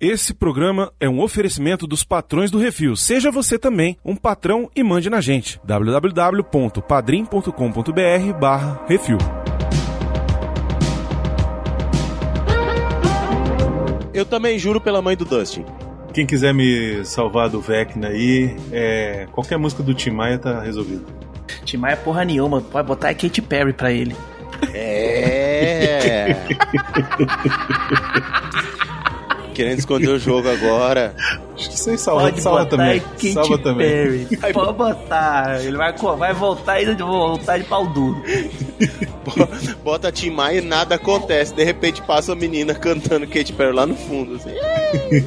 Esse 0.00 0.32
programa 0.32 0.90
é 0.98 1.06
um 1.06 1.20
oferecimento 1.20 1.86
dos 1.86 2.02
patrões 2.02 2.50
do 2.50 2.56
Refil. 2.56 2.96
Seja 2.96 3.30
você 3.30 3.58
também 3.58 3.98
um 4.02 4.16
patrão 4.16 4.70
e 4.74 4.82
mande 4.82 5.10
na 5.10 5.20
gente. 5.20 5.60
www.padrim.com.br 5.62 8.38
barra 8.40 8.82
Refil. 8.88 9.18
Eu 14.14 14.24
também 14.24 14.58
juro 14.58 14.80
pela 14.80 15.02
mãe 15.02 15.14
do 15.14 15.26
Dustin. 15.26 15.66
Quem 16.14 16.24
quiser 16.24 16.54
me 16.54 17.04
salvar 17.04 17.50
do 17.50 17.60
Vecna 17.60 18.08
aí, 18.08 18.56
é... 18.72 19.28
qualquer 19.32 19.58
música 19.58 19.82
do 19.82 19.92
Tim 19.92 20.12
Maia 20.12 20.38
tá 20.38 20.62
resolvido. 20.62 21.04
Tim 21.66 21.76
Maia 21.76 21.98
porra 21.98 22.24
nenhuma, 22.24 22.62
pode 22.62 22.88
botar 22.88 23.10
a 23.10 23.14
Katy 23.14 23.42
Perry 23.42 23.74
pra 23.74 23.92
ele. 23.92 24.16
É. 24.72 26.34
Querendo 29.60 29.78
esconder 29.78 30.08
o 30.08 30.18
jogo 30.18 30.48
agora. 30.48 31.14
Acho 31.54 31.68
que 31.68 31.74
isso 31.74 31.90
aí 31.90 31.98
salva, 31.98 32.22
Pode 32.22 32.40
salva 32.40 32.64
botar 32.64 32.76
também. 32.78 32.96
a 32.96 33.00
Katy 33.02 33.32
Salva 33.34 33.58
também. 33.58 34.26
Perry. 34.26 34.54
Pode 34.54 34.72
botar. 34.72 35.60
Ele 35.62 35.76
vai, 35.76 35.92
vai 35.92 36.32
voltar 36.32 36.80
e 36.80 36.94
voltar 36.94 37.58
de 37.58 37.64
pau 37.64 37.86
duro. 37.86 38.22
Bota 39.84 40.10
Tim 40.10 40.30
Maia 40.30 40.60
e 40.60 40.62
nada 40.62 40.94
acontece. 40.94 41.54
De 41.54 41.62
repente 41.62 42.00
passa 42.00 42.32
a 42.32 42.34
menina 42.34 42.74
cantando 42.74 43.26
Katy 43.26 43.52
Perry 43.52 43.74
lá 43.74 43.84
no 43.84 43.94
fundo. 43.96 44.36
Assim. 44.36 44.54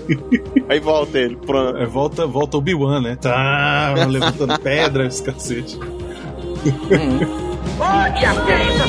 Aí 0.68 0.80
volta 0.80 1.20
ele. 1.20 1.36
Pronto. 1.36 1.78
É, 1.78 1.86
volta, 1.86 2.26
volta 2.26 2.58
o 2.58 2.60
Obi-Wan, 2.60 3.02
né? 3.02 3.16
Tá, 3.22 3.94
levantando 4.10 4.58
pedra, 4.60 5.06
esse 5.06 5.22
cacete. 5.22 5.78
A 7.80 8.10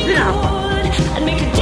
deal 0.07 1.54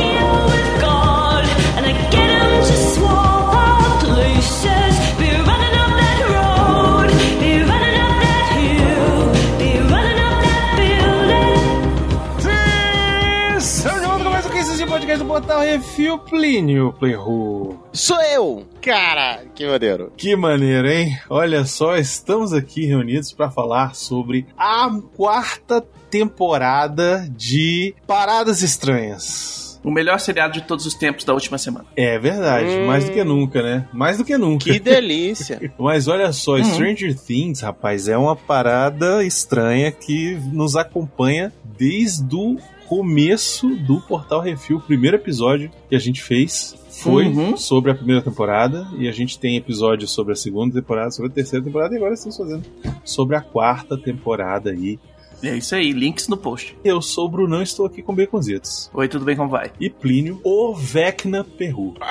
do 15.33 15.39
Portal 15.41 15.61
Refil 15.61 16.19
Plínio 16.19 16.93
Playroom. 16.93 17.77
Sou 17.91 18.21
eu! 18.21 18.67
Cara, 18.83 19.43
que 19.55 19.67
maneiro. 19.67 20.13
Que 20.15 20.37
maneiro, 20.37 20.87
hein? 20.91 21.19
Olha 21.31 21.65
só, 21.65 21.97
estamos 21.97 22.53
aqui 22.53 22.85
reunidos 22.85 23.33
para 23.33 23.51
falar 23.51 23.95
sobre 23.95 24.47
a 24.59 24.91
quarta 25.17 25.83
temporada 26.11 27.27
de 27.35 27.95
Paradas 28.07 28.61
Estranhas. 28.63 29.81
O 29.83 29.91
melhor 29.91 30.21
seriado 30.21 30.53
de 30.53 30.63
todos 30.63 30.85
os 30.85 30.95
tempos 30.95 31.25
da 31.25 31.33
última 31.33 31.57
semana. 31.57 31.87
É 31.97 32.19
verdade, 32.19 32.67
Hum. 32.69 32.87
mais 32.87 33.07
do 33.07 33.13
que 33.13 33.25
nunca, 33.25 33.63
né? 33.63 33.89
Mais 33.91 34.19
do 34.19 34.25
que 34.27 34.37
nunca. 34.37 34.65
Que 34.67 34.79
delícia. 34.79 35.59
Mas 35.79 36.09
olha 36.09 36.31
só, 36.33 36.63
Stranger 36.63 37.19
Things, 37.19 37.63
rapaz, 37.63 38.07
é 38.07 38.19
uma 38.19 38.37
parada 38.37 39.25
estranha 39.25 39.91
que 39.91 40.35
nos 40.53 40.77
acompanha 40.77 41.51
desde 41.79 42.37
o 42.37 42.59
começo 42.97 43.75
do 43.75 44.03
Portal 44.03 44.41
Refil. 44.43 44.77
O 44.77 44.81
primeiro 44.81 45.17
episódio 45.17 45.71
que 45.89 45.97
a 45.97 45.99
gente 45.99 46.23
fez 46.23 46.77
foi 46.91 47.25
Uhum. 47.27 47.57
sobre 47.57 47.91
a 47.91 47.95
primeira 47.95 48.21
temporada 48.21 48.87
e 48.99 49.09
a 49.09 49.13
gente 49.13 49.39
tem 49.39 49.57
episódios 49.57 50.11
sobre 50.11 50.35
a 50.35 50.37
segunda 50.37 50.75
temporada, 50.75 51.11
sobre 51.11 51.31
a 51.31 51.35
terceira 51.35 51.65
temporada 51.65 51.95
e 51.95 51.97
agora 51.97 52.13
estamos 52.13 52.37
fazendo 52.37 52.63
sobre 53.03 53.35
a 53.35 53.41
quarta 53.41 53.97
temporada 53.97 54.73
aí. 54.73 54.99
É 55.43 55.57
isso 55.57 55.75
aí, 55.75 55.91
links 55.91 56.29
no 56.29 56.37
post. 56.37 56.77
Eu 56.85 57.01
sou 57.01 57.25
o 57.25 57.31
Brunão 57.31 57.61
e 57.61 57.63
estou 57.63 57.87
aqui 57.87 58.03
com 58.03 58.15
Baconzitos. 58.15 58.91
Oi, 58.93 59.09
tudo 59.09 59.25
bem? 59.25 59.37
Como 59.37 59.49
vai? 59.49 59.73
E 59.81 59.89
Plínio, 59.89 60.39
o 60.45 60.75
Vecna 60.75 61.43
Perru. 61.45 61.95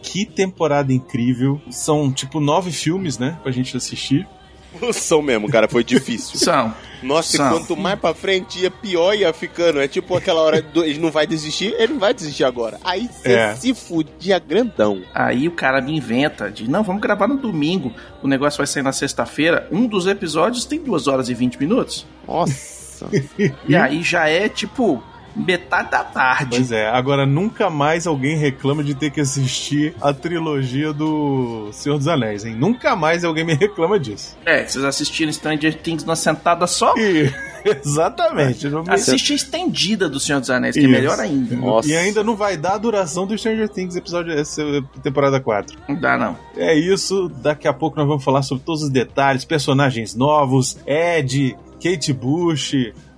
que 0.00 0.24
temporada 0.24 0.90
incrível. 0.90 1.60
São 1.70 2.10
tipo 2.10 2.40
nove 2.40 2.72
filmes, 2.72 3.18
né? 3.18 3.38
Pra 3.42 3.52
gente 3.52 3.76
assistir. 3.76 4.26
São 4.92 5.22
mesmo, 5.22 5.48
cara, 5.48 5.68
foi 5.68 5.82
difícil. 5.84 6.38
São. 6.38 6.74
Nossa, 7.02 7.34
e 7.34 7.38
São. 7.38 7.50
quanto 7.50 7.76
mais 7.76 7.98
pra 8.00 8.14
frente 8.14 8.58
ia, 8.60 8.70
pior 8.70 9.14
ia 9.14 9.32
ficando. 9.32 9.80
É 9.80 9.86
tipo 9.86 10.16
aquela 10.16 10.40
hora, 10.40 10.62
do, 10.62 10.82
ele 10.82 10.98
não 10.98 11.10
vai 11.10 11.26
desistir, 11.26 11.74
ele 11.78 11.92
não 11.94 12.00
vai 12.00 12.12
desistir 12.14 12.42
agora. 12.44 12.78
Aí 12.82 13.08
você 13.08 13.32
É. 13.32 13.54
se 13.54 13.74
fudia 13.74 14.38
grandão. 14.38 15.02
Aí 15.14 15.46
o 15.46 15.52
cara 15.52 15.80
me 15.80 15.94
inventa 15.96 16.50
de, 16.50 16.68
não, 16.68 16.82
vamos 16.82 17.02
gravar 17.02 17.28
no 17.28 17.36
domingo. 17.36 17.92
O 18.22 18.28
negócio 18.28 18.56
vai 18.58 18.66
sair 18.66 18.82
na 18.82 18.92
sexta-feira. 18.92 19.68
Um 19.70 19.86
dos 19.86 20.06
episódios 20.06 20.64
tem 20.64 20.80
2 20.80 21.06
horas 21.06 21.28
e 21.28 21.34
20 21.34 21.56
minutos. 21.60 22.06
Nossa. 22.26 23.08
E 23.68 23.76
aí 23.76 24.02
já 24.02 24.26
é 24.28 24.48
tipo 24.48 25.02
metade 25.36 25.90
da 25.90 26.02
tarde. 26.02 26.56
Pois 26.56 26.72
é, 26.72 26.88
agora 26.88 27.26
nunca 27.26 27.68
mais 27.68 28.06
alguém 28.06 28.36
reclama 28.36 28.82
de 28.82 28.94
ter 28.94 29.10
que 29.10 29.20
assistir 29.20 29.94
a 30.00 30.12
trilogia 30.12 30.92
do 30.92 31.68
Senhor 31.72 31.98
dos 31.98 32.08
Anéis, 32.08 32.44
hein? 32.44 32.54
Nunca 32.56 32.96
mais 32.96 33.24
alguém 33.24 33.44
me 33.44 33.54
reclama 33.54 33.98
disso. 34.00 34.36
É, 34.46 34.66
vocês 34.66 34.84
assistiram 34.84 35.32
Stranger 35.32 35.74
Things 35.78 36.04
numa 36.04 36.16
sentada 36.16 36.66
só? 36.66 36.94
E, 36.96 37.30
exatamente. 37.84 38.68
Me- 38.68 38.82
Assiste 38.88 39.32
a 39.32 39.36
estendida 39.36 40.08
do 40.08 40.18
Senhor 40.18 40.40
dos 40.40 40.50
Anéis, 40.50 40.74
que 40.74 40.80
é 40.80 40.82
Isso. 40.84 40.90
melhor 40.90 41.18
ainda. 41.20 41.56
Nossa. 41.56 41.88
E 41.88 41.96
ainda 41.96 42.24
não 42.24 42.34
vai 42.36 42.56
dar 42.56 42.74
a 42.74 42.78
duração 42.78 43.26
do 43.26 43.36
Stranger 43.36 43.68
Things 43.68 43.96
episódio 43.96 44.32
essa 44.32 44.62
temporada 45.02 45.40
4. 45.40 45.76
Não 45.88 45.96
dá, 46.00 46.16
não. 46.16 46.36
É 46.56 46.74
isso, 46.74 47.28
daqui 47.42 47.68
a 47.68 47.72
pouco 47.72 47.96
nós 47.98 48.06
vamos 48.08 48.24
falar 48.24 48.42
sobre 48.42 48.64
todos 48.64 48.82
os 48.82 48.90
detalhes, 48.90 49.44
personagens 49.44 50.14
novos, 50.14 50.78
Ed, 50.86 51.56
Kate 51.82 52.12
Bush, 52.12 52.72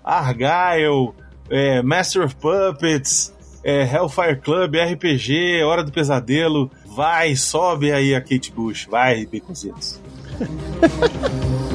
Argyle, 0.04 1.12
é, 1.50 1.82
Master 1.82 2.24
of 2.24 2.36
Puppets, 2.36 3.34
é, 3.64 3.82
Hellfire 3.82 4.36
Club, 4.36 4.74
RPG, 4.76 5.62
Hora 5.62 5.82
do 5.82 5.92
Pesadelo. 5.92 6.70
Vai, 6.86 7.36
sobe 7.36 7.92
aí 7.92 8.14
a 8.14 8.20
Kate 8.20 8.52
Bush, 8.52 8.86
vai, 8.90 9.26
Baconzitos. 9.26 10.00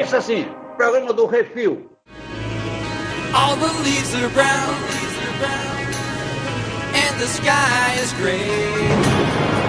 É 0.00 0.02
isso 0.02 0.16
assim, 0.16 0.46
programa 0.76 1.12
do 1.12 1.26
Refil. 1.26 1.90
All 3.34 3.56
the 3.56 3.66
leaves 3.82 4.14
are 4.14 4.28
brown, 4.30 4.74
leaves 4.88 5.18
are 5.18 5.38
brown, 5.38 5.86
and 6.94 7.20
the 7.20 7.26
sky 7.26 8.00
is 8.02 8.12
gray. 8.14 9.59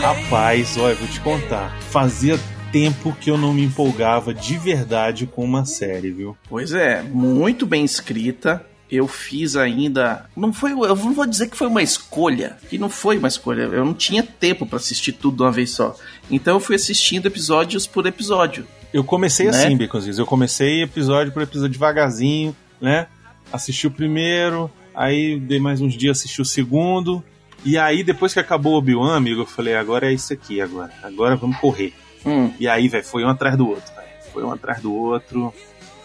Rapaz, 0.00 0.78
olha, 0.78 0.94
vou 0.94 1.06
te 1.06 1.20
contar. 1.20 1.76
Fazia 1.90 2.38
tempo 2.72 3.14
que 3.20 3.30
eu 3.30 3.36
não 3.36 3.52
me 3.52 3.62
empolgava 3.62 4.32
de 4.32 4.56
verdade 4.56 5.26
com 5.26 5.44
uma 5.44 5.66
série, 5.66 6.10
viu? 6.10 6.36
Pois 6.48 6.72
é, 6.72 7.02
muito 7.02 7.66
bem 7.66 7.84
escrita. 7.84 8.64
Eu 8.90 9.06
fiz 9.06 9.54
ainda. 9.56 10.24
Não 10.34 10.52
foi. 10.52 10.72
Eu 10.72 10.96
não 10.96 11.12
vou 11.12 11.26
dizer 11.26 11.48
que 11.48 11.56
foi 11.56 11.68
uma 11.68 11.82
escolha. 11.82 12.56
Que 12.68 12.76
não 12.78 12.88
foi 12.88 13.18
uma 13.18 13.28
escolha. 13.28 13.62
Eu 13.62 13.84
não 13.84 13.94
tinha 13.94 14.22
tempo 14.22 14.66
pra 14.66 14.78
assistir 14.78 15.12
tudo 15.12 15.36
de 15.36 15.42
uma 15.42 15.52
vez 15.52 15.70
só. 15.70 15.94
Então 16.30 16.56
eu 16.56 16.60
fui 16.60 16.74
assistindo 16.74 17.26
episódios 17.26 17.86
por 17.86 18.04
episódio. 18.06 18.66
Eu 18.92 19.04
comecei 19.04 19.46
Né? 19.46 19.52
assim, 19.66 19.76
Baconzitos. 19.76 20.18
Eu 20.18 20.26
comecei 20.26 20.82
episódio 20.82 21.32
por 21.32 21.42
episódio 21.42 21.70
devagarzinho, 21.72 22.56
né? 22.80 23.06
Assisti 23.52 23.86
o 23.86 23.90
primeiro, 23.92 24.68
aí 24.94 25.38
dei 25.38 25.60
mais 25.60 25.80
uns 25.80 25.94
dias 25.94 26.18
assisti 26.18 26.40
o 26.42 26.44
segundo. 26.44 27.22
E 27.64 27.76
aí, 27.76 28.02
depois 28.02 28.32
que 28.32 28.40
acabou 28.40 28.74
o 28.74 28.78
Obi-Wan, 28.78 29.16
amigo, 29.16 29.42
eu 29.42 29.46
falei, 29.46 29.74
agora 29.74 30.10
é 30.10 30.14
isso 30.14 30.32
aqui, 30.32 30.60
agora. 30.60 30.90
Agora 31.02 31.36
vamos 31.36 31.58
correr. 31.58 31.92
Hum, 32.24 32.50
E 32.58 32.66
aí, 32.68 32.88
velho, 32.88 33.04
foi 33.04 33.24
um 33.24 33.28
atrás 33.28 33.56
do 33.56 33.68
outro, 33.68 33.94
velho. 33.94 34.08
Foi 34.32 34.42
um 34.44 34.52
atrás 34.52 34.80
do 34.80 34.94
outro. 34.94 35.52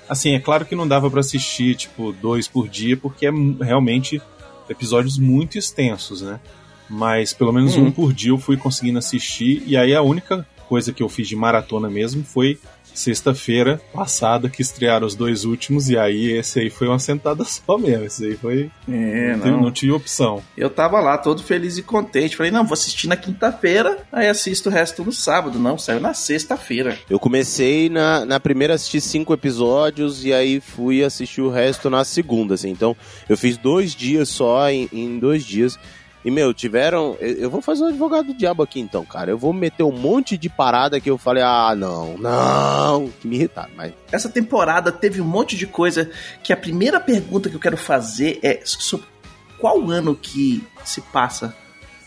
Assim, 0.07 0.33
é 0.35 0.39
claro 0.39 0.65
que 0.65 0.75
não 0.75 0.87
dava 0.87 1.09
pra 1.09 1.19
assistir, 1.21 1.75
tipo, 1.75 2.11
dois 2.11 2.47
por 2.47 2.67
dia, 2.67 2.95
porque 2.97 3.25
é 3.27 3.31
realmente 3.61 4.21
episódios 4.69 5.17
muito 5.17 5.57
extensos, 5.57 6.21
né? 6.21 6.39
Mas 6.89 7.33
pelo 7.33 7.51
menos 7.51 7.75
Uhum. 7.75 7.85
um 7.87 7.91
por 7.91 8.13
dia 8.13 8.31
eu 8.31 8.37
fui 8.37 8.57
conseguindo 8.57 8.99
assistir. 8.99 9.63
E 9.65 9.75
aí 9.77 9.95
a 9.95 10.01
única 10.01 10.45
coisa 10.67 10.91
que 10.93 11.01
eu 11.01 11.09
fiz 11.09 11.27
de 11.27 11.35
maratona 11.35 11.89
mesmo 11.89 12.23
foi 12.23 12.59
sexta-feira 12.95 13.81
passada 13.93 14.49
que 14.49 14.61
estrearam 14.61 15.05
os 15.05 15.15
dois 15.15 15.45
últimos. 15.45 15.89
E 15.89 15.97
aí 15.97 16.31
esse 16.31 16.59
aí 16.59 16.69
foi 16.69 16.87
uma 16.87 16.99
sentada 16.99 17.43
só 17.45 17.77
mesmo. 17.77 18.05
Esse 18.05 18.25
aí 18.25 18.35
foi. 18.35 18.71
é, 18.89 19.35
não, 19.35 19.45
não. 19.45 19.61
não 19.63 19.71
tinha 19.71 19.93
opção. 19.93 20.41
Eu 20.57 20.69
tava 20.69 20.99
lá 20.99 21.17
todo 21.17 21.43
feliz 21.43 21.77
e 21.77 21.83
contente. 21.83 22.35
Falei, 22.35 22.51
não, 22.51 22.65
vou 22.65 22.73
assistir 22.73 23.07
na 23.07 23.15
quinta-feira, 23.15 23.99
aí 24.11 24.27
assisto 24.27 24.69
o 24.69 24.71
resto 24.71 25.03
no 25.03 25.11
sábado. 25.11 25.59
Não, 25.59 25.77
saiu 25.77 25.99
na 25.99 26.13
sexta-feira. 26.13 26.97
Eu 27.09 27.19
comecei 27.19 27.89
na, 27.89 28.25
na 28.25 28.39
primeira 28.39 28.73
a 28.73 28.75
assistir 28.75 29.01
cinco 29.01 29.33
episódios 29.33 30.23
e 30.25 30.33
aí 30.33 30.59
fui 30.59 31.03
assistir 31.03 31.41
o 31.41 31.49
resto 31.49 31.89
na 31.89 32.03
segunda, 32.03 32.55
assim. 32.55 32.69
Então, 32.69 32.95
eu 33.27 33.37
fiz 33.37 33.57
dois 33.57 33.93
dias 33.93 34.29
só 34.29 34.69
em, 34.69 34.89
em 34.91 35.19
dois 35.19 35.43
dias. 35.43 35.77
E, 36.25 36.31
meu, 36.31 36.51
tiveram. 36.55 37.15
Eu, 37.21 37.51
vou 37.51 37.61
fazer 37.61 37.83
o 37.83 37.87
advogado 37.87 38.25
do 38.25 38.33
diabo 38.33 38.63
aqui 38.63 38.79
então, 38.79 39.05
cara. 39.05 39.29
Eu 39.29 39.37
vou 39.37 39.53
meter 39.53 39.83
um 39.83 39.91
monte 39.91 40.35
de 40.37 40.49
parada 40.49 40.99
que 40.99 41.07
eu 41.07 41.19
falei, 41.19 41.43
ah, 41.43 41.75
não, 41.77 42.17
não. 42.17 43.07
Que 43.21 43.27
me 43.27 43.35
irritaram, 43.35 43.69
mas. 43.77 43.93
Essa 44.11 44.27
temporada 44.27 44.91
teve 44.91 45.21
um 45.21 45.25
monte 45.25 45.55
de 45.55 45.67
coisa 45.67 46.09
que 46.43 46.51
a 46.51 46.57
primeira 46.57 46.99
pergunta 46.99 47.47
que 47.47 47.55
eu 47.55 47.59
quero 47.59 47.77
fazer 47.77 48.39
é 48.41 48.59
sobre 48.65 49.05
qual 49.59 49.89
ano 49.91 50.15
que 50.15 50.63
se 50.83 50.99
passa 50.99 51.55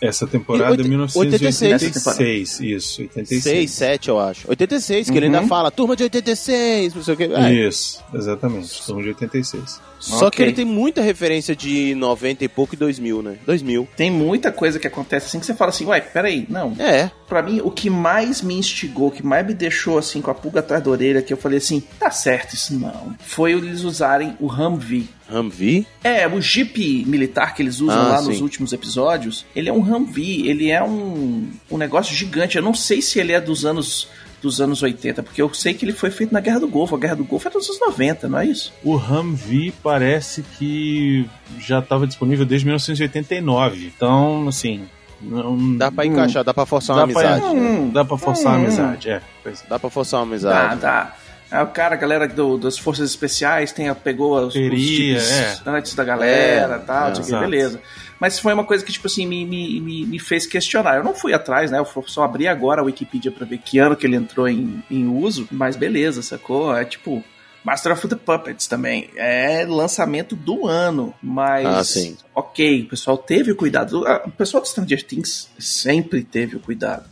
Essa 0.00 0.26
temporada 0.26 0.74
é 0.74 0.78
oit- 0.78 0.88
1986, 0.88 2.60
isso, 2.60 3.02
86. 3.02 3.42
6, 3.42 3.70
7, 3.70 4.08
eu 4.08 4.18
acho. 4.20 4.48
86, 4.48 5.10
que 5.10 5.16
ele 5.16 5.26
ainda 5.26 5.42
fala, 5.42 5.70
turma 5.70 5.94
de 5.96 6.02
86, 6.04 6.94
não 6.94 7.02
sei 7.02 7.14
o 7.14 7.16
que. 7.16 7.22
É, 7.24 7.52
Isso, 7.52 8.02
exatamente, 8.12 8.68
são 8.82 9.00
de 9.00 9.08
86. 9.08 9.80
Só 9.98 10.26
Ok. 10.26 10.30
que 10.36 10.42
ele 10.42 10.52
tem 10.52 10.64
muita 10.64 11.00
referência 11.02 11.54
de 11.56 11.94
90 11.94 12.44
e 12.44 12.48
pouco 12.48 12.74
e 12.74 12.78
2000, 12.78 13.22
né? 13.22 13.36
2000. 13.46 13.88
Tem 13.96 14.10
muita 14.10 14.52
coisa 14.52 14.78
que 14.78 14.86
acontece 14.86 15.26
assim 15.26 15.40
que 15.40 15.46
você 15.46 15.54
fala 15.54 15.70
assim, 15.70 15.84
ué, 15.86 16.00
peraí, 16.00 16.46
não. 16.48 16.74
É. 16.78 17.10
Pra 17.28 17.42
mim, 17.42 17.60
o 17.62 17.70
que 17.70 17.90
mais 17.90 18.40
me 18.40 18.54
instigou, 18.54 19.08
o 19.08 19.10
que 19.10 19.24
mais 19.24 19.46
me 19.46 19.52
deixou 19.54 19.98
assim 19.98 20.20
com 20.22 20.30
a 20.30 20.34
pulga 20.34 20.60
atrás 20.60 20.82
da 20.82 20.90
orelha, 20.90 21.20
que 21.22 21.32
eu 21.32 21.36
falei 21.36 21.58
assim, 21.58 21.82
tá 21.98 22.10
certo 22.10 22.54
isso 22.54 22.78
não, 22.78 23.14
foi 23.18 23.52
eles 23.52 23.82
usarem 23.82 24.34
o 24.40 24.46
Humvee. 24.46 25.08
Humvee? 25.30 25.86
É, 26.02 26.26
o 26.26 26.40
Jeep 26.40 27.04
militar 27.06 27.54
que 27.54 27.60
eles 27.62 27.80
usam 27.80 28.00
Ah, 28.00 28.08
lá 28.12 28.22
nos 28.22 28.36
sim. 28.36 28.42
últimos 28.42 28.72
episódios, 28.72 29.44
ele 29.54 29.68
é 29.68 29.72
um 29.72 29.80
Humvee, 29.80 30.48
ele 30.48 30.70
é 30.70 30.82
um, 30.82 31.50
um 31.70 31.76
negócio 31.76 32.14
gigante. 32.14 32.56
Eu 32.56 32.62
não 32.62 32.72
sei 32.72 33.02
se 33.02 33.18
ele 33.18 33.32
é 33.32 33.40
dos 33.40 33.66
anos 33.66 34.08
dos 34.40 34.60
anos 34.60 34.82
80, 34.82 35.22
porque 35.22 35.42
eu 35.42 35.52
sei 35.52 35.74
que 35.74 35.84
ele 35.84 35.92
foi 35.92 36.10
feito 36.10 36.32
na 36.32 36.40
Guerra 36.40 36.60
do 36.60 36.68
Golfo. 36.68 36.94
A 36.94 36.98
Guerra 36.98 37.16
do 37.16 37.24
Golfo 37.24 37.48
é 37.48 37.50
dos 37.50 37.66
anos 37.68 37.80
90, 37.80 38.28
não 38.28 38.38
é 38.38 38.46
isso? 38.46 38.72
O 38.84 38.96
Humvee 38.96 39.72
parece 39.82 40.42
que 40.58 41.28
já 41.58 41.80
estava 41.80 42.06
disponível 42.06 42.46
desde 42.46 42.64
1989. 42.66 43.92
Então, 43.96 44.46
assim, 44.48 44.86
não 45.20 45.76
Dá 45.76 45.90
pra 45.90 46.06
encaixar, 46.06 46.44
dá 46.44 46.54
pra 46.54 46.64
forçar 46.66 46.96
uma 46.96 47.06
dá 47.06 47.12
pra, 47.12 47.32
amizade. 47.34 47.56
Hum. 47.56 47.90
dá 47.90 48.04
pra 48.04 48.16
forçar 48.18 48.54
a 48.54 48.56
Hum. 48.56 48.62
amizade, 48.62 49.10
é. 49.10 49.20
É. 49.44 49.52
Dá 49.68 49.78
pra 49.78 49.90
forçar 49.90 50.20
uma 50.20 50.26
amizade. 50.26 50.80
tá. 50.80 51.16
Aí 51.50 51.62
o 51.64 51.68
cara, 51.68 51.94
a 51.94 51.98
galera 51.98 52.28
do- 52.28 52.58
das 52.58 52.76
forças 52.76 53.08
especiais, 53.08 53.72
tem, 53.72 53.88
a- 53.88 53.94
pegou 53.94 54.36
os, 54.38 54.48
os 54.48 54.52
Teria, 54.52 55.18
chips 55.18 55.30
é. 55.66 55.70
antes 55.70 55.94
da 55.94 56.04
galera 56.04 56.74
É, 56.74 56.76
e 56.76 56.80
tal, 56.86 57.08
é, 57.08 57.12
que, 57.12 57.20
exato. 57.20 57.42
beleza. 57.42 57.80
Mas 58.20 58.38
foi 58.38 58.52
uma 58.52 58.64
coisa 58.64 58.84
que, 58.84 58.92
tipo 58.92 59.06
assim, 59.06 59.26
me, 59.26 59.44
me, 59.44 59.80
me, 59.80 60.18
fez 60.18 60.46
questionar. 60.46 60.96
Eu 60.96 61.04
não 61.04 61.14
fui 61.14 61.32
atrás, 61.32 61.70
né? 61.70 61.78
Eu 61.78 61.86
só 62.06 62.24
abri 62.24 62.48
agora 62.48 62.80
a 62.80 62.84
Wikipedia 62.84 63.30
pra 63.30 63.46
ver 63.46 63.58
que 63.58 63.78
ano 63.78 63.94
que 63.96 64.06
ele 64.06 64.16
entrou 64.16 64.48
em, 64.48 64.82
em 64.90 65.06
uso, 65.06 65.46
mas 65.50 65.76
beleza, 65.76 66.22
sacou? 66.22 66.76
É 66.76 66.84
tipo. 66.84 67.22
Master 67.64 67.92
of 67.92 68.08
the 68.08 68.16
Puppets 68.16 68.66
também. 68.66 69.10
É 69.16 69.66
lançamento 69.66 70.34
do 70.34 70.66
ano. 70.66 71.12
Mas. 71.22 71.66
Ah, 71.66 71.84
sim. 71.84 72.16
Ok, 72.34 72.82
o 72.82 72.88
pessoal 72.88 73.18
teve 73.18 73.52
o 73.52 73.56
cuidado. 73.56 74.06
Ah, 74.06 74.22
O 74.24 74.30
pessoal 74.30 74.62
do 74.62 74.68
Stranger 74.68 75.04
Things 75.04 75.50
sempre 75.58 76.22
teve 76.22 76.56
o 76.56 76.60
cuidado. 76.60 77.04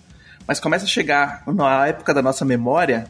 Mas 0.46 0.60
começa 0.60 0.84
a 0.84 0.88
chegar 0.88 1.42
na 1.46 1.88
época 1.88 2.14
da 2.14 2.22
nossa 2.22 2.44
memória, 2.44 3.06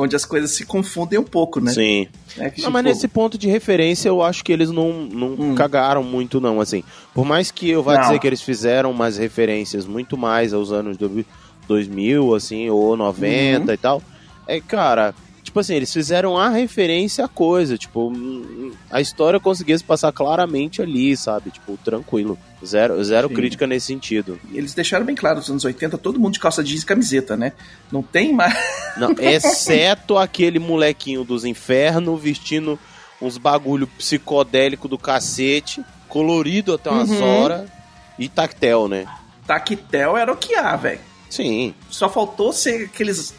onde 0.00 0.14
as 0.14 0.24
coisas 0.24 0.52
se 0.52 0.64
confundem 0.64 1.18
um 1.18 1.24
pouco, 1.24 1.60
né? 1.60 1.72
Sim. 1.72 2.06
É 2.38 2.48
que, 2.50 2.62
Não, 2.62 2.70
mas 2.70 2.82
tipo, 2.82 2.94
nesse 2.94 3.08
ponto 3.08 3.36
de 3.36 3.48
referência, 3.48 4.08
eu 4.08 4.22
acho 4.22 4.44
que 4.44 4.52
eles 4.52 4.70
não, 4.70 4.92
não 4.92 5.28
Hum. 5.32 5.54
cagaram 5.56 6.04
muito, 6.04 6.40
não, 6.40 6.60
assim. 6.60 6.84
Por 7.12 7.24
mais 7.24 7.50
que 7.50 7.68
eu 7.68 7.82
vá 7.82 7.94
Não. 7.94 8.00
dizer 8.02 8.18
que 8.20 8.26
eles 8.26 8.40
fizeram 8.40 8.92
umas 8.92 9.18
referências 9.18 9.86
muito 9.86 10.16
mais 10.16 10.54
aos 10.54 10.70
anos 10.70 10.96
do- 10.96 11.24
2000, 11.66 12.34
assim, 12.34 12.70
ou 12.70 12.96
90 12.96 13.66
Uhum. 13.66 13.74
e 13.74 13.76
tal, 13.76 14.02
é, 14.46 14.60
cara, 14.60 15.14
tipo 15.58 15.60
assim, 15.60 15.74
eles 15.74 15.92
fizeram 15.92 16.36
a 16.38 16.48
referência 16.48 17.24
à 17.24 17.28
coisa, 17.28 17.76
tipo, 17.76 18.08
hum, 18.10 18.72
a 18.90 19.00
história 19.00 19.40
conseguia 19.40 19.76
se 19.76 19.82
passar 19.84 20.12
claramente 20.12 20.80
ali, 20.80 21.16
sabe? 21.16 21.50
Tipo, 21.50 21.76
tranquilo. 21.84 22.38
Zero, 22.64 23.02
zero 23.04 23.28
Sim. 23.28 23.34
crítica 23.34 23.66
nesse 23.66 23.86
sentido. 23.86 24.38
Eles 24.52 24.74
deixaram 24.74 25.04
bem 25.04 25.14
claro 25.16 25.36
nos 25.38 25.50
anos 25.50 25.64
80, 25.64 25.98
todo 25.98 26.18
mundo 26.18 26.34
de 26.34 26.40
calça 26.40 26.62
jeans 26.62 26.82
e 26.82 26.86
camiseta, 26.86 27.36
né? 27.36 27.52
Não 27.90 28.02
tem 28.02 28.32
mais. 28.32 28.54
Não, 28.96 29.10
exceto 29.18 30.16
aquele 30.16 30.58
molequinho 30.58 31.24
dos 31.24 31.44
infernos 31.44 32.20
vestindo 32.20 32.78
uns 33.20 33.36
bagulho 33.36 33.86
psicodélico 33.86 34.86
do 34.86 34.96
cacete, 34.98 35.82
colorido 36.08 36.74
até 36.74 36.90
umas 36.90 37.10
Uhum. 37.10 37.22
horas, 37.24 37.68
e 38.18 38.28
tactel, 38.28 38.86
né? 38.88 39.06
Tactel 39.46 40.16
era 40.16 40.32
o 40.32 40.36
que 40.36 40.54
há, 40.54 40.76
velho. 40.76 41.00
Sim. 41.28 41.74
Só 41.90 42.08
faltou 42.08 42.52
ser 42.52 42.84
aqueles. 42.84 43.34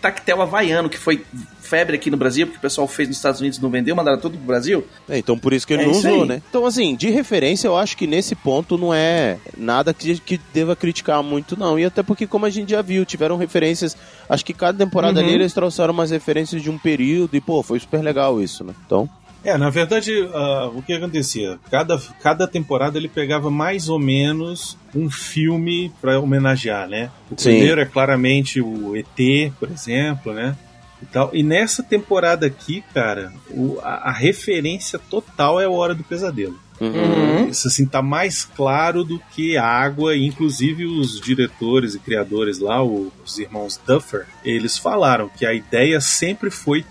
Tactel 0.00 0.42
havaiano, 0.42 0.90
que 0.90 0.98
foi 0.98 1.24
febre 1.64 1.96
aqui 1.96 2.10
no 2.10 2.16
Brasil, 2.16 2.46
porque 2.46 2.58
o 2.58 2.60
pessoal 2.60 2.86
fez 2.86 3.08
nos 3.08 3.16
Estados 3.16 3.40
Unidos 3.40 3.58
e 3.58 3.62
não 3.62 3.70
vendeu, 3.70 3.96
mandaram 3.96 4.18
tudo 4.20 4.36
pro 4.36 4.46
Brasil. 4.46 4.86
É, 5.08 5.18
então 5.18 5.38
por 5.38 5.52
isso 5.52 5.66
que 5.66 5.72
ele 5.72 5.82
É 5.82 5.86
não 5.86 5.92
usou, 5.92 6.22
aí. 6.22 6.28
né? 6.28 6.42
Então, 6.48 6.66
assim, 6.66 6.94
de 6.94 7.10
referência, 7.10 7.66
eu 7.66 7.76
acho 7.76 7.96
que 7.96 8.06
nesse 8.06 8.34
ponto 8.34 8.76
não 8.78 8.92
é 8.92 9.38
nada 9.56 9.92
que, 9.94 10.18
que 10.20 10.40
deva 10.52 10.76
criticar 10.76 11.22
muito, 11.22 11.58
não. 11.58 11.78
E 11.78 11.84
até 11.84 12.02
porque, 12.02 12.26
como 12.26 12.46
a 12.46 12.50
gente 12.50 12.70
já 12.70 12.82
viu, 12.82 13.04
tiveram 13.04 13.36
referências. 13.36 13.96
Acho 14.28 14.44
que 14.44 14.52
cada 14.54 14.76
temporada 14.78 15.20
Uhum. 15.20 15.26
ali 15.26 15.34
eles 15.34 15.52
trouxeram 15.52 15.92
umas 15.94 16.10
referências 16.10 16.62
de 16.62 16.70
um 16.70 16.78
período, 16.78 17.34
e, 17.36 17.40
pô, 17.40 17.62
foi 17.62 17.78
super 17.80 18.02
legal 18.02 18.40
isso, 18.42 18.62
né? 18.64 18.74
Então. 18.86 19.08
É, 19.44 19.58
na 19.58 19.68
verdade, 19.68 20.10
ah, 20.32 20.70
o 20.74 20.80
que 20.80 20.92
acontecia? 20.94 21.58
Cada, 21.70 22.00
cada 22.22 22.46
temporada 22.48 22.96
ele 22.96 23.08
pegava 23.08 23.50
mais 23.50 23.90
ou 23.90 23.98
menos 23.98 24.76
um 24.94 25.10
filme 25.10 25.92
pra 26.00 26.18
homenagear, 26.18 26.88
né? 26.88 27.10
O 27.30 27.34
Sim. 27.38 27.50
primeiro 27.50 27.78
é 27.80 27.84
claramente 27.84 28.60
o 28.62 28.96
ET, 28.96 29.52
por 29.60 29.70
exemplo, 29.70 30.32
né? 30.32 30.56
E, 31.04 31.12
tal. 31.12 31.30
e 31.34 31.42
nessa 31.42 31.82
temporada 31.82 32.46
aqui, 32.46 32.82
cara, 32.94 33.32
o- 33.50 33.78
a, 33.82 34.08
a 34.08 34.12
referência 34.12 34.98
total 34.98 35.60
é 35.60 35.66
a 35.66 35.70
Hora 35.70 35.94
do 35.94 36.02
Pesadelo. 36.02 36.58
Uhum. 36.80 37.48
Isso 37.48 37.68
assim 37.68 37.86
tá 37.86 38.02
mais 38.02 38.44
claro 38.44 39.04
do 39.04 39.20
que 39.32 39.56
água, 39.56 40.16
inclusive 40.16 40.86
os 40.86 41.20
diretores 41.20 41.94
e 41.94 42.00
criadores 42.00 42.58
lá, 42.58 42.82
o- 42.82 43.12
os 43.24 43.38
irmãos 43.38 43.80
Duffer, 43.86 44.26
eles 44.44 44.76
falaram 44.76 45.28
que 45.28 45.46
a 45.46 45.54
ideia 45.54 46.00
sempre 46.00 46.50
foi 46.50 46.84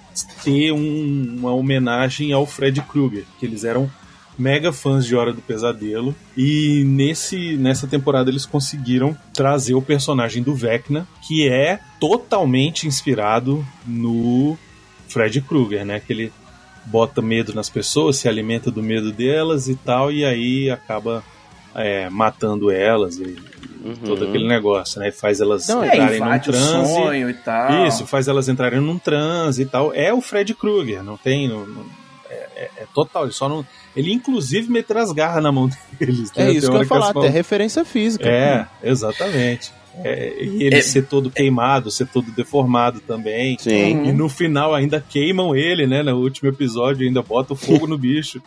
ter 0.43 0.71
um- 0.71 1.35
uma 1.39 1.51
homenagem 1.53 2.31
ao 2.31 2.45
Fred 2.45 2.79
Krueger, 2.81 3.25
que 3.39 3.45
eles 3.45 3.63
eram 3.65 3.91
mega 4.37 4.73
fãs 4.73 5.05
de 5.05 5.15
Hora 5.15 5.31
do 5.31 5.41
Pesadelo 5.41 6.15
e 6.35 6.83
nesse 6.85 7.55
nessa 7.57 7.85
temporada 7.87 8.29
eles 8.29 8.45
conseguiram 8.45 9.15
trazer 9.33 9.75
o 9.75 9.81
personagem 9.81 10.41
do 10.41 10.55
Vecna, 10.55 11.07
que 11.27 11.47
é 11.47 11.79
totalmente 11.99 12.87
inspirado 12.87 13.65
no 13.85 14.57
Fred 15.07 15.39
Krueger, 15.41 15.85
né? 15.85 15.99
Que 15.99 16.13
ele 16.13 16.33
bota 16.85 17.21
medo 17.21 17.53
nas 17.53 17.69
pessoas, 17.69 18.17
se 18.17 18.27
alimenta 18.27 18.69
do 18.71 18.81
medo 18.83 19.11
delas 19.11 19.67
e 19.69 19.75
tal, 19.75 20.11
e 20.11 20.25
aí 20.25 20.69
acaba 20.69 21.23
é, 21.75 22.09
matando 22.09 22.69
elas 22.71 23.17
e 23.17 23.35
Uhum. 23.83 23.95
todo 24.05 24.23
aquele 24.25 24.47
negócio, 24.47 24.97
né? 25.01 25.11
Faz 25.11 25.41
elas 25.41 25.67
Não, 25.67 25.83
É, 25.83 25.87
entrarem 25.87 26.19
num 26.21 26.25
invade 26.25 26.49
o 26.49 26.53
transe. 26.53 26.93
sonho 26.93 27.29
e 27.29 27.33
tal. 27.33 27.85
Isso, 27.85 28.07
faz 28.07 28.29
elas 28.29 28.47
entrarem 28.47 28.79
num 28.79 28.97
transe 28.97 29.63
e 29.63 29.65
tal. 29.65 29.93
É 29.93 30.13
o 30.13 30.21
Fred 30.21 30.53
Krueger, 30.53 31.03
não 31.03 31.17
tem. 31.17 31.49
não- 31.49 31.65
não- 31.67 31.85
é, 32.29 32.47
é- 32.55 32.71
é 32.77 32.85
total, 32.93 33.23
ele 33.23 33.33
só 33.33 33.49
não. 33.49 33.65
Ele 33.95 34.11
inclusive 34.11 34.71
meteu 34.71 34.97
as 34.97 35.11
garras 35.11 35.43
na 35.43 35.51
mão 35.51 35.69
deles. 35.99 36.31
É 36.35 36.45
né? 36.45 36.51
isso 36.53 36.61
Tem 36.67 36.71
que 36.71 36.75
eu 36.77 36.81
ia 36.81 36.87
falar, 36.87 37.09
até 37.09 37.29
referência 37.29 37.85
física. 37.85 38.27
É, 38.27 38.65
exatamente. 38.83 39.71
É, 40.03 40.43
e 40.43 40.63
ele 40.63 40.77
É- 40.77 40.81
ser 40.81 41.05
todo 41.05 41.29
queimado, 41.29 41.91
ser 41.91 42.07
todo 42.07 42.31
deformado 42.31 42.99
também. 43.01 43.57
Sim. 43.59 44.05
E 44.07 44.11
no 44.11 44.27
final 44.27 44.73
ainda 44.73 45.03
queimam 45.07 45.55
ele, 45.55 45.85
né? 45.85 46.01
No 46.01 46.17
último 46.17 46.49
episódio 46.49 47.05
ainda 47.05 47.21
bota 47.21 47.53
o 47.53 47.55
fogo 47.55 47.85
no 47.85 47.97
bicho. 47.97 48.41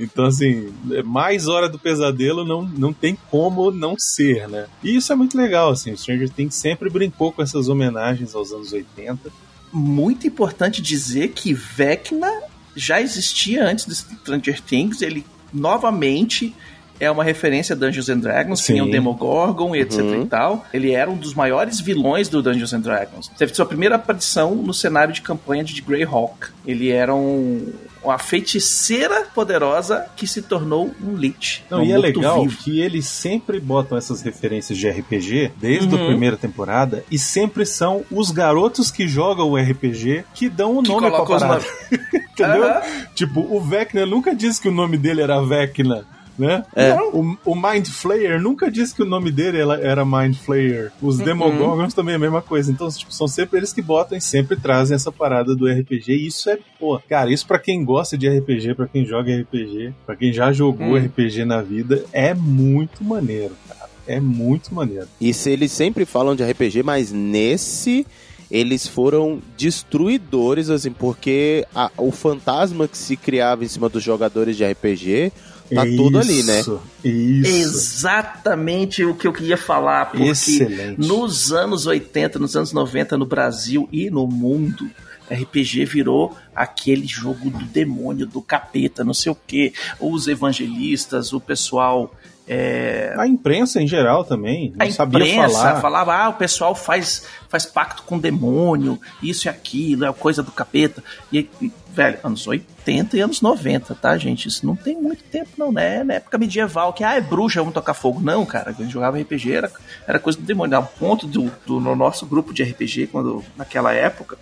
Então, 0.00 0.26
assim, 0.26 0.72
é 0.92 1.02
mais 1.02 1.48
hora 1.48 1.68
do 1.68 1.78
pesadelo 1.78 2.44
não, 2.44 2.62
não 2.62 2.92
tem 2.92 3.18
como 3.30 3.70
não 3.72 3.96
ser, 3.98 4.48
né? 4.48 4.66
E 4.82 4.94
isso 4.96 5.12
é 5.12 5.16
muito 5.16 5.36
legal, 5.36 5.70
assim. 5.70 5.92
O 5.92 5.98
Stranger 5.98 6.30
Things 6.30 6.54
sempre 6.54 6.88
brincou 6.88 7.32
com 7.32 7.42
essas 7.42 7.68
homenagens 7.68 8.34
aos 8.34 8.52
anos 8.52 8.72
80. 8.72 9.30
Muito 9.72 10.26
importante 10.26 10.80
dizer 10.80 11.28
que 11.28 11.52
Vecna 11.52 12.30
já 12.78 13.00
existia 13.00 13.64
antes 13.64 13.84
do 13.84 13.94
Stranger 13.94 14.60
Things. 14.62 15.02
Ele 15.02 15.24
novamente 15.52 16.54
é 17.00 17.08
uma 17.10 17.22
referência 17.22 17.76
a 17.76 17.78
Dungeons 17.78 18.08
and 18.08 18.18
Dragons, 18.18 18.60
Sim. 18.60 18.72
tinha 18.72 18.84
o 18.84 18.90
Demogorgon 18.90 19.74
e 19.76 19.80
etc 19.80 20.00
Uhum. 20.00 20.22
e 20.22 20.26
tal. 20.26 20.66
Ele 20.74 20.90
era 20.92 21.08
um 21.08 21.16
dos 21.16 21.32
maiores 21.32 21.80
vilões 21.80 22.28
do 22.28 22.42
Dungeons 22.42 22.72
and 22.72 22.80
Dragons. 22.80 23.28
Teve 23.38 23.54
sua 23.54 23.66
primeira 23.66 23.94
aparição 23.94 24.54
no 24.56 24.74
cenário 24.74 25.12
de 25.14 25.22
campanha 25.22 25.62
de 25.62 25.80
Greyhawk. 25.80 26.48
Ele 26.66 26.90
era 26.90 27.14
um, 27.14 27.72
uma 28.02 28.18
feiticeira 28.18 29.28
poderosa 29.32 30.06
que 30.16 30.26
se 30.26 30.42
tornou 30.42 30.90
um 31.00 31.14
Lich. 31.14 31.62
Não, 31.70 31.82
um 31.82 31.84
e 31.84 31.92
é 31.92 31.98
legal 31.98 32.38
morto-vivo. 32.38 32.62
que 32.64 32.80
eles 32.80 33.06
sempre 33.06 33.60
botam 33.60 33.96
essas 33.96 34.20
referências 34.20 34.76
de 34.76 34.88
RPG 34.90 35.52
desde 35.56 35.94
Uhum. 35.94 36.02
a 36.02 36.06
primeira 36.08 36.36
temporada 36.36 37.04
e 37.08 37.16
sempre 37.16 37.64
são 37.64 38.02
os 38.10 38.32
garotos 38.32 38.90
que 38.90 39.06
jogam 39.06 39.48
o 39.52 39.56
RPG 39.56 40.24
que 40.34 40.48
dão 40.48 40.76
o 40.76 40.82
Que 40.82 40.88
nome 40.88 41.02
pra 41.02 41.10
coloca 41.12 41.34
os 41.36 41.42
parada. 41.42 41.64
Entendeu? 42.42 42.70
Tipo, 43.14 43.40
o 43.40 43.60
Vecna 43.60 44.06
nunca 44.06 44.34
disse 44.34 44.60
que 44.60 44.68
o 44.68 44.72
nome 44.72 44.96
dele 44.96 45.22
era 45.22 45.40
Vecna. 45.40 46.04
Né? 46.38 46.64
É. 46.76 46.94
O, 46.94 47.36
o 47.44 47.54
Mind 47.56 47.88
Flayer 47.88 48.40
nunca 48.40 48.70
disse 48.70 48.94
que 48.94 49.02
o 49.02 49.04
nome 49.04 49.28
dele 49.32 49.58
era, 49.58 50.04
Mind 50.04 50.36
Flayer. 50.36 50.92
Os 51.02 51.18
Demogorgons 51.18 51.92
também 51.94 52.12
é 52.12 52.16
a 52.16 52.20
mesma 52.20 52.40
coisa. 52.40 52.70
Então, 52.70 52.88
tipo, 52.88 53.12
são 53.12 53.26
sempre 53.26 53.58
eles 53.58 53.72
que 53.72 53.82
botam 53.82 54.16
e 54.16 54.20
sempre 54.20 54.54
trazem 54.54 54.94
essa 54.94 55.10
parada 55.10 55.56
do 55.56 55.66
RPG. 55.66 56.12
E 56.12 56.28
isso 56.28 56.48
é, 56.48 56.56
pô, 56.78 57.00
cara, 57.08 57.32
isso 57.32 57.44
pra 57.44 57.58
quem 57.58 57.84
gosta 57.84 58.16
de 58.16 58.28
RPG, 58.28 58.74
pra 58.76 58.86
quem 58.86 59.04
joga 59.04 59.36
RPG, 59.36 59.92
pra 60.06 60.14
quem 60.14 60.32
já 60.32 60.52
jogou 60.52 60.86
Hum. 60.86 60.96
RPG 61.06 61.44
na 61.44 61.60
vida, 61.60 62.04
é 62.12 62.32
muito 62.34 63.02
maneiro, 63.02 63.56
cara. 63.68 63.90
É 64.06 64.20
muito 64.20 64.72
maneiro. 64.72 65.08
E 65.20 65.34
se 65.34 65.50
eles 65.50 65.72
sempre 65.72 66.04
falam 66.04 66.36
de 66.36 66.44
RPG, 66.44 66.84
mas 66.84 67.10
nesse 67.10 68.06
eles 68.50 68.86
foram 68.86 69.40
destruidores, 69.56 70.70
assim, 70.70 70.90
porque 70.90 71.66
a- 71.74 71.90
o 71.96 72.10
fantasma 72.10 72.88
que 72.88 72.96
se 72.96 73.16
criava 73.16 73.64
em 73.64 73.68
cima 73.68 73.88
dos 73.88 74.02
jogadores 74.02 74.56
de 74.56 74.64
RPG 74.64 75.32
tá 75.74 75.84
tudo 75.84 76.18
ali, 76.18 76.42
né? 76.42 76.60
Isso, 76.60 76.80
Isso. 77.04 77.50
Exatamente 77.98 79.04
o 79.04 79.14
que 79.14 79.26
eu 79.26 79.32
queria 79.32 79.56
falar, 79.58 80.06
porque 80.06 80.24
Excelente. 80.28 80.98
nos 80.98 81.52
anos 81.52 81.86
80, 81.86 82.38
nos 82.38 82.56
anos 82.56 82.72
90 82.72 83.18
no 83.18 83.26
Brasil 83.26 83.88
e 83.92 84.08
no 84.10 84.26
mundo, 84.26 84.90
RPG 85.30 85.84
virou 85.84 86.34
aquele 86.56 87.06
jogo 87.06 87.50
do 87.50 87.64
demônio, 87.66 88.26
do 88.26 88.40
capeta, 88.40 89.04
não 89.04 89.12
sei 89.12 89.30
o 89.30 89.36
que. 89.46 89.74
Os 90.00 90.26
evangelistas, 90.26 91.34
o 91.34 91.40
pessoal. 91.40 92.14
É, 92.48 93.14
A 93.18 93.26
imprensa 93.26 93.80
em 93.80 93.86
geral 93.86 94.24
também. 94.24 94.72
Não 94.74 94.86
a 94.86 94.90
sabia 94.90 95.20
imprensa 95.20 95.58
falar. 95.58 95.80
falava, 95.80 96.14
ah, 96.14 96.28
o 96.30 96.34
pessoal 96.34 96.74
faz, 96.74 97.24
faz 97.48 97.66
pacto 97.66 98.02
com 98.04 98.16
o 98.16 98.20
demônio, 98.20 98.98
isso 99.22 99.46
e 99.46 99.50
aquilo, 99.50 100.06
é 100.06 100.12
coisa 100.14 100.42
do 100.42 100.50
capeta. 100.50 101.04
E, 101.30 101.46
velho, 101.90 102.18
anos 102.24 102.46
80 102.46 103.18
e 103.18 103.20
anos 103.20 103.42
90, 103.42 103.94
tá, 103.96 104.16
gente? 104.16 104.48
Isso 104.48 104.64
não 104.66 104.74
tem 104.74 104.96
muito 104.96 105.22
tempo, 105.24 105.50
não, 105.58 105.70
né? 105.70 106.02
Na 106.02 106.14
época 106.14 106.38
medieval, 106.38 106.94
que, 106.94 107.04
ah, 107.04 107.14
é 107.14 107.20
bruxa, 107.20 107.60
vamos 107.60 107.74
tocar 107.74 107.92
fogo. 107.92 108.18
Não, 108.18 108.46
cara, 108.46 108.72
quando 108.72 108.80
a 108.80 108.84
gente 108.84 108.94
jogava 108.94 109.20
RPG 109.20 109.52
era, 109.52 109.70
era 110.06 110.18
coisa 110.18 110.38
do 110.38 110.44
demônio. 110.44 110.76
Ao 110.76 110.86
ponto 110.86 111.26
do, 111.26 111.52
do 111.66 111.78
no 111.80 111.94
nosso 111.94 112.24
grupo 112.24 112.54
de 112.54 112.62
RPG, 112.62 113.08
quando, 113.08 113.44
naquela 113.56 113.92
época, 113.92 114.38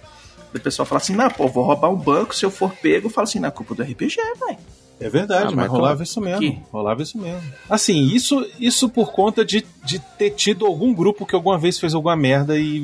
o 0.54 0.60
pessoal 0.60 0.86
fala 0.86 1.00
assim, 1.00 1.16
não, 1.16 1.28
pô, 1.28 1.48
vou 1.48 1.64
roubar 1.64 1.90
um 1.90 1.96
banco, 1.96 2.34
se 2.34 2.44
eu 2.46 2.50
for 2.52 2.72
pego, 2.72 3.06
eu 3.06 3.10
falo 3.10 3.24
assim, 3.24 3.40
na 3.40 3.50
culpa 3.50 3.74
do 3.74 3.82
RPG, 3.82 4.16
velho. 4.38 4.58
É 4.98 5.10
verdade, 5.10 5.42
Ah, 5.42 5.46
mas, 5.46 5.54
mas 5.56 5.68
rolava 5.70 6.02
isso 6.02 6.20
mesmo. 6.22 6.40
Que? 6.40 6.58
Rolava 6.72 7.02
isso 7.02 7.18
mesmo. 7.18 7.42
Assim, 7.68 8.06
isso, 8.06 8.46
isso 8.58 8.88
por 8.88 9.12
conta 9.12 9.44
de, 9.44 9.64
de 9.84 9.98
ter 9.98 10.30
tido 10.30 10.64
algum 10.64 10.94
grupo 10.94 11.26
que 11.26 11.34
alguma 11.34 11.58
vez 11.58 11.78
fez 11.78 11.92
alguma 11.94 12.16
merda 12.16 12.58
e, 12.58 12.78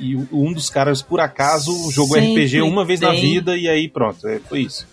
e- 0.00 0.10
e 0.12 0.16
um 0.32 0.52
dos 0.52 0.68
caras, 0.68 1.00
por 1.00 1.20
acaso, 1.20 1.72
jogou 1.92 2.16
Sempre 2.18 2.44
RPG 2.46 2.60
uma 2.62 2.84
vez 2.84 2.98
na 3.00 3.10
tem. 3.10 3.20
vida 3.20 3.56
e 3.56 3.68
aí 3.68 3.88
pronto, 3.88 4.26
é, 4.26 4.40
foi 4.40 4.62
isso. 4.62 4.86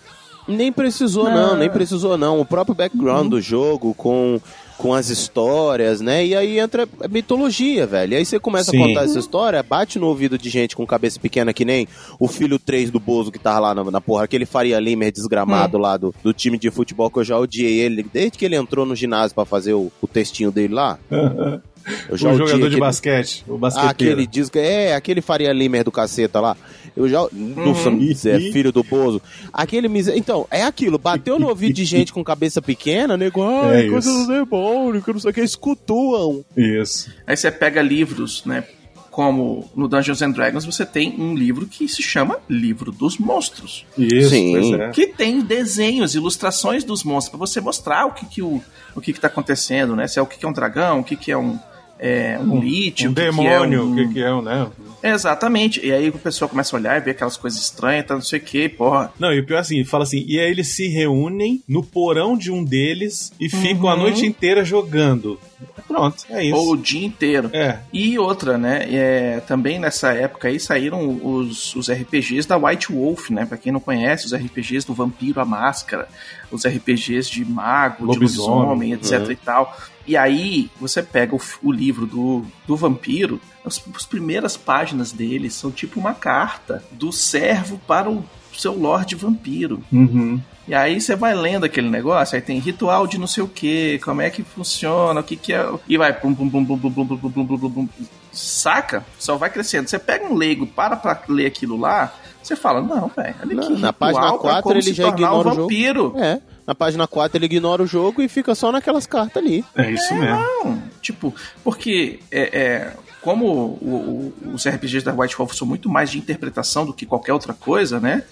Nem 0.46 0.72
precisou, 0.72 1.24
não. 1.30 1.56
nem 1.56 1.70
precisou, 1.70 2.16
não. 2.18 2.40
O 2.40 2.44
próprio 2.44 2.74
background 2.74 3.28
do 3.30 3.40
jogo, 3.40 3.94
com, 3.94 4.40
com 4.82 4.92
as 4.92 5.08
histórias, 5.10 6.00
né? 6.00 6.26
E 6.26 6.34
aí 6.34 6.58
entra 6.58 6.88
a 7.00 7.06
mitologia, 7.06 7.86
velho. 7.86 8.14
E 8.14 8.16
aí 8.16 8.24
você 8.24 8.40
começa 8.40 8.72
Sim. 8.72 8.82
a 8.82 8.86
contar 8.88 9.04
essa 9.04 9.16
história, 9.16 9.62
bate 9.62 9.96
no 9.96 10.08
ouvido 10.08 10.36
de 10.36 10.50
gente 10.50 10.74
com 10.74 10.84
cabeça 10.84 11.20
pequena, 11.20 11.52
que 11.52 11.64
nem 11.64 11.86
o 12.18 12.26
filho 12.26 12.58
3 12.58 12.90
do 12.90 12.98
Bozo 12.98 13.30
que 13.30 13.38
tava 13.38 13.60
lá 13.60 13.74
na, 13.76 13.84
na 13.84 14.00
porra, 14.00 14.24
aquele 14.24 14.44
Faria 14.44 14.80
Limer 14.80 15.12
desgramado 15.12 15.78
lá 15.78 15.96
do, 15.96 16.12
do 16.20 16.32
time 16.32 16.58
de 16.58 16.68
futebol 16.68 17.08
que 17.08 17.20
eu 17.20 17.24
já 17.24 17.38
odiei 17.38 17.78
ele, 17.78 18.04
desde 18.12 18.36
que 18.36 18.44
ele 18.44 18.56
entrou 18.56 18.84
no 18.84 18.96
ginásio 18.96 19.36
pra 19.36 19.44
fazer 19.44 19.72
o, 19.72 19.92
o 20.02 20.06
textinho 20.08 20.50
dele 20.50 20.74
lá. 20.74 20.98
Eu 22.08 22.14
o 22.14 22.16
já 22.16 22.28
odiei 22.28 22.46
jogador 22.46 22.58
de 22.60 22.66
aquele- 22.66 22.80
basquete, 22.80 23.44
o 23.48 23.54
ah, 23.54 23.58
basqueteiro. 23.58 24.12
aquele 24.12 24.26
disco, 24.26 24.56
é, 24.56 24.94
aquele 24.94 25.20
Faria 25.20 25.52
Limer 25.52 25.82
do 25.82 25.90
caceta 25.90 26.38
lá. 26.40 26.56
Eu 26.96 27.08
já. 27.08 27.26
Nossa, 27.32 27.90
é 28.28 28.38
filho 28.52 28.72
do 28.72 28.82
Bozo. 28.82 29.20
Aquele 29.52 29.88
miser... 29.88 30.16
Então, 30.16 30.46
é 30.50 30.62
aquilo, 30.62 30.98
bateu 30.98 31.38
no 31.38 31.48
ouvido 31.48 31.74
de 31.74 31.84
gente 31.86 32.12
com 32.12 32.22
cabeça 32.22 32.60
pequena, 32.60 33.16
nego, 33.16 33.42
ai, 33.42 33.86
É 33.86 33.90
coisa 33.90 34.10
isso. 34.10 34.26
do 34.26 34.32
demônio, 34.32 35.02
que 35.02 35.12
não 35.12 35.20
sei 35.20 35.30
o 35.30 35.34
que, 35.34 35.40
escutuam. 35.40 36.44
Isso. 36.56 37.10
Aí 37.26 37.36
você 37.36 37.50
pega 37.50 37.80
livros, 37.80 38.44
né? 38.44 38.64
Como 39.10 39.70
no 39.76 39.88
Dungeons 39.88 40.22
and 40.22 40.30
Dragons 40.30 40.64
você 40.64 40.86
tem 40.86 41.14
um 41.20 41.34
livro 41.34 41.66
que 41.66 41.86
se 41.86 42.02
chama 42.02 42.38
Livro 42.48 42.90
dos 42.90 43.18
Monstros. 43.18 43.84
Isso, 43.98 44.30
Sim. 44.30 44.52
pois 44.52 44.80
é. 44.80 44.88
Que 44.90 45.06
tem 45.06 45.42
desenhos, 45.42 46.14
ilustrações 46.14 46.82
dos 46.82 47.04
monstros, 47.04 47.28
pra 47.36 47.38
você 47.46 47.60
mostrar 47.60 48.06
o 48.06 48.12
que, 48.12 48.24
que, 48.24 48.40
o, 48.42 48.62
o 48.94 49.00
que, 49.02 49.12
que 49.12 49.20
tá 49.20 49.26
acontecendo, 49.26 49.94
né? 49.94 50.08
Se 50.08 50.18
é 50.18 50.22
o 50.22 50.26
que, 50.26 50.38
que 50.38 50.46
é 50.46 50.48
um 50.48 50.52
dragão, 50.52 51.00
o 51.00 51.04
que, 51.04 51.14
que 51.14 51.30
é 51.30 51.36
um, 51.36 51.58
é, 52.04 52.36
um, 52.40 52.54
Um 52.54 52.58
o 52.58 52.60
que, 52.92 53.08
demônio, 53.08 53.68
que 53.68 53.74
é 53.76 53.78
o 53.80 53.84
um... 53.84 53.94
que, 53.94 54.08
que 54.14 54.22
é, 54.22 54.34
um, 54.34 54.42
né? 54.42 54.68
Exatamente. 55.04 55.84
E 55.84 55.92
aí 55.92 56.08
o 56.08 56.12
pessoal 56.12 56.48
começa 56.48 56.74
a 56.76 56.78
olhar 56.78 56.96
e 56.96 57.00
ver 57.00 57.12
aquelas 57.12 57.36
coisas 57.36 57.60
estranhas, 57.60 58.06
tá 58.06 58.14
não 58.14 58.22
sei 58.22 58.38
o 58.38 58.42
que, 58.42 58.68
porra. 58.68 59.12
Não, 59.18 59.32
e 59.32 59.40
o 59.40 59.46
pior 59.46 59.58
é 59.58 59.60
assim, 59.60 59.84
fala 59.84 60.04
assim, 60.04 60.24
e 60.28 60.38
aí 60.38 60.50
eles 60.50 60.68
se 60.68 60.86
reúnem 60.88 61.62
no 61.68 61.82
porão 61.82 62.36
de 62.36 62.50
um 62.50 62.62
deles 62.64 63.32
e 63.40 63.48
ficam 63.48 63.88
a 63.88 63.94
Uhum. 63.94 64.00
noite 64.02 64.26
inteira 64.26 64.64
jogando. 64.64 65.38
Pronto, 65.86 66.24
é 66.30 66.44
isso. 66.44 66.56
Ou 66.56 66.72
o 66.72 66.76
dia 66.76 67.04
inteiro. 67.04 67.50
É, 67.52 67.78
E 67.92 68.18
outra, 68.18 68.56
né? 68.56 68.86
É, 68.90 69.40
também 69.46 69.78
nessa 69.78 70.12
época 70.12 70.48
aí 70.48 70.58
saíram 70.58 71.20
os, 71.22 71.74
os 71.76 71.90
RPGs 71.90 72.46
da 72.48 72.56
White 72.56 72.92
Wolf, 72.92 73.30
né? 73.30 73.44
Pra 73.44 73.58
quem 73.58 73.72
não 73.72 73.80
conhece, 73.80 74.26
os 74.26 74.34
RPGs 74.34 74.86
do 74.86 74.94
Vampiro 74.94 75.40
à 75.40 75.44
Máscara, 75.44 76.08
os 76.50 76.64
RPGs 76.66 77.30
de 77.30 77.44
Mago, 77.44 78.04
Lobisomem, 78.06 78.90
de 78.90 78.94
Lobisomem, 78.94 79.24
etc 79.24 79.30
e 79.30 79.36
tal. 79.36 79.76
E 80.06 80.16
aí 80.16 80.70
você 80.80 81.02
pega 81.02 81.34
o, 81.34 81.40
o 81.62 81.70
livro 81.72 82.06
do, 82.06 82.44
do 82.66 82.76
Vampiro, 82.76 83.40
as, 83.64 83.82
as 83.94 84.04
primeiras 84.04 84.56
páginas 84.56 85.12
dele 85.12 85.50
são 85.50 85.70
tipo 85.70 85.98
uma 86.00 86.14
carta 86.14 86.82
do 86.90 87.12
servo 87.12 87.80
para 87.86 88.10
o 88.10 88.24
seu 88.56 88.72
Lorde 88.78 89.14
Vampiro. 89.14 89.82
uhum. 89.92 90.40
E 90.66 90.74
aí 90.76 91.00
você 91.00 91.16
vai 91.16 91.34
lendo 91.34 91.64
aquele 91.64 91.90
negócio, 91.90 92.36
aí 92.36 92.40
tem 92.40 92.60
ritual 92.60 93.04
de 93.08 93.18
não 93.18 93.26
sei 93.26 93.42
o 93.42 93.48
que, 93.48 93.98
como 94.04 94.22
é 94.22 94.30
que 94.30 94.44
funciona, 94.44 95.18
o 95.18 95.24
que 95.24 95.34
que 95.34 95.52
é. 95.52 95.68
E 95.88 95.98
vai 95.98 96.12
pum 96.12 96.32
pum 96.32 96.48
pum 96.48 96.64
pum 96.64 96.78
pum 96.78 96.92
pum 96.92 97.06
pum 97.06 97.16
pum 97.18 97.30
pum 97.32 97.46
pum 97.58 97.58
pum 97.58 97.86
pum. 97.86 98.04
Saca? 98.30 99.04
Só 99.18 99.36
vai 99.36 99.50
crescendo. 99.50 99.88
Você 99.88 99.98
pega 99.98 100.24
um 100.24 100.34
leigo, 100.34 100.64
para 100.64 100.94
pra 100.94 101.20
ler 101.28 101.46
aquilo 101.46 101.76
lá, 101.76 102.14
você 102.40 102.54
fala, 102.54 102.80
não, 102.80 103.08
velho, 103.08 103.34
olha 103.42 103.54
Não, 103.56 103.62
aqui. 103.64 103.72
na 103.72 103.88
ritual 103.88 103.92
página 103.94 104.20
pra 104.30 104.38
4 104.38 104.62
como 104.62 104.74
ele 104.76 104.82
se 104.82 104.94
já 104.94 105.02
tornar 105.04 105.16
ignora 105.18 105.36
um 105.36 105.40
o 105.40 105.54
jogo. 105.54 105.62
vampiro. 105.62 106.14
É. 106.16 106.40
Na 106.66 106.74
página 106.74 107.06
4 107.06 107.36
ele 107.38 107.46
ignora 107.46 107.82
o 107.82 107.86
jogo 107.86 108.22
e 108.22 108.28
fica 108.28 108.54
só 108.54 108.70
naquelas 108.70 109.06
cartas 109.06 109.42
ali. 109.42 109.64
É 109.76 109.90
isso 109.90 110.14
mesmo. 110.14 110.36
Não, 110.64 110.82
tipo, 111.00 111.34
porque 111.64 112.20
é, 112.30 112.40
é, 112.58 112.92
como 113.20 113.46
o- 113.46 114.32
o- 114.46 114.54
os 114.54 114.66
RPGs 114.66 115.04
da 115.04 115.12
White 115.12 115.36
Wolf 115.36 115.54
são 115.54 115.66
muito 115.66 115.88
mais 115.88 116.10
de 116.10 116.18
interpretação 116.18 116.86
do 116.86 116.92
que 116.94 117.04
qualquer 117.06 117.32
outra 117.32 117.52
coisa, 117.52 117.98
né? 117.98 118.22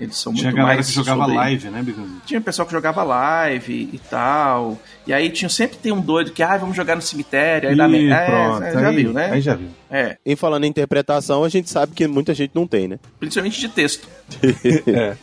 Eles 0.00 0.16
são 0.16 0.32
Tinha 0.32 0.44
muito 0.44 0.56
galera 0.58 0.76
mais 0.76 0.86
que 0.86 0.92
jogava 0.92 1.22
sobre- 1.22 1.36
live, 1.36 1.70
né, 1.70 1.82
Bigunzi? 1.82 2.12
Tinha 2.24 2.40
pessoal 2.40 2.66
que 2.66 2.72
jogava 2.72 3.02
live 3.02 3.90
e 3.92 3.98
tal. 4.08 4.78
E 5.04 5.12
aí 5.12 5.28
tinha, 5.28 5.48
sempre 5.48 5.76
tem 5.76 5.90
um 5.90 6.00
doido 6.00 6.30
que, 6.30 6.40
ah, 6.40 6.56
vamos 6.56 6.76
jogar 6.76 6.94
no 6.94 7.02
cemitério. 7.02 7.68
Aí 7.68 7.74
dá 7.76 7.88
Ih, 7.88 7.90
merda. 7.90 8.14
É, 8.14 8.26
pronto, 8.26 8.62
é, 8.62 8.72
já 8.74 8.88
aí, 8.90 8.96
viu, 8.96 9.12
né? 9.12 9.30
Aí 9.32 9.40
já 9.40 9.54
viu. 9.56 9.68
É, 9.90 10.16
E 10.24 10.36
falando 10.36 10.62
em 10.64 10.68
interpretação, 10.68 11.42
a 11.42 11.48
gente 11.48 11.68
sabe 11.68 11.94
que 11.96 12.06
muita 12.06 12.32
gente 12.32 12.52
não 12.54 12.64
tem, 12.64 12.86
né? 12.86 12.98
principalmente 13.18 13.58
de 13.58 13.68
texto. 13.68 14.06
É. 14.86 15.16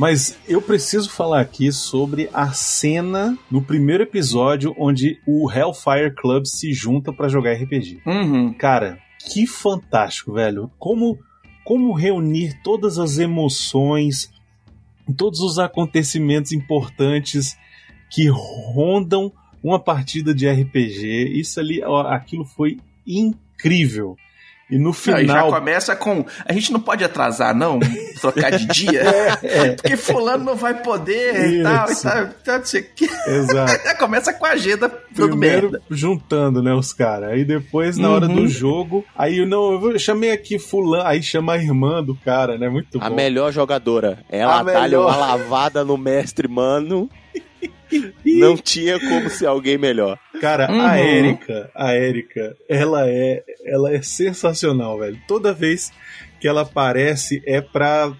Mas 0.00 0.38
eu 0.48 0.62
preciso 0.62 1.10
falar 1.10 1.42
aqui 1.42 1.70
sobre 1.70 2.30
a 2.32 2.54
cena 2.54 3.36
no 3.50 3.60
primeiro 3.60 4.02
episódio 4.02 4.74
onde 4.78 5.20
o 5.26 5.52
Hellfire 5.52 6.14
Club 6.14 6.46
se 6.46 6.72
junta 6.72 7.12
pra 7.12 7.28
jogar 7.28 7.52
RPG. 7.52 8.00
Uhum. 8.06 8.54
Cara, 8.54 8.98
que 9.18 9.46
fantástico, 9.46 10.32
velho. 10.32 10.70
Como, 10.78 11.18
como 11.62 11.92
reunir 11.92 12.62
todas 12.62 12.98
as 12.98 13.18
emoções, 13.18 14.32
todos 15.18 15.40
os 15.40 15.58
acontecimentos 15.58 16.52
importantes 16.52 17.58
que 18.08 18.26
rondam 18.26 19.30
uma 19.62 19.78
partida 19.78 20.32
de 20.32 20.48
RPG. 20.48 21.38
Isso 21.38 21.60
ali, 21.60 21.82
ó, 21.84 22.06
aquilo 22.06 22.46
foi 22.46 22.78
incrível. 23.06 24.16
E 24.70 24.78
no 24.78 24.90
Aí 24.90 24.94
já 24.94 25.16
final. 25.34 25.52
começa 25.52 25.96
com. 25.96 26.24
A 26.46 26.52
gente 26.52 26.72
não 26.72 26.80
pode 26.80 27.02
atrasar, 27.04 27.54
não? 27.54 27.80
Trocar 28.20 28.50
de 28.52 28.66
dia. 28.66 29.02
Porque 29.76 29.96
fulano 29.96 30.44
não 30.44 30.54
vai 30.54 30.74
poder 30.82 31.54
e 31.54 31.62
tal, 31.62 31.90
e 31.90 31.96
tal, 31.96 32.22
e 32.24 32.26
tal, 32.44 32.58
não 32.58 32.64
sei 32.64 32.80
o 32.82 32.86
quê. 32.94 33.08
Exato. 33.26 33.82
Já 33.84 33.94
começa 33.96 34.32
com 34.32 34.46
a 34.46 34.50
agenda 34.50 34.88
dando 35.10 35.28
Primeiro 35.30 35.70
merda. 35.72 35.82
juntando, 35.90 36.62
né, 36.62 36.72
os 36.72 36.92
caras. 36.92 37.30
Aí 37.30 37.44
depois, 37.44 37.96
na 37.96 38.10
hora 38.10 38.26
Uhum. 38.26 38.36
do 38.36 38.48
jogo, 38.48 39.04
aí 39.16 39.38
eu 39.38 39.46
não, 39.46 39.72
eu 39.90 39.98
chamei 39.98 40.30
aqui 40.30 40.58
fulano, 40.58 41.04
aí 41.06 41.22
chama 41.22 41.54
a 41.54 41.58
irmã 41.58 42.02
do 42.02 42.14
cara, 42.14 42.56
né? 42.56 42.68
Muito 42.68 42.98
A 43.02 43.08
bom. 43.10 43.16
melhor 43.16 43.50
jogadora. 43.52 44.18
Ela 44.30 44.60
A 44.60 44.62
dá-lhe 44.62 44.80
melhor. 44.96 45.06
uma 45.08 45.16
lavada 45.16 45.84
no 45.84 45.96
mestre, 45.98 46.46
mano. 46.46 47.10
Não 48.24 48.56
tinha 48.56 48.98
como 49.00 49.28
ser 49.30 49.46
alguém 49.46 49.76
melhor. 49.78 50.18
Cara, 50.40 50.70
Uhum. 50.70 50.80
a 50.80 51.00
Erika, 51.00 51.70
a 51.74 51.94
Erika, 51.96 52.56
ela 52.68 53.08
é, 53.08 53.42
ela 53.64 53.92
é 53.94 54.00
sensacional, 54.02 54.98
velho. 54.98 55.18
Toda 55.26 55.52
vez 55.52 55.92
que 56.40 56.48
ela 56.48 56.62
aparece 56.62 57.42
é 57.46 57.60
pra, 57.60 58.12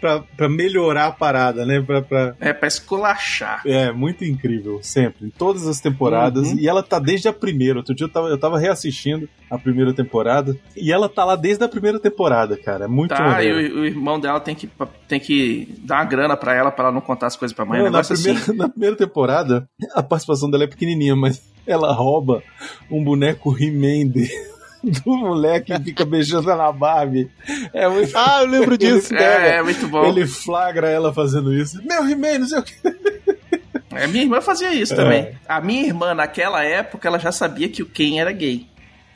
pra, 0.00 0.20
pra 0.36 0.48
melhorar 0.48 1.06
a 1.06 1.10
parada, 1.12 1.64
né? 1.66 1.80
Pra, 1.80 2.02
pra- 2.02 2.34
É 2.40 2.52
pra 2.52 2.68
esculachar. 2.68 3.62
É, 3.66 3.90
muito 3.92 4.24
incrível, 4.24 4.78
sempre, 4.82 5.26
em 5.26 5.30
todas 5.30 5.66
as 5.66 5.80
temporadas. 5.80 6.48
Uhum. 6.52 6.58
E 6.58 6.68
ela 6.68 6.82
tá 6.82 6.98
desde 6.98 7.28
a 7.28 7.32
primeira. 7.32 7.78
Outro 7.78 7.94
dia 7.94 8.04
eu 8.06 8.10
tava, 8.10 8.28
eu 8.28 8.38
tava 8.38 8.58
reassistindo 8.58 9.28
a 9.50 9.58
primeira 9.58 9.92
temporada. 9.92 10.56
E 10.76 10.92
ela 10.92 11.08
tá 11.08 11.24
lá 11.24 11.36
desde 11.36 11.62
a 11.64 11.68
primeira 11.68 11.98
temporada, 11.98 12.56
cara. 12.56 12.84
É 12.84 12.88
muito 12.88 13.10
Tá, 13.14 13.42
e 13.42 13.50
o, 13.72 13.80
o 13.80 13.84
irmão 13.86 14.18
dela 14.20 14.40
tem 14.40 14.54
que, 14.54 14.68
tem 15.08 15.18
que 15.20 15.74
dar 15.84 15.96
uma 15.96 16.04
grana 16.04 16.36
pra 16.36 16.54
ela 16.54 16.70
pra 16.70 16.84
ela 16.86 16.92
não 16.94 17.00
contar 17.00 17.26
as 17.28 17.36
coisas 17.36 17.54
pra 17.54 17.64
mãe. 17.64 17.78
Não, 17.80 17.86
um 17.86 17.90
na, 17.90 17.98
negócio 17.98 18.14
primeira, 18.14 18.38
assim. 18.40 18.56
na 18.56 18.68
primeira 18.68 18.96
temporada, 18.96 19.68
a 19.94 20.02
participação 20.02 20.50
dela 20.50 20.64
é 20.64 20.66
pequenininha, 20.68 21.14
mas 21.16 21.42
ela 21.66 21.92
rouba 21.92 22.42
um 22.90 23.02
boneco 23.02 23.56
He-Man 23.58 24.08
de- 24.10 24.30
do 24.82 25.16
moleque 25.16 25.72
e 25.72 25.82
fica 25.82 26.04
beijando 26.04 26.46
na 26.54 26.70
Barbie. 26.72 27.30
É 27.72 27.88
muito... 27.88 28.16
Ah, 28.16 28.40
eu 28.42 28.46
lembro 28.46 28.76
disso, 28.78 29.12
Ele-? 29.14 29.22
É, 29.22 29.56
é 29.56 29.62
muito 29.62 29.86
bom. 29.88 30.04
Ele 30.06 30.26
flagra 30.26 30.88
ela 30.88 31.12
fazendo 31.12 31.52
isso. 31.54 31.80
Meu 31.84 32.08
He-Man, 32.08 32.38
não 32.40 32.46
sei 32.48 32.58
o 32.58 32.62
que. 32.62 32.74
É, 33.92 34.06
minha 34.06 34.24
irmã 34.24 34.40
fazia 34.40 34.72
isso 34.74 34.92
É. 34.92 34.96
também. 34.96 35.28
A 35.48 35.60
minha 35.60 35.86
irmã, 35.86 36.14
naquela 36.14 36.62
época, 36.62 37.08
ela 37.08 37.18
já 37.18 37.32
sabia 37.32 37.68
que 37.68 37.82
o 37.82 37.86
Ken 37.86 38.18
era 38.20 38.30
gay. 38.32 38.66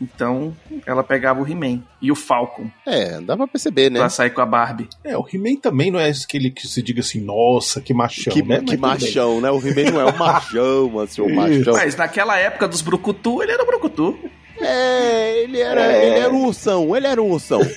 Então, 0.03 0.57
ela 0.87 1.05
pegava 1.05 1.43
o 1.43 1.47
He-Man 1.47 1.83
e 2.01 2.11
o 2.11 2.15
Falcon 2.15 2.71
É, 2.87 3.21
dá 3.21 3.37
pra 3.37 3.47
perceber, 3.47 3.91
né? 3.91 3.99
pra 3.99 4.09
sair 4.09 4.31
com 4.31 4.41
a 4.41 4.47
Barbie. 4.47 4.89
É, 5.05 5.15
o 5.19 5.27
He-Man 5.31 5.57
também 5.61 5.91
não 5.91 6.01
é 6.01 6.09
aquele 6.09 6.51
que 6.51 6.67
se 6.67 6.81
diga 6.81 7.01
assim, 7.01 7.21
nossa, 7.21 7.83
que 7.83 7.93
machão, 7.93 8.33
Que, 8.33 8.43
né? 8.43 8.63
que 8.67 8.79
machão, 8.79 9.43
né? 9.43 9.51
O 9.51 9.59
He-Man 9.59 9.91
não 9.91 10.01
é 10.01 10.07
um 10.11 10.17
machão, 10.17 10.89
mano, 10.95 11.07
seu 11.07 11.29
machão. 11.29 11.75
Mas 11.75 11.97
naquela 11.97 12.39
época 12.39 12.67
dos 12.67 12.81
Brucutu, 12.81 13.43
ele 13.43 13.53
era 13.53 13.63
Brucutu. 13.67 14.19
É, 14.61 15.43
ele 15.43 15.61
era, 15.61 15.93
ele 15.97 16.19
era 16.19 16.33
um 16.33 16.47
ursão, 16.47 16.97
ele 16.97 17.07
era 17.07 17.23
um 17.23 17.31
ursão. 17.31 17.61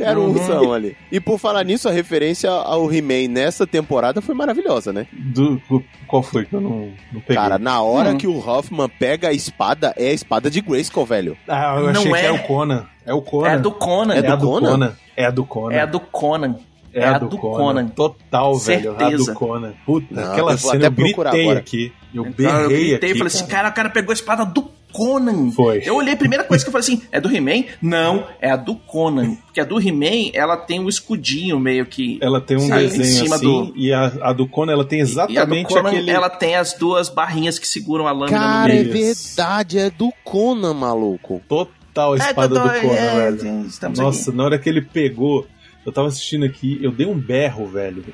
Era 0.00 0.18
um 0.18 0.30
ursão 0.30 0.72
ali. 0.72 0.96
E 1.12 1.20
por 1.20 1.38
falar 1.38 1.62
nisso, 1.62 1.88
a 1.88 1.92
referência 1.92 2.50
ao 2.50 2.92
He-Man 2.92 3.28
nessa 3.28 3.64
temporada 3.64 4.20
foi 4.20 4.34
maravilhosa, 4.34 4.92
né? 4.92 5.06
Do, 5.12 5.62
qual 6.08 6.24
foi 6.24 6.44
que 6.44 6.54
eu 6.54 6.60
não, 6.60 6.90
não 7.12 7.20
peguei? 7.20 7.36
Cara, 7.36 7.56
na 7.56 7.80
hora 7.80 8.10
Hum. 8.10 8.16
que 8.18 8.26
o 8.26 8.36
Hoffman 8.38 8.88
pega 8.88 9.28
a 9.28 9.32
espada, 9.32 9.94
é 9.96 10.08
a 10.08 10.12
espada 10.12 10.50
de 10.50 10.60
Grayskull, 10.60 11.06
velho. 11.06 11.36
ah, 11.46 11.76
eu 11.76 11.82
Não 11.92 12.00
achei 12.00 12.10
que 12.12 12.18
é. 12.18 12.26
é 12.26 12.32
o 12.32 12.38
Conan. 12.42 12.86
É 13.06 13.14
o 13.14 13.22
Conan. 13.22 13.48
É 13.48 13.52
a 13.52 13.56
do 13.58 13.70
Conan. 13.70 14.14
É 14.14 14.18
É 14.18 14.26
a 14.26 14.34
do 14.34 14.36
do 14.40 14.46
Conan? 14.48 14.70
Conan. 14.70 14.96
É 15.16 15.24
a 15.26 15.30
do 15.30 15.44
Conan. 15.44 15.74
É 15.76 15.80
a 15.80 15.86
do 15.86 16.00
Conan. 16.00 16.56
É 16.92 17.04
a 17.04 17.18
do 17.18 17.28
Conan. 17.38 17.88
Total, 17.88 18.54
velho. 18.58 18.92
A 18.96 18.98
Certeza. 18.98 19.32
do 19.32 19.38
Conan. 19.38 19.72
Puta, 19.86 20.06
Não, 20.10 20.32
aquela 20.32 20.52
eu 20.52 20.56
vou 20.58 20.70
cena 20.72 20.86
até 20.88 21.00
eu 21.00 21.04
gritei 21.06 21.42
agora. 21.44 21.58
aqui. 21.60 21.92
Eu 22.12 22.22
Então, 22.26 22.32
berrei 22.32 22.62
eu 22.64 22.68
gritei 22.68 22.94
aqui. 22.96 23.06
e 23.06 23.18
falei 23.18 23.26
assim, 23.26 23.46
cara, 23.46 23.68
o 23.68 23.72
cara 23.72 23.90
pegou 23.90 24.10
a 24.10 24.14
espada 24.14 24.44
do 24.44 24.68
Conan. 24.92 25.50
Foi. 25.50 25.82
Eu 25.84 25.96
olhei, 25.96 26.14
a 26.14 26.16
primeira 26.16 26.44
coisa 26.44 26.64
que 26.64 26.68
eu 26.68 26.72
falei 26.72 26.82
assim, 26.86 27.02
é 27.12 27.20
do 27.20 27.34
He-Man? 27.34 27.64
Não, 27.82 28.26
é 28.40 28.50
a 28.50 28.56
do 28.56 28.74
Conan. 28.74 29.36
Porque 29.46 29.60
a 29.60 29.64
do 29.64 29.80
He-Man, 29.80 30.30
ela 30.34 30.56
tem 30.56 30.78
um 30.80 30.88
escudinho 30.88 31.58
meio 31.58 31.86
que... 31.86 32.18
Ela 32.20 32.40
tem 32.40 32.56
um 32.56 32.60
Sabe, 32.68 32.84
em 32.84 32.88
desenho 32.88 33.24
cima 33.24 33.36
assim, 33.36 33.44
do- 33.46 33.72
e 33.76 33.92
a, 33.92 34.04
a 34.22 34.32
do 34.32 34.46
Conan 34.46 34.72
ela 34.72 34.84
tem 34.84 34.98
E 34.98 35.02
a 35.02 35.04
do 35.04 35.10
exatamente 35.10 35.68
Conan, 35.68 35.88
aquele... 35.88 36.10
ela 36.10 36.28
tem 36.30 36.56
as 36.56 36.74
duas 36.74 37.08
barrinhas 37.08 37.58
que 37.58 37.66
seguram 37.68 38.06
a 38.06 38.12
lâmina 38.12 38.38
Cara, 38.38 38.72
no 38.74 38.80
é 38.80 38.82
meio. 38.84 38.92
verdade, 38.92 39.78
é 39.78 39.90
do 39.90 40.12
Conan, 40.24 40.74
maluco. 40.74 41.40
Total 41.48 42.12
a 42.12 42.16
É, 42.16 42.18
espada 42.18 42.54
tô- 42.54 42.68
do 42.68 42.80
Conan, 42.80 42.94
é, 42.94 43.30
velho. 43.32 43.66
Nossa, 43.96 44.30
aqui. 44.30 44.36
na 44.36 44.44
hora 44.44 44.58
que 44.58 44.68
ele 44.68 44.82
pegou, 44.82 45.46
eu 45.84 45.92
tava 45.92 46.08
assistindo 46.08 46.44
aqui, 46.44 46.78
eu 46.82 46.92
dei 46.92 47.06
um 47.06 47.18
berro, 47.18 47.66
velho. 47.66 48.04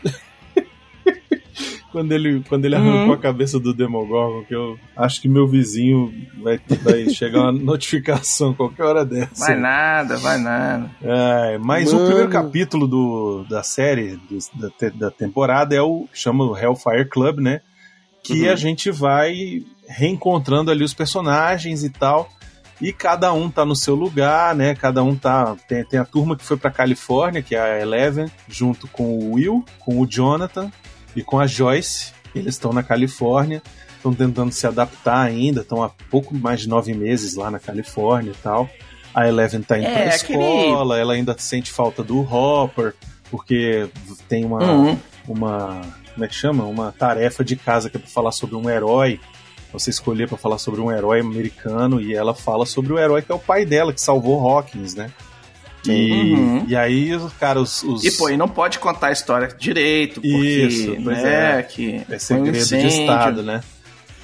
Quando 1.96 2.12
ele, 2.12 2.42
quando 2.46 2.64
ele 2.66 2.76
Uhum. 2.76 2.94
arrancou 2.94 3.14
a 3.14 3.18
cabeça 3.18 3.58
do 3.58 3.72
Demogorgon, 3.72 4.44
que 4.44 4.54
eu 4.54 4.78
acho 4.94 5.18
que 5.18 5.28
meu 5.30 5.48
vizinho 5.48 6.12
vai, 6.42 6.60
vai 6.82 7.08
chegar 7.08 7.40
uma 7.44 7.52
notificação 7.52 8.52
qualquer 8.52 8.82
hora 8.84 9.02
dessa. 9.02 9.46
Vai 9.46 9.56
nada, 9.58 10.18
vai 10.18 10.36
nada. 10.38 10.90
É, 11.00 11.56
mas 11.56 11.90
o 11.90 11.96
Mano. 11.96 12.06
primeiro 12.06 12.30
capítulo 12.30 12.86
do, 12.86 13.46
da 13.48 13.62
série, 13.62 14.16
do- 14.28 14.38
da, 14.60 14.88
da 14.90 15.10
temporada, 15.10 15.74
é 15.74 15.80
o 15.80 16.06
chama 16.12 16.44
o 16.44 16.54
Hellfire 16.54 17.08
Club, 17.08 17.38
né? 17.38 17.62
Que 18.22 18.44
Uhum. 18.44 18.52
a 18.52 18.56
gente 18.56 18.90
vai 18.90 19.62
reencontrando 19.88 20.70
ali 20.70 20.84
os 20.84 20.92
personagens 20.92 21.82
e 21.82 21.88
tal. 21.88 22.28
E 22.78 22.92
cada 22.92 23.32
um 23.32 23.48
tá 23.48 23.64
no 23.64 23.74
seu 23.74 23.94
lugar, 23.94 24.54
né? 24.54 24.74
Cada 24.74 25.02
um 25.02 25.16
tá. 25.16 25.56
Tem, 25.66 25.82
tem 25.82 25.98
a 25.98 26.04
turma 26.04 26.36
que 26.36 26.44
foi 26.44 26.58
pra 26.58 26.70
Califórnia, 26.70 27.40
que 27.40 27.54
é 27.54 27.58
a 27.58 27.80
Eleven, 27.80 28.26
junto 28.48 28.86
com 28.88 29.18
o 29.18 29.32
Will, 29.36 29.64
com 29.78 29.98
o 29.98 30.06
Jonathan 30.06 30.70
e 31.16 31.22
com 31.24 31.40
a 31.40 31.46
Joyce. 31.46 32.12
Eles 32.34 32.54
estão 32.54 32.72
na 32.72 32.82
Califórnia, 32.82 33.62
estão 33.96 34.12
tentando 34.12 34.52
se 34.52 34.66
adaptar 34.66 35.20
ainda, 35.22 35.62
estão 35.62 35.82
há 35.82 35.88
pouco 36.10 36.34
mais 36.34 36.60
de 36.60 36.68
nove 36.68 36.92
meses 36.94 37.34
lá 37.34 37.50
na 37.50 37.58
Califórnia 37.58 38.30
e 38.32 38.42
tal. 38.42 38.68
A 39.14 39.26
Eleven 39.26 39.62
tá 39.62 39.78
indo 39.78 39.86
É, 39.86 39.92
pra 40.08 40.14
aquele- 40.14 40.42
escola, 40.44 40.98
ela 40.98 41.14
ainda 41.14 41.34
sente 41.38 41.72
falta 41.72 42.04
do 42.04 42.20
Hopper, 42.20 42.94
porque 43.30 43.88
tem 44.28 44.44
uma, 44.44 44.62
Uhum. 44.62 44.98
uma. 45.26 45.80
Como 46.12 46.24
é 46.24 46.28
que 46.28 46.34
chama? 46.34 46.64
Uma 46.64 46.92
tarefa 46.92 47.42
de 47.44 47.56
casa 47.56 47.88
que 47.90 47.96
é 47.96 48.00
pra 48.00 48.08
falar 48.08 48.32
sobre 48.32 48.54
um 48.56 48.68
herói. 48.68 49.18
Você 49.72 49.90
escolher 49.90 50.28
pra 50.28 50.38
falar 50.38 50.58
sobre 50.58 50.80
um 50.80 50.90
herói 50.92 51.20
americano 51.20 52.00
e 52.00 52.14
ela 52.14 52.34
fala 52.34 52.64
sobre 52.64 52.92
o 52.92 52.98
herói 52.98 53.20
que 53.22 53.32
é 53.32 53.34
o 53.34 53.38
pai 53.38 53.64
dela, 53.66 53.92
que 53.92 54.00
salvou 54.00 54.46
Hawkins, 54.48 54.94
né? 54.94 55.10
E, 55.92 56.32
Uhum. 56.32 56.64
e 56.68 56.76
aí, 56.76 57.10
cara, 57.38 57.60
os. 57.60 57.82
os- 57.82 58.04
E 58.04 58.10
pô, 58.12 58.28
e 58.30 58.36
não 58.36 58.48
pode 58.48 58.78
contar 58.78 59.08
a 59.08 59.12
história 59.12 59.48
direito, 59.58 60.20
porque 60.20 60.28
Isso, 60.36 60.96
pois 61.04 61.22
né, 61.22 61.58
é. 61.58 61.62
que 61.62 61.96
É 62.08 62.18
foi 62.18 62.36
um 62.36 62.54
segredo 62.54 62.66
de. 62.66 62.86
Estado, 62.86 63.42
né? 63.42 63.60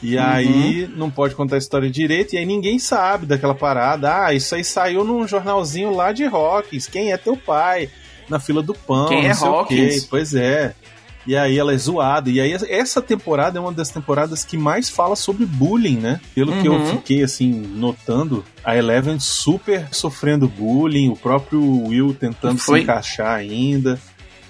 E 0.02 0.16
Uhum. 0.16 0.22
aí 0.24 0.90
não 0.96 1.10
pode 1.10 1.34
contar 1.34 1.54
a 1.54 1.58
história 1.58 1.88
direito, 1.88 2.34
e 2.34 2.38
aí 2.38 2.44
ninguém 2.44 2.78
sabe 2.78 3.24
daquela 3.26 3.54
parada. 3.54 4.24
Ah, 4.26 4.34
isso 4.34 4.54
aí 4.54 4.64
saiu 4.64 5.04
num 5.04 5.26
jornalzinho 5.28 5.94
lá 5.94 6.10
de 6.12 6.24
Hawkins. 6.24 6.86
Quem 6.88 7.12
é 7.12 7.16
teu 7.16 7.36
pai? 7.36 7.88
Na 8.28 8.40
fila 8.40 8.62
do 8.62 8.74
pão. 8.74 9.08
Quem 9.08 9.26
é. 9.26 9.32
Hawkins? 9.32 10.04
Pois 10.06 10.34
é. 10.34 10.74
E 11.26 11.36
aí 11.36 11.56
ela 11.58 11.72
é 11.72 11.76
zoada. 11.78 12.28
E 12.30 12.40
aí 12.40 12.52
essa 12.68 13.00
temporada 13.00 13.58
é 13.58 13.60
uma 13.60 13.72
das 13.72 13.90
temporadas 13.90 14.44
que 14.44 14.56
mais 14.56 14.88
fala 14.88 15.14
sobre 15.14 15.46
bullying, 15.46 15.96
né? 15.98 16.20
Pelo 16.34 16.52
que 16.60 16.66
eu 16.66 16.72
Uhum. 16.74 16.86
fiquei 16.86 17.22
assim 17.22 17.50
notando, 17.52 18.44
a 18.64 18.76
Eleven 18.76 19.20
super 19.20 19.86
sofrendo 19.92 20.48
bullying, 20.48 21.08
o 21.10 21.16
próprio 21.16 21.62
Will 21.86 22.12
tentando 22.14 22.58
Foi. 22.58 22.78
se 22.78 22.82
encaixar 22.84 23.34
ainda. 23.36 24.00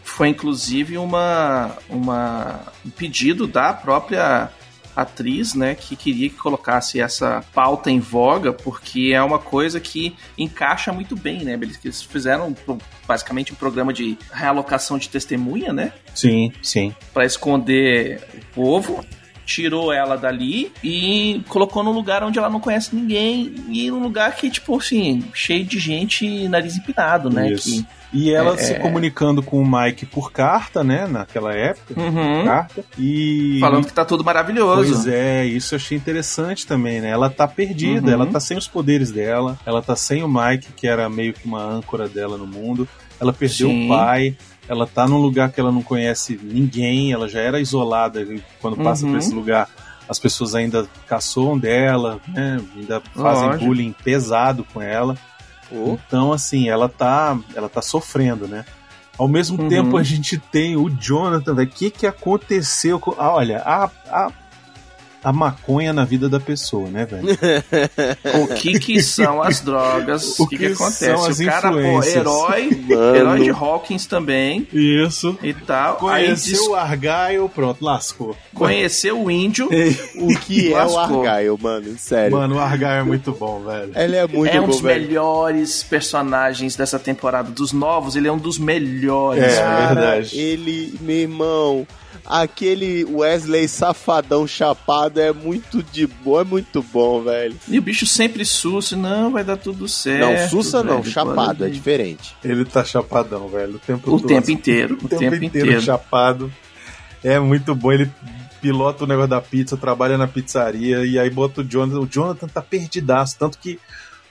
Foi 0.05 0.29
inclusive 0.29 0.97
uma, 0.99 1.73
uma 1.89 2.61
um 2.85 2.91
pedido 2.91 3.47
da 3.47 3.73
própria 3.73 4.51
atriz, 4.95 5.55
né, 5.55 5.75
que 5.75 5.97
queria 5.97 6.29
que 6.29 6.37
colocasse 6.37 7.01
essa 7.01 7.45
pauta 7.55 7.91
em 7.91 7.99
voga, 7.99 8.53
porque 8.53 9.13
é 9.15 9.23
uma 9.23 9.39
coisa 9.39 9.81
que 9.81 10.15
encaixa 10.37 10.93
muito 10.93 11.17
bem, 11.17 11.45
né? 11.45 11.55
Eles, 11.55 11.79
eles 11.85 12.03
fizeram 12.03 12.55
basicamente 13.07 13.53
um 13.53 13.57
programa 13.57 13.93
de 13.93 14.19
realocação 14.33 14.99
de 14.99 15.09
testemunha, 15.09 15.73
né? 15.73 15.93
Sim, 16.15 16.53
sim. 16.63 16.95
Pra 17.13 17.25
esconder 17.25 18.23
o 18.35 18.55
povo. 18.55 19.05
Tirou 19.45 19.93
ela 19.93 20.17
dali 20.17 20.73
e 20.85 21.43
colocou 21.49 21.83
num 21.83 21.91
lugar 21.91 22.23
onde 22.23 22.39
ela 22.39 22.49
não 22.49 22.61
conhece 22.61 22.95
ninguém. 22.95 23.53
E 23.69 23.91
num 23.91 24.01
lugar 24.01 24.37
que, 24.37 24.49
tipo 24.49 24.79
assim, 24.79 25.25
cheio 25.35 25.65
de 25.65 25.81
gente 25.81 26.47
nariz 26.49 26.77
empinado, 26.77 27.29
né? 27.29 27.51
Isso. 27.51 27.83
Que, 27.83 27.87
E 28.13 28.31
ela 28.33 28.55
É, 28.55 28.57
se 28.59 28.73
é. 28.75 28.79
comunicando 28.79 29.43
com 29.43 29.61
o 29.63 29.67
Mike 29.67 30.05
por 30.07 30.31
carta, 30.31 30.85
né? 30.85 31.07
Naquela 31.07 31.55
época. 31.55 31.99
Uhum. 31.99 32.45
Carta. 32.45 32.85
E. 32.99 33.59
falando 33.61 33.87
que 33.87 33.93
tá 33.93 34.05
tudo 34.05 34.23
maravilhoso. 34.23 34.93
Pois 34.93 35.07
é, 35.07 35.45
isso 35.47 35.75
eu 35.75 35.77
achei 35.79 35.97
interessante 35.97 36.67
também, 36.67 37.01
né? 37.01 37.09
Ela 37.09 37.31
tá 37.31 37.49
perdida, 37.49 38.09
Uhum. 38.09 38.13
ela 38.13 38.27
tá 38.27 38.39
sem 38.39 38.59
os 38.59 38.69
poderes 38.69 39.11
dela, 39.11 39.59
ela 39.65 39.81
tá 39.81 39.97
sem 39.97 40.23
o 40.23 40.29
Mike, 40.29 40.73
que 40.77 40.87
era 40.87 41.09
meio 41.09 41.33
que 41.33 41.47
uma 41.47 41.63
âncora 41.65 42.09
dela 42.09 42.37
no 42.37 42.47
mundo. 42.47 42.87
Ela 43.21 43.33
perdeu 43.33 43.69
Sim. 43.69 43.87
o 43.87 43.89
pai, 43.89 44.37
ela 44.69 44.87
tá 44.87 45.07
num 45.09 45.19
lugar 45.19 45.51
que 45.51 45.61
ela 45.61 45.73
não 45.73 45.83
conhece 45.83 46.39
ninguém, 46.43 47.13
ela 47.13 47.29
já 47.29 47.41
era 47.41 47.61
isolada 47.61 48.21
e 48.21 48.43
quando 48.61 48.77
passa 48.77 49.05
Uhum. 49.07 49.13
por 49.13 49.19
esse 49.19 49.33
lugar. 49.35 49.69
As 50.09 50.19
pessoas 50.19 50.55
ainda 50.55 50.87
caçoam 51.07 51.57
dela, 51.57 52.21
né? 52.29 52.61
Ainda 52.77 53.01
fazem 53.15 53.47
Lógico. 53.47 53.65
bullying 53.65 53.95
pesado 54.05 54.67
com 54.75 54.83
ela. 54.83 55.17
Oh, 55.73 55.93
Então, 56.07 56.33
assim, 56.33 56.69
ela 56.69 56.89
tá, 56.89 57.39
ela 57.55 57.69
tá 57.69 57.81
sofrendo, 57.83 58.47
né? 58.47 58.65
Ao 59.19 59.29
mesmo 59.29 59.61
Uhum. 59.63 59.69
tempo, 59.69 59.97
a 59.97 60.03
gente 60.03 60.39
tem 60.39 60.77
o 60.77 60.89
Jonathan, 60.91 61.55
velho. 61.55 61.69
O 61.69 61.73
que 61.73 61.91
que 61.91 62.07
aconteceu 62.07 62.99
com... 62.99 63.15
Ah, 63.19 63.33
olha, 63.35 63.59
a, 63.65 63.91
a, 64.09 64.31
a 65.25 65.33
maconha 65.33 65.93
na 65.93 66.05
vida 66.05 66.29
da 66.29 66.41
pessoa, 66.41 66.89
né, 66.89 67.07
velho? 67.07 67.27
O 68.43 68.55
que 68.55 68.79
que 68.79 69.03
são 69.03 69.43
as 69.43 69.61
drogas? 69.61 70.39
O 70.39 70.47
que, 70.47 70.57
que 70.57 70.67
que 70.67 70.73
acontece? 70.73 71.05
são 71.07 71.25
as 71.25 71.39
o 71.39 71.45
cara, 71.45 71.71
pô, 71.71 72.03
herói, 72.03 72.71
Mano. 72.89 73.17
herói 73.17 73.41
de 73.45 73.51
Hawkins 73.51 74.07
também 74.07 74.67
Isso. 74.73 75.39
e 75.43 75.53
tal. 75.55 75.97
Conheceu 75.97 76.59
diz- 76.59 76.69
o 76.69 76.75
Argyle, 76.75 77.49
pronto, 77.55 77.85
lascou. 77.85 78.37
conheceu 78.55 79.23
o 79.23 79.31
índio. 79.31 79.69
o 80.17 80.39
que 80.41 80.73
é 80.73 80.85
o. 80.87 80.99
Argyle, 80.99 81.57
mano? 81.61 81.95
Sério. 81.99 82.37
Mano, 82.37 82.57
o 82.57 82.59
Argyle 82.59 83.01
é 83.01 83.03
muito 83.03 83.33
bom, 83.33 83.63
velho. 83.65 83.93
Ele 83.95 84.17
é 84.17 84.27
muito 84.27 84.53
é 84.55 84.59
um 84.61 84.65
bom, 84.65 84.71
dos 84.71 84.81
velho. 84.81 85.03
melhores 85.03 85.83
personagens 85.83 86.75
dessa 86.77 86.99
temporada. 86.99 87.51
Dos 87.51 87.73
novos, 87.73 88.17
ele 88.17 88.29
é 88.29 88.33
um 88.33 88.39
dos 88.39 88.59
melhores. 88.59 89.43
É, 89.43 89.49
velho. 89.49 89.63
Cara, 89.63 89.95
verdade. 89.95 90.39
ele, 90.39 90.95
meu 91.01 91.17
irmão, 91.17 91.87
aquele 92.27 93.05
Wesley 93.05 93.67
safadão 93.69 94.47
chapado 94.47 95.21
é 95.21 95.33
muito 95.33 95.83
de 95.83 96.07
boa, 96.07 96.43
é 96.43 96.45
muito 96.45 96.83
bom, 96.83 97.23
velho. 97.23 97.57
E 97.69 97.79
o 97.79 97.83
bicho 97.83 98.07
sempre 98.07 98.45
susto. 98.45 98.97
Não, 98.97 99.31
vai 99.33 99.45
dar 99.45 99.57
tudo 99.57 99.89
certo. 99.89 100.27
não, 100.41 100.49
sussa 100.49 100.83
não, 100.83 101.01
velho. 101.03 101.13
chapado, 101.13 101.65
é 101.65 101.69
diferente. 101.69 102.35
Ele 102.45 102.65
tá 102.65 102.85
chapadão, 102.85 103.49
velho, 103.49 103.77
o 103.77 103.79
tempo 103.79 104.09
O 104.15 104.19
todo. 104.21 104.29
tempo 104.29 104.51
inteiro. 104.51 104.99
O 105.03 105.07
O 105.07 105.09
tempo 105.09 105.25
inteiro, 105.37 105.45
inteiro. 105.69 105.81
chapado. 105.83 106.53
É 107.25 107.39
muito 107.39 107.75
bom. 107.75 107.93
Ele 107.93 108.11
pilota 108.61 109.05
o 109.05 109.07
negócio 109.07 109.31
da 109.31 109.41
pizza, 109.41 109.77
trabalha 109.77 110.17
na 110.17 110.29
pizzaria 110.29 111.05
e 111.05 111.19
aí 111.19 111.29
bota 111.31 111.61
o 111.61 111.65
Jonathan. 111.65 112.01
O 112.01 112.07
Jonathan 112.07 112.47
tá 112.49 112.63
perdidaço, 112.63 113.37
tanto 113.39 113.59
que 113.59 113.79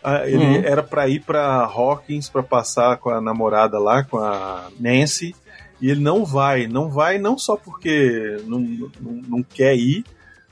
ah, 0.03 0.25
ele 0.27 0.37
Uhum. 0.43 0.63
era 0.63 0.81
pra 0.81 1.07
ir 1.07 1.19
pra 1.21 1.57
Hawkins 1.63 2.27
pra 2.29 2.41
passar 2.41 2.97
com 2.97 3.09
a 3.09 3.21
namorada 3.21 3.77
lá, 3.77 4.03
com 4.03 4.17
a 4.17 4.67
Nancy, 4.79 5.35
e 5.81 5.89
ele 5.89 5.99
não 5.99 6.23
vai. 6.23 6.67
Não 6.67 6.89
vai 6.89 7.17
não 7.17 7.37
só 7.37 7.55
porque 7.55 8.37
não, 8.45 8.59
não, 8.59 9.21
não 9.27 9.43
quer 9.43 9.75
ir, 9.75 10.03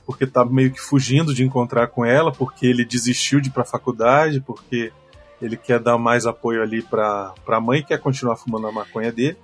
porque 0.04 0.26
tá 0.26 0.44
meio 0.44 0.72
que 0.72 0.80
fugindo 0.80 1.32
de 1.34 1.44
encontrar 1.44 1.86
com 1.88 2.04
ela, 2.04 2.32
porque 2.32 2.66
ele 2.66 2.84
desistiu 2.84 3.40
de 3.40 3.48
ir 3.48 3.52
pra 3.52 3.64
faculdade, 3.64 4.40
porque 4.40 4.92
ele 5.40 5.56
quer 5.56 5.78
dar 5.78 5.96
mais 5.96 6.26
apoio 6.26 6.62
ali 6.62 6.82
pra, 6.82 7.32
pra 7.46 7.60
mãe, 7.60 7.82
quer 7.82 7.98
continuar 7.98 8.36
fumando 8.36 8.66
a 8.66 8.72
maconha 8.72 9.10
dele. 9.12 9.36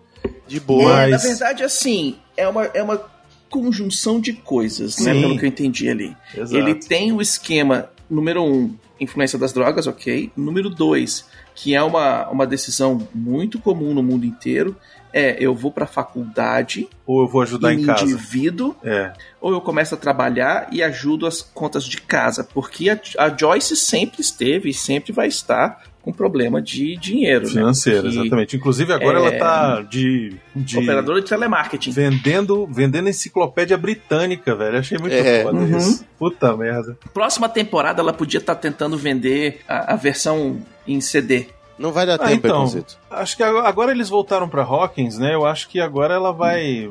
De 0.46 0.58
boa. 0.60 0.92
Mas- 0.92 1.08
É, 1.08 1.10
na 1.10 1.18
verdade, 1.18 1.62
assim, 1.62 2.16
é 2.36 2.46
uma, 2.48 2.64
é 2.64 2.82
uma 2.82 3.00
conjunção 3.48 4.20
de 4.20 4.32
coisas, 4.32 4.98
né? 4.98 5.14
Sim. 5.14 5.20
Pelo 5.20 5.38
que 5.38 5.44
eu 5.44 5.48
entendi 5.48 5.88
ali. 5.88 6.16
Exato. 6.36 6.56
Ele 6.56 6.74
tem 6.74 7.12
o 7.12 7.20
esquema 7.22 7.88
número 8.10 8.42
um 8.42 8.74
influência 8.98 9.38
das 9.38 9.52
drogas, 9.52 9.86
ok. 9.86 10.32
Número 10.36 10.70
dois, 10.70 11.26
que 11.54 11.74
é 11.74 11.82
uma, 11.82 12.28
uma 12.30 12.46
decisão 12.46 13.06
muito 13.14 13.58
comum 13.58 13.92
no 13.92 14.02
mundo 14.02 14.24
inteiro, 14.24 14.74
é 15.12 15.36
eu 15.38 15.54
vou 15.54 15.70
pra 15.70 15.86
faculdade 15.86 16.88
Ou 17.06 17.22
eu 17.22 17.28
vou 17.28 17.42
ajudar 17.42 17.72
em 17.72 17.84
casa. 17.84 18.04
endivido, 18.04 18.76
É. 18.84 19.12
ou 19.40 19.52
eu 19.52 19.60
começo 19.60 19.94
a 19.94 19.98
trabalhar 19.98 20.68
e 20.72 20.82
ajudo 20.82 21.26
as 21.26 21.40
contas 21.42 21.84
de 21.84 22.00
casa, 22.00 22.42
porque 22.44 22.90
a, 22.90 22.98
a 23.18 23.28
Joyce 23.36 23.76
sempre 23.76 24.20
esteve 24.20 24.70
e 24.70 24.74
sempre 24.74 25.12
vai 25.12 25.28
estar 25.28 25.82
com 26.02 26.12
problema 26.12 26.62
de 26.62 26.96
dinheiro, 26.96 27.48
Financeiro, 27.48 28.02
né? 28.04 28.10
Porque 28.10 28.20
exatamente. 28.20 28.56
Inclusive 28.56 28.92
agora 28.92 29.18
é- 29.18 29.22
ela 29.22 29.32
tá 29.38 29.82
de. 29.82 30.36
de 30.54 30.78
Operadora 30.78 31.20
de 31.20 31.26
telemarketing. 31.28 31.90
vendendo, 31.90 32.64
vendendo 32.68 33.08
enciclopédia 33.08 33.76
britânica, 33.76 34.54
velho. 34.54 34.78
Achei 34.78 34.96
muito 34.98 35.14
É. 35.14 35.42
foda 35.42 35.58
Uhum. 35.58 35.76
isso. 35.76 36.04
Puta 36.16 36.56
merda. 36.56 36.96
Próxima 37.12 37.48
temporada 37.48 38.00
ela 38.02 38.12
podia 38.12 38.38
estar 38.38 38.54
tentando 38.54 38.96
vender 38.96 39.62
a, 39.68 39.94
a 39.94 39.96
versão 39.96 40.60
em 40.86 41.00
CD. 41.00 41.46
Não 41.78 41.92
vai 41.92 42.06
dar 42.06 42.14
Ah, 42.14 42.18
tempo, 42.18 42.46
então. 42.46 42.56
Preconceito. 42.62 42.98
Acho 43.10 43.36
que 43.36 43.42
agora, 43.42 43.90
eles 43.92 44.08
voltaram 44.08 44.48
pra 44.48 44.62
Hawkins, 44.62 45.18
né? 45.18 45.34
Eu 45.34 45.44
acho 45.44 45.68
que 45.68 45.78
agora 45.80 46.14
ela 46.14 46.32
vai, 46.32 46.90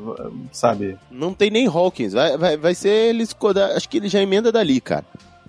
sabe? 0.52 0.98
Não 1.10 1.34
tem 1.34 1.50
nem 1.50 1.68
Hawkins. 1.68 2.14
Vai, 2.14 2.38
vai, 2.38 2.58
vai 2.58 2.76
ser 2.76 2.90
eles. 3.10 3.36
Acho 3.76 3.90
que 3.90 3.98
ele 3.98 4.08
já 4.10 4.22
emenda 4.22 4.52
dali, 4.52 4.80
cara. 4.80 5.06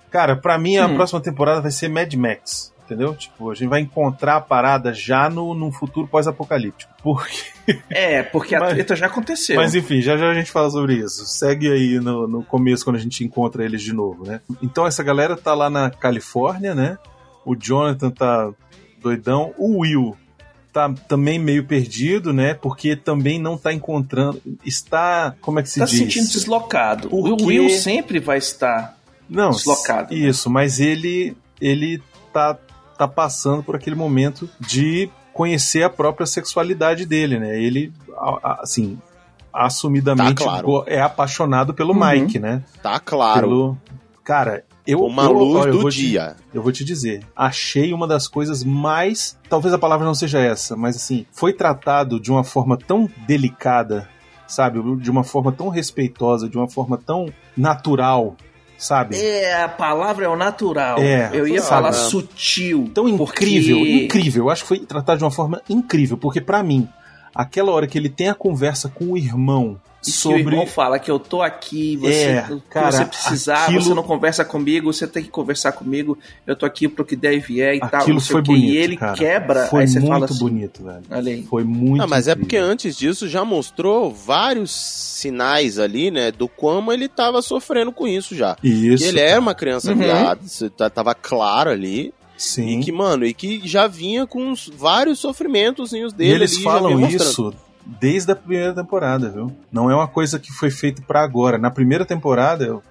Cara, 0.09 0.35
pra 0.35 0.57
mim 0.57 0.77
a 0.77 0.87
Hum. 0.87 0.95
próxima 0.95 1.19
temporada 1.21 1.61
vai 1.61 1.71
ser 1.71 1.87
Mad 1.89 2.11
Max. 2.15 2.73
Entendeu? 2.85 3.13
Tipo, 3.15 3.51
a 3.51 3.53
gente 3.53 3.67
vai 3.67 3.81
encontrar 3.81 4.37
a 4.37 4.41
parada 4.41 4.93
já 4.93 5.29
no, 5.29 5.53
num 5.53 5.73
futuro 5.73 6.07
pós-apocalíptico. 6.07 6.89
Porque. 7.03 7.43
É, 7.89 8.23
porque 8.23 8.55
a 8.55 8.65
treta 8.65 8.95
já 8.95 9.07
aconteceu. 9.07 9.57
Mas 9.57 9.75
enfim, 9.75 9.99
já 10.01 10.15
já 10.15 10.29
a 10.29 10.33
gente 10.33 10.49
fala 10.49 10.69
sobre 10.69 10.93
isso. 10.95 11.25
Segue 11.25 11.69
aí 11.69 11.99
no, 11.99 12.25
no 12.29 12.41
começo, 12.43 12.85
quando 12.85 12.95
a 12.95 12.99
gente 12.99 13.25
encontra 13.25 13.65
eles 13.65 13.81
de 13.81 13.91
novo, 13.91 14.25
né? 14.25 14.39
Então 14.63 14.87
essa 14.87 15.03
galera 15.03 15.35
tá 15.35 15.53
lá 15.53 15.69
na 15.69 15.89
Califórnia, 15.91 16.73
né? 16.73 16.97
O 17.45 17.57
Jonathan 17.57 18.09
tá 18.09 18.51
doidão. 19.01 19.53
O 19.57 19.79
Will 19.79 20.15
tá 20.73 20.93
também 21.07 21.39
meio 21.39 21.65
perdido, 21.65 22.31
né? 22.33 22.53
Porque 22.53 22.95
também 22.95 23.39
não 23.39 23.57
tá 23.57 23.73
encontrando. 23.73 24.41
Está. 24.63 25.35
Como 25.41 25.59
é 25.59 25.63
que 25.63 25.69
se 25.69 25.79
tá 25.79 25.87
se 25.87 25.93
diz? 26.05 26.13
sentindo 26.13 26.31
deslocado. 26.31 27.09
O? 27.11 27.45
Will 27.45 27.69
sempre 27.69 28.19
vai 28.19 28.37
estar. 28.37 28.97
não, 29.29 29.49
deslocado, 29.51 30.13
né? 30.13 30.19
Isso, 30.19 30.49
mas 30.49 30.79
ele 30.79 31.35
ele 31.59 32.01
tá, 32.31 32.55
tá 32.97 33.07
passando 33.07 33.63
por 33.63 33.75
aquele 33.75 33.95
momento 33.95 34.47
de 34.59 35.09
conhecer 35.33 35.83
a 35.83 35.89
própria 35.89 36.25
sexualidade 36.27 37.05
dele, 37.05 37.39
né? 37.39 37.59
Ele, 37.61 37.91
assim, 38.61 38.99
assumidamente 39.53 40.35
Tá 40.35 40.43
claro. 40.43 40.83
é 40.87 41.01
apaixonado 41.01 41.73
pelo 41.73 41.93
Uhum. 41.93 42.07
Mike, 42.09 42.39
né? 42.39 42.63
Tá 42.81 42.99
claro. 42.99 43.41
Pelo... 43.41 43.77
Cara, 44.23 44.63
eu, 44.87 45.03
Uma 45.03 45.23
eu, 45.25 45.33
luz 45.33 45.55
olha, 45.61 45.69
eu 45.69 45.73
do 45.73 45.81
vou 45.81 45.89
te- 45.91 45.97
dia. 45.97 46.35
eu 46.53 46.61
vou 46.63 46.71
te 46.71 46.83
dizer, 46.85 47.23
achei 47.35 47.93
uma 47.93 48.07
das 48.07 48.27
coisas 48.27 48.63
mais. 48.63 49.37
Talvez 49.49 49.73
a 49.73 49.77
palavra 49.77 50.05
não 50.05 50.15
seja 50.15 50.39
essa, 50.39 50.75
mas 50.75 50.95
assim, 50.95 51.25
foi 51.31 51.53
tratado 51.53 52.19
de 52.19 52.31
uma 52.31 52.43
forma 52.43 52.77
tão 52.77 53.09
delicada, 53.27 54.07
sabe? 54.47 54.79
De 54.97 55.11
uma 55.11 55.23
forma 55.23 55.51
tão 55.51 55.69
respeitosa, 55.69 56.47
de 56.49 56.57
uma 56.57 56.67
forma 56.69 56.97
tão 56.97 57.27
natural, 57.55 58.35
sabe? 58.77 59.17
É, 59.17 59.63
a 59.63 59.69
palavra 59.69 60.25
é 60.25 60.29
o 60.29 60.35
natural. 60.35 60.97
É, 60.99 61.29
Eu 61.33 61.47
ia 61.47 61.61
sabe? 61.61 61.69
falar 61.69 61.93
sutil. 61.93 62.89
Tão 62.93 63.07
incrível, 63.09 63.77
porque- 63.77 64.03
incrível. 64.05 64.43
Eu 64.45 64.49
acho 64.49 64.61
que 64.63 64.67
foi 64.67 64.79
tratado 64.79 65.17
de 65.17 65.23
uma 65.23 65.31
forma 65.31 65.61
incrível, 65.69 66.17
porque 66.17 66.39
pra 66.41 66.63
mim, 66.63 66.87
aquela 67.35 67.71
hora 67.71 67.87
que 67.87 67.97
ele 67.97 68.09
tem 68.09 68.29
a 68.29 68.33
conversa 68.35 68.87
com 68.89 69.05
o 69.11 69.17
irmão 69.17 69.79
E 70.09 70.11
que 70.11 70.17
o 70.17 70.21
sobre 70.21 70.39
irmão 70.39 70.65
fala 70.65 70.99
que 70.99 71.09
eu 71.11 71.19
tô 71.19 71.41
aqui, 71.41 71.95
você, 71.97 72.25
É, 72.25 72.47
cara, 72.69 72.91
você 72.91 73.05
precisar, 73.05 73.63
aquilo- 73.65 73.81
você 73.81 73.93
não 73.93 74.03
conversa 74.03 74.45
comigo, 74.45 74.91
você 74.93 75.07
tem 75.07 75.23
que 75.23 75.29
conversar 75.29 75.71
comigo, 75.73 76.17
eu 76.45 76.55
tô 76.55 76.65
aqui 76.65 76.87
pro 76.87 77.03
que 77.05 77.15
der 77.15 77.33
e 77.33 77.39
vier 77.39 77.75
e 77.75 77.79
tal, 77.79 78.01
aquilo 78.01 78.13
não 78.15 78.19
sei 78.19 78.31
foi 78.33 78.41
bonito, 78.41 78.65
E 78.65 78.77
ele 78.77 78.97
cara. 78.97 79.13
quebra, 79.17 79.67
Foi 79.67 79.81
aí 79.81 79.87
você 79.87 79.99
muito 79.99 80.11
fala 80.11 80.25
assim, 80.25 80.39
bonito, 80.39 80.83
velho. 80.83 81.03
olha 81.11 81.31
aí. 81.33 81.43
Foi 81.43 81.63
muito 81.63 82.01
Ah, 82.03 82.07
mas 82.07 82.27
é 82.27 82.31
incrível. 82.31 82.45
porque 82.45 82.57
antes 82.57 82.95
disso 82.97 83.27
já 83.27 83.43
mostrou 83.45 84.11
vários 84.13 84.71
sinais 84.71 85.79
ali, 85.79 86.11
né? 86.11 86.31
Do 86.31 86.47
como 86.47 86.91
ele 86.93 87.07
tava 87.07 87.41
sofrendo 87.41 87.91
com 87.91 88.07
isso 88.07 88.35
já. 88.35 88.55
Isso. 88.63 89.03
Que 89.03 89.09
ele 89.09 89.19
era 89.19 89.39
uma 89.39 89.55
criança 89.55 89.91
Uhum. 89.91 89.97
viada, 89.97 90.41
tá- 90.75 90.89
tava 90.89 91.13
claro 91.15 91.69
ali. 91.69 92.13
Sim. 92.37 92.79
E 92.79 92.83
que, 92.83 92.91
mano, 92.91 93.25
e 93.25 93.33
que 93.33 93.61
já 93.67 93.87
vinha 93.87 94.27
com 94.27 94.53
vários 94.75 95.17
sofrimentos 95.17 95.91
E 95.91 96.07
dele 96.13 96.33
eles 96.35 96.53
ali, 96.53 96.63
falam 96.63 96.99
isso 97.09 97.51
desde 97.99 98.31
a 98.31 98.35
primeira 98.35 98.73
temporada, 98.73 99.29
viu? 99.29 99.55
Não 99.71 99.89
é 99.89 99.95
uma 99.95 100.07
coisa 100.07 100.37
que 100.39 100.51
foi 100.51 100.69
feita 100.69 101.01
pra 101.01 101.23
agora. 101.23 101.57
Na 101.57 101.71
primeira 101.71 102.05
temporada, 102.05 102.65
eu, 102.65 102.83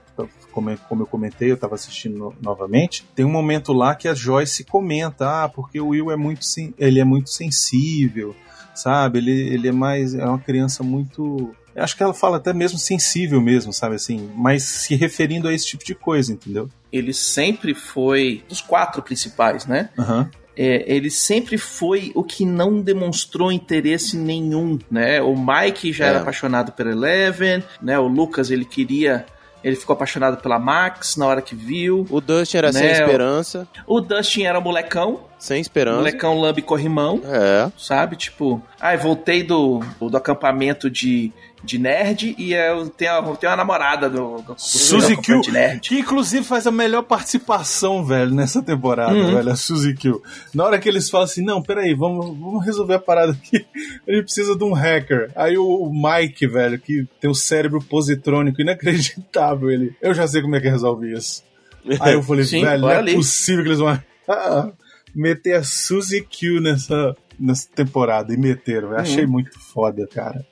como, 0.50 0.70
eu- 0.70 1.06
comentei, 1.06 1.50
eu 1.52 1.56
tava 1.56 1.74
assistindo 1.74 2.16
no- 2.16 2.35
novamente, 2.40 3.04
tem 3.14 3.24
um 3.24 3.30
momento 3.30 3.72
lá 3.72 3.94
que 3.94 4.09
a 4.09 4.14
Joyce 4.14 4.64
comenta, 4.64 5.44
ah, 5.44 5.48
porque 5.48 5.78
o 5.80 5.88
Will 5.88 6.11
é 6.11 6.16
muito, 6.16 6.40
ele 6.78 6.98
é 6.98 7.04
muito 7.04 7.28
sensível, 7.30 8.35
sabe? 8.74 9.18
Ele, 9.18 9.32
ele 9.32 9.68
é 9.68 9.72
mais, 9.72 10.14
é 10.14 10.24
uma 10.24 10.38
criança 10.38 10.82
muito... 10.82 11.54
Acho 11.76 11.94
que 11.94 12.02
ela 12.02 12.14
fala 12.14 12.38
até 12.38 12.54
mesmo 12.54 12.78
sensível 12.78 13.38
mesmo, 13.38 13.70
sabe 13.70 13.96
assim? 13.96 14.30
Mas 14.35 14.62
se 14.62 14.94
referindo 14.96 15.46
a 15.46 15.52
esse 15.52 15.66
tipo 15.66 15.85
de 15.85 15.94
coisa, 15.94 16.32
entendeu? 16.32 16.70
Ele 16.90 17.12
sempre 17.12 17.74
foi, 17.74 18.42
dos 18.48 18.62
quatro 18.62 19.02
principais, 19.02 19.66
né? 19.66 19.90
Aham. 19.98 20.30
É, 20.56 20.84
ele 20.86 21.10
sempre 21.10 21.58
foi 21.58 22.10
o 22.14 22.24
que 22.24 22.44
não 22.46 22.80
demonstrou 22.80 23.52
interesse 23.52 24.16
nenhum, 24.16 24.78
né? 24.90 25.20
O 25.20 25.34
Mike 25.36 25.92
já 25.92 26.06
É. 26.06 26.08
era 26.08 26.20
apaixonado 26.22 26.72
pela 26.72 26.90
Eleven, 26.90 27.62
né? 27.82 27.98
O 27.98 28.06
Lucas, 28.06 28.50
ele 28.50 28.64
queria... 28.64 29.26
Ele 29.64 29.74
ficou 29.74 29.94
apaixonado 29.94 30.36
pela 30.40 30.60
Max 30.60 31.16
na 31.16 31.26
hora 31.26 31.42
que 31.42 31.54
viu. 31.56 32.06
O 32.08 32.20
Dustin 32.20 32.58
era 32.58 32.72
sem 32.72 32.82
Né, 32.82 32.92
esperança, 32.92 33.66
O 33.86 34.00
Dustin 34.00 34.44
era 34.44 34.60
molecão, 34.60 35.22
sem 35.38 35.61
esperança. 35.61 35.99
molecão 35.99 36.38
lambe 36.40 36.62
corrimão, 36.62 37.20
É. 37.25 37.70
sabe? 37.79 38.16
Tipo, 38.16 38.62
ai, 38.81 38.96
voltei 38.96 39.42
do, 39.42 39.81
do 40.01 40.16
acampamento 40.16 40.88
de, 40.90 41.31
de 41.62 41.79
nerd 41.79 42.35
e 42.38 42.55
eu 42.55 42.88
tenho, 42.88 43.12
eu 43.12 43.37
tenho 43.37 43.51
uma 43.51 43.57
namorada 43.57 44.09
do, 44.09 44.40
do, 44.42 44.55
Suzy 44.57 45.16
Q, 45.16 45.40
de 45.42 45.53
nerd. 45.53 45.88
que 45.88 45.99
inclusive 45.99 46.44
faz 46.44 46.66
a 46.66 46.70
melhor 46.70 47.03
participação, 47.03 48.05
velho, 48.05 48.35
nessa 48.35 48.62
temporada, 48.62 49.12
Uhum. 49.14 49.35
velho, 49.35 49.51
a 49.53 49.57
Suzy 49.57 49.94
Q. 49.94 50.20
Na 50.55 50.64
hora 50.64 50.79
que 50.79 50.88
eles 50.88 51.11
falam 51.11 51.25
assim, 51.27 51.42
não, 51.44 51.62
peraí, 51.62 51.94
vamos, 51.94 52.27
vamos 52.27 52.64
resolver 52.64 52.94
a 52.94 52.99
parada 52.99 53.33
aqui, 53.33 53.64
a 54.09 54.12
gente 54.12 54.25
precisa 54.25 54.57
de 54.57 54.64
um 54.64 54.72
hacker. 54.72 55.31
Aí 55.37 55.59
o, 55.59 55.64
o 55.66 55.92
Mike, 55.92 56.46
velho, 56.46 56.79
que 56.79 57.07
tem 57.20 57.31
o 57.31 57.35
cérebro 57.35 57.81
positrônico 57.83 58.61
inacreditável, 58.62 59.70
ele, 59.70 59.94
eu 60.01 60.14
já 60.14 60.27
sei 60.27 60.40
como 60.42 60.57
é 60.57 60.61
que 60.61 60.68
resolve 60.68 61.12
isso. 61.12 61.44
Aí 62.01 62.14
eu 62.14 62.22
falei, 62.22 62.44
Sim, 62.44 62.64
velho, 62.64 62.81
não 62.83 62.90
é 62.90 62.96
ali. 62.96 63.14
possível 63.14 63.62
que 63.62 63.68
eles 63.68 63.79
vão 63.79 63.96
meter 65.16 65.55
a 65.55 65.64
Suzy 65.64 66.20
Q 66.20 66.61
nessa, 66.61 67.16
nessa 67.40 67.66
temporada, 67.74 68.33
e 68.33 68.37
meteram, 68.37 68.90
eu 68.90 68.98
achei 68.98 69.26
muito 69.26 69.59
foda, 69.59 70.07
cara. 70.07 70.44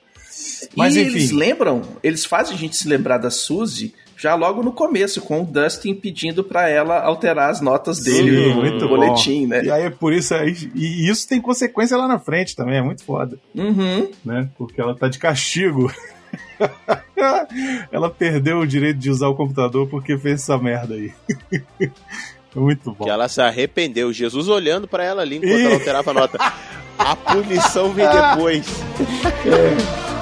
Mas 0.75 0.95
e 0.95 1.01
enfim. 1.01 1.11
eles 1.11 1.31
lembram, 1.31 1.81
eles 2.03 2.25
fazem 2.25 2.55
a 2.55 2.57
gente 2.57 2.75
se 2.75 2.87
lembrar 2.87 3.19
da 3.19 3.29
Suzy 3.29 3.93
já 4.17 4.33
logo 4.33 4.63
no 4.63 4.71
começo, 4.71 5.21
com 5.21 5.41
o 5.41 5.45
Dustin 5.45 5.93
pedindo 5.93 6.43
pra 6.43 6.69
ela 6.69 7.01
alterar 7.01 7.49
as 7.49 7.61
notas 7.61 7.99
dele 7.99 8.31
Sim, 8.31 8.53
no, 8.53 8.63
no 8.63 8.79
bom. 8.79 8.87
boletim, 8.87 9.45
né? 9.45 9.63
E 9.63 9.69
aí 9.69 9.83
é 9.83 9.89
por 9.89 10.13
isso 10.13 10.33
aí, 10.33 10.55
e 10.73 11.07
isso 11.09 11.27
tem 11.27 11.39
consequência 11.39 11.97
lá 11.97 12.07
na 12.07 12.17
frente 12.17 12.55
também, 12.55 12.77
é 12.77 12.81
muito 12.81 13.03
foda. 13.03 13.37
Uhum. 13.53 14.09
né? 14.23 14.49
Porque 14.57 14.81
ela 14.81 14.95
tá 14.95 15.07
de 15.07 15.19
castigo. 15.19 15.93
ela 17.91 18.09
perdeu 18.09 18.59
o 18.59 18.67
direito 18.67 18.97
de 18.97 19.09
usar 19.09 19.27
o 19.27 19.35
computador 19.35 19.87
porque 19.87 20.17
fez 20.17 20.41
essa 20.41 20.57
merda 20.57 20.95
aí. 20.95 21.13
Muito 22.55 22.91
bom. 22.91 23.03
Que 23.03 23.09
ela 23.09 23.27
se 23.27 23.41
arrependeu. 23.41 24.13
Jesus 24.13 24.47
olhando 24.47 24.87
pra 24.87 25.03
ela 25.03 25.21
ali 25.21 25.37
enquanto 25.37 25.51
Ih. 25.59 25.65
ela 25.65 25.73
alterava 25.75 26.11
a 26.11 26.13
nota. 26.13 26.53
A 26.97 27.15
punição 27.15 27.91
vem 27.91 28.07
depois. 28.07 28.65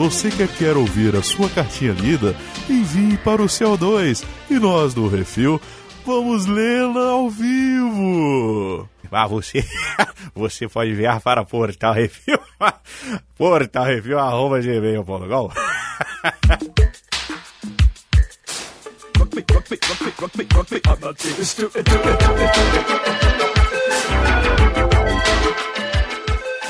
Você 0.00 0.30
que 0.30 0.48
quer 0.48 0.78
ouvir 0.78 1.14
a 1.14 1.22
sua 1.22 1.46
cartinha 1.50 1.92
lida, 1.92 2.34
envie 2.70 3.18
para 3.18 3.42
o 3.42 3.44
CO2 3.44 4.24
e 4.48 4.54
nós 4.54 4.94
do 4.94 5.06
Refil 5.06 5.60
vamos 6.06 6.46
lê-la 6.46 7.10
ao 7.10 7.28
vivo. 7.28 8.88
Ah, 9.12 9.26
você, 9.26 9.62
você 10.34 10.66
pode 10.66 10.92
enviar 10.92 11.20
para 11.20 11.44
Portal 11.44 11.92
Review, 11.92 12.38
Portal 13.36 13.84
Review, 13.84 14.18
arroba 14.18 14.58
gmail.com. 14.62 15.50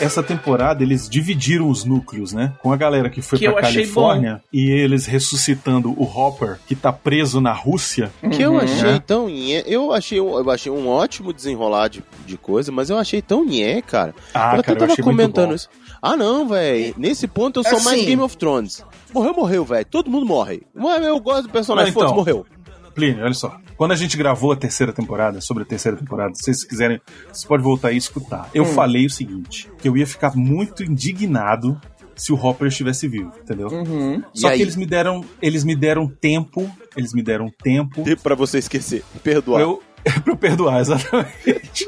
essa 0.01 0.23
temporada 0.23 0.83
eles 0.83 1.09
dividiram 1.09 1.69
os 1.69 1.85
núcleos, 1.85 2.33
né? 2.33 2.53
Com 2.61 2.73
a 2.73 2.77
galera 2.77 3.09
que 3.11 3.21
foi 3.23 3.39
Que 3.39 3.45
eu 3.47 3.53
pra 3.53 3.63
Califórnia 3.63 4.43
e 4.53 4.71
eles 4.71 5.07
ressuscitando 5.07 5.91
o 5.97 6.05
Hopper, 6.05 6.59
que 6.67 6.75
tá 6.75 6.93
preso 6.93 7.41
na 7.41 7.53
Rússia. 7.53 8.11
Que 8.33 8.43
eu 8.43 8.53
Uhum. 8.53 8.59
achei 8.59 9.01
tão 9.01 9.29
nhé. 9.29 9.63
Eu 9.67 9.93
achei, 9.93 10.21
um- 10.21 10.39
eu 10.39 10.51
achei 10.51 10.71
um 10.73 10.89
ótimo 10.89 11.33
desenrolar 11.33 11.89
de, 11.89 12.03
de 12.27 12.37
coisa, 12.37 12.71
mas 12.73 12.91
eu 12.91 12.99
achei 12.99 13.21
tão 13.23 13.45
nhé, 13.45 13.81
cara. 13.83 14.15
Ah, 14.35 14.55
eu 14.55 14.61
até 14.61 14.63
cara, 14.63 14.73
eu 14.73 14.79
tava 14.79 14.87
muito 14.89 15.03
comentando 15.03 15.49
bom. 15.51 15.55
isso. 15.55 15.69
Ah, 16.03 16.17
não, 16.17 16.49
velho. 16.49 16.95
Nesse 16.97 17.27
ponto 17.29 17.61
eu 17.61 17.65
sou 17.65 17.81
mais 17.83 17.99
Assim- 17.99 18.07
Game 18.07 18.23
of 18.23 18.37
Thrones. 18.37 18.85
Morreu, 19.13 19.35
morreu, 19.35 19.65
velho. 19.65 19.85
Todo 19.87 20.11
mundo 20.11 20.25
morre. 20.27 20.63
Mas 20.75 21.03
eu 21.05 21.19
gosto 21.21 21.43
do 21.45 21.49
personagem. 21.51 21.91
Então. 21.91 22.03
Foda-se, 22.03 22.17
morreu. 22.19 22.47
Plínio, 22.95 23.25
olha 23.25 23.35
só. 23.35 23.57
Quando 23.81 23.93
a 23.93 23.97
gente 23.97 24.15
gravou 24.15 24.53
a 24.53 24.57
terceira 24.57 24.93
temporada, 24.93 25.41
sobre 25.41 25.63
a 25.63 25.67
terceira 25.67 25.97
temporada, 25.97 26.35
se 26.35 26.43
vocês 26.43 26.65
quiserem, 26.65 27.01
vocês 27.33 27.47
podem 27.47 27.65
voltar 27.65 27.93
e 27.93 27.97
escutar. 27.97 28.51
Eu 28.53 28.65
Hum. 28.65 28.75
falei 28.75 29.07
o 29.07 29.11
seguinte, 29.11 29.71
que 29.79 29.89
eu 29.89 29.97
ia 29.97 30.07
ficar 30.07 30.37
muito 30.37 30.85
indignado 30.85 31.81
se 32.15 32.31
o 32.31 32.35
Hopper 32.37 32.69
estivesse 32.69 33.09
vivo, 33.09 33.33
entendeu? 33.43 33.69
Uhum. 33.69 34.23
E 34.35 34.39
Só 34.39 34.49
que 34.49 34.55
aí? 34.57 34.61
eles 34.61 34.77
me 34.77 34.85
deram, 34.85 35.25
eles 35.41 35.65
me 35.65 35.75
deram 35.75 36.07
tempo, 36.07 36.71
eles 36.95 37.15
me 37.15 37.23
deram 37.23 37.51
tempo 37.63 38.05
Tempo 38.05 38.21
pra 38.21 38.35
você 38.35 38.59
esquecer. 38.59 39.03
Perdoar. 39.25 39.63
eu, 39.63 39.83
pra 40.25 40.35
eu 40.35 40.37
perdoar, 40.37 40.79
exatamente. 40.83 41.87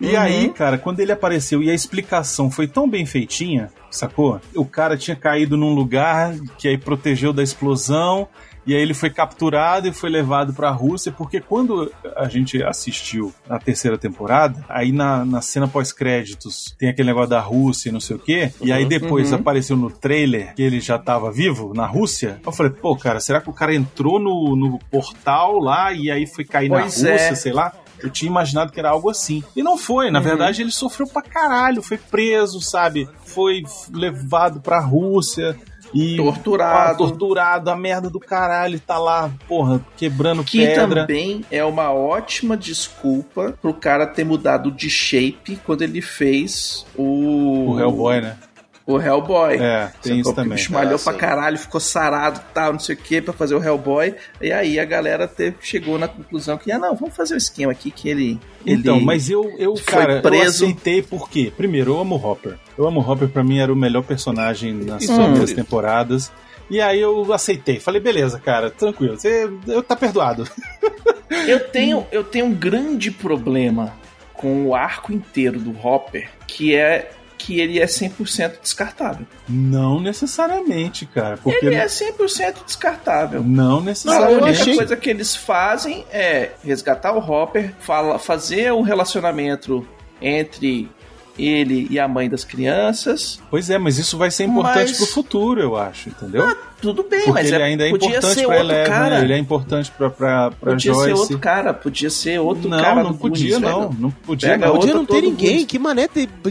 E 0.00 0.08
Uhum. 0.16 0.18
aí, 0.20 0.48
cara, 0.48 0.78
quando 0.78 0.98
ele 0.98 1.12
apareceu 1.12 1.62
e 1.62 1.70
a 1.70 1.74
explicação 1.74 2.50
foi 2.50 2.66
tão 2.66 2.90
bem 2.90 3.06
feitinha, 3.06 3.70
sacou? 3.88 4.40
O 4.52 4.64
cara 4.64 4.96
tinha 4.96 5.14
caído 5.14 5.56
num 5.56 5.74
lugar 5.76 6.34
que 6.58 6.66
aí 6.66 6.76
protegeu 6.76 7.32
da 7.32 7.44
explosão. 7.44 8.26
E 8.66 8.74
aí 8.74 8.80
ele 8.80 8.94
foi 8.94 9.10
capturado 9.10 9.86
e 9.88 9.92
foi 9.92 10.08
levado 10.10 10.52
pra 10.54 10.70
Rússia, 10.70 11.12
porque 11.12 11.40
quando 11.40 11.92
a 12.16 12.28
gente 12.28 12.62
assistiu 12.62 13.32
a 13.48 13.58
terceira 13.58 13.98
temporada, 13.98 14.64
aí 14.68 14.90
na, 14.92 15.24
na 15.24 15.40
cena 15.42 15.68
pós-créditos 15.68 16.74
tem 16.78 16.88
aquele 16.88 17.08
negócio 17.08 17.30
da 17.30 17.40
Rússia 17.40 17.88
e 17.88 17.92
não 17.92 18.00
sei 18.00 18.16
o 18.16 18.18
quê, 18.18 18.52
e 18.60 18.72
aí 18.72 18.84
depois 18.86 19.30
Uhum. 19.32 19.38
apareceu 19.38 19.76
no 19.76 19.90
trailer 19.90 20.54
que 20.54 20.62
ele 20.62 20.80
já 20.80 20.98
tava 20.98 21.30
vivo 21.32 21.72
na 21.74 21.86
Rússia. 21.86 22.40
Eu 22.44 22.52
falei, 22.52 22.72
pô, 22.72 22.96
cara, 22.96 23.20
será 23.20 23.40
que 23.40 23.50
o 23.50 23.52
cara 23.52 23.74
entrou 23.74 24.18
no, 24.18 24.54
no 24.56 24.78
portal 24.90 25.58
lá 25.58 25.92
e 25.92 26.10
aí 26.10 26.26
foi 26.26 26.44
cair 26.44 26.68
na 26.68 26.80
Pois 26.80 26.96
Rússia, 26.96 27.10
é. 27.10 27.34
sei 27.34 27.52
lá? 27.52 27.72
Eu 28.02 28.10
tinha 28.10 28.28
imaginado 28.30 28.70
que 28.72 28.78
era 28.78 28.90
algo 28.90 29.08
assim. 29.08 29.42
E 29.56 29.62
não 29.62 29.78
foi. 29.78 30.10
Na 30.10 30.18
Uhum. 30.18 30.24
verdade, 30.24 30.60
ele 30.60 30.70
sofreu 30.70 31.06
pra 31.06 31.22
caralho. 31.22 31.80
Foi 31.80 31.96
preso, 31.96 32.60
sabe? 32.60 33.08
Foi 33.24 33.62
levado 33.90 34.60
pra 34.60 34.78
Rússia. 34.80 35.56
E 35.94 36.16
Torturado. 36.16 36.90
Ah, 36.90 36.94
torturado, 36.94 37.70
a 37.70 37.76
merda 37.76 38.10
do 38.10 38.18
caralho, 38.18 38.80
tá 38.80 38.98
lá, 38.98 39.30
porra, 39.48 39.80
quebrando 39.96 40.42
Que 40.42 40.66
pedra. 40.66 41.02
também 41.02 41.44
é 41.50 41.64
uma 41.64 41.92
ótima 41.92 42.56
desculpa 42.56 43.54
pro 43.62 43.72
cara 43.72 44.06
ter 44.06 44.24
mudado 44.24 44.70
de 44.72 44.90
shape 44.90 45.56
quando 45.64 45.82
ele 45.82 46.02
fez 46.02 46.84
o. 46.96 47.70
O 47.74 47.80
Hellboy, 47.80 48.20
né? 48.20 48.36
O 48.86 49.00
Hellboy. 49.00 49.56
É, 49.56 49.90
tem 50.02 50.20
isso 50.20 50.24
Porque 50.24 50.42
também. 50.42 50.52
O 50.52 50.56
bicho 50.56 50.72
malhou 50.72 50.96
Ah, 50.96 50.98
pra 50.98 51.14
caralho, 51.14 51.58
ficou 51.58 51.80
sarado 51.80 52.40
e 52.40 52.54
tal, 52.54 52.72
não 52.72 52.78
sei 52.78 52.94
o 52.94 52.98
que, 52.98 53.22
pra 53.22 53.32
fazer 53.32 53.54
o 53.54 53.64
Hellboy. 53.64 54.14
E 54.42 54.52
aí 54.52 54.78
a 54.78 54.84
galera 54.84 55.26
teve, 55.26 55.56
chegou 55.62 55.98
na 55.98 56.06
conclusão 56.06 56.58
que, 56.58 56.70
ah, 56.70 56.78
não, 56.78 56.94
vamos 56.94 57.16
fazer 57.16 57.34
o 57.34 57.38
esquema 57.38 57.72
aqui 57.72 57.90
que 57.90 58.10
ele. 58.10 58.38
Então, 58.66 58.96
ele... 58.96 59.04
mas 59.04 59.30
eu, 59.30 59.54
eu 59.58 59.74
foi 59.76 59.84
cara, 59.84 60.16
eu 60.16 60.22
preso. 60.22 60.64
aceitei 60.64 61.00
por 61.00 61.30
quê? 61.30 61.50
Primeiro, 61.56 61.92
eu 61.92 62.00
amo 62.00 62.16
o 62.16 62.26
Hopper. 62.26 62.58
Eu 62.76 62.86
amo 62.86 63.00
o 63.00 63.10
Hopper, 63.10 63.28
pra 63.28 63.42
mim 63.42 63.58
era 63.58 63.72
o 63.72 63.76
melhor 63.76 64.02
personagem 64.02 64.74
nas 64.74 65.08
é 65.08 65.14
primeiras 65.14 65.52
temporadas. 65.52 66.30
E 66.68 66.78
aí 66.80 67.00
eu 67.00 67.32
aceitei. 67.32 67.80
Falei, 67.80 68.00
beleza, 68.02 68.38
cara, 68.38 68.70
tranquilo. 68.70 69.18
Você 69.18 69.50
eu 69.66 69.82
tá 69.82 69.96
perdoado. 69.96 70.46
Eu 71.48 71.68
tenho, 71.68 72.06
eu 72.12 72.22
tenho 72.22 72.46
um 72.46 72.54
grande 72.54 73.10
problema 73.10 73.92
com 74.32 74.66
o 74.66 74.74
arco 74.74 75.12
inteiro 75.12 75.58
do 75.58 75.76
Hopper, 75.84 76.30
que 76.46 76.74
é 76.74 77.10
que 77.44 77.60
ele 77.60 77.78
é 77.78 77.84
100% 77.86 78.60
descartável. 78.62 79.26
Não 79.46 80.00
necessariamente, 80.00 81.04
cara. 81.04 81.36
Porque 81.36 81.66
Ele 81.66 81.74
é 81.74 81.84
100% 81.86 82.64
descartável. 82.64 83.42
não 83.42 83.78
A 83.78 83.82
necessariamente. 83.82 84.42
única 84.42 84.60
achei- 84.62 84.76
coisa 84.76 84.96
que 84.96 85.10
eles 85.10 85.36
fazem 85.36 86.04
é 86.10 86.52
resgatar 86.64 87.12
o 87.12 87.18
Hopper, 87.18 87.74
fala, 87.80 88.18
fazer 88.18 88.72
um 88.72 88.80
relacionamento 88.80 89.86
entre 90.22 90.90
ele 91.38 91.86
e 91.90 91.98
a 91.98 92.06
mãe 92.06 92.28
das 92.28 92.44
crianças. 92.44 93.40
Pois 93.50 93.68
é, 93.70 93.78
mas 93.78 93.98
isso 93.98 94.16
vai 94.16 94.30
ser 94.30 94.44
importante 94.44 94.88
Mas- 94.90 94.96
pro 94.98 95.06
futuro, 95.06 95.60
eu 95.60 95.76
acho, 95.76 96.08
entendeu? 96.08 96.56
Tudo 96.80 97.02
bem, 97.02 97.20
Porque 97.20 97.32
mas 97.32 97.50
ele 97.50 97.62
é, 97.62 97.66
ainda 97.66 97.86
é 97.86 97.90
podia 97.90 98.08
importante 98.10 98.34
ser 98.34 98.46
pra 98.46 98.56
outro 98.56 98.70
Eleven, 98.72 98.86
cara. 98.92 99.20
ele 99.20 99.32
é 99.32 99.38
importante 99.38 99.90
pra, 99.90 100.10
pra, 100.10 100.50
pra 100.50 100.72
podia 100.72 100.92
Joyce. 100.92 101.04
ser 101.06 101.12
outro 101.14 101.38
cara, 101.38 101.72
podia 101.74 102.10
ser 102.10 102.38
outro 102.40 102.68
não, 102.68 102.78
cara 102.80 103.02
não 103.02 103.12
do 103.12 103.18
podia 103.18 103.58
Goonies, 103.58 103.72
não, 103.72 103.90
não 103.98 104.10
podia 104.10 104.50
Pega 104.50 104.66
não. 104.66 104.72
outro 104.74 104.88
Podia 104.88 104.94
não 104.94 105.06
ter 105.06 105.22
ninguém. 105.22 105.48
Goonies. 105.50 105.66
Que 105.66 105.78
mané 105.78 106.08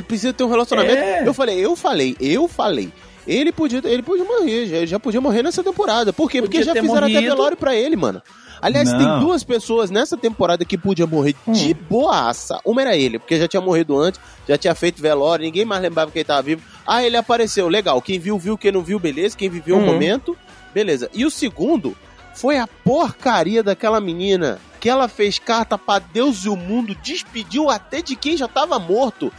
precisa 0.07 0.33
ter 0.33 0.43
um 0.43 0.49
relacionamento. 0.49 0.95
É. 0.97 1.27
Eu 1.27 1.33
falei, 1.33 1.59
eu 1.63 1.75
falei, 1.75 2.17
eu 2.19 2.47
falei. 2.47 2.91
Ele 3.27 3.51
podia, 3.53 3.79
ele 3.85 4.01
podia 4.01 4.25
morrer, 4.25 4.65
já, 4.65 4.85
já 4.85 4.99
podia 4.99 5.21
morrer 5.21 5.43
nessa 5.43 5.63
temporada. 5.63 6.11
Por 6.11 6.29
quê? 6.29 6.41
Porque 6.41 6.57
Podia 6.57 6.65
já 6.65 6.73
ter 6.73 6.81
fizeram 6.81 7.05
até 7.07 7.13
morrido. 7.13 7.35
velório 7.35 7.55
pra 7.55 7.73
ele, 7.75 7.95
mano. 7.95 8.21
Aliás, 8.63 8.89
Não. 8.91 8.97
tem 8.97 9.19
duas 9.19 9.43
pessoas 9.43 9.91
nessa 9.91 10.15
temporada 10.15 10.63
que 10.63 10.77
podiam 10.77 11.07
morrer 11.07 11.35
Hum. 11.45 11.51
de 11.51 11.73
boaça. 11.73 12.59
Uma 12.63 12.81
era 12.81 12.95
ele, 12.95 13.19
porque 13.19 13.37
já 13.37 13.47
tinha 13.47 13.61
morrido 13.61 13.97
antes, 13.99 14.19
já 14.47 14.57
tinha 14.57 14.73
feito 14.73 15.01
velório, 15.01 15.43
ninguém 15.45 15.65
mais 15.65 15.81
lembrava 15.81 16.09
que 16.11 16.19
ele 16.19 16.23
tava 16.25 16.41
vivo. 16.41 16.61
Ah, 16.87 17.03
ele 17.03 17.17
apareceu, 17.17 17.67
legal. 17.67 18.01
Quem 18.01 18.17
viu, 18.19 18.37
viu. 18.39 18.57
Quem 18.57 18.71
não 18.71 18.81
viu, 18.81 18.99
beleza. 18.99 19.35
Quem 19.37 19.49
viveu 19.49 19.75
o 19.75 19.79
Uhum. 19.79 19.85
momento, 19.85 20.37
beleza. 20.73 21.09
E 21.13 21.25
o 21.25 21.29
segundo 21.31 21.95
foi 22.33 22.57
a 22.57 22.65
porcaria 22.67 23.61
daquela 23.61 23.99
menina 23.99 24.59
que 24.79 24.89
ela 24.89 25.07
fez 25.07 25.39
carta 25.39 25.77
pra 25.77 25.97
Deus 25.99 26.43
e 26.43 26.49
o 26.49 26.57
mundo, 26.57 26.93
despediu 27.01 27.69
até 27.69 28.01
de 28.01 28.17
quem 28.17 28.35
já 28.35 28.49
tava 28.49 28.77
morto. 28.79 29.31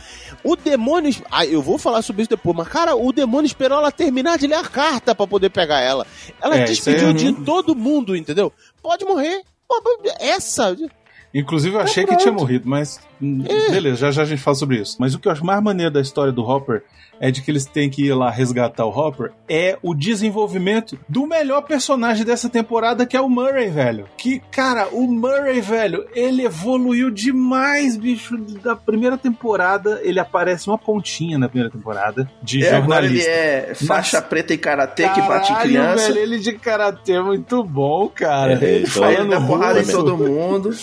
O 0.42 0.56
demônio. 0.56 1.14
Ah, 1.30 1.44
eu 1.44 1.60
vou 1.60 1.76
falar 1.76 2.00
sobre 2.00 2.22
isso 2.22 2.30
depois, 2.30 2.56
mas 2.56 2.66
cara, 2.68 2.96
o 2.96 3.12
demônio 3.12 3.46
esperou 3.46 3.76
ela 3.78 3.92
terminar 3.92 4.38
de 4.38 4.46
ler 4.46 4.54
a 4.54 4.64
carta 4.64 5.14
pra 5.14 5.26
poder 5.26 5.50
pegar 5.50 5.80
ela. 5.80 6.06
Ela 6.40 6.56
É, 6.56 6.64
despediu 6.64 7.08
aí, 7.08 7.14
de 7.14 7.32
todo 7.44 7.74
mundo, 7.74 8.16
entendeu? 8.16 8.50
Pode 8.84 9.06
morrer. 9.06 9.42
Essa. 10.20 10.76
Inclusive 11.34 11.74
eu 11.74 11.80
achei 11.80 12.06
que 12.06 12.16
tinha 12.16 12.32
morrido, 12.32 12.68
mas 12.68 13.00
hum, 13.20 13.42
beleza, 13.70 13.96
já 13.96 14.10
já 14.12 14.22
a 14.22 14.24
gente 14.24 14.40
fala 14.40 14.54
sobre 14.54 14.76
isso. 14.80 14.96
Mas 15.00 15.14
o 15.14 15.18
que 15.18 15.26
eu 15.26 15.32
acho 15.32 15.44
mais 15.44 15.60
maneiro 15.62 15.90
da 15.92 16.00
história 16.00 16.32
do 16.32 16.42
Hopper 16.42 16.82
é 17.20 17.30
de 17.30 17.42
que 17.42 17.50
eles 17.50 17.64
têm 17.64 17.88
que 17.88 18.06
ir 18.06 18.14
lá 18.14 18.30
resgatar 18.30 18.84
o 18.84 18.90
Hopper, 18.90 19.32
é 19.48 19.78
o 19.82 19.94
desenvolvimento 19.94 20.98
do 21.08 21.26
melhor 21.26 21.62
personagem 21.62 22.24
dessa 22.24 22.48
temporada, 22.48 23.06
que 23.06 23.16
é 23.16 23.20
o 23.20 23.28
Murray, 23.28 23.68
velho. 23.68 24.06
Que, 24.16 24.40
cara, 24.50 24.88
o 24.92 25.06
Murray, 25.06 25.60
velho, 25.60 26.06
ele 26.14 26.44
evoluiu 26.44 27.10
demais, 27.10 27.96
bicho. 27.96 28.36
Da 28.62 28.74
primeira 28.76 29.16
temporada, 29.16 30.00
ele 30.02 30.18
aparece 30.18 30.68
uma 30.68 30.78
pontinha 30.78 31.38
na 31.38 31.48
primeira 31.48 31.72
temporada 31.72 32.28
de 32.42 32.64
É, 32.64 32.74
agora 32.74 33.06
ele 33.06 33.18
jornalista. 33.18 33.30
é 33.30 33.74
faixa 33.74 34.22
preta 34.22 34.54
em 34.54 34.58
karatê 34.58 35.08
que 35.08 35.20
bate 35.22 35.52
em 35.52 35.56
criança. 35.56 36.08
Velho, 36.08 36.18
ele 36.18 36.38
de 36.38 36.52
karatê 36.52 37.12
é 37.12 37.22
muito 37.22 37.62
bom, 37.62 38.08
cara. 38.08 38.52
É, 38.52 38.54
ele 38.54 38.86
então, 38.86 39.06
Ele 39.06 39.16
falando 39.16 39.30
dá 39.30 39.40
porrada 39.40 39.80
em 39.80 39.86
todo 39.86 40.16
mundo. 40.16 40.74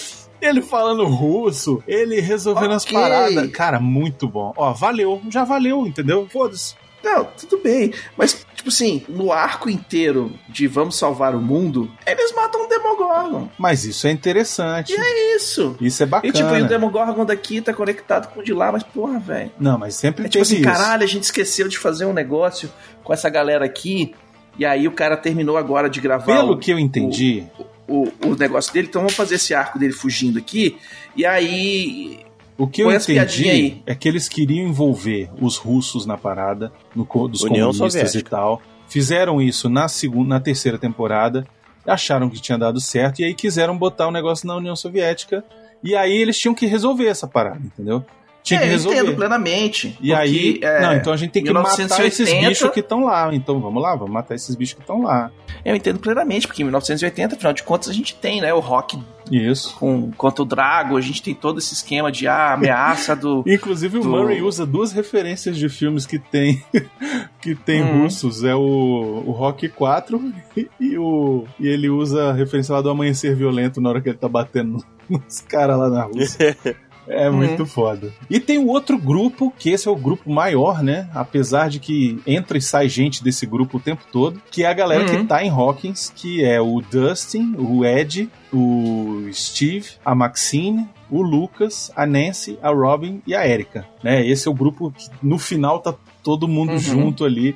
Ele 0.42 0.62
falando 0.62 1.06
russo, 1.06 1.84
ele 1.88 2.20
resolvendo 2.20 2.72
as 2.72 2.84
Ok. 2.84 2.94
paradas. 2.98 3.52
Cara, 3.52 3.80
muito 3.80 4.28
bom. 4.28 4.54
Ó, 4.58 4.74
valeu, 4.74 5.22
já 5.30 5.44
valeu, 5.44 5.86
entendeu? 5.86 6.28
Foda-se. 6.32 6.76
Não, 7.04 7.26
tudo 7.26 7.58
bem. 7.64 7.92
Mas, 8.16 8.46
tipo 8.56 8.70
assim, 8.70 9.04
no 9.10 9.32
arco 9.32 9.68
inteiro 9.70 10.32
de 10.48 10.68
Vamos 10.68 10.96
Salvar 11.00 11.34
o 11.36 11.42
Mundo, 11.42 11.90
eles 12.06 12.32
matam 12.36 12.64
o 12.64 12.68
Demogorgon. 12.68 13.50
Mas 13.58 13.86
isso 13.86 14.06
é 14.06 14.12
interessante. 14.12 14.94
É 14.96 15.36
isso. 15.36 15.76
Isso 15.82 16.04
é 16.04 16.06
bacana. 16.06 16.32
E 16.32 16.36
tipo, 16.36 16.56
e 16.56 16.62
o 16.62 16.68
Demogorgon 16.68 17.26
daqui 17.26 17.60
tá 17.60 17.74
conectado 17.74 18.32
com 18.32 18.40
o 18.40 18.44
de 18.44 18.54
lá, 18.54 18.72
mas 18.72 18.84
porra, 18.84 19.18
velho. 19.20 19.52
Não, 19.60 19.80
mas 19.80 19.96
sempre 19.96 20.26
É 20.26 20.30
tipo 20.30 20.44
assim, 20.44 20.58
isso. 20.58 20.64
caralho, 20.64 21.04
a 21.04 21.08
gente 21.08 21.24
esqueceu 21.24 21.68
de 21.68 21.80
fazer 21.80 22.06
um 22.06 22.14
negócio 22.14 22.72
com 23.04 23.12
essa 23.12 23.30
galera 23.30 23.66
aqui. 23.66 24.14
E 24.60 24.64
aí 24.66 24.88
o 24.88 24.92
cara 24.92 25.18
terminou 25.18 25.58
agora 25.58 25.90
de 25.90 26.00
gravar 26.00 26.26
Pelo 26.26 26.54
o, 26.54 26.58
que 26.60 26.70
eu 26.72 26.78
entendi, 26.78 27.46
o, 27.58 27.64
o 27.92 28.36
negócio 28.38 28.74
dele. 28.74 28.88
Então 28.88 29.02
vamos 29.02 29.16
fazer 29.16 29.36
esse 29.36 29.54
arco 29.54 29.78
dele 29.78 29.94
fugindo 29.94 30.40
aqui. 30.40 30.78
E 31.16 31.26
aí. 31.26 32.20
o 32.58 32.68
que 32.68 32.82
eu 32.82 32.92
entendi 32.92 33.82
é 33.86 33.96
que 33.96 34.08
eles 34.08 34.30
queriam 34.30 34.68
envolver 34.68 35.30
os 35.40 35.58
russos 35.58 36.06
na 36.06 36.18
parada, 36.18 36.72
no, 36.96 37.06
dos 37.28 37.42
União 37.44 37.72
comunistas 37.72 37.94
Soviética. 37.94 38.20
e 38.20 38.30
tal. 38.30 38.62
Fizeram 38.88 39.42
isso 39.42 39.70
na 39.70 39.88
segunda, 39.88 40.36
na 40.36 40.40
terceira 40.40 40.78
temporada, 40.78 41.48
acharam 41.86 42.30
que 42.30 42.42
tinha 42.42 42.58
dado 42.58 42.80
certo 42.80 43.20
e 43.20 43.24
aí 43.24 43.34
quiseram 43.34 43.78
botar 43.78 44.08
o 44.08 44.12
negócio 44.12 44.48
na 44.48 44.56
União 44.56 44.76
Soviética. 44.76 45.44
E 45.84 45.96
aí 45.96 46.16
eles 46.16 46.38
tinham 46.38 46.54
que 46.54 46.66
resolver 46.66 47.08
essa 47.08 47.28
parada, 47.28 47.62
entendeu? 47.64 48.06
Tinha 48.44 48.60
é, 48.60 48.64
que 48.64 48.68
eu 48.68 48.72
resolver. 48.72 48.98
entendo 49.00 49.16
plenamente. 49.16 49.98
E 50.02 50.14
aí, 50.14 50.60
é, 50.62 50.82
não, 50.82 50.94
então 50.96 51.14
a 51.14 51.18
gente 51.18 51.32
tem 51.32 51.44
que 51.44 51.52
matar 51.54 51.78
1980 51.78 52.08
esses 52.08 52.48
bichos 52.48 52.70
que 52.74 52.80
estão 52.80 53.04
lá. 53.06 53.30
Então 53.34 53.60
vamos 53.60 53.82
lá, 53.84 53.96
vamos 53.96 54.12
matar 54.12 54.34
esses 54.36 54.56
bichos 54.56 54.74
que 54.76 54.82
estão 54.82 55.04
lá. 55.04 55.30
Eu 55.64 55.76
entendo 55.76 56.00
plenamente, 56.00 56.48
porque 56.48 56.64
em 56.64 56.66
1980, 56.66 57.36
afinal 57.36 57.54
de 57.54 57.62
contas, 57.64 57.90
a 57.90 57.94
gente 57.94 58.16
tem, 58.16 58.42
né, 58.42 58.52
o 58.52 58.60
rock 58.60 58.98
Isso. 59.32 59.76
com, 59.78 60.12
contra 60.14 60.42
o 60.42 60.46
Drago, 60.46 60.98
a 60.98 61.02
gente 61.02 61.22
tem 61.22 61.36
todo 61.36 61.60
esse 61.60 61.74
esquema 61.74 62.12
de 62.12 62.28
ah, 62.28 62.54
ameaça 62.54 63.16
do. 63.16 63.44
Inclusive 63.48 64.00
o 64.00 64.02
Do- 64.02 64.10
Murray 64.10 64.42
usa 64.42 64.66
duas 64.66 64.92
referências 64.92 65.56
de 65.56 65.70
filmes 65.70 66.08
que 66.08 66.18
tem 66.18 66.64
que 67.42 67.54
tem 67.56 67.84
Hum. 67.84 68.04
russos, 68.04 68.44
é 68.44 68.56
o, 68.56 69.24
o 69.26 69.32
Rock 69.32 69.70
4 69.70 70.34
e, 70.58 70.68
e 70.80 70.98
o 70.98 71.46
e 71.60 71.68
ele 71.68 71.90
usa 71.90 72.30
a 72.30 72.34
referência 72.34 72.74
lá 72.74 72.82
do 72.82 72.90
Amanhecer 72.90 73.36
Violento 73.36 73.80
na 73.80 73.90
hora 73.90 74.02
que 74.02 74.10
ele 74.10 74.18
tá 74.18 74.28
batendo 74.28 74.84
nos 75.10 75.42
caras 75.42 75.78
lá 75.78 75.90
na 75.90 76.04
Rússia. 76.06 76.58
É 77.08 77.30
Uhum. 77.30 77.38
muito 77.38 77.66
foda. 77.66 78.14
E 78.30 78.40
tem 78.40 78.58
o 78.60 78.68
outro 78.68 78.98
grupo, 78.98 79.52
que 79.58 79.70
esse 79.72 79.88
é 79.88 79.92
o 79.92 79.96
grupo 79.96 80.30
maior, 80.32 80.84
né? 80.84 81.10
Apesar 81.14 81.70
de 81.70 81.80
que 81.80 82.22
entra 82.28 82.58
e 82.58 82.62
sai 82.62 82.88
gente 82.88 83.24
desse 83.24 83.46
grupo 83.46 83.78
o 83.78 83.80
tempo 83.82 84.04
todo, 84.12 84.42
que 84.52 84.64
é 84.64 84.68
a 84.68 84.74
galera 84.74 85.04
Uhum. 85.12 85.22
que 85.22 85.28
tá 85.28 85.44
em 85.44 85.50
Hawkins, 85.50 86.12
que 86.16 86.44
é 86.46 86.62
o 86.62 86.80
Dustin, 86.82 87.56
o 87.58 87.84
Ed, 87.84 88.30
o 88.54 89.28
Steve, 89.34 89.88
a 90.06 90.14
Maxine, 90.14 90.88
o 91.10 91.22
Lucas, 91.22 91.92
a 91.96 92.06
Nancy, 92.06 92.58
a 92.62 92.70
Robin 92.70 93.22
e 93.26 93.34
a 93.36 93.46
Erika, 93.48 93.86
né? 94.04 94.26
Esse 94.26 94.48
é 94.48 94.52
o 94.52 94.54
grupo 94.54 94.92
que 94.92 95.10
no 95.22 95.38
final 95.40 95.80
tá 95.80 95.94
todo 96.24 96.48
mundo 96.48 96.74
Uhum. 96.74 96.80
junto 96.80 97.26
ali 97.26 97.56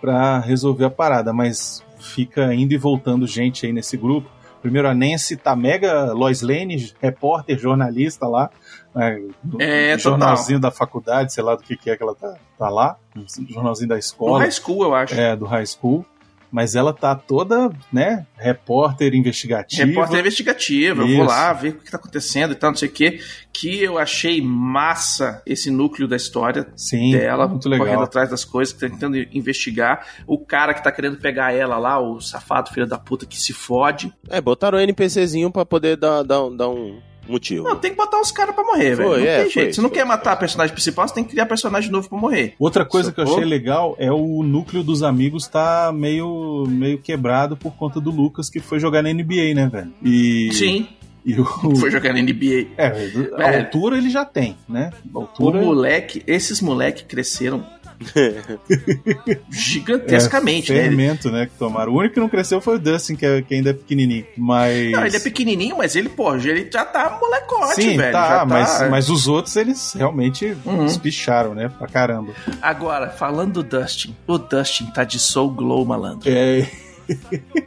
pra 0.00 0.38
resolver 0.40 0.84
a 0.86 0.90
parada, 0.90 1.32
mas 1.32 1.84
fica 1.98 2.54
indo 2.54 2.72
e 2.72 2.76
voltando 2.78 3.26
gente 3.26 3.66
aí 3.66 3.72
nesse 3.72 3.96
grupo. 3.96 4.28
Primeiro 4.66 4.88
a 4.88 4.94
Nancy 4.94 5.36
tá 5.36 5.54
mega 5.54 6.12
Lois 6.12 6.42
Lane, 6.42 6.92
repórter, 7.00 7.56
jornalista 7.56 8.26
lá, 8.26 8.50
né, 8.92 9.22
no 9.44 9.62
É, 9.62 9.96
jornalzinho 9.96 10.58
da 10.58 10.72
faculdade, 10.72 11.32
sei 11.32 11.44
lá 11.44 11.54
do 11.54 11.62
que, 11.62 11.76
que 11.76 11.88
é 11.88 11.96
que 11.96 12.02
ela 12.02 12.16
tá, 12.16 12.34
tá 12.58 12.68
lá, 12.68 12.96
no 13.14 13.24
jornalzinho 13.48 13.88
da 13.88 13.96
escola, 13.96 14.40
high 14.40 14.50
school, 14.50 14.82
eu 14.82 14.92
acho. 14.92 15.14
é, 15.14 15.36
do 15.36 15.44
high 15.44 15.64
school. 15.64 16.04
Mas 16.50 16.74
ela 16.74 16.92
tá 16.92 17.14
toda, 17.14 17.70
né, 17.92 18.26
repórter 18.36 19.14
investigativa. 19.14 19.84
Repórter 19.84 20.20
investigativa, 20.20 21.02
eu 21.02 21.06
vou 21.06 21.16
Isso. 21.16 21.24
lá 21.24 21.52
ver 21.52 21.68
o 21.70 21.78
que 21.80 21.90
tá 21.90 21.96
acontecendo 21.96 22.52
e 22.52 22.54
tal, 22.54 22.70
não 22.70 22.76
sei 22.76 22.88
o 22.88 22.92
que. 22.92 23.20
Que 23.52 23.82
eu 23.82 23.98
achei 23.98 24.40
massa 24.42 25.42
esse 25.46 25.70
núcleo 25.70 26.06
da 26.06 26.16
história 26.16 26.66
Sim, 26.76 27.12
dela, 27.12 27.48
muito 27.48 27.68
legal. 27.68 27.86
correndo 27.86 28.02
atrás 28.04 28.28
das 28.30 28.44
coisas, 28.44 28.74
tentando 28.74 29.16
investigar. 29.32 30.06
O 30.26 30.38
cara 30.38 30.74
que 30.74 30.82
tá 30.84 30.92
querendo 30.92 31.16
pegar 31.18 31.52
ela 31.52 31.78
lá, 31.78 31.98
o 31.98 32.20
safado 32.20 32.70
filho 32.70 32.86
da 32.86 32.98
puta 32.98 33.24
que 33.26 33.38
se 33.40 33.52
fode. 33.52 34.12
É, 34.28 34.40
botaram 34.40 34.78
o 34.78 34.80
NPCzinho 34.80 35.50
pra 35.50 35.64
poder 35.64 35.96
dar, 35.96 36.22
dar, 36.22 36.44
um- 36.44 36.56
dar 36.56 36.68
um 36.68 37.00
motivo. 37.28 37.64
Não, 37.64 37.76
tem 37.76 37.90
que 37.90 37.96
botar 37.96 38.20
os 38.20 38.30
caras 38.32 38.54
pra 38.54 38.64
morrer, 38.64 38.94
velho. 38.96 39.08
Não 39.08 39.16
é, 39.16 39.36
tem 39.42 39.50
foi, 39.50 39.62
jeito. 39.62 39.74
Se 39.76 39.80
não 39.80 39.88
foi. 39.88 39.98
quer 39.98 40.04
matar 40.04 40.32
a 40.32 40.36
personagem 40.36 40.72
principal, 40.72 41.06
você 41.06 41.14
tem 41.14 41.24
que 41.24 41.30
criar 41.30 41.46
personagem 41.46 41.90
novo 41.90 42.08
pra 42.08 42.18
morrer. 42.18 42.54
Outra 42.58 42.84
coisa 42.84 43.12
que 43.12 43.20
eu 43.20 43.24
achei 43.24 43.44
legal 43.44 43.94
é 43.98 44.10
o 44.12 44.42
núcleo 44.42 44.82
dos 44.82 45.02
amigos 45.02 45.46
tá 45.46 45.92
meio, 45.94 46.64
meio 46.68 46.98
quebrado 46.98 47.56
por 47.56 47.72
conta 47.74 48.00
do 48.00 48.10
Lucas 48.10 48.48
que 48.50 48.60
foi 48.60 48.78
jogar 48.80 49.02
na 49.02 49.12
NBA, 49.12 49.54
né, 49.54 49.68
velho? 49.70 49.92
E, 50.04 50.50
Sim, 50.52 50.86
E 51.24 51.34
o, 51.40 51.44
foi 51.76 51.90
jogar 51.90 52.12
na 52.12 52.20
NBA. 52.22 52.68
é, 52.76 52.86
a 52.86 52.90
Velho. 52.90 53.58
altura 53.64 53.98
ele 53.98 54.08
já 54.10 54.24
tem, 54.24 54.56
né? 54.68 54.90
A 55.14 55.18
O 55.18 55.22
altura 55.22 55.60
moleque, 55.60 56.22
esses 56.26 56.60
moleques 56.60 57.04
cresceram 57.08 57.64
gigantescamente, 59.50 60.72
é, 60.72 60.76
né? 60.76 60.82
Fermento, 60.82 61.30
né, 61.30 61.46
que 61.46 61.52
tomaram. 61.58 61.92
O 61.92 61.98
único 61.98 62.14
que 62.14 62.20
não 62.20 62.28
cresceu 62.28 62.60
foi 62.60 62.76
o 62.76 62.78
Dustin, 62.78 63.16
que, 63.16 63.24
é- 63.26 63.42
que 63.42 63.54
ainda 63.54 63.70
é 63.70 63.72
pequenininho. 63.72 64.24
Mas. 64.36 64.92
Não, 64.92 65.06
ele 65.06 65.16
é 65.16 65.20
pequenininho, 65.20 65.76
mas 65.78 65.96
ele, 65.96 66.08
pô, 66.08 66.34
ele 66.36 66.68
já 66.72 66.84
tá 66.84 67.18
molecote, 67.20 67.74
Sim, 67.76 67.96
velho. 67.96 68.12
tá, 68.12 68.38
tá- 68.40 68.44
mas, 68.46 68.90
mas 68.90 69.10
os 69.10 69.26
outros 69.28 69.56
eles 69.56 69.92
realmente 69.94 70.56
Uhum. 70.64 70.84
espicharam, 70.86 71.54
né? 71.54 71.68
Pra 71.68 71.86
caramba. 71.88 72.32
Agora, 72.60 73.08
falando 73.10 73.62
do 73.62 73.78
Dustin, 73.78 74.14
o 74.26 74.38
Dustin 74.38 74.86
tá 74.86 75.04
de 75.04 75.18
Soul 75.18 75.50
Glow, 75.50 75.84
malandro. 75.84 76.28
É, 76.30 76.68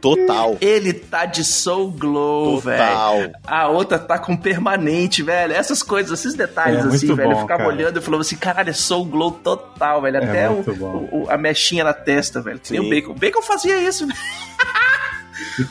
Total. 0.00 0.56
Ele 0.60 0.92
tá 0.92 1.24
de 1.26 1.44
Soul 1.44 1.90
Glow, 1.92 2.60
velho. 2.60 2.78
Total. 2.78 3.30
A 3.46 3.68
outra 3.68 3.98
tá 3.98 4.18
com 4.18 4.36
permanente, 4.36 5.22
velho. 5.22 5.52
Essas 5.52 5.82
coisas, 5.82 6.18
esses 6.20 6.34
detalhes, 6.34 6.84
É, 6.84 6.88
assim, 6.88 7.14
velho. 7.14 7.30
eu 7.30 7.34
bom, 7.34 7.40
ficava 7.42 7.62
cara. 7.64 7.74
olhando 7.74 7.98
e 7.98 8.02
falava 8.02 8.20
assim, 8.22 8.36
caralho, 8.36 8.70
é 8.70 8.72
Soul 8.74 9.04
Glow 9.06 9.30
total, 9.32 10.02
velho. 10.02 10.16
É 10.18 10.24
Até 10.24 10.50
o, 10.50 10.62
bom. 10.74 11.08
o- 11.10 11.22
o- 11.24 11.30
a 11.30 11.36
mechinha 11.38 11.84
na 11.84 11.92
testa, 11.92 12.40
velho. 12.40 12.58
Que 12.58 12.72
nem 12.72 12.80
o 12.80 12.88
Bacon. 12.90 13.12
O 13.12 13.14
Bacon 13.14 13.42
fazia 13.42 13.78
isso, 13.78 14.06
velho. 14.06 14.18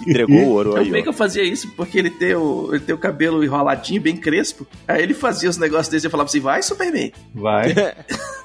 Entregou 0.08 0.38
o 0.38 0.50
ouro 0.50 0.74
O 0.74 0.78
aí, 0.78 0.90
Bacon 0.92 1.12
ó. 1.12 1.14
fazia 1.14 1.44
isso 1.44 1.70
porque 1.76 1.98
ele 2.00 2.10
tem, 2.10 2.36
o, 2.36 2.70
ele 2.72 2.80
tem 2.82 2.94
o 2.96 2.98
cabelo 2.98 3.44
enroladinho, 3.44 4.02
bem 4.02 4.18
crespo. 4.18 4.68
Aí 4.88 5.02
ele 5.04 5.14
fazia 5.14 5.50
os 5.50 5.58
negócios 5.58 5.90
desse 5.90 6.06
e 6.06 6.08
eu 6.08 6.12
falava 6.12 6.28
assim, 6.28 6.40
vai, 6.40 6.62
Superman. 6.62 7.12
vai. 7.34 7.74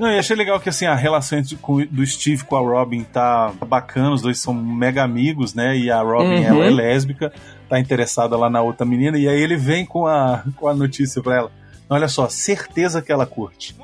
Não, 0.00 0.10
eu 0.10 0.18
achei 0.18 0.34
legal 0.34 0.58
que 0.58 0.68
assim, 0.70 0.86
a 0.86 0.94
relação 0.94 1.38
entre, 1.38 1.56
com- 1.56 1.84
do 1.84 2.04
Steve 2.06 2.42
com 2.44 2.56
a 2.56 2.60
Robin 2.60 3.02
tá 3.04 3.52
bacana, 3.68 4.12
os 4.12 4.22
dois 4.22 4.38
são 4.40 4.54
mega 4.54 5.04
amigos, 5.04 5.52
né? 5.54 5.76
E 5.76 5.90
a 5.90 6.00
Robin, 6.00 6.36
Uhum. 6.40 6.42
ela 6.44 6.64
é 6.64 6.70
lésbica, 6.70 7.32
tá 7.68 7.78
interessada 7.78 8.36
lá 8.36 8.48
na 8.48 8.62
outra 8.62 8.86
menina, 8.86 9.18
e 9.18 9.28
aí 9.28 9.40
ele 9.40 9.56
vem 9.56 9.84
com 9.84 10.06
a, 10.06 10.42
com 10.56 10.66
a 10.68 10.74
notícia 10.74 11.22
pra 11.22 11.36
ela. 11.36 11.52
Olha 11.88 12.08
só, 12.08 12.28
certeza 12.28 13.02
que 13.02 13.12
ela 13.12 13.26
curte. 13.26 13.76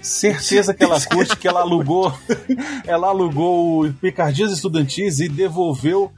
Certeza 0.00 0.72
que 0.74 0.84
ela 0.84 1.00
curte, 1.00 1.36
que 1.36 1.48
ela 1.48 1.60
alugou. 1.60 2.12
ela 2.86 3.08
alugou 3.08 3.84
o 3.86 3.92
Picardias 3.94 4.52
Estudantis 4.52 5.18
e 5.20 5.28
devolveu 5.28 6.12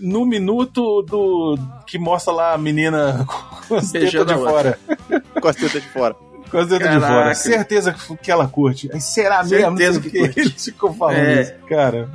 no 0.00 0.26
minuto 0.26 1.02
do 1.02 1.56
que 1.86 1.98
mostra 1.98 2.32
lá 2.32 2.52
a 2.54 2.58
menina 2.58 3.24
com 3.68 3.74
as 3.76 3.90
tetas 3.90 4.10
de 4.10 4.34
fora. 4.34 4.78
Com 5.40 5.48
as 5.48 5.56
tetas 5.56 5.82
de 5.82 5.88
fora. 5.88 6.14
Com 6.50 6.58
as 6.58 6.68
dedos 6.68 6.88
de 6.90 7.00
fora. 7.00 7.34
Certeza 7.34 7.92
que, 7.92 8.16
que 8.16 8.30
ela 8.30 8.48
curte. 8.48 8.88
Aí, 8.92 9.00
será 9.00 9.42
mesmo? 9.44 9.76
Certeza 9.76 10.00
que 10.00 10.08
o 10.08 10.10
quê. 10.10 10.18
curte. 10.20 10.40
Ele 10.40 10.50
ficou 10.50 10.94
falando 10.94 11.16
É. 11.16 11.42
isso. 11.42 11.52
Cara, 11.68 12.08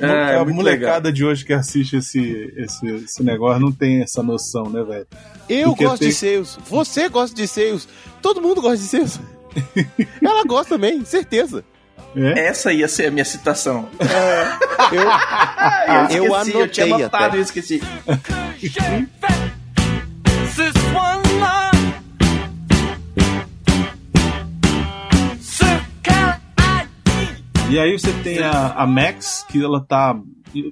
a, 0.00 0.06
É, 0.06 0.36
a 0.38 0.44
molecada 0.44 1.12
de 1.12 1.24
hoje 1.24 1.44
que 1.44 1.52
assiste 1.52 1.96
esse, 1.96 2.52
esse, 2.56 2.86
esse 2.86 3.22
negócio 3.22 3.60
não 3.60 3.72
tem 3.72 4.02
essa 4.02 4.22
noção, 4.22 4.68
né, 4.70 4.82
velho? 4.82 5.06
Eu 5.48 5.68
Porque 5.70 5.84
gosto 5.84 6.00
tem- 6.00 6.08
de 6.08 6.14
seios. 6.14 6.58
Você 6.68 7.08
gosta 7.08 7.34
de 7.34 7.48
seios. 7.48 7.88
Todo 8.22 8.40
mundo 8.40 8.60
gosta 8.60 8.76
de 8.78 8.84
seios. 8.84 9.18
Ela 10.22 10.44
gosta 10.44 10.74
também, 10.76 11.04
certeza. 11.04 11.64
É? 12.16 12.46
Essa 12.46 12.72
ia 12.72 12.88
ser 12.88 13.06
a 13.06 13.10
minha 13.10 13.24
citação. 13.24 13.88
Eu, 14.92 15.08
Ah, 15.10 16.08
eu, 16.12 16.24
eu 16.24 16.36
esqueci, 16.36 16.56
eu 16.58 16.68
tinha 16.68 16.86
anotei 16.86 17.04
anotado 17.04 17.24
até. 17.26 17.38
e 17.38 17.40
esqueci. 17.40 17.82
E 27.70 27.78
aí 27.78 27.96
você 27.96 28.12
tem 28.24 28.40
a, 28.40 28.72
a 28.72 28.84
Max, 28.84 29.46
que 29.48 29.62
ela 29.62 29.80
tá 29.80 30.18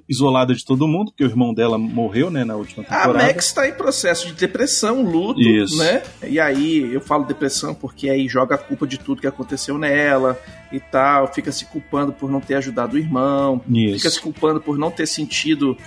isolada 0.07 0.53
de 0.53 0.65
todo 0.65 0.85
mundo, 0.85 1.11
porque 1.11 1.23
o 1.23 1.27
irmão 1.27 1.53
dela 1.53 1.77
morreu, 1.77 2.29
né, 2.29 2.43
na 2.43 2.57
última 2.57 2.83
A 2.83 2.85
temporada. 2.85 3.25
Max 3.25 3.53
tá 3.53 3.69
em 3.69 3.71
processo 3.71 4.27
de 4.27 4.33
depressão, 4.33 5.01
luto, 5.01 5.39
Isso. 5.39 5.77
né? 5.77 6.01
E 6.27 6.37
aí 6.41 6.93
eu 6.93 6.99
falo 6.99 7.23
depressão 7.23 7.73
porque 7.73 8.09
aí 8.09 8.27
joga 8.27 8.55
a 8.55 8.57
culpa 8.57 8.85
de 8.85 8.99
tudo 8.99 9.21
que 9.21 9.27
aconteceu 9.27 9.77
nela 9.77 10.37
e 10.73 10.79
tal, 10.81 11.33
fica 11.33 11.53
se 11.53 11.63
culpando 11.65 12.11
por 12.11 12.29
não 12.29 12.41
ter 12.41 12.55
ajudado 12.55 12.95
o 12.95 12.99
irmão, 12.99 13.61
Isso. 13.69 13.95
fica 13.95 14.09
se 14.09 14.19
culpando 14.19 14.59
por 14.59 14.77
não 14.77 14.91
ter 14.91 15.07
sentido 15.07 15.77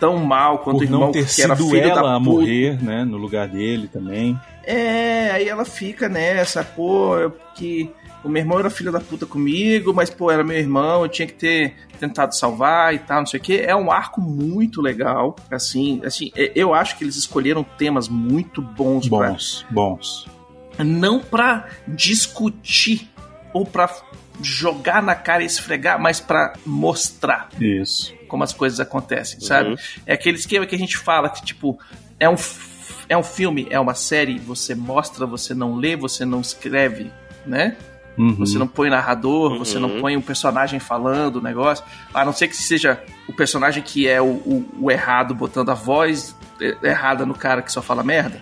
tão 0.00 0.16
mal 0.16 0.60
quanto 0.60 0.78
Por 0.78 0.82
o 0.82 0.86
irmão 0.86 1.00
não 1.00 1.12
ter 1.12 1.26
que 1.26 1.42
era 1.42 1.54
sido 1.54 1.68
filho 1.68 1.90
ela 1.90 2.02
da 2.02 2.14
a 2.14 2.18
morrer, 2.20 2.82
né, 2.82 3.04
no 3.04 3.18
lugar 3.18 3.46
dele 3.48 3.86
também. 3.86 4.38
É, 4.64 5.30
aí 5.30 5.46
ela 5.46 5.66
fica 5.66 6.08
nessa, 6.08 6.64
pô, 6.64 7.30
que 7.54 7.90
o 8.24 8.28
meu 8.28 8.40
irmão 8.42 8.58
era 8.58 8.70
filho 8.70 8.90
da 8.90 9.00
puta 9.00 9.26
comigo, 9.26 9.92
mas 9.94 10.08
pô, 10.10 10.30
era 10.30 10.42
meu 10.42 10.56
irmão, 10.58 11.02
eu 11.02 11.08
tinha 11.08 11.26
que 11.26 11.34
ter 11.34 11.74
tentado 12.00 12.34
salvar 12.34 12.94
e 12.94 12.98
tal, 12.98 13.18
não 13.20 13.26
sei 13.26 13.38
o 13.38 13.42
que. 13.42 13.58
É 13.60 13.76
um 13.76 13.90
arco 13.92 14.20
muito 14.20 14.80
legal, 14.80 15.36
assim, 15.50 16.00
assim, 16.04 16.32
é- 16.34 16.50
eu 16.54 16.72
acho 16.74 16.96
que 16.98 17.04
eles 17.04 17.16
escolheram 17.16 17.62
temas 17.62 18.08
muito 18.08 18.60
bons, 18.62 19.08
pra- 19.08 19.30
Bons, 19.30 19.66
bons. 19.70 20.26
não 20.78 21.20
pra 21.20 21.68
discutir 21.86 23.08
ou 23.52 23.64
pra 23.64 23.88
jogar 24.40 25.02
na 25.02 25.14
cara 25.14 25.42
e 25.42 25.46
esfregar, 25.46 26.00
mas 26.00 26.18
pra 26.20 26.54
mostrar 26.66 27.48
Isso. 27.60 28.12
como 28.26 28.42
as 28.42 28.52
coisas 28.52 28.80
acontecem, 28.80 29.40
sabe? 29.40 29.70
Uhum. 29.70 29.76
É 30.06 30.14
aquele 30.14 30.36
esquema 30.38 30.66
que 30.66 30.74
a 30.74 30.78
gente 30.78 30.96
fala 30.96 31.28
que, 31.28 31.44
tipo, 31.44 31.78
é 32.18 32.28
um, 32.28 32.34
é 33.08 33.16
um 33.16 33.22
filme, 33.22 33.66
é 33.70 33.78
uma 33.78 33.94
série, 33.94 34.38
você 34.40 34.74
mostra, 34.74 35.24
você 35.24 35.54
não 35.54 35.76
lê, 35.76 35.94
você 35.94 36.24
não 36.24 36.40
escreve, 36.40 37.12
né? 37.46 37.76
Uhum. 38.16 38.34
Você 38.36 38.58
não 38.58 38.66
põe 38.68 38.88
narrador, 38.90 39.58
você 39.58 39.78
não 39.78 39.90
Uhum. 39.96 40.00
põe 40.00 40.16
um 40.16 40.20
personagem 40.20 40.78
falando 40.78 41.36
o 41.36 41.40
negócio, 41.42 41.84
a 42.12 42.24
não 42.24 42.32
ser 42.32 42.48
que 42.48 42.56
seja 42.56 43.02
o 43.26 43.32
personagem 43.32 43.82
que 43.82 44.06
é 44.06 44.20
o, 44.22 44.26
o- 44.26 44.68
o 44.82 44.90
errado 44.90 45.34
botando 45.34 45.70
a 45.70 45.74
voz 45.74 46.36
e- 46.60 46.76
errada 46.82 47.26
no 47.26 47.34
cara 47.34 47.60
que 47.62 47.72
só 47.72 47.82
fala 47.82 48.02
merda, 48.04 48.40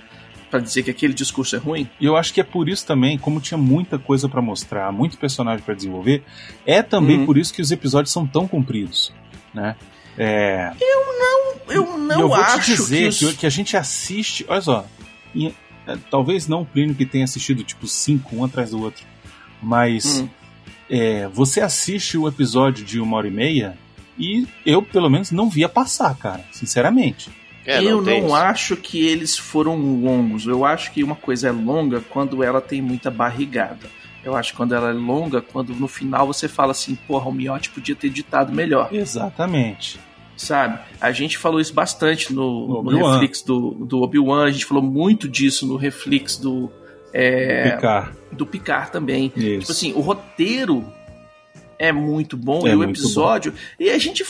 pra 0.51 0.61
dizer 0.61 0.83
que 0.83 0.91
aquele 0.91 1.15
discurso 1.15 1.57
é 1.57 1.59
ruim. 1.59 1.89
E 1.99 2.05
eu 2.05 2.17
acho 2.17 2.35
que 2.35 2.41
é 2.41 2.45
por 2.45 2.69
isso 2.69 2.85
também, 2.85 3.17
como 3.17 3.41
tinha 3.41 3.57
muita 3.57 3.99
coisa 3.99 4.29
pra 4.29 4.43
mostrar, 4.43 4.93
muito 4.93 5.17
personagem 5.17 5.65
pra 5.65 5.75
desenvolver, 5.75 6.23
é 6.67 6.83
também 6.83 7.21
Uhum. 7.21 7.27
por 7.27 7.39
isso 7.39 7.55
que 7.55 7.63
os 7.63 7.71
episódios 7.71 8.13
são 8.13 8.27
tão 8.27 8.47
compridos, 8.47 9.11
né? 9.55 9.75
É, 10.19 10.71
Eu 10.79 11.97
não 11.97 12.19
e 12.19 12.21
eu 12.21 12.29
vou 12.29 12.35
acho 12.37 12.61
te 12.61 12.77
dizer 12.77 13.11
que, 13.15 13.35
que 13.39 13.47
a 13.47 13.51
gente 13.51 13.77
assiste, 13.79 14.45
olha 14.47 14.61
só, 14.61 14.85
e, 15.35 15.55
é, 15.87 15.97
talvez 16.11 16.47
não 16.47 16.61
o 16.61 16.67
Plínio 16.67 16.95
que 16.95 17.07
tenha 17.07 17.25
assistido 17.25 17.65
tipo 17.65 17.87
cinco, 17.87 18.37
um 18.37 18.45
atrás 18.45 18.73
do 18.73 18.83
outro, 18.83 19.03
mas 19.63 20.21
Hum. 20.21 20.29
é, 20.91 21.29
você 21.29 21.61
assiste 21.61 22.19
o 22.19 22.27
episódio 22.29 22.85
de 22.85 23.01
uma 23.01 23.17
hora 23.17 23.29
e 23.29 23.31
meia 23.31 23.79
e 24.19 24.47
eu, 24.67 24.83
pelo 24.83 25.09
menos, 25.09 25.31
não 25.31 25.49
via 25.49 25.69
passar, 25.69 26.15
cara, 26.17 26.45
sinceramente. 26.53 27.31
É, 27.65 27.83
eu 27.83 28.03
tem 28.03 28.21
não 28.21 28.27
isso. 28.29 28.37
acho 28.37 28.77
que 28.77 29.07
eles 29.07 29.39
foram 29.39 29.77
longos. 29.77 30.47
Eu 30.47 30.65
acho 30.65 30.91
que 30.93 31.03
uma 31.05 31.15
coisa 31.15 31.49
é 31.49 31.53
longa 31.53 32.01
quando 32.01 32.43
ela 32.43 32.61
tem 32.61 32.83
muita 32.83 33.11
barrigada. 33.11 33.89
Eu 34.25 34.37
acho 34.37 34.51
que 34.51 34.57
quando 34.57 34.75
ela 34.75 34.91
é 34.91 34.93
longa, 34.93 35.41
quando 35.41 35.73
no 35.75 35.87
final 35.89 36.27
você 36.27 36.49
fala 36.49 36.73
assim, 36.73 36.95
porra, 37.07 37.29
o 37.29 37.33
Miotti 37.33 37.71
podia 37.71 37.95
ter 37.95 38.11
ditado 38.11 38.53
melhor. 38.53 38.89
Exatamente. 38.93 39.99
sabe? 40.37 40.79
A 41.01 41.13
gente 41.13 41.39
falou 41.39 41.61
isso 41.61 41.73
bastante 41.73 42.33
no, 42.33 42.83
No 42.83 42.91
no. 42.91 43.11
Reflex 43.13 43.43
do, 43.43 43.71
do 43.87 44.03
Obi-Wan, 44.03 44.45
a 44.47 44.51
gente 44.51 44.65
falou 44.65 44.83
muito 44.83 45.29
disso 45.29 45.67
no 45.67 45.77
Reflex 45.77 46.37
do. 46.37 46.71
É, 47.13 47.71
Picar. 47.71 48.13
do 48.31 48.47
Picard 48.47 48.91
também. 48.91 49.33
Isso. 49.37 49.61
Tipo 49.61 49.73
assim, 49.73 49.93
o 49.93 50.01
roteiro 50.01 50.85
é 51.79 51.91
muito 51.91 52.37
bom 52.37 52.67
É 52.67 52.73
e 52.73 52.77
o 52.77 52.85
episódio. 52.85 53.53
E 53.79 53.91
a 53.91 53.99
gente. 53.99 54.25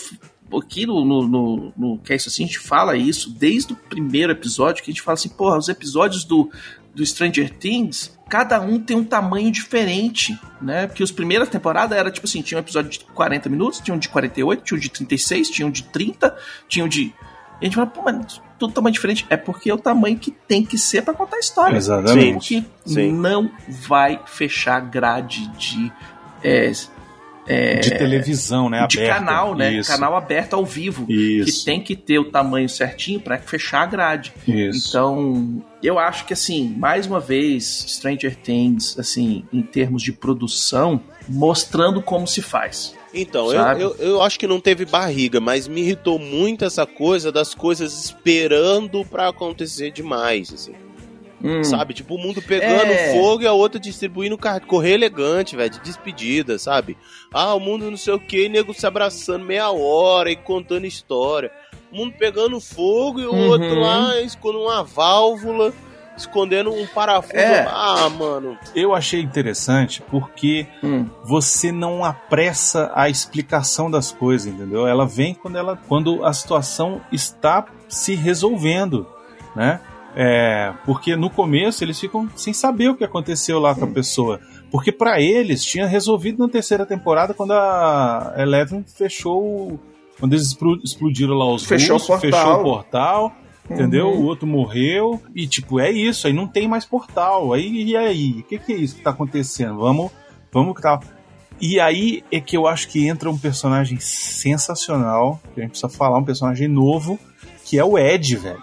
Aqui 0.55 0.85
no, 0.85 1.03
no, 1.03 1.27
no, 1.27 1.73
no 1.75 1.99
Cast 1.99 2.29
assim, 2.29 2.45
a 2.45 2.47
gente 2.47 2.59
fala 2.59 2.95
isso 2.95 3.31
desde 3.31 3.73
o 3.73 3.77
primeiro 3.77 4.33
episódio, 4.33 4.85
que 4.85 4.91
a 4.91 4.93
gente 4.93 5.01
fala 5.01 5.15
assim, 5.15 5.31
porra, 5.31 5.57
os 5.57 5.69
episódios 5.71 6.25
do, 6.25 6.51
do 6.95 7.05
Stranger 7.07 7.51
Things, 7.55 8.19
cada 8.29 8.61
um 8.61 8.79
tem 8.79 8.97
um 8.97 9.05
tamanho 9.05 9.51
diferente, 9.51 10.39
né? 10.61 10.87
Porque 10.87 11.03
os 11.03 11.11
primeiras 11.11 11.49
temporadas 11.49 11.97
era 11.97 12.11
tipo 12.11 12.27
assim, 12.27 12.43
tinha 12.43 12.59
um 12.59 12.61
episódio 12.61 12.91
de 12.91 13.01
40 13.01 13.49
minutos, 13.49 13.81
tinha 13.81 13.95
um 13.95 13.99
de 13.99 14.09
48, 14.09 14.63
tinha 14.63 14.77
um 14.77 14.81
de 14.81 14.91
36, 14.91 15.51
tinha 15.51 15.67
um 15.67 15.71
de 15.71 15.85
30, 15.85 16.37
tinha 16.69 16.85
um 16.85 16.89
de. 16.89 17.15
E 17.63 17.67
a 17.67 17.69
gente 17.69 17.77
fala, 17.77 17.87
pô, 17.87 18.03
mas 18.03 18.43
tudo 18.59 18.73
tamanho 18.73 18.93
diferente. 18.93 19.25
É 19.31 19.37
porque 19.37 19.71
é 19.71 19.75
o 19.75 19.79
tamanho 19.79 20.19
que 20.19 20.33
tem 20.33 20.65
que 20.65 20.77
ser 20.77 21.03
pra 21.03 21.15
contar 21.15 21.37
a 21.37 21.39
história. 21.41 21.77
Exatamente. 21.77 22.61
Porque 22.61 22.93
Sim. 22.93 23.13
não 23.13 23.51
vai 23.69 24.21
fechar 24.27 24.81
grade 24.81 25.49
de. 25.57 25.93
é, 26.43 26.73
é, 27.47 27.81
De 27.81 27.91
televisão, 27.97 28.69
né? 28.69 28.85
de 28.89 28.99
aberta. 28.99 29.19
canal, 29.21 29.55
né? 29.55 29.73
Isso. 29.75 29.91
Canal 29.91 30.17
aberto 30.17 30.55
ao 30.55 30.65
vivo. 30.65 31.07
Isso. 31.09 31.61
Que 31.61 31.65
tem 31.65 31.81
que 31.81 31.95
ter 31.95 32.19
o 32.19 32.25
tamanho 32.31 32.69
certinho 32.69 33.21
pra 33.21 33.39
fechar 33.39 33.83
a 33.83 33.87
grade. 33.87 34.33
Isso. 34.47 34.89
Então, 34.89 35.63
eu 35.81 35.99
acho 36.01 36.25
que 36.25 36.33
assim, 36.33 36.75
mais 36.77 37.07
uma 37.07 37.21
vez, 37.21 37.85
Stranger 37.89 38.35
Things, 38.37 38.99
assim, 38.99 39.45
em 39.53 39.63
termos 39.63 40.03
de 40.03 40.13
produção, 40.13 41.01
mostrando 41.29 42.03
como 42.03 42.27
se 42.27 42.43
faz. 42.43 42.95
Então, 43.15 43.53
eu, 43.53 43.79
eu, 43.79 43.97
eu 43.99 44.23
acho 44.23 44.39
que 44.39 44.47
não 44.47 44.59
teve 44.61 44.85
barriga, 44.87 45.39
mas 45.41 45.69
me 45.69 45.83
irritou 45.83 46.19
muito 46.19 46.65
essa 46.65 46.87
coisa 46.87 47.31
das 47.31 47.55
coisas 47.55 48.05
esperando 48.05 49.05
pra 49.05 49.29
acontecer 49.29 49.91
demais, 49.91 50.53
assim. 50.53 50.73
Hum, 51.45 51.63
Sabe? 51.65 51.93
Tipo, 51.93 52.15
o 52.15 52.19
mundo 52.19 52.41
pegando 52.41 52.93
É. 52.93 53.13
fogo 53.13 53.43
e 53.43 53.47
a 53.47 53.53
outra 53.53 53.79
distribuindo 53.81 54.39
carro. 54.39 54.61
Correr 54.67 54.93
elegante, 54.93 55.57
velho, 55.57 55.71
de 55.71 55.81
despedida, 55.81 56.59
sabe? 56.59 56.97
Ah, 57.35 57.53
o 57.55 57.61
mundo 57.61 57.91
não 57.91 57.97
sei 57.97 58.15
o 58.15 58.19
que, 58.21 58.49
nego 58.49 58.73
se 58.73 58.87
abraçando 58.87 59.45
meia 59.45 59.71
hora 59.71 60.31
e 60.31 60.37
contando 60.37 60.87
história. 60.87 61.51
O 61.93 61.97
mundo 61.97 62.15
pegando 62.17 62.61
fogo 62.61 63.21
e 63.21 63.27
o 63.27 63.33
Uhum. 63.33 63.49
outro 63.49 63.79
lá 63.81 64.21
escondendo 64.23 64.63
uma 64.65 64.85
válvula, 64.85 65.75
escondendo 66.17 66.73
um 66.73 66.87
parafuso. 66.87 67.37
É. 67.37 67.67
Ah, 67.69 68.09
mano. 68.11 68.57
Eu 68.75 68.95
achei 68.95 69.21
interessante 69.21 70.03
porque 70.11 70.67
hum. 70.83 71.07
você 71.25 71.73
não 71.73 72.05
apressa 72.05 72.91
a 72.95 73.09
explicação 73.09 73.91
das 73.91 74.13
coisas, 74.13 74.53
entendeu? 74.53 74.87
Ela 74.87 75.07
vem 75.07 75.35
quando 75.35 75.57
ela 75.57 75.79
quando 75.89 76.25
a 76.25 76.33
situação 76.33 77.01
está 77.11 77.65
se 77.89 78.15
resolvendo, 78.15 79.07
né? 79.57 79.81
É, 80.15 80.75
porque 80.85 81.17
no 81.17 81.31
começo 81.31 81.83
eles 81.83 81.99
ficam 81.99 82.29
sem 82.37 82.53
saber 82.53 82.91
o 82.91 82.95
que 82.95 83.03
aconteceu 83.05 83.59
lá 83.59 83.75
com 83.75 83.85
a 83.85 83.89
pessoa. 83.89 84.41
Porque 84.71 84.93
pra 84.93 85.21
eles 85.21 85.65
tinha 85.65 85.87
resolvido 85.87 86.39
na 86.39 86.49
terceira 86.51 86.85
temporada 86.85 87.33
quando 87.35 87.53
a 87.53 88.35
Eleven 88.37 88.85
fechou. 88.87 89.79
Quando 90.21 90.35
eles 90.35 90.47
explo- 90.49 90.79
explodiram 90.85 91.35
lá 91.35 91.47
os 91.53 91.65
Fechou 91.65 91.97
o 91.97 92.01
portal. 92.01 92.21
fechou 92.21 92.61
o 92.61 92.63
portal. 92.63 93.33
Entendeu? 93.73 94.09
Uhum. 94.09 94.21
O 94.21 94.25
outro 94.25 94.47
morreu. 94.47 95.21
E, 95.35 95.47
tipo, 95.47 95.81
é 95.81 95.91
isso. 95.91 96.27
Aí 96.27 96.33
não 96.33 96.47
tem 96.47 96.69
mais 96.69 96.85
portal. 96.85 97.53
Aí, 97.53 97.85
e 97.85 97.97
aí? 97.97 98.41
O 98.41 98.43
que, 98.43 98.59
que 98.59 98.73
é 98.73 98.77
isso 98.77 98.97
que 98.97 99.03
tá 99.03 99.11
acontecendo? 99.11 99.79
Vamos. 99.79 100.11
Vamos 100.53 100.77
que 100.77 100.83
tal. 100.83 101.03
E 101.61 101.79
aí 101.81 102.25
é 102.31 102.41
que 102.41 102.57
eu 102.57 102.67
acho 102.67 102.89
que 102.89 103.07
entra 103.07 103.31
um 103.31 103.39
personagem 103.39 103.99
sensacional. 104.01 105.41
Que 105.55 105.61
a 105.61 105.63
gente 105.63 105.71
precisa 105.71 105.89
falar, 105.89 106.19
um 106.19 106.25
personagem 106.25 106.69
novo. 106.69 107.19
Que 107.65 107.79
é 107.79 107.85
o 107.85 107.99
Ed, 107.99 108.37
velho. 108.37 108.63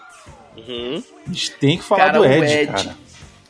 Uhum. 0.57 1.03
A 1.27 1.31
gente 1.31 1.51
tem 1.53 1.77
que 1.77 1.83
falar 1.83 2.05
Cara, 2.05 2.19
do 2.19 2.23
o 2.23 2.25
Ed, 2.25 2.53
Ed. 2.53 2.71
cara. 2.71 2.95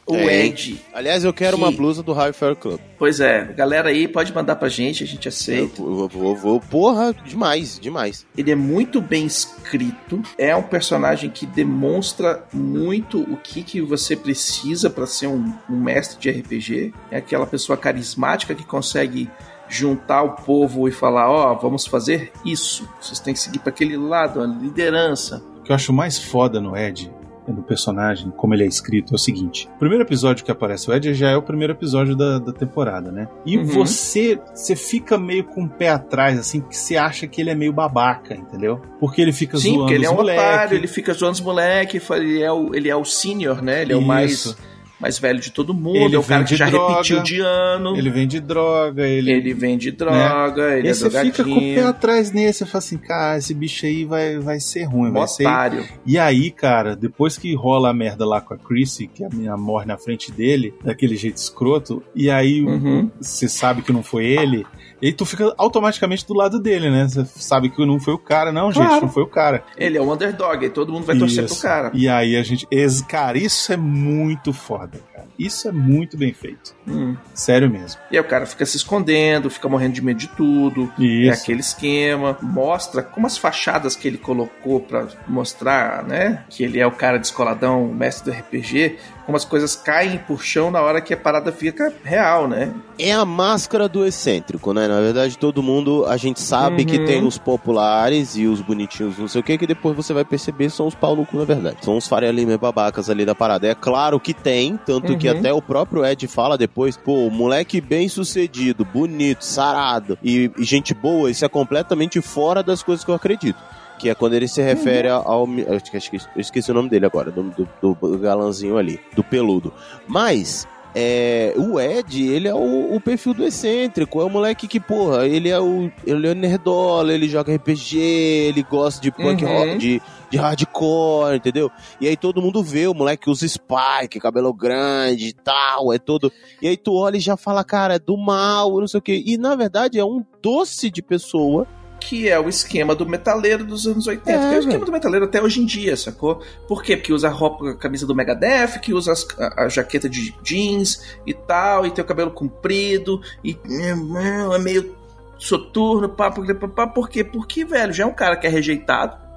O 0.10 0.16
É. 0.16 0.45
Ed. 0.47 0.82
Aliás, 0.93 1.24
eu 1.24 1.32
quero 1.32 1.55
Que- 1.55 1.64
uma 1.64 1.72
blusa 1.72 2.01
do 2.01 2.14
High 2.14 2.34
Fair 2.34 2.55
Club. 2.55 2.80
Pois 2.97 3.20
é, 3.20 3.45
galera 3.55 3.89
aí 3.89 4.07
pode 4.07 4.34
mandar 4.34 4.55
pra 4.55 4.68
gente, 4.68 5.03
a 5.03 5.07
gente 5.07 5.28
Eu 5.28 5.30
aceita. 5.30 5.82
vou, 5.84 6.07
vou, 6.10 6.36
vou- 6.36 6.60
porra, 6.60 7.14
demais, 7.26 7.80
demais. 7.80 8.26
Ele 8.38 8.51
é 8.51 8.55
muito 8.55 8.99
bem 9.01 9.26
escrito, 9.26 10.22
é 10.38 10.55
um 10.55 10.64
personagem 10.64 11.30
que 11.30 11.45
demonstra 11.45 12.43
muito 12.53 13.22
o 13.22 13.38
que, 13.38 13.62
que 13.64 13.82
você 13.82 14.16
precisa 14.16 14.89
pra 14.89 15.05
ser 15.05 15.28
um, 15.28 15.53
um 15.70 15.80
mestre 15.80 16.20
de 16.20 16.30
RPG. 16.30 16.93
É 17.12 17.18
aquela 17.18 17.45
pessoa 17.45 17.78
carismática 17.78 18.55
que 18.55 18.64
consegue 18.66 19.30
juntar 19.68 20.24
o 20.24 20.32
povo 20.32 20.88
e 20.88 20.91
falar: 20.91 21.30
Ó, 21.30 21.53
vamos 21.55 21.86
fazer 21.86 22.32
isso. 22.43 22.89
Vocês 22.99 23.20
têm 23.20 23.34
que 23.34 23.39
seguir 23.39 23.60
pra 23.60 23.70
aquele 23.70 23.95
lado, 23.95 24.41
a 24.41 24.47
liderança. 24.47 25.43
O 25.60 25.62
que 25.64 25.72
eu 25.72 25.76
acho 25.76 25.93
mais 25.93 26.18
foda 26.18 26.60
no 26.60 26.76
Ed, 26.76 27.12
no 27.54 27.64
personagem, 27.64 28.32
como 28.36 28.54
ele 28.54 28.64
é 28.64 28.68
escrito, 28.68 29.14
é 29.14 29.16
o 29.16 29.20
seguinte: 29.20 29.70
o 29.76 29.80
primeiro 29.80 30.04
episódio 30.04 30.43
que 30.45 30.52
aparece 30.52 30.89
o 30.89 30.93
Ed 30.93 31.14
já 31.14 31.30
é 31.30 31.36
o 31.38 31.41
primeiro 31.41 31.74
episódio 31.74 32.16
da, 32.16 32.39
da 32.39 32.52
temporada, 32.54 33.12
né? 33.12 33.28
E 33.45 33.58
Uhum. 33.58 33.66
você 33.66 34.39
você 34.54 34.76
fica 34.76 35.18
meio 35.18 35.43
com 35.43 35.64
o 35.64 35.70
pé 35.70 35.89
atrás, 35.89 36.38
assim, 36.39 36.60
porque 36.62 36.76
você 36.76 36.95
acha 36.97 37.28
que 37.28 37.41
ele 37.41 37.50
é 37.50 37.56
meio 37.56 37.74
babaca, 37.74 38.34
entendeu? 38.36 38.82
Porque 39.00 39.22
ele 39.22 39.32
fica 39.34 39.58
Sim, 39.58 39.70
zoando 39.70 39.80
porque 39.80 39.93
ele 39.95 40.06
é 40.06 40.10
um 40.10 40.16
moleque. 40.16 40.39
otário, 40.39 40.78
ele 40.78 40.88
fica 40.88 41.14
zoando 41.14 41.34
os 41.34 41.41
moleques, 41.41 42.10
ele 42.12 42.41
é 42.41 42.52
o, 42.52 42.74
ele 42.76 42.89
é 42.89 42.95
o 42.95 43.06
senior, 43.06 43.62
né? 43.62 43.82
Ele 43.82 43.93
é 43.93 43.95
o 43.97 44.02
mais, 44.02 44.32
Isso. 44.32 44.58
Mais 45.00 45.18
velho 45.18 45.39
de 45.39 45.52
todo 45.52 45.74
mundo, 45.74 45.95
Ele 45.97 46.16
é 46.16 46.20
o 46.20 46.24
cara 46.24 46.39
vende 46.39 46.50
que 46.50 46.56
já 46.58 46.70
droga, 46.70 46.91
repetiu 46.93 47.24
de 47.24 47.39
ano. 47.39 47.95
Ele 47.97 48.10
vende 48.10 48.39
droga, 48.39 49.08
ele. 49.08 49.32
Ele 49.32 49.54
vende 49.54 49.91
droga, 49.91 50.76
e 50.76 50.80
ele 50.80 50.88
aí 50.88 50.89
é 50.89 50.93
você 50.93 51.10
fica 51.10 51.43
com 51.43 51.52
o 51.52 51.60
pé 51.60 51.84
atrás 51.84 52.32
nesse, 52.32 52.60
você 52.60 52.66
fala 52.66 52.78
assim, 52.80 52.97
cara, 52.97 53.38
esse 53.38 53.54
bicho 53.54 53.86
aí 53.86 54.04
vai, 54.06 54.38
vai 54.39 54.60
ser 54.60 54.84
ruim, 54.84 55.12
vai 55.12 55.28
ser. 55.28 55.43
otário. 55.47 55.86
E 56.06 56.18
aí, 56.18 56.52
cara, 56.52 56.95
depois 56.95 57.38
que 57.38 57.54
rola 57.56 57.89
a 57.89 57.93
merda 57.93 58.26
lá 58.26 58.41
com 58.41 58.54
a 58.54 58.58
Chrissy, 58.58 59.08
que 59.08 59.24
a 59.24 59.30
minha 59.30 59.56
morre 59.56 59.86
na 59.86 59.97
frente 59.97 60.32
dele, 60.32 60.74
daquele 60.84 61.16
jeito 61.16 61.38
escroto, 61.38 62.04
e 62.14 62.30
aí 62.30 62.60
Uhum. 62.64 63.10
você 63.22 63.47
sabe 63.47 63.82
que 63.82 63.93
não 63.93 64.04
foi 64.04 64.26
ele, 64.26 64.66
e 65.02 65.08
aí 65.08 65.14
tu 65.14 65.26
fica 65.26 65.54
automaticamente 65.58 66.26
do 66.28 66.34
lado 66.34 66.60
dele, 66.60 66.89
né? 66.89 67.08
Você 67.08 67.26
sabe 67.26 67.70
que 67.70 67.86
não 67.86 68.00
foi 68.00 68.14
o 68.14 68.18
cara, 68.18 68.52
não, 68.52 68.72
gente, 68.72 68.86
Claro. 68.88 69.02
não 69.04 69.10
foi 69.10 69.24
o 69.24 69.28
cara. 69.28 69.64
Ele 69.78 69.97
é 69.97 70.02
o 70.02 70.12
underdog, 70.12 70.64
aí 70.64 70.70
todo 70.70 70.91
mundo 70.91 71.06
vai 71.06 71.18
torcer 71.18 71.45
pro 71.45 71.56
cara. 71.58 71.91
E 71.93 72.08
aí 72.10 72.36
a 72.36 72.43
gente. 72.43 72.68
Cara, 73.08 73.38
isso 73.38 73.72
é 73.72 73.78
muito 73.78 74.52
foda, 74.54 75.00
cara. 75.14 75.28
Isso 75.38 75.68
é 75.70 75.72
muito 75.72 76.18
bem 76.18 76.34
feito. 76.34 76.76
Hum. 76.88 77.16
Sério 77.34 77.70
mesmo. 77.70 78.00
E 78.12 78.18
aí 78.18 78.22
o 78.22 78.28
cara 78.28 78.45
fica 78.45 78.66
se 78.66 78.76
escondendo, 78.78 79.50
fica 79.50 79.70
morrendo 79.70 79.93
de 79.93 80.02
medo 80.02 80.18
de 80.20 80.28
tudo. 80.28 80.91
É 81.00 81.04
Isso. 81.04 81.43
aquele 81.43 81.62
esquema, 81.62 82.38
mostra 82.41 83.02
como 83.02 83.26
as 83.26 83.38
fachadas 83.38 83.95
que 83.95 84.08
ele 84.08 84.18
colocou 84.18 84.82
pra 84.82 85.08
mostrar, 85.28 86.04
né, 86.04 86.43
que 86.50 86.64
ele 86.64 86.80
é 86.80 86.86
o 86.86 86.91
cara 86.91 87.18
descoladão, 87.18 87.86
o 87.89 87.93
mestre 87.95 88.32
do 88.32 88.38
RPG, 88.38 88.97
como 89.30 89.38
as 89.38 89.45
coisas 89.45 89.75
caem 89.75 90.17
por 90.17 90.41
chão 90.43 90.71
na 90.71 90.82
hora 90.82 90.99
que 90.99 91.13
a 91.13 91.17
parada 91.17 91.51
fica 91.51 91.93
real, 92.03 92.47
né? 92.47 92.73
É 92.97 93.11
a 93.11 93.23
máscara 93.23 93.88
do 93.88 94.03
excêntrico, 94.03 94.73
né? 94.73 94.88
Na 94.88 94.99
verdade, 94.99 95.38
todo 95.38 95.61
mundo, 95.61 96.03
a 96.07 96.17
gente 96.17 96.41
sabe 96.41 96.84
que 96.84 96.97
Uhum. 96.97 97.05
tem 97.05 97.23
os 97.23 97.38
populares 97.38 98.36
e 98.36 98.47
os 98.47 98.59
bonitinhos, 98.59 99.19
não 99.19 99.27
sei 99.27 99.41
o 99.41 99.43
que, 99.43 99.55
que 99.59 99.67
depois 99.67 99.95
você 99.95 100.13
vai 100.13 100.25
perceber 100.25 100.71
são 100.71 100.88
os 100.88 100.95
pau 100.95 101.15
no 101.15 101.27
cu, 101.27 101.38
na 101.38 101.45
verdade. 101.45 101.77
São 101.86 101.95
os 101.95 102.07
Faria 102.07 102.32
Lima 102.32 102.57
babacas 102.57 103.07
ali 103.07 103.23
da 103.23 103.36
parada. 103.36 103.67
É 103.67 103.75
claro 103.75 104.19
que 104.19 104.34
tem, 104.34 104.77
tanto 104.84 105.15
que 105.15 105.30
Uhum. 105.30 105.38
até 105.38 105.53
o 105.53 105.61
próprio 105.61 106.03
Ed 106.03 106.27
fala 106.27 106.57
depois, 106.57 106.97
pô, 106.97 107.30
moleque 107.30 107.80
bem 107.80 108.09
sucedido, 108.09 108.84
bonito, 108.84 109.45
sarado 109.45 110.17
e, 110.23 110.49
e 110.57 110.63
gente 110.63 110.91
boa, 110.95 111.30
isso 111.30 111.45
é 111.45 111.47
completamente 111.49 112.19
fora 112.19 112.63
das 112.63 112.82
coisas 112.82 113.05
que 113.05 113.11
eu 113.11 113.15
acredito. 113.15 113.59
Que 114.00 114.10
é 114.10 114.16
quando 114.16 114.34
ele 114.34 114.47
se 114.47 114.62
refere 114.62 115.10
ao. 115.10 115.47
Eu 115.47 115.76
esqueci, 115.76 116.10
eu 116.36 116.41
esqueci 116.41 116.72
o 116.72 116.74
nome 116.74 116.89
dele 116.89 117.06
agora, 117.06 117.30
do, 117.30 117.43
do, 117.43 117.68
do 117.82 118.18
galanzinho 118.18 118.78
ali, 118.78 119.00
do 119.14 119.24
peludo. 119.24 119.74
Mas 120.08 120.66
é, 120.95 121.54
o 121.58 121.80
Ed, 121.80 122.20
ele 122.26 122.47
é 122.47 122.54
o, 122.54 122.95
o 122.95 123.00
perfil 123.00 123.34
do 123.34 123.45
excêntrico, 123.45 124.22
é 124.22 124.24
o 124.26 124.30
moleque 124.30 124.68
que, 124.68 124.80
porra, 124.80 125.28
ele 125.28 125.50
é 125.50 125.60
o, 125.60 125.91
ele 126.06 126.28
é 126.28 126.32
o 126.32 126.36
nerdola, 126.36 127.14
ele 127.14 127.30
joga 127.30 127.54
RPG, 127.54 127.97
ele 128.00 128.64
gosta 128.64 129.00
de 129.02 129.12
punk 129.12 129.43
Uhum. 129.43 129.52
rock, 129.54 129.78
de, 129.78 130.02
de 130.32 130.38
hardcore, 130.38 131.36
entendeu? 131.36 131.70
E 132.02 132.08
aí 132.08 132.18
todo 132.18 132.41
mundo 132.41 132.64
vê 132.64 132.88
o 132.88 132.93
moleque 132.93 133.26
que 133.26 133.30
usa 133.30 133.47
spike, 133.47 134.20
cabelo 134.20 134.54
grande 134.54 135.28
e 135.28 135.34
tal, 135.34 135.93
é 135.93 136.00
todo. 136.00 136.32
E 136.62 136.68
aí 136.68 136.76
tu 136.78 136.93
olha 136.95 137.18
e 137.18 137.22
já 137.22 137.38
fala, 137.38 137.64
cara, 137.64 137.95
é 137.95 138.00
do 138.00 138.18
mal, 138.18 138.80
não 138.80 138.88
sei 138.88 138.97
o 138.97 139.02
que. 139.04 139.24
E 139.26 139.38
na 139.38 139.56
verdade 139.56 140.00
é 140.00 140.06
um 140.06 140.24
doce 140.41 140.89
de 140.89 141.02
pessoa. 141.04 141.68
Que 142.00 142.30
é 142.30 142.39
o 142.39 142.47
esquema 142.50 142.95
do 142.95 143.06
metaleiro 143.06 143.64
dos 143.66 143.86
anos 143.86 144.08
80. 144.08 144.32
É, 144.32 144.50
que 144.50 144.56
é 144.56 144.58
o 144.58 144.60
esquema 144.60 144.86
do 144.86 144.91
metaleiro 144.91 145.26
até 145.26 145.41
hoje 145.41 145.62
em 145.62 145.66
dia, 145.66 145.95
sacou? 145.97 146.41
Por 146.68 146.82
quê? 146.82 146.95
Porque 146.97 147.12
usa 147.14 147.28
a 147.28 147.32
roupa, 147.32 147.72
a 147.72 147.76
camisa 147.76 148.08
do 148.08 148.16
Megadeth, 148.16 148.80
que 148.82 148.93
usa 148.93 149.12
as- 149.12 149.28
a, 149.38 149.66
a 149.66 149.70
jaqueta 149.70 150.08
de 150.10 150.34
jeans 150.41 151.02
e 151.28 151.34
tal, 151.34 151.86
e 151.86 151.91
tem 151.91 152.04
o 152.04 152.08
cabelo 152.08 152.32
comprido, 152.32 153.22
e 153.43 153.58
é 153.76 154.58
meio 154.60 154.95
soturno, 155.38 156.10
pá, 156.10 156.32
pá, 156.32 156.41
pá, 156.56 156.68
pá. 156.68 156.88
Por 156.88 157.10
quê? 157.10 157.24
Porque, 157.24 157.64
velho, 157.66 157.93
já 157.93 158.04
é 158.04 158.08
um 158.08 158.14
cara 158.14 158.36
que 158.36 158.45
é 158.47 158.50
rejeitado 158.50 159.28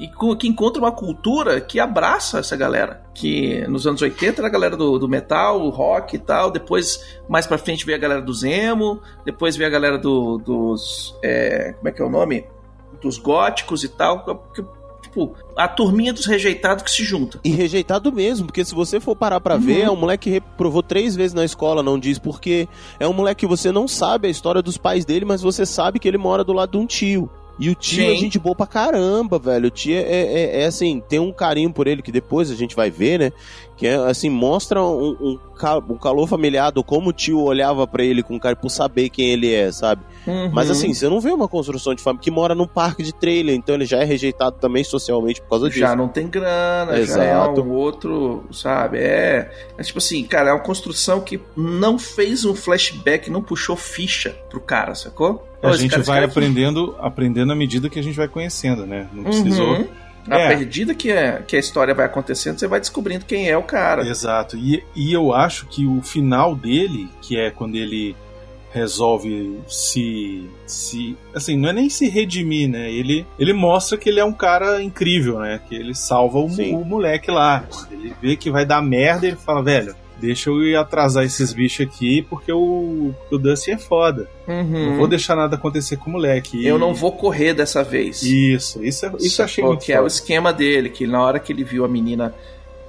e 0.00 0.36
que 0.36 0.48
encontra 0.48 0.80
uma 0.82 0.90
cultura 0.90 1.60
que 1.60 1.78
abraça 1.78 2.38
essa 2.38 2.56
galera. 2.56 3.02
Que 3.14 3.66
nos 3.68 3.86
anos 3.86 4.00
80 4.00 4.40
era 4.40 4.48
a 4.48 4.50
galera 4.50 4.76
do, 4.76 4.98
do 4.98 5.06
metal, 5.08 5.68
rock 5.68 6.16
e 6.16 6.18
tal. 6.18 6.50
Depois, 6.50 7.18
mais 7.28 7.46
pra 7.46 7.58
frente, 7.58 7.84
veio 7.84 7.98
a 7.98 8.00
galera 8.00 8.22
do 8.22 8.32
emo. 8.46 9.00
Depois 9.24 9.56
veio 9.56 9.68
a 9.68 9.72
galera 9.72 9.98
do, 9.98 10.38
dos. 10.38 11.14
é, 11.22 11.74
como 11.76 11.88
é 11.88 11.92
que 11.92 12.00
é 12.00 12.04
o 12.04 12.10
nome? 12.10 12.44
dos 13.02 13.16
góticos 13.18 13.82
e 13.82 13.88
tal. 13.88 14.24
Porque, 14.24 14.62
tipo, 15.02 15.34
a 15.56 15.66
turminha 15.66 16.12
dos 16.12 16.26
rejeitados 16.26 16.82
que 16.84 16.90
se 16.90 17.02
junta. 17.02 17.40
E 17.42 17.48
rejeitado 17.50 18.12
mesmo, 18.12 18.46
porque 18.46 18.62
se 18.64 18.74
você 18.74 19.00
for 19.00 19.16
parar 19.16 19.40
pra 19.40 19.54
Uhum. 19.54 19.60
ver, 19.60 19.80
é 19.82 19.90
um 19.90 19.96
moleque 19.96 20.24
que 20.24 20.30
reprovou 20.30 20.82
três 20.82 21.16
vezes 21.16 21.32
na 21.32 21.44
escola, 21.44 21.82
não 21.82 21.98
diz 21.98 22.18
porque 22.18 22.68
é 22.98 23.08
um 23.08 23.12
moleque 23.14 23.40
que 23.40 23.46
você 23.46 23.72
não 23.72 23.88
sabe 23.88 24.28
a 24.28 24.30
história 24.30 24.60
dos 24.60 24.76
pais 24.76 25.04
dele, 25.06 25.24
mas 25.24 25.40
você 25.40 25.64
sabe 25.64 25.98
que 25.98 26.06
ele 26.06 26.18
mora 26.18 26.44
do 26.44 26.52
lado 26.52 26.72
de 26.72 26.76
um 26.78 26.86
tio. 26.86 27.30
E 27.60 27.68
o 27.68 27.74
tio 27.74 28.04
é 28.10 28.14
Sim. 28.14 28.16
gente 28.16 28.38
boa 28.38 28.56
pra 28.56 28.66
caramba, 28.66 29.38
velho. 29.38 29.66
O 29.66 29.70
tio 29.70 29.94
é, 29.94 30.00
é- 30.00 30.62
é 30.62 30.64
assim, 30.64 31.02
tem 31.06 31.18
um 31.18 31.30
carinho 31.30 31.70
por 31.70 31.86
ele 31.86 32.00
que 32.00 32.10
depois 32.10 32.50
a 32.50 32.54
gente 32.54 32.74
vai 32.74 32.90
ver, 32.90 33.18
né? 33.20 33.32
Que 33.76 33.86
é 33.86 33.96
assim, 33.96 34.30
mostra 34.30 34.82
um, 34.82 35.10
um, 35.20 35.38
um 35.90 35.96
calor 35.98 36.26
familiar 36.26 36.70
do 36.70 36.82
como 36.82 37.10
o 37.10 37.12
tio 37.12 37.38
olhava 37.42 37.86
pra 37.86 38.02
ele 38.02 38.22
com 38.22 38.40
cara 38.40 38.56
por 38.56 38.70
saber 38.70 39.10
quem 39.10 39.28
ele 39.30 39.52
é, 39.54 39.70
sabe? 39.70 40.02
Mas 40.52 40.66
Uhum. 40.66 40.72
assim, 40.72 40.94
você 40.94 41.08
não 41.08 41.20
vê 41.20 41.30
uma 41.32 41.48
construção 41.48 41.94
de 41.94 42.02
família 42.02 42.22
que 42.22 42.30
mora 42.30 42.54
num 42.54 42.66
parque 42.66 43.02
de 43.02 43.12
trailer, 43.12 43.54
então 43.54 43.74
ele 43.74 43.84
já 43.84 43.98
é 43.98 44.04
rejeitado 44.04 44.56
também 44.58 44.82
socialmente 44.82 45.40
por 45.42 45.48
causa 45.50 45.68
disso. 45.68 45.80
já 45.80 45.94
não 45.94 46.08
tem 46.08 46.28
grana, 46.28 46.92
já 47.04 47.22
é 47.24 47.30
Exato. 47.30 47.62
um 47.62 47.70
outro, 47.72 48.44
sabe? 48.52 48.98
É, 48.98 49.50
é 49.76 49.82
tipo 49.82 49.98
assim, 49.98 50.24
cara, 50.24 50.48
é 50.50 50.52
uma 50.52 50.60
construção 50.62 51.20
que 51.20 51.38
não 51.56 51.98
fez 51.98 52.44
um 52.46 52.54
flashback, 52.54 53.30
não 53.30 53.42
puxou 53.42 53.76
ficha 53.76 54.34
pro 54.48 54.60
cara, 54.60 54.94
sacou? 54.94 55.46
A 55.62 55.68
Ô, 55.68 55.70
esse 55.70 55.82
gente 55.82 55.98
vai 56.00 56.18
aqui- 56.24 56.30
aprendendo, 56.30 56.96
aprendendo 56.98 57.52
à 57.52 57.56
medida 57.56 57.88
que 57.90 57.98
a 57.98 58.02
gente 58.02 58.16
vai 58.16 58.28
conhecendo, 58.28 58.86
né? 58.86 59.06
Não 59.12 59.24
precisou. 59.24 59.74
Uhum. 59.78 59.88
À 60.28 60.38
É. 60.38 60.56
medida 60.56 60.94
que, 60.94 61.10
é, 61.10 61.42
que 61.46 61.56
a 61.56 61.58
história 61.58 61.94
vai 61.94 62.04
acontecendo, 62.06 62.58
você 62.58 62.66
vai 62.68 62.78
descobrindo 62.80 63.24
quem 63.24 63.48
é 63.48 63.56
o 63.56 63.62
cara. 63.62 64.06
Exato. 64.06 64.56
E, 64.56 64.82
e 64.94 65.12
eu 65.12 65.32
acho 65.34 65.66
que 65.66 65.86
o 65.86 66.00
final 66.02 66.54
dele, 66.54 67.08
que 67.22 67.38
é 67.38 67.50
quando 67.50 67.74
ele 67.76 68.14
resolve 68.72 69.58
se 69.66 70.48
se 70.64 71.16
assim 71.34 71.56
não 71.56 71.70
é 71.70 71.72
nem 71.72 71.90
se 71.90 72.08
redimir 72.08 72.68
né 72.68 72.88
ele 72.88 73.26
ele 73.36 73.52
mostra 73.52 73.98
que 73.98 74.08
ele 74.08 74.20
é 74.20 74.24
um 74.24 74.32
cara 74.32 74.80
incrível 74.80 75.40
né 75.40 75.60
que 75.68 75.74
ele 75.74 75.92
salva 75.92 76.38
o, 76.38 76.44
o 76.46 76.84
moleque 76.84 77.32
lá 77.32 77.64
ele 77.90 78.14
vê 78.22 78.36
que 78.36 78.48
vai 78.48 78.64
dar 78.64 78.80
merda 78.80 79.26
ele 79.26 79.34
fala 79.34 79.60
velho 79.60 79.92
deixa 80.20 80.50
eu 80.50 80.62
ir 80.62 80.76
atrasar 80.76 81.24
esses 81.24 81.52
bichos 81.52 81.86
aqui 81.86 82.22
porque 82.22 82.52
o, 82.52 83.14
o 83.30 83.38
Dusty 83.38 83.70
é 83.72 83.78
foda 83.78 84.28
Uhum. 84.46 84.90
não 84.90 84.96
vou 84.98 85.06
deixar 85.08 85.36
nada 85.36 85.54
acontecer 85.56 85.96
com 85.96 86.10
o 86.10 86.12
moleque 86.12 86.58
E- 86.58 86.66
Eu 86.66 86.78
não 86.78 86.92
vou 86.94 87.12
correr 87.12 87.54
dessa 87.54 87.82
vez. 87.84 88.22
isso 88.22 88.84
isso 88.84 89.06
é- 89.06 89.12
isso 89.20 89.40
eu 89.40 89.44
achei 89.44 89.62
Sacou? 89.62 89.70
muito 89.70 89.84
que 89.84 89.92
é 89.92 89.96
o 89.96 89.98
foda. 90.02 90.08
esquema 90.08 90.52
dele, 90.52 90.90
que 90.90 91.06
na 91.06 91.22
hora 91.22 91.38
que 91.38 91.52
ele 91.52 91.64
viu 91.64 91.84
a 91.84 91.88
menina 91.88 92.34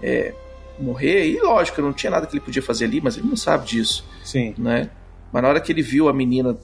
é, 0.01 0.33
morrer, 0.79 1.27
e 1.27 1.39
lógico, 1.39 1.81
não 1.81 1.93
tinha 1.93 2.09
nada 2.09 2.25
que 2.25 2.33
ele 2.33 2.41
podia 2.43 2.61
fazer 2.61 2.85
ali, 2.85 2.99
mas 3.01 3.15
ele 3.17 3.27
não 3.27 3.37
sabe 3.37 3.65
disso, 3.67 4.03
sim 4.23 4.53
né? 4.57 4.89
Mas 5.31 5.43
na 5.43 5.49
hora 5.49 5.61
que 5.61 5.71
ele 5.71 5.81
viu 5.83 6.09
a 6.09 6.13
menina 6.13 6.57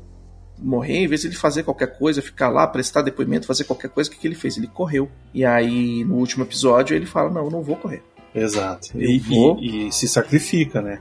morrer, 0.60 0.98
em 0.98 1.08
vez 1.08 1.22
de 1.22 1.28
ele 1.28 1.36
fazer 1.36 1.62
qualquer 1.64 1.98
coisa, 2.00 2.20
ficar 2.22 2.50
lá, 2.50 2.66
prestar 2.66 3.04
depoimento, 3.04 3.46
fazer 3.46 3.64
qualquer 3.64 3.90
coisa, 3.90 4.10
o 4.10 4.14
que, 4.14 4.20
que 4.20 4.28
ele 4.28 4.34
fez? 4.36 4.58
Ele 4.58 4.66
correu. 4.68 5.08
E 5.34 5.46
aí, 5.46 6.04
no 6.04 6.16
último 6.16 6.44
episódio, 6.44 6.96
ele 6.96 7.06
fala: 7.06 7.30
Não, 7.30 7.46
eu 7.46 7.52
não 7.52 7.62
vou 7.62 7.76
correr. 7.76 8.02
Exato. 8.42 8.90
E, 8.96 9.22
e- 9.30 9.88
e 9.88 9.92
se 9.92 10.08
sacrifica, 10.08 10.82
né? 10.82 11.00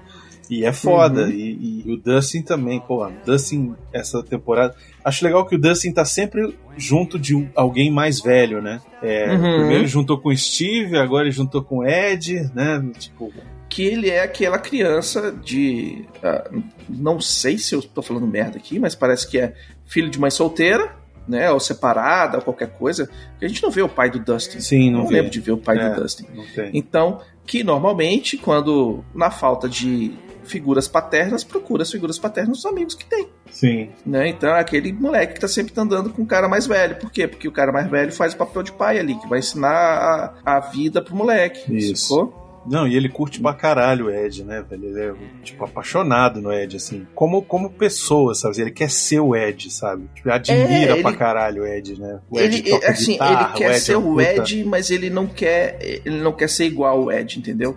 E 0.49 0.65
é 0.65 0.73
foda. 0.73 1.23
Uhum. 1.25 1.31
E, 1.31 1.83
e 1.87 1.93
o 1.93 1.97
Dustin 1.97 2.41
também, 2.43 2.79
pô, 2.81 3.05
Dustin, 3.25 3.75
essa 3.93 4.23
temporada. 4.23 4.77
Acho 5.05 5.25
legal 5.25 5.45
que 5.45 5.57
o 5.57 5.59
Dustin 5.59 5.93
tá 5.93 6.05
sempre 6.05 6.55
junto 6.77 7.19
de 7.19 7.35
um- 7.35 7.49
alguém 7.55 7.91
mais 7.91 8.21
velho, 8.21 8.63
né? 8.63 8.81
É, 9.03 9.33
Uhum. 9.33 9.41
Primeiro 9.59 9.83
ele 9.83 9.87
juntou 9.89 10.19
com 10.19 10.29
o 10.29 10.37
Steve, 10.37 10.97
agora 10.99 11.25
ele 11.25 11.33
juntou 11.33 11.63
com 11.63 11.79
o 11.79 11.85
Ed, 11.87 12.49
né? 12.55 12.81
Tipo, 12.99 13.33
Que 13.69 13.83
ele 13.83 14.09
é 14.09 14.23
aquela 14.23 14.59
criança 14.59 15.33
de. 15.33 16.05
ah, 16.23 16.49
não 16.89 17.21
sei 17.21 17.59
se 17.59 17.75
eu 17.75 17.83
tô 17.83 18.01
falando 18.01 18.27
merda 18.27 18.57
aqui, 18.57 18.79
mas 18.79 18.95
parece 18.95 19.29
que 19.29 19.39
é 19.39 19.53
filho 19.85 20.09
de 20.09 20.19
mãe 20.21 20.31
solteira, 20.31 20.95
né? 21.29 21.51
Ou 21.51 21.61
separada, 21.61 22.39
ou 22.39 22.43
qualquer 22.43 22.69
coisa. 22.71 23.09
A 23.41 23.47
gente 23.49 23.63
não 23.63 23.71
vê 23.71 23.83
o 23.83 23.89
pai 23.89 24.11
do 24.11 24.19
Dustin. 24.19 24.61
sim, 24.61 24.91
não, 24.91 25.05
não 25.05 25.11
lembro 25.11 25.31
de 25.31 25.41
ver 25.41 25.53
o 25.53 25.59
pai 25.59 25.79
É. 25.79 25.89
do 25.91 26.01
Dustin. 26.03 26.27
Então, 26.73 27.21
que 27.47 27.63
normalmente, 27.63 28.37
quando 28.37 29.05
na 29.15 29.31
falta 29.31 29.69
de 29.69 30.13
figuras 30.45 30.87
paternas, 30.87 31.43
procura 31.43 31.83
as 31.83 31.91
figuras 31.91 32.19
paternas 32.19 32.59
dos 32.59 32.67
amigos 32.67 32.95
que 32.95 33.05
tem. 33.05 33.29
Sim. 33.51 33.91
Né? 34.05 34.29
Então 34.29 34.55
é 34.55 34.61
aquele 34.61 34.93
moleque 34.93 35.35
que 35.35 35.41
tá 35.41 35.49
sempre 35.49 35.73
andando 35.77 36.11
com 36.11 36.23
o 36.23 36.27
cara 36.27 36.49
mais 36.49 36.67
velho. 36.67 36.97
Por 36.97 37.11
quê? 37.11 37.27
Porque 37.27 37.49
o 37.49 37.53
cara 37.53 37.73
mais 37.73 37.91
velho 37.91 38.13
faz 38.13 38.33
o 38.33 38.37
papel 38.37 38.63
de 38.63 38.71
pai 38.73 38.99
ali, 38.99 39.17
que 39.17 39.29
vai 39.29 39.41
ensinar 39.41 40.35
a, 40.45 40.57
a 40.57 40.61
vida 40.61 41.03
pro 41.03 41.17
moleque. 41.17 41.75
Isso. 41.77 42.09
sacou? 42.09 42.46
Não, 42.69 42.87
e 42.87 42.97
ele 42.97 43.09
curte 43.09 43.41
pra 43.41 43.55
caralho 43.55 44.07
o 44.07 44.11
Ed, 44.11 44.45
né, 44.45 44.65
velho? 44.69 44.85
Ele 44.89 45.01
é, 45.01 45.15
tipo, 45.43 45.65
apaixonado 45.65 46.41
no 46.41 46.53
Ed, 46.53 46.77
assim. 46.77 47.07
Como, 47.15 47.43
como 47.43 47.71
pessoa, 47.71 48.35
sabe? 48.35 48.61
Ele 48.61 48.71
quer 48.71 48.91
ser 48.91 49.21
o 49.21 49.35
Ed, 49.37 49.71
sabe? 49.71 50.09
Tipo, 50.15 50.31
admira 50.31 50.69
É, 50.71 50.93
ele- 50.93 51.03
pra 51.03 51.13
caralho 51.15 51.63
o 51.63 51.67
Ed, 51.67 52.01
né? 52.01 52.21
O 52.31 52.39
Ed 52.41 52.57
Ele, 52.59 52.71
toca 52.71 52.91
assim, 52.91 53.13
guitarra, 53.13 53.45
ele 53.51 53.59
quer 53.59 53.71
Ed 53.71 53.81
ser 53.81 53.93
é 53.93 53.97
o 53.97 54.21
Ed, 54.21 54.65
mas 54.65 54.91
ele 54.91 55.11
não 55.11 55.27
quer, 55.27 55.79
ele 56.05 56.21
não 56.21 56.33
quer 56.33 56.49
ser 56.49 56.65
igual 56.67 57.05
o 57.05 57.13
Ed, 57.13 57.39
entendeu? 57.39 57.75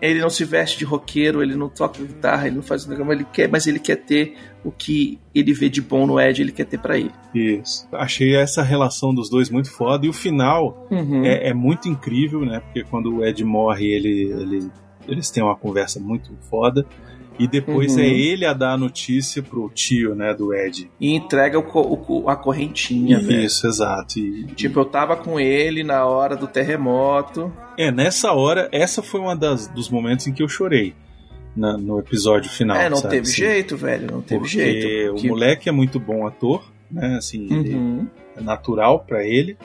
Ele 0.00 0.20
não 0.20 0.30
se 0.30 0.44
veste 0.44 0.78
de 0.78 0.84
roqueiro, 0.84 1.42
ele 1.42 1.54
não 1.54 1.68
toca 1.68 2.02
guitarra, 2.02 2.46
ele 2.46 2.56
não 2.56 2.62
faz 2.62 2.86
nada, 2.86 3.04
mas 3.04 3.16
ele 3.16 3.26
quer, 3.32 3.48
mas 3.48 3.66
ele 3.66 3.78
quer 3.78 3.96
ter 3.96 4.34
o 4.64 4.70
que 4.72 5.18
ele 5.34 5.52
vê 5.52 5.68
de 5.68 5.80
bom 5.80 6.06
no 6.06 6.20
Ed, 6.20 6.42
ele 6.42 6.52
quer 6.52 6.64
ter 6.66 6.78
pra 6.78 6.98
ele. 6.98 7.10
Isso. 7.34 7.86
Achei 7.92 8.34
essa 8.36 8.62
relação 8.62 9.14
dos 9.14 9.30
dois 9.30 9.48
muito 9.50 9.70
foda. 9.70 10.04
E 10.04 10.08
o 10.08 10.12
final 10.12 10.86
Uhum. 10.90 11.24
é, 11.24 11.48
é 11.50 11.54
muito 11.54 11.88
incrível, 11.88 12.40
né? 12.44 12.60
Porque 12.60 12.82
quando 12.84 13.14
o 13.16 13.24
Ed 13.24 13.42
morre, 13.44 13.86
ele, 13.86 14.32
ele- 14.32 14.70
eles 15.06 15.30
têm 15.30 15.42
uma 15.42 15.56
conversa 15.56 15.98
muito 16.00 16.30
foda. 16.50 16.84
E 17.38 17.46
depois 17.46 17.94
Uhum. 17.94 18.02
é 18.02 18.08
ele 18.08 18.44
a 18.44 18.52
dar 18.52 18.72
a 18.72 18.76
notícia 18.76 19.40
pro 19.40 19.70
tio, 19.72 20.12
né, 20.12 20.34
do 20.34 20.52
Ed. 20.52 20.90
E 21.00 21.14
entrega 21.14 21.56
o 21.56 21.62
o- 22.24 22.28
a 22.28 22.34
correntinha, 22.34 23.20
velho. 23.20 23.44
Isso, 23.44 23.64
exato. 23.64 24.18
E, 24.18 24.44
Tipo, 24.56 24.80
eu 24.80 24.84
tava 24.84 25.16
com 25.16 25.38
ele 25.38 25.84
na 25.84 26.04
hora 26.04 26.34
do 26.34 26.48
terremoto. 26.48 27.52
é, 27.78 27.92
nessa 27.92 28.32
hora, 28.32 28.68
essa 28.72 29.02
foi 29.04 29.20
uma 29.20 29.36
das, 29.36 29.68
dos 29.68 29.88
momentos 29.88 30.26
em 30.26 30.32
que 30.32 30.42
eu 30.42 30.48
chorei. 30.48 30.94
Na- 31.58 31.76
no 31.76 31.98
episódio 31.98 32.50
final. 32.50 32.76
é, 32.76 32.88
não 32.88 32.96
sabe? 32.98 33.10
teve 33.16 33.28
Assim, 33.28 33.36
jeito, 33.36 33.76
velho. 33.76 34.06
Não 34.10 34.20
teve 34.22 34.40
porque 34.40 34.56
jeito. 34.56 35.12
o 35.12 35.16
Que- 35.16 35.28
moleque 35.28 35.68
é 35.68 35.72
muito 35.72 35.98
bom 36.00 36.26
ator, 36.26 36.64
né? 36.90 37.16
Assim, 37.16 37.46
ele 37.50 37.74
Uhum. 37.74 38.06
é 38.36 38.40
natural 38.40 39.00
pra 39.00 39.24
ele. 39.26 39.56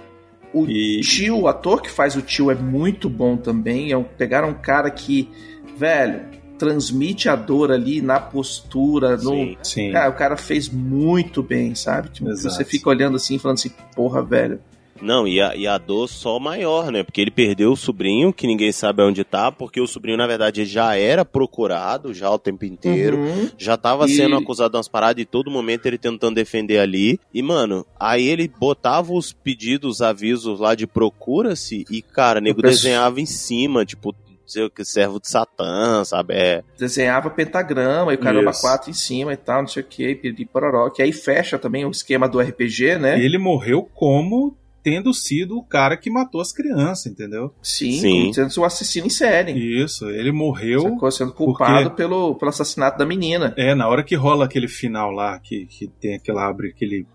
O 0.53 0.65
E- 0.67 1.01
tio, 1.01 1.39
o 1.41 1.47
ator 1.47 1.81
que 1.81 1.89
faz 1.89 2.15
o 2.15 2.21
tio 2.21 2.51
é 2.51 2.55
muito 2.55 3.09
bom 3.09 3.35
também. 3.37 3.91
É 3.91 3.97
um, 3.97 4.03
pegaram 4.03 4.49
um 4.49 4.53
cara 4.53 4.89
que, 4.91 5.29
velho, 5.77 6.21
transmite 6.59 7.27
a 7.27 7.35
dor 7.35 7.71
ali 7.71 8.01
na 8.01 8.19
postura, 8.19 9.17
no. 9.17 9.31
Sim. 9.31 9.57
Sim. 9.63 9.91
Cara, 9.91 10.09
o 10.09 10.13
cara 10.13 10.37
fez 10.37 10.69
muito 10.69 11.41
bem, 11.41 11.73
sabe? 11.75 12.09
Tipo, 12.09 12.29
você 12.35 12.63
fica 12.63 12.89
olhando 12.89 13.15
assim, 13.17 13.37
falando 13.39 13.57
assim, 13.57 13.71
porra, 13.95 14.21
velho. 14.21 14.59
Não, 15.01 15.27
e 15.27 15.41
a, 15.41 15.55
e 15.55 15.67
a 15.67 15.77
dor 15.77 16.07
só 16.07 16.39
maior, 16.39 16.91
né? 16.91 17.03
Porque 17.03 17.19
ele 17.19 17.31
perdeu 17.31 17.71
o 17.73 17.77
sobrinho, 17.77 18.31
que 18.31 18.47
ninguém 18.47 18.71
sabe 18.71 19.01
onde 19.03 19.23
tá, 19.23 19.51
porque 19.51 19.81
o 19.81 19.87
sobrinho, 19.87 20.17
na 20.17 20.27
verdade, 20.27 20.65
já 20.65 20.95
era 20.95 21.25
procurado 21.25 22.13
já 22.13 22.29
o 22.29 22.39
tempo 22.39 22.63
inteiro. 22.65 23.17
Uhum. 23.17 23.49
Já 23.57 23.75
tava 23.75 24.05
E- 24.05 24.15
sendo 24.15 24.35
acusado 24.35 24.71
de 24.71 24.77
umas 24.77 24.87
paradas 24.87 25.21
e 25.21 25.25
todo 25.25 25.51
momento 25.51 25.85
ele 25.85 25.97
tentando 25.97 26.35
defender 26.35 26.79
ali. 26.79 27.19
E, 27.33 27.41
mano, 27.41 27.85
aí 27.99 28.27
ele 28.27 28.47
botava 28.47 29.13
os 29.13 29.33
pedidos, 29.33 30.01
avisos 30.01 30.59
lá 30.59 30.75
de 30.75 30.87
procura-se 30.87 31.85
e, 31.89 32.01
cara, 32.01 32.39
nego 32.39 32.61
penso- 32.61 32.75
desenhava 32.83 33.19
em 33.19 33.25
cima, 33.25 33.85
tipo, 33.85 34.15
sei 34.45 34.63
o 34.65 34.69
que, 34.69 34.83
servo 34.85 35.19
de 35.19 35.27
Satã, 35.29 36.03
sabe? 36.05 36.33
É. 36.35 36.63
Desenhava 36.77 37.29
pentagrama 37.29 38.11
e 38.11 38.15
o 38.15 38.19
caramba 38.19 38.51
Isso. 38.51 38.61
4 38.61 38.89
em 38.89 38.93
cima 38.93 39.33
e 39.33 39.37
tal, 39.37 39.61
não 39.61 39.67
sei 39.67 39.81
o 39.81 39.85
que, 39.85 40.15
piriri 40.15 40.45
pororó. 40.45 40.89
Que 40.89 41.01
aí 41.01 41.11
fecha 41.11 41.57
também 41.57 41.85
o 41.85 41.91
esquema 41.91 42.27
do 42.29 42.39
RPG, 42.39 42.97
né? 42.99 43.19
Ele 43.23 43.37
morreu 43.37 43.89
como 43.95 44.55
tendo 44.83 45.13
sido 45.13 45.57
o 45.57 45.63
cara 45.63 45.95
que 45.95 46.09
matou 46.09 46.41
as 46.41 46.51
crianças, 46.51 47.07
entendeu? 47.07 47.53
Sim, 47.61 47.93
Sim. 47.93 48.33
sendo 48.33 48.61
um 48.61 48.65
assassino 48.65 49.07
em 49.07 49.09
série. 49.09 49.53
Isso, 49.53 50.09
ele 50.09 50.31
morreu. 50.31 50.81
Sacou? 50.81 51.11
Sendo 51.11 51.33
culpado 51.33 51.91
pelo, 51.91 52.35
pelo 52.35 52.49
assassinato 52.49 52.97
da 52.97 53.05
menina. 53.05 53.53
É, 53.57 53.73
na 53.73 53.87
hora 53.87 54.03
que 54.03 54.15
rola 54.15 54.45
aquele 54.45 54.67
final 54.67 55.09
lá, 55.09 55.39
que, 55.39 55.65
que 55.67 55.87
tem 55.87 56.15
aquela 56.15 56.47
abre 56.47 56.69
aquele 56.69 57.07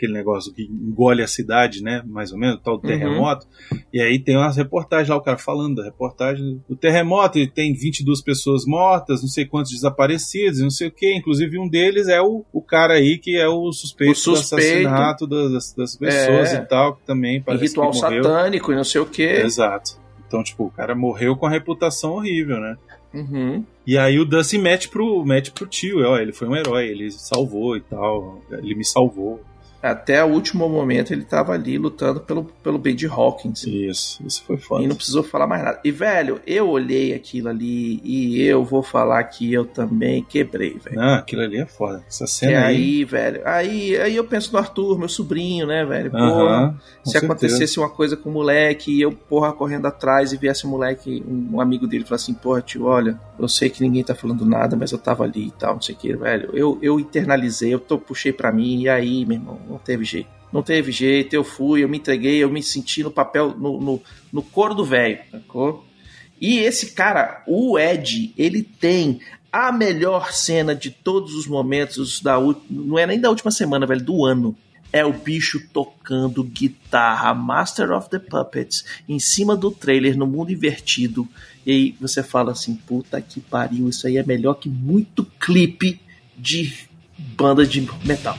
aquele 0.00 0.12
negócio 0.14 0.52
que 0.52 0.62
engole 0.62 1.22
a 1.22 1.26
cidade, 1.26 1.82
né? 1.82 2.02
Mais 2.06 2.32
ou 2.32 2.38
menos, 2.38 2.58
tal 2.64 2.78
do 2.78 2.82
Uhum. 2.84 2.88
terremoto. 2.88 3.46
E 3.92 4.00
aí 4.00 4.18
tem 4.18 4.36
umas 4.36 4.56
reportagens 4.56 5.08
lá, 5.10 5.16
o 5.16 5.20
cara 5.20 5.36
falando 5.36 5.76
da 5.76 5.84
reportagem 5.84 6.62
do 6.68 6.74
terremoto, 6.74 7.38
e 7.38 7.46
tem 7.46 7.74
22 7.74 8.22
pessoas 8.22 8.64
mortas, 8.64 9.20
não 9.20 9.28
sei 9.28 9.44
quantos 9.44 9.72
desaparecidos, 9.72 10.60
não 10.60 10.70
sei 10.70 10.88
o 10.88 10.90
que. 10.90 11.14
Inclusive 11.14 11.58
um 11.58 11.68
deles 11.68 12.08
é 12.08 12.20
o, 12.20 12.44
o 12.52 12.62
cara 12.62 12.94
aí 12.94 13.18
que 13.18 13.36
é 13.36 13.46
o 13.48 13.70
suspeito, 13.72 14.12
O 14.12 14.14
suspeito. 14.16 14.82
do 14.82 14.88
assassinato 14.88 15.26
das, 15.26 15.74
das 15.74 15.96
pessoas 15.96 16.52
É. 16.54 16.56
e 16.56 16.66
tal, 16.66 16.96
que 16.96 17.04
também 17.04 17.42
parece 17.42 17.64
ritual 17.66 17.90
que 17.90 18.00
morreu. 18.00 18.22
satânico 18.24 18.72
e 18.72 18.76
não 18.76 18.84
sei 18.84 19.00
o 19.00 19.06
que. 19.06 19.22
Exato. 19.22 20.00
Então, 20.26 20.42
tipo, 20.42 20.64
o 20.64 20.70
cara 20.70 20.94
morreu 20.94 21.36
com 21.36 21.44
a 21.46 21.50
reputação 21.50 22.12
horrível, 22.12 22.58
né? 22.60 22.76
Uhum. 23.12 23.64
E 23.84 23.98
aí 23.98 24.20
o 24.20 24.24
Dustin 24.24 24.58
mete 24.58 24.88
pro, 24.88 25.24
mete 25.24 25.50
pro 25.50 25.66
tio, 25.66 26.06
ó, 26.06 26.16
ele 26.18 26.32
foi 26.32 26.46
um 26.46 26.54
herói, 26.54 26.86
ele 26.86 27.10
salvou 27.10 27.76
e 27.76 27.80
tal, 27.80 28.40
ele 28.52 28.76
me 28.76 28.84
salvou. 28.84 29.40
Até 29.82 30.22
o 30.24 30.28
último 30.28 30.68
momento 30.68 31.12
ele 31.12 31.24
tava 31.24 31.52
ali 31.52 31.78
lutando 31.78 32.20
pelo, 32.20 32.44
pelo 32.62 32.78
Benji 32.78 33.06
Hawkins. 33.06 33.64
Isso, 33.66 34.22
isso 34.26 34.42
foi 34.46 34.56
foda. 34.58 34.84
E 34.84 34.86
não 34.86 34.94
precisou 34.96 35.22
falar 35.22 35.46
mais 35.46 35.62
nada. 35.64 35.80
E, 35.82 35.90
velho, 35.90 36.40
eu 36.46 36.68
olhei 36.68 37.14
aquilo 37.14 37.48
ali 37.48 38.00
e 38.04 38.42
eu 38.42 38.64
vou 38.64 38.82
falar 38.82 39.22
que 39.24 39.52
eu 39.52 39.64
também 39.64 40.22
quebrei, 40.22 40.78
velho. 40.78 40.96
Não, 40.96 41.14
aquilo 41.14 41.42
ali 41.42 41.58
é 41.58 41.66
foda. 41.66 42.04
Essa 42.06 42.24
E 42.24 42.28
cena 42.28 42.66
aí. 42.66 42.76
aí, 42.76 43.04
velho, 43.04 43.40
aí, 43.44 43.96
aí 43.96 44.16
eu 44.16 44.24
penso 44.24 44.52
no 44.52 44.58
Arthur, 44.58 44.98
meu 44.98 45.08
sobrinho, 45.08 45.66
né, 45.66 45.84
velho? 45.84 46.10
Porra, 46.10 46.42
Aham, 46.56 46.78
com 47.02 47.10
se 47.10 47.16
acontecesse 47.18 47.78
uma 47.78 47.88
coisa 47.88 48.16
com 48.16 48.28
o 48.28 48.32
moleque 48.32 48.92
e 48.92 49.00
eu, 49.00 49.12
porra, 49.12 49.52
correndo 49.52 49.86
atrás 49.86 50.32
e 50.32 50.36
viesse 50.36 50.66
o 50.66 50.68
moleque, 50.68 51.22
um, 51.26 51.56
um 51.56 51.60
amigo 51.60 51.86
dele, 51.86 52.04
falar 52.04 52.16
assim, 52.16 52.34
porra, 52.34 52.60
tio, 52.60 52.84
olha, 52.84 53.18
eu 53.38 53.48
sei 53.48 53.70
que 53.70 53.82
ninguém 53.82 54.04
tá 54.04 54.14
falando 54.14 54.44
nada, 54.44 54.76
mas 54.76 54.92
eu 54.92 54.98
tava 54.98 55.24
ali 55.24 55.46
e 55.46 55.50
tal, 55.52 55.74
não 55.74 55.80
sei 55.82 55.94
o 55.94 55.98
que, 55.98 56.14
velho. 56.14 56.50
Eu, 56.52 56.78
eu 56.82 57.00
internalizei, 57.00 57.72
eu 57.72 57.80
tô, 57.80 57.98
puxei 57.98 58.32
pra 58.32 58.52
mim, 58.52 58.82
e 58.82 58.88
aí, 58.88 59.24
meu 59.24 59.38
irmão, 59.38 59.58
não 59.70 59.78
teve 59.78 60.04
jeito. 60.04 60.28
Não 60.52 60.62
teve 60.62 60.90
jeito, 60.90 61.32
eu 61.32 61.44
fui, 61.44 61.84
eu 61.84 61.88
me 61.88 61.98
entreguei, 61.98 62.42
eu 62.42 62.50
me 62.50 62.62
senti 62.62 63.04
no 63.04 63.10
papel, 63.10 63.56
no, 63.56 63.80
no, 63.80 64.02
no 64.32 64.74
do 64.74 64.84
velho, 64.84 65.20
sacou? 65.30 65.86
E 66.40 66.58
esse 66.58 66.92
cara, 66.92 67.44
o 67.46 67.78
Ed, 67.78 68.34
ele 68.36 68.62
tem 68.62 69.20
a 69.52 69.70
melhor 69.70 70.32
cena 70.32 70.74
de 70.74 70.90
todos 70.90 71.34
os 71.34 71.46
momentos 71.46 72.20
da 72.20 72.36
não 72.68 72.98
é 72.98 73.06
nem 73.06 73.20
da 73.20 73.28
última 73.28 73.50
semana, 73.50 73.86
velho, 73.86 74.02
do 74.02 74.24
ano. 74.24 74.56
É 74.92 75.04
o 75.04 75.12
bicho 75.12 75.60
tocando 75.72 76.42
guitarra 76.42 77.32
Master 77.32 77.92
of 77.92 78.10
the 78.10 78.18
Puppets 78.18 78.84
em 79.08 79.20
cima 79.20 79.54
do 79.54 79.70
trailer 79.70 80.16
no 80.16 80.26
mundo 80.26 80.50
invertido. 80.50 81.28
E 81.64 81.70
aí 81.70 81.96
você 82.00 82.24
fala 82.24 82.50
assim: 82.50 82.74
puta 82.74 83.20
que 83.20 83.40
pariu, 83.40 83.88
isso 83.88 84.06
aí 84.08 84.16
é 84.16 84.24
melhor 84.24 84.54
que 84.54 84.68
muito 84.68 85.24
clipe 85.38 86.00
de 86.36 86.88
banda 87.16 87.64
de 87.64 87.88
metal. 88.04 88.36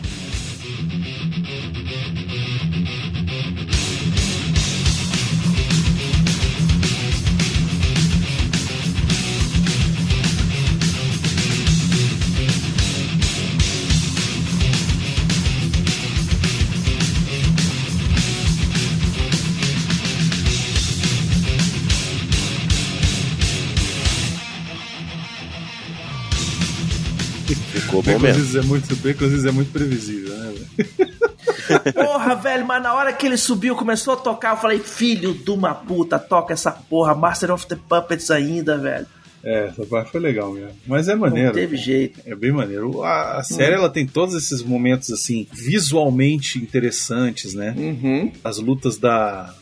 Mesmo. 28.06 28.20
Baconzitos 28.20 28.56
é 28.56 28.62
muito, 28.62 28.96
Baconzitos 28.96 29.46
é 29.46 29.52
muito 29.52 29.72
previsível, 29.72 30.36
né, 30.38 30.54
velho? 30.54 31.12
Porra, 31.94 32.36
velho, 32.36 32.66
mas 32.66 32.84
na 32.84 32.94
hora 32.94 33.14
que 33.14 33.26
ele 33.26 33.38
subiu, 33.38 33.76
começou 33.76 34.14
a 34.14 34.18
tocar, 34.18 34.52
eu 34.52 34.58
falei: 34.58 34.80
filho 34.80 35.34
de 35.34 35.52
uma 35.52 35.74
puta, 35.74 36.20
toca 36.20 36.54
essa 36.54 36.72
porra, 36.72 37.16
Master 37.16 37.52
of 37.52 37.66
the 37.68 37.76
Puppets 37.76 38.30
ainda, 38.30 38.78
velho. 38.78 39.08
É, 39.44 39.68
essa 39.68 39.86
parte 39.86 40.12
foi 40.12 40.22
legal 40.22 40.52
mesmo. 40.52 40.76
Mas 40.86 41.08
é 41.08 41.16
maneiro. 41.16 41.48
Não 41.48 41.54
teve 41.54 41.76
jeito. 41.76 42.20
É 42.26 42.36
bem 42.36 42.52
maneiro. 42.52 43.02
A, 43.04 43.38
a 43.38 43.44
série 43.44 43.74
ela 43.74 43.90
tem 43.90 44.06
todos 44.06 44.36
esses 44.36 44.62
momentos 44.62 45.12
assim 45.12 45.48
visualmente 45.52 46.60
interessantes, 46.60 47.56
né? 47.56 47.74
Uhum. 47.76 48.32
As 48.44 48.60
lutas 48.60 48.98
da 48.98 49.54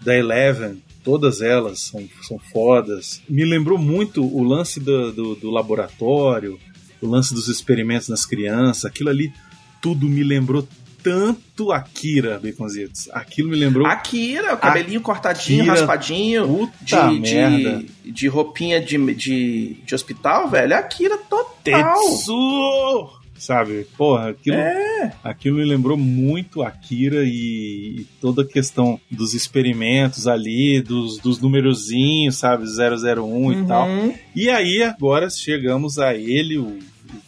da 0.00 0.16
Eleven, 0.16 0.80
todas 1.02 1.40
elas 1.40 1.80
são, 1.80 2.08
são 2.22 2.38
fodas. 2.38 3.20
Me 3.28 3.44
lembrou 3.44 3.78
muito 3.78 4.24
o 4.24 4.42
lance 4.42 4.78
do, 4.80 5.12
do, 5.12 5.34
do 5.34 5.50
laboratório, 5.50 6.58
o 7.00 7.06
lance 7.06 7.34
dos 7.34 7.48
experimentos 7.48 8.08
nas 8.08 8.24
crianças. 8.24 8.84
Aquilo 8.84 9.10
ali 9.10 9.32
tudo 9.80 10.08
me 10.08 10.22
lembrou 10.22 10.66
tanto 11.02 11.72
Akira, 11.72 12.40
Baconzitos. 12.42 13.08
Aquilo 13.12 13.48
me 13.48 13.56
lembrou 13.56 13.86
Akira, 13.86 14.54
o 14.54 14.58
cabelinho 14.58 15.00
cortadinho, 15.00 15.62
Akira, 15.62 15.74
raspadinho, 15.74 16.46
puta 16.46 17.08
de, 17.10 17.20
merda. 17.20 17.84
de, 18.04 18.12
de 18.12 18.28
roupinha 18.28 18.80
de, 18.80 19.14
de, 19.14 19.74
de 19.84 19.94
hospital, 19.94 20.48
velho. 20.48 20.72
É 20.72 20.76
Akira 20.76 21.16
total. 21.16 21.54
Tetsu! 21.62 23.17
Sabe? 23.38 23.86
Porra, 23.96 24.30
aquilo, 24.30 24.56
É. 24.56 25.12
aquilo 25.22 25.58
me 25.58 25.64
lembrou 25.64 25.96
muito 25.96 26.62
Akira 26.62 27.22
e, 27.24 28.00
e 28.00 28.06
toda 28.20 28.42
a 28.42 28.46
questão 28.46 29.00
dos 29.10 29.32
experimentos 29.34 30.26
ali, 30.26 30.80
dos, 30.82 31.18
dos 31.18 31.40
numerozinhos, 31.40 32.36
sabe? 32.36 32.64
001 32.66 33.52
e 33.52 33.66
tal. 33.66 33.88
Uhum. 33.88 34.14
E 34.34 34.50
aí 34.50 34.82
agora 34.82 35.30
chegamos 35.30 35.98
a 35.98 36.14
ele, 36.14 36.58
o, 36.58 36.66
o 36.66 36.80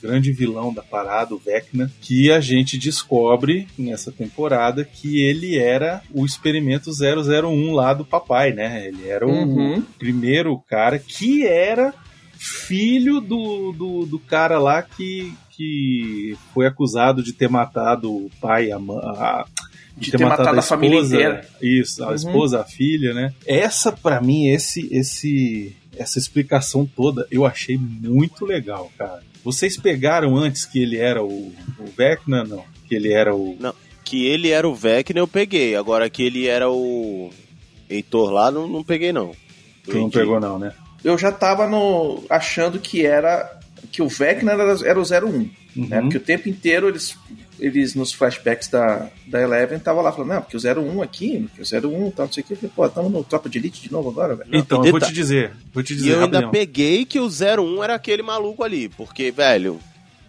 grande 0.02 0.30
vilão 0.32 0.74
da 0.74 0.82
parada, 0.82 1.34
o 1.34 1.38
Vecna, 1.38 1.90
que 2.00 2.30
a 2.30 2.40
gente 2.40 2.76
descobre 2.76 3.66
nessa 3.78 4.10
temporada 4.12 4.84
que 4.84 5.20
ele 5.22 5.56
era 5.56 6.02
o 6.12 6.26
experimento 6.26 6.90
001 6.90 7.72
lá 7.72 7.94
do 7.94 8.04
papai, 8.04 8.52
né? 8.52 8.86
Ele 8.88 9.08
era 9.08 9.26
o 9.26 9.30
Uhum. 9.30 9.82
primeiro 9.98 10.58
cara 10.68 10.98
que 10.98 11.46
era 11.46 11.94
filho 12.42 13.20
do, 13.20 13.72
do, 13.72 14.06
do 14.06 14.18
cara 14.18 14.58
lá 14.58 14.82
que, 14.82 15.32
que 15.60 16.34
foi 16.54 16.66
acusado 16.66 17.22
de 17.22 17.34
ter 17.34 17.50
matado 17.50 18.10
o 18.10 18.30
pai, 18.40 18.70
a, 18.72 18.76
a 18.78 19.44
De 19.94 20.10
ter 20.10 20.24
matado 20.24 20.58
a 20.58 20.62
família 20.62 21.00
inteira. 21.00 21.46
Isso, 21.60 22.02
a 22.02 22.08
Uhum. 22.08 22.14
esposa, 22.14 22.60
a 22.62 22.64
filha, 22.64 23.12
né? 23.12 23.34
Essa, 23.46 23.92
pra 23.92 24.22
mim, 24.22 24.48
esse, 24.48 24.88
esse, 24.90 25.76
essa 25.98 26.18
explicação 26.18 26.86
toda, 26.86 27.26
eu 27.30 27.44
achei 27.44 27.76
muito 27.76 28.46
legal, 28.46 28.90
cara. 28.96 29.22
Vocês 29.44 29.76
pegaram 29.76 30.34
antes 30.34 30.64
que 30.64 30.78
ele 30.82 30.96
era 30.96 31.22
o, 31.22 31.52
o 31.78 31.84
Vecna? 31.94 32.42
Não. 32.42 32.64
Que 32.88 32.94
ele 32.94 33.12
era 33.12 33.34
o. 33.34 33.54
Não, 33.60 33.74
que 34.02 34.24
ele 34.26 34.48
era 34.48 34.66
o 34.66 34.74
Vecna 34.74 35.20
eu 35.20 35.28
peguei. 35.28 35.76
Agora 35.76 36.08
que 36.08 36.22
ele 36.22 36.46
era 36.46 36.70
o 36.70 37.30
Heitor 37.88 38.30
lá, 38.30 38.50
não, 38.50 38.66
não 38.66 38.82
peguei 38.82 39.12
não. 39.12 39.32
Tu 39.84 39.92
não 39.98 40.08
pegou, 40.08 40.40
não, 40.40 40.58
né? 40.58 40.72
Eu 41.04 41.18
já 41.18 41.30
tava 41.30 41.66
no, 41.66 42.24
achando 42.30 42.78
que 42.78 43.04
era. 43.04 43.59
Que 43.90 44.02
o 44.02 44.08
Vecna 44.08 44.52
era, 44.52 44.76
era 44.84 45.00
o 45.00 45.02
01. 45.04 45.50
Né? 45.76 46.00
Porque 46.00 46.16
o 46.16 46.20
tempo 46.20 46.48
inteiro 46.48 46.88
eles, 46.88 47.16
eles 47.58 47.94
nos 47.94 48.12
flashbacks 48.12 48.68
da, 48.68 49.08
da 49.26 49.40
Eleven, 49.40 49.78
tava 49.78 50.00
lá 50.02 50.10
falando, 50.12 50.30
não, 50.34 50.42
porque 50.42 50.56
o 50.56 50.60
01 50.60 51.02
aqui, 51.02 51.48
porque 51.54 51.62
o 51.76 51.90
01 51.90 52.10
tal, 52.10 52.26
não 52.26 52.32
sei 52.32 52.42
o 52.42 52.46
que. 52.46 52.54
Falei, 52.56 52.72
pô, 52.74 52.88
tamo 52.88 53.08
no 53.08 53.22
Tropa 53.24 53.48
de 53.48 53.58
Elite 53.58 53.82
de 53.82 53.92
novo 53.92 54.08
agora, 54.10 54.34
velho. 54.36 54.50
Então, 54.52 54.82
e 54.84 54.88
eu 54.88 54.92
vou 54.92 55.00
te 55.00 55.12
dizer. 55.12 55.52
Vou 55.72 55.82
te 55.82 55.92
E 55.92 55.96
dizer, 55.96 56.10
eu 56.12 56.24
ainda 56.24 56.38
rapidão. 56.40 56.50
peguei 56.50 57.04
que 57.04 57.20
o 57.20 57.28
01 57.28 57.82
era 57.84 57.94
aquele 57.94 58.22
maluco 58.22 58.64
ali. 58.64 58.88
Porque, 58.88 59.30
velho, 59.30 59.78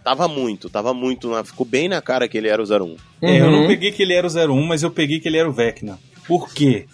tava 0.04 0.28
muito, 0.28 0.70
tava 0.70 0.94
muito. 0.94 1.28
na- 1.30 1.44
Ficou 1.44 1.66
bem 1.66 1.88
na 1.88 2.00
cara 2.00 2.28
que 2.28 2.38
ele 2.38 2.48
era 2.48 2.62
o 2.62 2.66
01. 2.66 2.96
É, 3.20 3.40
eu 3.40 3.46
Uhum. 3.46 3.50
não 3.62 3.66
peguei 3.66 3.90
que 3.92 4.02
ele 4.02 4.14
era 4.14 4.26
o 4.26 4.30
01, 4.30 4.62
mas 4.66 4.82
eu 4.82 4.90
peguei 4.90 5.18
que 5.20 5.28
ele 5.28 5.38
era 5.38 5.48
o 5.48 5.52
Vecna. 5.52 5.98
Por 6.26 6.52
quê? 6.52 6.86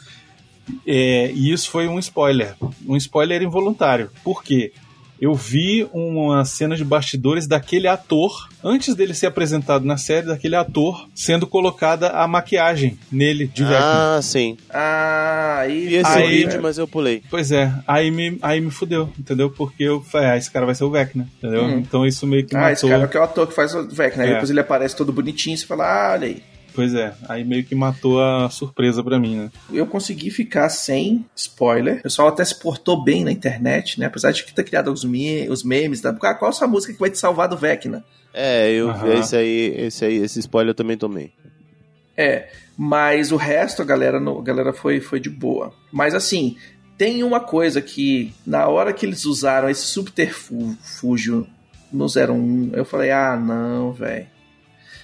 É, 0.87 1.31
e 1.33 1.53
isso 1.53 1.71
foi 1.71 1.89
um 1.89 1.99
spoiler. 1.99 2.55
Um 2.87 2.97
spoiler 2.97 3.43
involuntário. 3.43 4.11
Por 4.23 4.43
quê? 4.43 4.73
Eu 5.21 5.35
vi 5.35 5.89
uma 5.93 6.45
cena 6.45 6.77
de 6.77 6.85
bastidores 6.85 7.47
daquele 7.47 7.89
ator, 7.89 8.49
antes 8.63 8.95
dele 8.95 9.13
ser 9.15 9.27
apresentado 9.27 9.85
na 9.85 9.97
série, 9.97 10.27
daquele 10.29 10.55
ator 10.55 11.09
sendo 11.15 11.47
colocada 11.47 12.11
a 12.11 12.27
maquiagem 12.29 12.99
nele 13.11 13.47
de 13.49 13.65
Vecna. 13.65 14.17
Ah, 14.17 14.21
sim. 14.23 14.57
Ah, 14.71 15.57
aí. 15.61 15.87
Vi 15.89 15.95
esse 15.97 16.11
Aí- 16.11 16.29
vídeo, 16.45 16.63
mas 16.63 16.79
eu 16.79 16.87
pulei. 16.87 17.23
Pois 17.29 17.51
é, 17.51 17.73
aí 17.87 18.11
me, 18.11 18.39
aí 18.41 18.61
me 18.61 18.71
fudeu, 18.71 19.13
entendeu? 19.19 19.51
Porque 19.51 19.83
eu 19.83 20.01
falei, 20.03 20.29
ah, 20.31 20.37
esse 20.37 20.51
cara 20.51 20.65
vai 20.67 20.75
ser 20.75 20.85
o 20.85 20.91
Vecna, 20.91 21.29
entendeu? 21.39 21.65
Hum. 21.65 21.79
Então 21.79 22.07
isso 22.07 22.27
meio 22.27 22.47
que 22.47 22.57
Ah, 22.57 22.71
esse 22.73 22.85
matou. 22.85 22.91
cara 23.01 23.11
que 23.11 23.17
é 23.17 23.21
o 23.21 23.25
ator 23.25 23.47
que 23.49 23.55
faz 23.55 23.75
o 23.75 23.89
Vecna. 23.89 24.23
Aí 24.23 24.31
É. 24.31 24.33
depois 24.35 24.51
ele 24.51 24.61
aparece 24.61 24.95
todo 24.97 25.13
bonitinho 25.13 25.55
e 25.55 25.59
você 25.59 25.67
fala, 25.67 25.85
ah, 25.85 26.13
olha 26.13 26.27
aí. 26.29 26.43
Pois 26.79 26.95
é, 26.95 27.13
aí 27.29 27.43
meio 27.43 27.65
que 27.65 27.75
matou 27.75 28.23
a 28.23 28.49
surpresa 28.51 29.03
pra 29.03 29.19
mim, 29.19 29.35
né? 29.35 29.51
Eu 29.73 29.85
consegui 29.85 30.31
ficar 30.31 30.69
sem 30.69 31.27
spoiler. 31.35 31.99
O 31.99 32.03
pessoal 32.03 32.29
até 32.29 32.45
se 32.45 32.57
portou 32.57 33.03
bem 33.03 33.25
na 33.25 33.33
internet, 33.33 33.99
né? 33.99 34.07
Apesar 34.07 34.31
de 34.31 34.45
que 34.45 34.55
ter 34.55 34.63
criado 34.63 34.93
os, 34.93 35.03
me 35.03 35.49
os 35.49 35.65
memes. 35.65 36.01
Da... 36.01 36.11
Ah, 36.11 36.35
qual 36.35 36.53
essa 36.53 36.69
música 36.69 36.93
que 36.93 37.01
vai 37.01 37.11
te 37.11 37.19
salvar 37.19 37.49
do 37.49 37.57
Vecna? 37.57 38.05
É, 38.33 38.71
eu 38.71 38.95
vi 38.95 39.09
Aham. 39.09 39.19
esse 39.19 39.37
aí, 39.37 39.75
esse 39.77 40.05
aí, 40.05 40.19
esse 40.19 40.39
spoiler 40.39 40.71
eu 40.71 40.75
também 40.77 40.97
tomei. 40.97 41.33
É, 42.17 42.49
mas 42.77 43.33
o 43.33 43.37
resto, 43.37 43.83
a 43.83 43.85
galera, 43.85 44.19
a 44.19 44.43
galera 44.43 44.73
foi, 44.73 45.01
foi 45.01 45.19
de 45.19 45.29
boa. 45.29 45.75
Mas 45.91 46.15
assim, 46.15 46.57
tem 46.97 47.25
uma 47.25 47.41
coisa 47.41 47.83
que, 47.83 48.33
na 48.47 48.69
hora 48.69 48.93
que 48.93 49.05
eles 49.05 49.25
usaram 49.25 49.69
esse 49.69 49.83
subterfúgio 49.83 51.45
no 51.93 52.07
01, 52.07 52.71
eu 52.73 52.85
falei, 52.85 53.11
ah, 53.11 53.37
não, 53.37 53.93
velho. 53.93 54.38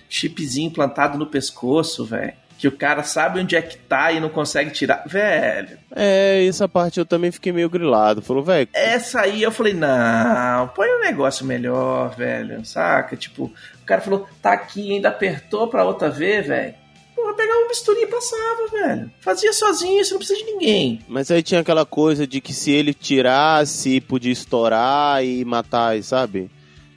Chipzinho 0.09 0.71
plantado 0.71 1.19
no 1.19 1.27
pescoço, 1.27 2.05
velho. 2.05 2.33
Que 2.57 2.69
o 2.69 2.73
cara 2.73 3.03
sabe 3.03 3.41
onde 3.41 3.57
é 3.57 3.61
que 3.61 3.77
tá 3.77 4.13
e 4.13 4.21
não 4.21 4.29
consegue 4.29 4.71
tirar. 4.71 5.03
Velho, 5.07 5.77
É, 5.95 6.47
essa 6.47 6.69
parte 6.69 6.99
eu 6.99 7.05
também 7.05 7.31
fiquei 7.33 7.53
meio 7.53 7.69
grilado. 7.69 8.23
Falou, 8.23 8.43
velho, 8.45 8.69
essa 8.73 9.21
aí 9.23 9.43
eu 9.43 9.51
falei, 9.51 9.75
não, 9.75 10.69
põe 10.69 10.89
um 10.89 11.01
negócio 11.01 11.45
melhor, 11.45 12.15
velho, 12.17 12.65
saca? 12.65 13.17
Tipo, 13.17 13.45
o 13.83 13.85
cara 13.85 14.01
falou, 14.01 14.27
tá 14.41 14.53
aqui, 14.53 14.93
ainda 14.93 15.09
apertou 15.09 15.67
pra 15.67 15.85
outra 15.85 16.09
ver, 16.09 16.43
velho. 16.43 16.75
Pô, 17.15 17.25
vai 17.25 17.35
pegar 17.35 17.57
uma 17.59 17.69
misturinha 17.69 18.07
e 18.07 18.11
passava, 18.11 18.69
velho. 18.73 19.11
Fazia 19.21 19.53
sozinho, 19.53 20.05
você 20.05 20.13
não 20.13 20.19
precisa 20.19 20.39
de 20.41 20.47
ninguém. 20.53 21.01
Mas 21.09 21.31
aí 21.31 21.43
tinha 21.43 21.61
aquela 21.61 21.85
coisa 21.85 22.27
de 22.27 22.41
que 22.41 22.55
se 22.55 22.71
ele 22.71 22.95
tirasse, 22.95 24.01
podia 24.01 24.33
estourar 24.33 25.25
e 25.25 25.45
matar, 25.45 26.01
sabe? 26.03 26.51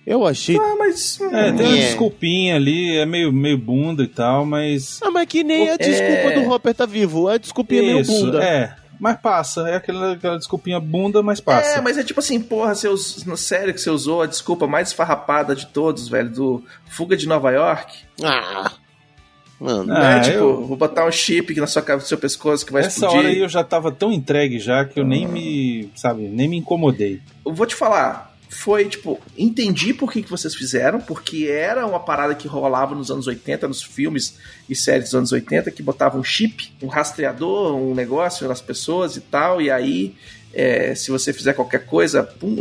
Eu 0.10 0.26
achei. 0.26 0.58
Ah, 0.58 0.76
mas. 0.80 1.20
É, 1.20 1.52
tem 1.52 1.66
uma 1.68 1.78
É. 1.78 1.82
desculpinha 1.82 2.56
ali, 2.56 2.96
é 2.98 3.06
meio, 3.06 3.34
meio 3.34 3.58
bunda 3.58 4.04
e 4.04 4.08
tal, 4.08 4.46
mas. 4.46 5.00
Ah, 5.04 5.12
mas 5.12 5.28
que 5.28 5.44
nem 5.44 5.70
a 5.70 5.74
É. 5.74 5.78
desculpa 5.78 6.32
do 6.40 6.50
Hopper 6.50 6.74
tá 6.74 6.86
vivo. 6.86 7.28
A 7.28 7.38
desculpinha 7.38 7.82
é 7.82 7.86
meio 7.86 8.00
Isso, 8.00 8.12
bunda. 8.26 8.42
é. 8.42 8.74
Mas 9.00 9.20
passa, 9.20 9.68
é 9.70 9.76
aquela, 9.76 10.14
aquela 10.14 10.38
desculpinha 10.38 10.80
bunda, 10.80 11.22
mas 11.22 11.40
passa. 11.42 11.78
É, 11.78 11.82
mas 11.82 11.98
é 11.98 12.04
tipo 12.06 12.20
assim, 12.22 12.40
porra, 12.42 12.74
você 12.74 12.88
us... 12.88 13.26
no 13.26 13.36
sério 13.38 13.74
que 13.74 13.82
você 13.82 13.90
usou 13.92 14.22
a 14.22 14.26
desculpa 14.26 14.66
mais 14.66 14.88
esfarrapada 14.88 15.54
de 15.54 15.68
todos, 15.68 16.08
velho, 16.08 16.30
do 16.32 16.64
Fuga 16.90 17.16
de 17.18 17.28
Nova 17.28 17.52
York. 17.52 17.94
Ah. 18.24 18.72
Mano. 19.60 19.92
Ah, 19.94 20.16
né? 20.16 20.20
Tipo, 20.22 20.38
eu- 20.38 20.66
vou 20.66 20.78
botar 20.78 21.06
um 21.06 21.12
chip 21.12 21.52
aqui 21.52 21.60
na 21.60 21.68
sua 21.68 21.82
cabeça, 21.82 22.06
no 22.06 22.10
seu 22.10 22.18
pescoço 22.18 22.66
que 22.66 22.72
vai 22.72 22.84
Essa 22.84 22.90
explodir. 23.06 23.18
hora 23.20 23.28
aí 23.28 23.40
eu 23.40 23.50
já 23.50 23.64
tava 23.64 23.92
tão 23.92 24.12
entregue 24.12 24.58
já 24.60 24.86
que 24.86 25.00
eu 25.00 25.04
nem 25.04 25.28
me, 25.28 25.90
sabe, 25.96 26.24
nem 26.30 26.48
me 26.48 26.58
incomodei. 26.58 27.20
Eu 27.46 27.54
vou 27.54 27.66
te 27.68 27.76
falar, 27.76 28.27
foi 28.50 28.88
tipo, 28.88 29.20
entendi 29.38 29.94
por 29.94 30.12
que, 30.12 30.24
que 30.24 30.30
vocês 30.30 30.56
fizeram, 30.56 31.00
porque 31.00 31.48
era 31.50 31.86
uma 31.86 32.00
parada 32.00 32.34
que 32.34 32.48
rolava 32.48 32.96
nos 32.96 33.12
anos 33.12 33.28
80, 33.28 33.68
nos 33.68 33.84
filmes 33.84 34.38
e 34.70 34.76
séries 34.76 35.06
dos 35.06 35.16
anos 35.16 35.32
80, 35.32 35.70
que 35.72 35.84
botava 35.84 36.18
um 36.18 36.24
chip, 36.24 36.72
um 36.82 36.88
rastreador, 36.88 37.76
um 37.76 37.94
negócio 37.94 38.48
nas 38.48 38.62
pessoas 38.62 39.18
e 39.18 39.22
tal, 39.22 39.62
e 39.62 39.70
aí, 39.70 40.16
é, 40.54 40.96
se 40.96 41.12
você 41.12 41.34
fizer 41.34 41.54
qualquer 41.54 41.86
coisa, 41.86 42.24
pum, 42.24 42.56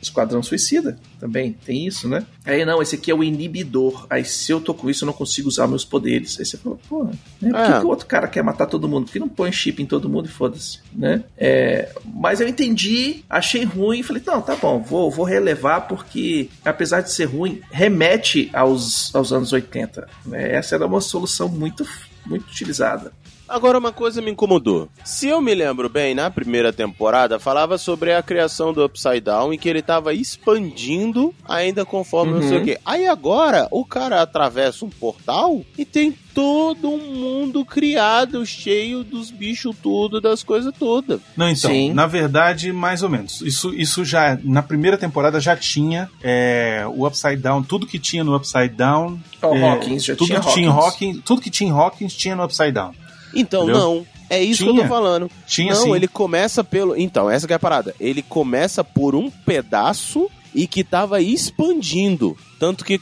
Esquadrão 0.00 0.42
Suicida 0.42 0.98
também 1.18 1.52
tem 1.52 1.86
isso, 1.86 2.08
né? 2.08 2.24
Aí 2.44 2.64
não, 2.64 2.80
esse 2.80 2.94
aqui 2.96 3.10
é 3.10 3.14
o 3.14 3.22
inibidor. 3.22 4.06
Aí 4.08 4.24
se 4.24 4.50
eu 4.50 4.60
tô 4.60 4.72
com 4.72 4.88
isso, 4.88 5.04
eu 5.04 5.06
não 5.06 5.12
consigo 5.12 5.48
usar 5.48 5.66
meus 5.66 5.84
poderes. 5.84 6.38
Aí 6.38 6.46
você 6.46 6.56
fala, 6.56 6.78
pô, 6.88 7.04
né? 7.04 7.12
por 7.40 7.50
que, 7.52 7.72
É. 7.72 7.78
que 7.80 7.84
o 7.86 7.88
outro 7.88 8.06
cara 8.06 8.26
quer 8.26 8.42
matar 8.42 8.66
todo 8.66 8.88
mundo? 8.88 9.04
Por 9.06 9.12
que 9.12 9.18
não 9.18 9.28
põe 9.28 9.52
chip 9.52 9.82
em 9.82 9.86
todo 9.86 10.08
mundo 10.08 10.26
e 10.26 10.32
foda-se, 10.32 10.78
né? 10.92 11.22
É, 11.36 11.92
mas 12.14 12.40
eu 12.40 12.48
entendi, 12.48 13.24
achei 13.28 13.64
ruim, 13.64 14.02
falei, 14.02 14.22
não, 14.26 14.40
tá 14.40 14.56
bom, 14.56 14.80
vou, 14.80 15.10
vou 15.10 15.24
relevar 15.24 15.82
porque, 15.82 16.48
apesar 16.64 17.00
de 17.02 17.12
ser 17.12 17.26
ruim, 17.26 17.60
remete 17.70 18.48
aos, 18.52 19.14
aos 19.14 19.32
anos 19.32 19.52
80. 19.52 20.08
Né? 20.26 20.52
Essa 20.54 20.74
era 20.76 20.86
uma 20.86 21.00
solução 21.00 21.48
muito, 21.48 21.86
muito 22.24 22.46
utilizada. 22.48 23.12
Agora 23.50 23.76
uma 23.78 23.92
coisa 23.92 24.22
me 24.22 24.30
incomodou. 24.30 24.88
Se 25.04 25.26
eu 25.28 25.40
me 25.40 25.52
lembro 25.54 25.88
bem, 25.88 26.14
na 26.14 26.30
primeira 26.30 26.72
temporada 26.72 27.38
falava 27.38 27.76
sobre 27.76 28.14
a 28.14 28.22
criação 28.22 28.72
do 28.72 28.84
Upside 28.84 29.20
Down 29.20 29.52
e 29.52 29.58
que 29.58 29.68
ele 29.68 29.82
tava 29.82 30.14
expandindo 30.14 31.34
ainda 31.48 31.84
conforme 31.84 32.32
não 32.34 32.42
sei 32.42 32.56
Uhum. 32.58 32.62
o 32.62 32.64
quê. 32.64 32.78
Aí 32.84 33.06
agora 33.08 33.66
o 33.70 33.84
cara 33.84 34.22
atravessa 34.22 34.84
um 34.84 34.90
portal 34.90 35.62
e 35.76 35.84
tem 35.84 36.14
todo 36.32 36.88
um 36.88 36.98
mundo 37.12 37.64
criado, 37.64 38.46
cheio 38.46 39.02
dos 39.02 39.30
bichos 39.32 39.74
tudo, 39.82 40.20
das 40.20 40.44
coisas 40.44 40.72
todas. 40.78 41.20
Não, 41.36 41.48
então, 41.48 41.70
Sim. 41.70 41.92
na 41.92 42.06
verdade, 42.06 42.72
mais 42.72 43.02
ou 43.02 43.08
menos. 43.08 43.40
Isso, 43.40 43.74
isso 43.74 44.04
já, 44.04 44.38
na 44.44 44.62
primeira 44.62 44.96
temporada 44.96 45.40
já 45.40 45.56
tinha 45.56 46.08
é, 46.22 46.84
o 46.94 47.04
Upside 47.04 47.36
Down, 47.36 47.64
tudo 47.64 47.84
que 47.86 47.98
tinha 47.98 48.22
no 48.22 48.36
Upside 48.36 48.68
Down. 48.68 49.18
Ó, 49.42 49.54
é, 49.56 49.68
Hawkins, 49.70 50.04
já 50.04 50.14
tudo 50.14 50.28
tinha 50.28 50.40
que 50.40 50.52
tinha 50.54 50.70
Hawkins. 50.70 50.84
Hawkins. 50.86 51.22
Tudo 51.24 51.40
que 51.40 51.50
tinha 51.50 51.68
em 51.70 51.72
Hawkins 51.72 52.14
tinha 52.14 52.36
no 52.36 52.44
Upside 52.44 52.72
Down. 52.72 52.92
Então, 53.34 53.62
Entendeu? 53.64 53.80
não. 53.80 54.06
É 54.28 54.40
isso 54.42 54.62
que 54.62 54.68
eu 54.68 54.74
Tinha. 54.74 54.84
tô 54.84 54.88
falando. 54.88 55.30
Tinha 55.46 55.74
não, 55.74 55.82
sim. 55.82 55.94
ele 55.94 56.06
começa 56.06 56.62
pelo. 56.62 56.96
Então, 56.96 57.28
essa 57.28 57.46
que 57.46 57.52
é 57.52 57.56
a 57.56 57.58
parada. 57.58 57.94
Ele 57.98 58.22
começa 58.22 58.84
por 58.84 59.14
um 59.16 59.28
pedaço 59.28 60.30
e 60.54 60.66
que 60.68 60.84
tava 60.84 61.20
expandindo. 61.20 62.36
Tanto 62.58 62.84
que 62.84 63.00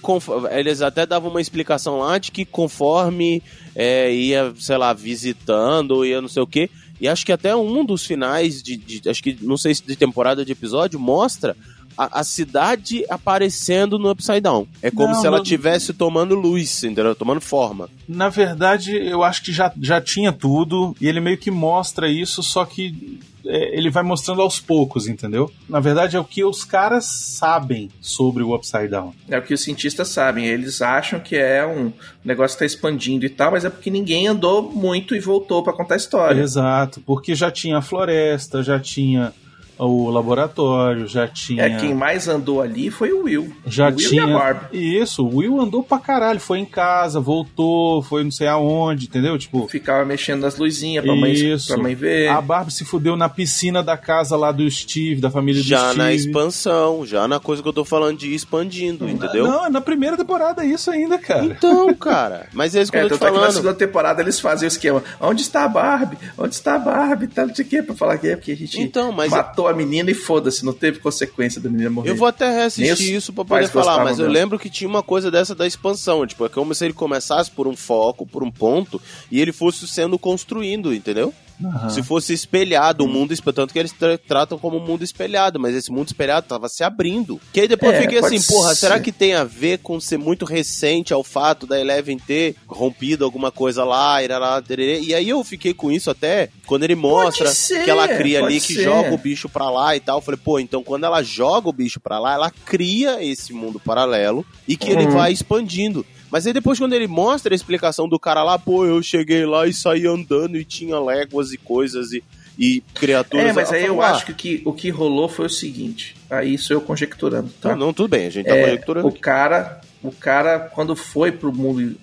eles 0.50 0.80
até 0.82 1.04
davam 1.04 1.30
uma 1.30 1.40
explicação 1.40 1.98
lá 1.98 2.16
de 2.18 2.30
que 2.30 2.44
conforme 2.44 3.42
é, 3.74 4.12
ia, 4.12 4.54
sei 4.58 4.76
lá, 4.78 4.92
visitando, 4.92 6.04
ia 6.04 6.20
não 6.20 6.28
sei 6.28 6.42
o 6.42 6.46
quê. 6.46 6.70
E 7.00 7.06
acho 7.06 7.24
que 7.24 7.32
até 7.32 7.54
um 7.54 7.84
dos 7.84 8.04
finais 8.04 8.62
de, 8.62 8.76
de- 8.76 9.08
Acho 9.08 9.22
que 9.22 9.36
não 9.40 9.56
sei 9.56 9.74
se 9.74 9.84
de 9.86 9.94
temporada 9.96 10.40
ou 10.40 10.44
de 10.44 10.52
episódio 10.52 10.98
mostra. 10.98 11.56
A, 11.98 12.20
a 12.20 12.24
cidade 12.24 13.04
aparecendo 13.10 13.98
no 13.98 14.08
Upside 14.10 14.40
Down. 14.40 14.68
É 14.80 14.88
como 14.90 15.12
Não, 15.14 15.20
se 15.20 15.26
ela 15.26 15.38
não- 15.38 15.42
estivesse 15.42 15.92
tomando 15.92 16.36
luz, 16.36 16.84
entendeu? 16.84 17.12
Tomando 17.14 17.40
forma. 17.40 17.90
Na 18.08 18.28
verdade, 18.28 18.96
eu 18.96 19.24
acho 19.24 19.42
que 19.42 19.52
já, 19.52 19.72
já 19.82 20.00
tinha 20.00 20.32
tudo, 20.32 20.94
e 21.00 21.08
ele 21.08 21.20
meio 21.20 21.36
que 21.36 21.50
mostra 21.50 22.08
isso, 22.08 22.40
só 22.42 22.64
que 22.64 23.18
é, 23.44 23.76
ele 23.76 23.90
vai 23.90 24.02
mostrando 24.04 24.42
aos 24.42 24.60
poucos, 24.60 25.08
entendeu? 25.08 25.50
Na 25.68 25.80
verdade, 25.80 26.16
é 26.16 26.20
o 26.20 26.24
que 26.24 26.44
os 26.44 26.64
caras 26.64 27.04
sabem 27.06 27.90
sobre 28.00 28.42
o 28.44 28.54
Upside 28.54 28.88
Down. 28.88 29.12
É 29.28 29.38
o 29.38 29.42
que 29.42 29.54
os 29.54 29.60
cientistas 29.62 30.08
sabem. 30.08 30.46
Eles 30.46 30.80
acham 30.82 31.18
que 31.18 31.34
é 31.36 31.66
um 31.66 31.92
negócio 32.24 32.56
que 32.56 32.64
está 32.64 32.76
expandindo 32.76 33.26
e 33.26 33.30
tal, 33.30 33.50
mas 33.52 33.64
é 33.64 33.70
porque 33.70 33.90
ninguém 33.90 34.28
andou 34.28 34.62
muito 34.62 35.16
e 35.16 35.20
voltou 35.20 35.62
para 35.64 35.72
contar 35.72 35.94
a 35.94 35.96
história. 35.96 36.40
Exato, 36.40 37.00
porque 37.00 37.34
já 37.34 37.50
tinha 37.50 37.78
a 37.78 37.82
floresta, 37.82 38.62
já 38.62 38.78
tinha 38.78 39.32
o 39.78 40.10
laboratório, 40.10 41.06
já 41.06 41.26
tinha. 41.28 41.62
É, 41.64 41.76
quem 41.76 41.94
mais 41.94 42.28
andou 42.28 42.60
ali 42.60 42.90
foi 42.90 43.12
o 43.12 43.24
Will. 43.24 43.52
Já 43.66 43.86
o 43.88 43.96
Will 43.96 43.96
tinha. 44.08 44.22
e 44.26 44.30
a 44.30 44.38
Barbie. 44.38 44.98
Isso, 44.98 45.24
o 45.24 45.36
Will 45.36 45.60
andou 45.60 45.82
pra 45.82 45.98
caralho. 45.98 46.40
Foi 46.40 46.58
em 46.58 46.64
casa, 46.64 47.20
voltou, 47.20 48.02
foi 48.02 48.24
não 48.24 48.30
sei 48.30 48.46
aonde, 48.48 49.06
entendeu? 49.06 49.38
Tipo. 49.38 49.68
Ficava 49.68 50.04
mexendo 50.04 50.40
nas 50.42 50.56
luzinhas 50.56 51.04
pra 51.04 51.14
mãe, 51.14 51.32
Isso. 51.32 51.68
pra 51.68 51.76
mãe 51.82 51.94
ver. 51.94 52.28
A 52.28 52.40
Barbie 52.40 52.72
se 52.72 52.84
fudeu 52.84 53.16
na 53.16 53.28
piscina 53.28 53.82
da 53.82 53.96
casa 53.96 54.36
lá 54.36 54.50
do 54.52 54.68
Steve, 54.70 55.20
da 55.20 55.30
família 55.30 55.62
do 55.62 55.66
Já 55.68 55.78
Steve. 55.90 55.98
na 55.98 56.12
expansão, 56.12 57.04
já 57.06 57.26
na 57.28 57.38
coisa 57.40 57.62
que 57.62 57.68
eu 57.68 57.72
tô 57.72 57.84
falando 57.84 58.18
de 58.18 58.28
ir 58.28 58.34
expandindo, 58.34 59.08
entendeu? 59.08 59.44
Não, 59.46 59.66
é 59.66 59.70
na 59.70 59.80
primeira 59.80 60.16
temporada 60.16 60.64
isso 60.64 60.90
ainda, 60.90 61.18
cara. 61.18 61.44
Então, 61.44 61.92
cara, 61.94 62.46
mas 62.52 62.74
é 62.74 62.82
isso 62.82 62.90
que 62.92 62.98
É, 62.98 63.04
eu 63.04 63.08
tô 63.08 63.14
te 63.16 63.20
tanto 63.20 63.28
é 63.28 63.30
que 63.30 63.34
na 63.36 63.40
falando. 63.42 63.54
segunda 63.54 63.74
temporada 63.74 64.22
eles 64.22 64.40
fazem 64.40 64.66
o 64.66 64.68
esquema. 64.68 65.02
Onde 65.20 65.42
está 65.42 65.64
a 65.64 65.68
Barbie? 65.68 66.16
Onde 66.36 66.54
está 66.54 66.74
a 66.74 66.78
Barbie? 66.78 67.26
Tá, 67.28 67.46
não 67.46 67.54
sei 67.54 67.64
o 67.64 67.68
que, 67.68 67.82
pra 67.82 67.94
falar 67.94 68.18
que 68.18 68.28
é 68.28 68.36
porque 68.36 68.52
a 68.52 68.56
gente 68.56 68.80
Então, 68.80 69.12
mas- 69.12 69.30
matou 69.30 69.67
a 69.68 69.74
menina 69.74 70.10
e 70.10 70.14
foda-se, 70.14 70.64
não 70.64 70.72
teve 70.72 70.98
consequência 70.98 71.60
da 71.60 71.68
menina 71.68 71.90
morrer. 71.90 72.10
Eu 72.10 72.16
vou 72.16 72.28
até 72.28 72.50
reassistir 72.50 73.14
isso 73.14 73.32
pra 73.32 73.44
poder 73.44 73.68
falar, 73.68 74.04
mas 74.04 74.18
eu 74.18 74.26
dela. 74.26 74.38
lembro 74.38 74.58
que 74.58 74.70
tinha 74.70 74.88
uma 74.88 75.02
coisa 75.02 75.30
dessa 75.30 75.54
da 75.54 75.66
expansão. 75.66 76.26
Tipo, 76.26 76.46
é 76.46 76.48
como 76.48 76.74
se 76.74 76.84
ele 76.84 76.94
começasse 76.94 77.50
por 77.50 77.66
um 77.66 77.76
foco, 77.76 78.26
por 78.26 78.42
um 78.42 78.50
ponto, 78.50 79.00
e 79.30 79.40
ele 79.40 79.52
fosse 79.52 79.86
sendo 79.86 80.18
construindo, 80.18 80.94
entendeu? 80.94 81.32
Aham. 81.64 81.90
Se 81.90 82.02
fosse 82.02 82.32
espelhado, 82.32 83.04
o 83.04 83.08
mundo 83.08 83.32
espelhado. 83.32 83.56
Tanto 83.56 83.72
que 83.72 83.78
eles 83.78 83.92
tra- 83.92 84.18
tratam 84.18 84.58
como 84.58 84.76
um 84.76 84.84
mundo 84.86 85.02
espelhado, 85.02 85.58
mas 85.58 85.74
esse 85.74 85.90
mundo 85.90 86.06
espelhado 86.06 86.46
tava 86.46 86.68
se 86.68 86.84
abrindo. 86.84 87.40
Que 87.52 87.60
aí 87.62 87.68
depois 87.68 87.92
É, 87.94 87.98
eu 87.98 88.02
fiquei 88.02 88.18
assim, 88.18 88.40
porra, 88.42 88.74
será 88.74 88.96
ser. 88.96 89.02
que 89.02 89.10
tem 89.12 89.34
a 89.34 89.42
ver 89.44 89.78
com 89.78 89.98
ser 90.00 90.18
muito 90.18 90.44
recente 90.44 91.12
ao 91.12 91.24
fato 91.24 91.66
da 91.66 91.80
Eleven 91.80 92.18
ter 92.18 92.54
rompido 92.66 93.24
alguma 93.24 93.50
coisa 93.50 93.84
lá, 93.84 94.22
irará, 94.22 94.60
tererê? 94.62 95.00
e 95.00 95.14
aí 95.14 95.28
eu 95.28 95.42
fiquei 95.42 95.72
com 95.74 95.90
isso 95.90 96.10
até 96.10 96.50
quando 96.66 96.84
ele 96.84 96.94
mostra 96.94 97.48
ser, 97.50 97.84
que 97.84 97.90
ela 97.90 98.06
cria 98.06 98.44
ali, 98.44 98.60
que 98.60 98.74
ser. 98.74 98.84
joga 98.84 99.12
o 99.14 99.18
bicho 99.18 99.48
pra 99.48 99.68
lá 99.70 99.96
e 99.96 100.00
tal. 100.00 100.18
Eu 100.18 100.22
falei, 100.22 100.38
pô, 100.42 100.58
então 100.60 100.82
quando 100.84 101.04
ela 101.04 101.22
joga 101.22 101.68
o 101.68 101.72
bicho 101.72 101.98
pra 101.98 102.18
lá, 102.18 102.34
ela 102.34 102.50
cria 102.50 103.22
esse 103.24 103.52
mundo 103.52 103.80
paralelo 103.80 104.44
e 104.66 104.76
que 104.76 104.90
ele 104.90 105.04
Uhum. 105.06 105.10
vai 105.12 105.32
expandindo. 105.32 106.04
Mas 106.30 106.46
aí 106.46 106.52
depois, 106.52 106.78
quando 106.78 106.92
ele 106.92 107.06
mostra 107.06 107.54
a 107.54 107.56
explicação 107.56 108.08
do 108.08 108.18
cara 108.18 108.42
lá, 108.42 108.58
pô, 108.58 108.84
eu 108.84 109.02
cheguei 109.02 109.46
lá 109.46 109.66
e 109.66 109.72
saí 109.72 110.06
andando 110.06 110.56
e 110.56 110.64
tinha 110.64 111.00
léguas 111.00 111.52
e 111.52 111.56
coisas 111.58 112.12
e, 112.12 112.22
e 112.58 112.82
criaturas. 112.94 113.46
É, 113.46 113.52
mas 113.52 113.72
aí 113.72 113.86
eu 113.86 114.02
ah, 114.02 114.10
acho 114.10 114.26
que 114.26 114.32
o 114.32 114.34
que 114.34 114.62
o 114.66 114.72
que 114.72 114.90
rolou 114.90 115.28
foi 115.28 115.46
o 115.46 115.50
seguinte. 115.50 116.16
Aí 116.28 116.54
isso 116.54 116.72
eu 116.72 116.80
conjecturando, 116.80 117.50
tá? 117.60 117.70
Não, 117.70 117.86
não, 117.86 117.92
tudo 117.94 118.08
bem, 118.08 118.26
a 118.26 118.30
gente 118.30 118.46
tá 118.46 118.56
É, 118.56 118.64
conjecturando. 118.64 119.08
o 119.08 119.12
cara, 119.12 119.80
o 120.02 120.12
cara 120.12 120.60
quando 120.60 120.94
foi 120.94 121.32
pro 121.32 121.52
mundo 121.52 121.96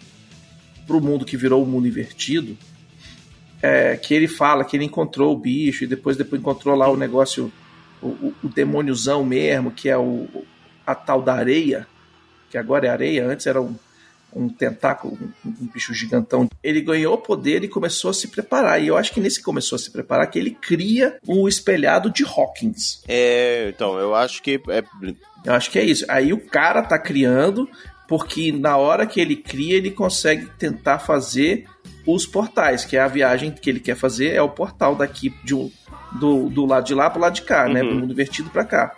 pro 0.87 1.01
mundo 1.01 1.25
que 1.25 1.37
virou 1.37 1.63
o 1.63 1.65
mundo 1.65 1.87
invertido, 1.87 2.57
é, 3.61 3.95
que 3.97 4.13
ele 4.13 4.27
fala 4.27 4.63
que 4.63 4.75
ele 4.75 4.85
encontrou 4.85 5.33
o 5.33 5.37
bicho 5.37 5.83
e 5.83 5.87
depois 5.87 6.17
depois 6.17 6.39
encontrou 6.41 6.75
lá 6.75 6.87
o 6.89 6.97
negócio 6.97 7.51
o, 8.01 8.07
o, 8.07 8.33
o 8.43 8.49
demôniozão 8.49 9.23
mesmo, 9.23 9.71
que 9.71 9.89
é 9.89 9.97
o 9.97 10.27
a 10.85 10.93
tal 10.93 11.21
da 11.21 11.33
areia, 11.33 11.87
que 12.49 12.57
agora 12.57 12.85
é 12.85 12.89
areia, 12.89 13.27
antes 13.27 13.47
era 13.47 13.59
um, 13.59 13.75
um 14.35 14.49
tentáculo, 14.49 15.17
um, 15.45 15.67
bicho 15.73 15.93
gigantão. 15.93 16.47
Ele 16.61 16.81
ganhou 16.81 17.17
poder 17.17 17.63
e 17.63 17.67
começou 17.69 18.11
a 18.11 18.13
se 18.13 18.27
preparar. 18.27 18.81
E 18.81 18.87
eu 18.87 18.97
acho 18.97 19.13
que 19.13 19.21
nesse 19.21 19.41
começou 19.41 19.77
a 19.77 19.79
se 19.79 19.89
preparar 19.89 20.29
que 20.29 20.37
ele 20.37 20.51
cria 20.51 21.17
o 21.25 21.47
espelhado 21.47 22.09
de 22.09 22.23
Hawkins. 22.23 23.01
É, 23.07 23.69
então, 23.73 23.97
eu 23.97 24.13
acho 24.13 24.43
que 24.43 24.61
é, 24.69 24.83
Eu 25.45 25.53
acho 25.53 25.71
que 25.71 25.79
é 25.79 25.83
isso. 25.83 26.05
Aí 26.09 26.33
o 26.33 26.39
cara 26.39 26.81
tá 26.81 26.99
criando, 26.99 27.69
porque 28.07 28.51
na 28.51 28.75
hora 28.77 29.05
que 29.05 29.21
ele 29.21 29.37
cria, 29.37 29.77
ele 29.77 29.91
consegue 29.91 30.47
tentar 30.57 30.99
fazer 30.99 31.65
os 32.05 32.25
portais, 32.25 32.85
que 32.85 32.97
é 32.97 32.99
a 32.99 33.07
viagem 33.07 33.51
que 33.51 33.69
ele 33.69 33.79
quer 33.79 33.95
fazer, 33.95 34.33
é 34.33 34.41
o 34.41 34.49
portal 34.49 34.95
daqui 34.95 35.33
de 35.43 35.55
um, 35.55 35.71
do, 36.19 36.49
do 36.49 36.65
lado 36.65 36.85
de 36.85 36.93
lá 36.93 37.09
pro 37.09 37.21
lado 37.21 37.33
de 37.33 37.41
cá, 37.41 37.67
né? 37.67 37.81
Uhum. 37.81 37.89
Do 37.89 37.95
mundo 37.95 38.13
invertido 38.13 38.49
pra 38.49 38.63
cá. 38.63 38.93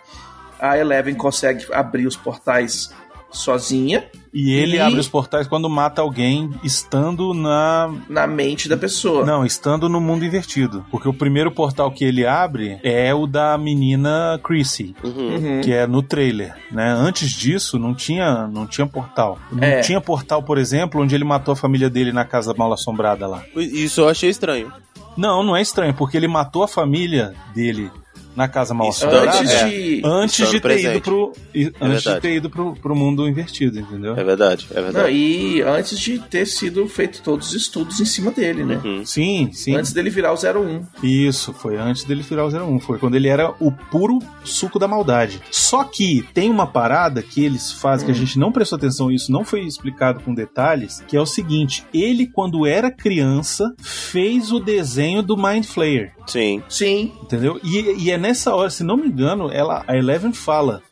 A 0.58 0.76
Eleven 0.76 1.14
consegue 1.14 1.64
abrir 1.72 2.06
os 2.06 2.16
portais 2.16 2.92
sozinha, 3.30 4.10
E 4.32 4.52
ele 4.52 4.76
E- 4.76 4.80
abre 4.80 5.00
os 5.00 5.08
portais 5.08 5.46
quando 5.46 5.68
mata 5.68 6.02
alguém 6.02 6.50
estando 6.62 7.32
na. 7.34 7.90
na 8.08 8.26
mente 8.26 8.68
da 8.68 8.76
pessoa. 8.76 9.24
Não, 9.24 9.44
estando 9.44 9.88
no 9.88 10.00
mundo 10.00 10.24
invertido. 10.24 10.84
Porque 10.90 11.08
o 11.08 11.14
primeiro 11.14 11.50
portal 11.50 11.90
que 11.90 12.04
ele 12.04 12.26
abre 12.26 12.78
é 12.82 13.14
o 13.14 13.26
da 13.26 13.56
menina 13.58 14.38
Chrissy. 14.42 14.94
uhum. 15.02 15.28
Uhum. 15.28 15.60
Que 15.60 15.72
é 15.72 15.86
no 15.86 16.02
trailer, 16.02 16.54
né? 16.70 16.90
Antes 16.90 17.30
disso, 17.32 17.78
não 17.78 17.94
tinha, 17.94 18.46
não 18.46 18.66
tinha 18.66 18.86
portal. 18.86 19.38
Não 19.52 19.62
É. 19.62 19.80
tinha 19.80 20.00
portal, 20.00 20.42
por 20.42 20.58
exemplo, 20.58 21.02
onde 21.02 21.14
ele 21.14 21.24
matou 21.24 21.52
a 21.52 21.56
família 21.56 21.88
dele 21.90 22.12
na 22.12 22.24
casa 22.24 22.54
mal 22.56 22.72
assombrada 22.72 23.26
lá. 23.26 23.42
Isso 23.56 24.00
eu 24.00 24.08
achei 24.08 24.30
estranho. 24.30 24.72
Não, 25.16 25.42
não 25.42 25.56
é 25.56 25.60
estranho, 25.62 25.92
porque 25.94 26.16
ele 26.16 26.28
matou 26.28 26.62
a 26.62 26.68
família 26.68 27.34
dele 27.54 27.90
na 28.38 28.46
casa 28.48 28.72
mal 28.72 28.88
assombrada. 28.88 29.36
Antes 29.36 29.50
é. 29.50 29.68
de. 29.68 30.02
Antes 30.04 30.38
Isso 30.38 30.50
de 30.50 30.56
é 30.56 30.60
ter 30.60 30.68
presente. 30.68 30.90
ido 30.92 31.00
pro. 31.00 31.32
Antes 31.80 32.02
de 32.04 32.20
ter 32.20 32.36
ido 32.36 32.48
pro, 32.48 32.74
pro 32.76 32.94
mundo 32.94 33.28
invertido, 33.28 33.80
entendeu? 33.80 34.16
É 34.16 34.22
verdade, 34.22 34.68
é 34.70 34.76
Não, 34.76 34.82
verdade. 34.84 35.12
e 35.12 35.60
antes 35.62 35.98
de 35.98 36.20
ter 36.20 36.46
sido 36.46 36.86
feito 36.86 37.20
todos 37.20 37.48
os 37.48 37.54
estudos 37.54 38.00
em 38.00 38.04
cima 38.04 38.30
dele, 38.30 38.64
né? 38.64 38.80
Uhum. 38.82 39.04
Sim, 39.04 39.50
sim. 39.52 39.74
Antes 39.74 39.92
dele 39.92 40.08
virar 40.08 40.32
o 40.32 40.36
01. 40.36 40.84
Isso, 41.02 41.52
foi 41.52 41.76
antes 41.76 42.04
dele 42.04 42.22
virar 42.22 42.46
o 42.46 42.48
01. 42.48 42.78
Foi 42.78 42.98
quando 42.98 43.16
ele 43.16 43.26
era 43.26 43.52
o 43.58 43.72
puro 43.72 44.20
suco 44.44 44.78
da 44.78 44.86
maldade. 44.86 45.42
Só 45.50 45.82
que 45.82 46.24
tem 46.32 46.48
uma 46.48 46.66
parada 46.66 47.20
que 47.22 47.44
eles 47.44 47.72
fazem, 47.72 48.06
que 48.06 48.12
a 48.12 48.14
gente 48.14 48.38
não 48.38 48.52
prestou 48.52 48.76
atenção, 48.76 49.10
isso 49.10 49.32
não 49.32 49.44
foi 49.44 49.62
explicado 49.62 50.20
com 50.20 50.32
detalhes, 50.32 51.02
que 51.08 51.16
é 51.16 51.20
o 51.20 51.26
seguinte: 51.26 51.84
ele, 51.92 52.26
quando 52.26 52.64
era 52.64 52.88
criança, 52.88 53.74
fez 53.80 54.52
o 54.52 54.60
desenho 54.60 55.22
do 55.22 55.36
Mind 55.36 55.64
Flayer. 55.64 56.12
Sim. 56.26 56.62
Sim. 56.68 57.12
Entendeu? 57.22 57.58
E, 57.64 58.04
e 58.04 58.10
é 58.10 58.18
nessa 58.28 58.54
hora, 58.54 58.68
se 58.70 58.84
não 58.84 58.96
me 58.96 59.08
engano, 59.08 59.50
ela, 59.50 59.82
a 59.88 59.96
Eleven 59.96 60.32
fala: 60.32 60.82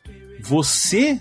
Você 0.41 1.19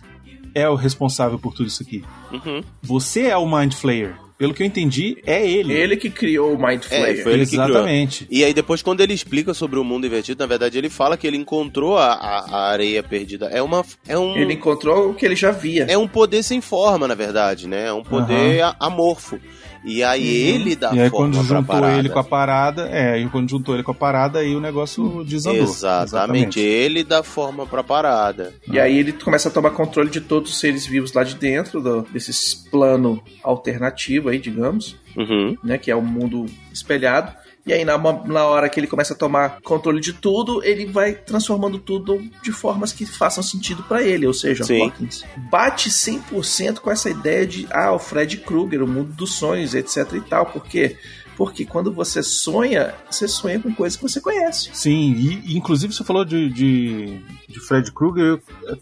é 0.55 0.69
o 0.69 0.75
responsável 0.75 1.39
por 1.39 1.53
tudo 1.55 1.67
isso 1.69 1.83
aqui. 1.83 2.03
Uhum. 2.33 2.63
Você 2.83 3.23
é 3.27 3.37
o 3.37 3.47
Mind 3.47 3.75
Flayer. 3.75 4.15
Pelo 4.39 4.53
que 4.53 4.63
eu 4.63 4.67
entendi, 4.67 5.17
é 5.25 5.49
ele. 5.51 5.73
Ele 5.73 5.97
que 5.97 6.11
criou 6.11 6.53
o 6.55 6.59
Mind 6.63 6.83
Flayer. 6.83 7.21
É, 7.21 7.23
foi 7.23 7.33
ele 7.33 7.45
que 7.47 7.53
criou. 7.53 7.69
Exatamente. 7.71 8.27
E 8.31 8.45
aí 8.45 8.53
depois 8.53 8.83
quando 8.83 9.01
ele 9.01 9.15
explica 9.15 9.55
sobre 9.55 9.79
o 9.79 9.85
mundo 9.85 10.07
invertido, 10.07 10.39
na 10.43 10.47
verdade 10.47 10.77
ele 10.77 10.91
fala 10.91 11.17
que 11.17 11.27
ele 11.27 11.39
encontrou 11.39 11.97
a, 11.97 12.13
a, 12.13 12.39
a 12.55 12.71
areia 12.71 13.03
perdida. 13.03 13.47
É 13.47 13.63
uma 13.63 13.83
é 14.07 14.19
um 14.19 14.37
Ele 14.37 14.53
encontrou 14.53 15.11
o 15.11 15.15
que 15.15 15.25
ele 15.25 15.37
já 15.37 15.51
via. 15.53 15.87
é 15.89 15.97
um 15.97 16.07
poder 16.07 16.43
sem 16.43 16.61
forma, 16.61 17.09
na 17.09 17.15
verdade, 17.15 17.67
né? 17.67 17.87
É 17.87 17.93
um 17.95 18.03
poder 18.03 18.61
a- 18.63 18.77
amorfo. 18.79 19.41
E 19.87 20.03
aí 20.03 20.27
ele 20.27 20.75
dá 20.75 20.93
E 20.93 21.01
aí 21.01 21.09
forma 21.11 21.31
quando 21.33 21.47
pra 21.47 21.57
juntou 21.59 21.75
parada. 21.77 21.99
ele 21.99 22.09
com 22.09 22.19
a 22.19 22.25
parada, 22.25 22.89
é, 22.89 23.13
aí 23.13 23.29
quando 23.29 23.49
juntou 23.49 23.75
ele 23.75 23.85
com 23.85 23.93
a 23.93 23.95
parada, 23.95 24.41
aí 24.41 24.55
o 24.57 24.61
negócio 24.61 25.23
desandou. 25.25 25.63
Exatamente. 25.63 26.59
ele 26.61 27.05
dá 27.05 27.23
forma 27.23 27.65
pra 27.67 27.85
parada. 27.85 28.53
E 28.71 28.81
aí 28.81 28.99
ele 28.99 29.13
começa 29.13 29.49
a 29.49 29.53
tomar 29.53 29.71
controle 29.71 30.11
de 30.11 30.21
todos 30.21 30.51
os 30.51 30.59
seres 30.59 30.85
vivos 30.85 31.13
lá 31.13 31.23
de 31.23 31.37
dentro, 31.37 31.81
do, 31.81 32.03
desse 32.13 32.69
plano 32.69 33.23
alternativo 33.43 34.29
aí, 34.29 34.39
digamos, 34.39 34.97
Uhum. 35.17 35.57
né? 35.65 35.79
Que 35.79 35.91
é 35.91 35.97
o 35.97 36.03
mundo 36.03 36.47
espelhado. 36.73 37.33
E 37.67 37.73
aí, 37.73 37.85
na, 37.85 37.99
na 37.99 38.45
hora 38.45 38.69
que 38.69 38.79
ele 38.79 38.87
começa 38.87 39.13
a 39.13 39.17
tomar 39.17 39.61
controle 39.61 40.01
de 40.01 40.13
tudo, 40.13 40.63
ele 40.63 40.87
vai 40.87 41.15
transformando 41.15 41.79
tudo 41.79 42.23
de 42.41 42.53
formas 42.53 42.93
que 42.93 43.05
façam 43.05 43.43
sentido 43.43 43.83
pra 43.83 44.03
ele. 44.03 44.25
Ou 44.25 44.33
seja, 44.33 44.63
Sim. 44.63 44.83
Hawkins 44.83 45.25
bate 45.51 45.91
100% 45.91 46.79
com 46.79 46.91
essa 46.93 47.11
ideia 47.11 47.45
de, 47.45 47.67
ah, 47.73 47.93
o 47.93 47.99
Fred 47.99 48.37
Krueger, 48.39 48.85
o 48.85 48.87
mundo 48.87 49.13
dos 49.13 49.33
sonhos, 49.33 49.75
etc 49.75 50.13
e 50.13 50.21
tal. 50.21 50.47
Por 50.47 50.65
quê? 50.65 50.97
Porque 51.37 51.67
quando 51.67 51.93
você 51.93 52.23
sonha, 52.23 52.95
você 53.11 53.27
sonha 53.27 53.61
com 53.61 53.75
coisas 53.75 53.97
que 53.97 54.03
você 54.03 54.21
conhece. 54.21 54.71
Sim, 54.73 55.13
e 55.13 55.37
e, 55.45 55.57
inclusive 55.57 55.93
você 55.93 56.05
falou 56.05 56.25
de, 56.25 56.49
de, 56.49 57.21
de 57.49 57.61
Fred 57.61 57.91
Krueger, 57.93 58.41
eu 58.63 58.79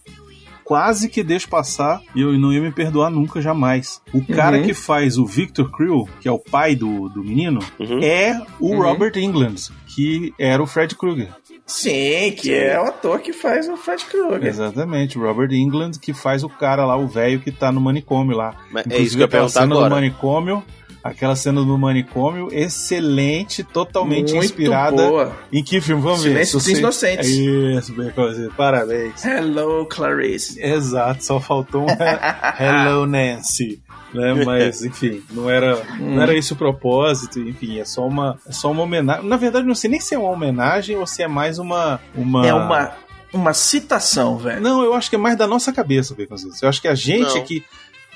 quase 0.64 1.08
que 1.08 1.22
deixo 1.22 1.48
passar 1.48 2.00
e 2.14 2.20
eu 2.22 2.32
não 2.38 2.52
ia 2.52 2.60
me 2.60 2.72
perdoar 2.72 3.10
nunca, 3.10 3.40
jamais. 3.40 4.00
O 4.12 4.24
cara 4.24 4.56
Uhum. 4.58 4.62
que 4.64 4.74
faz 4.74 5.18
o 5.18 5.26
Victor 5.26 5.70
Creel, 5.70 6.08
que 6.20 6.28
é 6.28 6.32
o 6.32 6.38
pai 6.38 6.74
do, 6.74 7.08
do 7.08 7.22
menino, 7.22 7.60
Uhum. 7.78 8.00
é 8.02 8.40
o 8.58 8.70
Uhum. 8.72 8.82
Robert 8.82 9.12
England, 9.16 9.54
que 9.86 10.32
era 10.38 10.62
o 10.62 10.66
Fred 10.66 10.94
Krueger. 10.96 11.28
Sim, 11.66 12.32
que 12.36 12.52
é 12.52 12.78
o 12.78 12.84
ator 12.84 13.20
que 13.20 13.32
faz 13.32 13.66
o 13.68 13.76
Fred 13.76 14.04
Krueger. 14.04 14.44
Exatamente, 14.46 15.18
o 15.18 15.22
Robert 15.22 15.50
England 15.52 15.92
que 16.00 16.12
faz 16.12 16.44
o 16.44 16.48
cara 16.48 16.84
lá, 16.84 16.94
o 16.96 17.06
velho 17.06 17.40
que 17.40 17.50
tá 17.50 17.72
no 17.72 17.80
manicômio 17.80 18.36
lá. 18.36 18.54
Mas 18.70 18.84
é 18.84 18.88
Inclusive, 18.88 19.06
isso 19.06 19.16
que 19.16 19.22
eu 19.22 19.24
ia 19.24 19.26
aquela 19.26 19.42
perguntar 19.44 19.60
cena 19.60 19.74
agora. 19.74 19.88
do 19.88 19.94
manicômio, 19.94 20.62
aquela 21.04 21.36
cena 21.36 21.62
do 21.62 21.76
manicômio, 21.78 22.48
excelente, 22.50 23.62
totalmente 23.62 24.32
Muito 24.32 24.46
inspirada. 24.46 24.96
boa. 25.08 25.32
Em 25.52 25.62
que 25.62 25.80
filme? 25.80 26.02
Vamos 26.02 26.22
ver. 26.24 26.30
Silêncio 26.30 26.58
dos 26.58 26.68
Inocentes. 26.68 27.28
Isso, 27.28 27.92
Beconzinho, 27.92 28.50
parabéns. 28.56 29.22
Hello, 29.24 29.84
Clarice. 29.86 30.58
Exato, 30.60 31.22
só 31.22 31.38
faltou 31.38 31.82
um 31.82 31.90
he- 31.90 31.94
Hello 32.58 33.06
Nancy. 33.06 33.82
Né? 34.14 34.32
Mas, 34.44 34.82
enfim, 34.84 35.22
não 35.32 35.50
era, 35.50 35.82
não 35.98 36.22
era 36.22 36.32
esse 36.36 36.52
o 36.52 36.56
propósito, 36.56 37.40
enfim, 37.40 37.80
é 37.80 37.84
só 37.84 38.06
uma, 38.06 38.38
é 38.48 38.52
só 38.52 38.70
uma 38.70 38.82
homenagem. 38.84 39.28
Na 39.28 39.36
verdade, 39.36 39.66
não 39.66 39.74
sei 39.74 39.90
nem 39.90 39.98
se 40.00 40.14
é 40.14 40.18
uma 40.18 40.30
homenagem 40.30 40.96
ou 40.96 41.04
se 41.06 41.22
é 41.22 41.28
mais 41.28 41.58
uma. 41.58 42.00
uma... 42.14 42.46
É 42.46 42.54
uma, 42.54 42.92
uma 43.32 43.52
citação, 43.52 44.38
velho. 44.38 44.60
Não, 44.60 44.84
eu 44.84 44.94
acho 44.94 45.10
que 45.10 45.16
é 45.16 45.18
mais 45.18 45.36
da 45.36 45.48
nossa 45.48 45.72
cabeça, 45.72 46.14
Beconzinho. 46.14 46.54
Eu 46.62 46.68
acho 46.68 46.80
que 46.80 46.86
a 46.86 46.94
gente 46.94 47.22
Não. 47.34 47.36
aqui. 47.38 47.64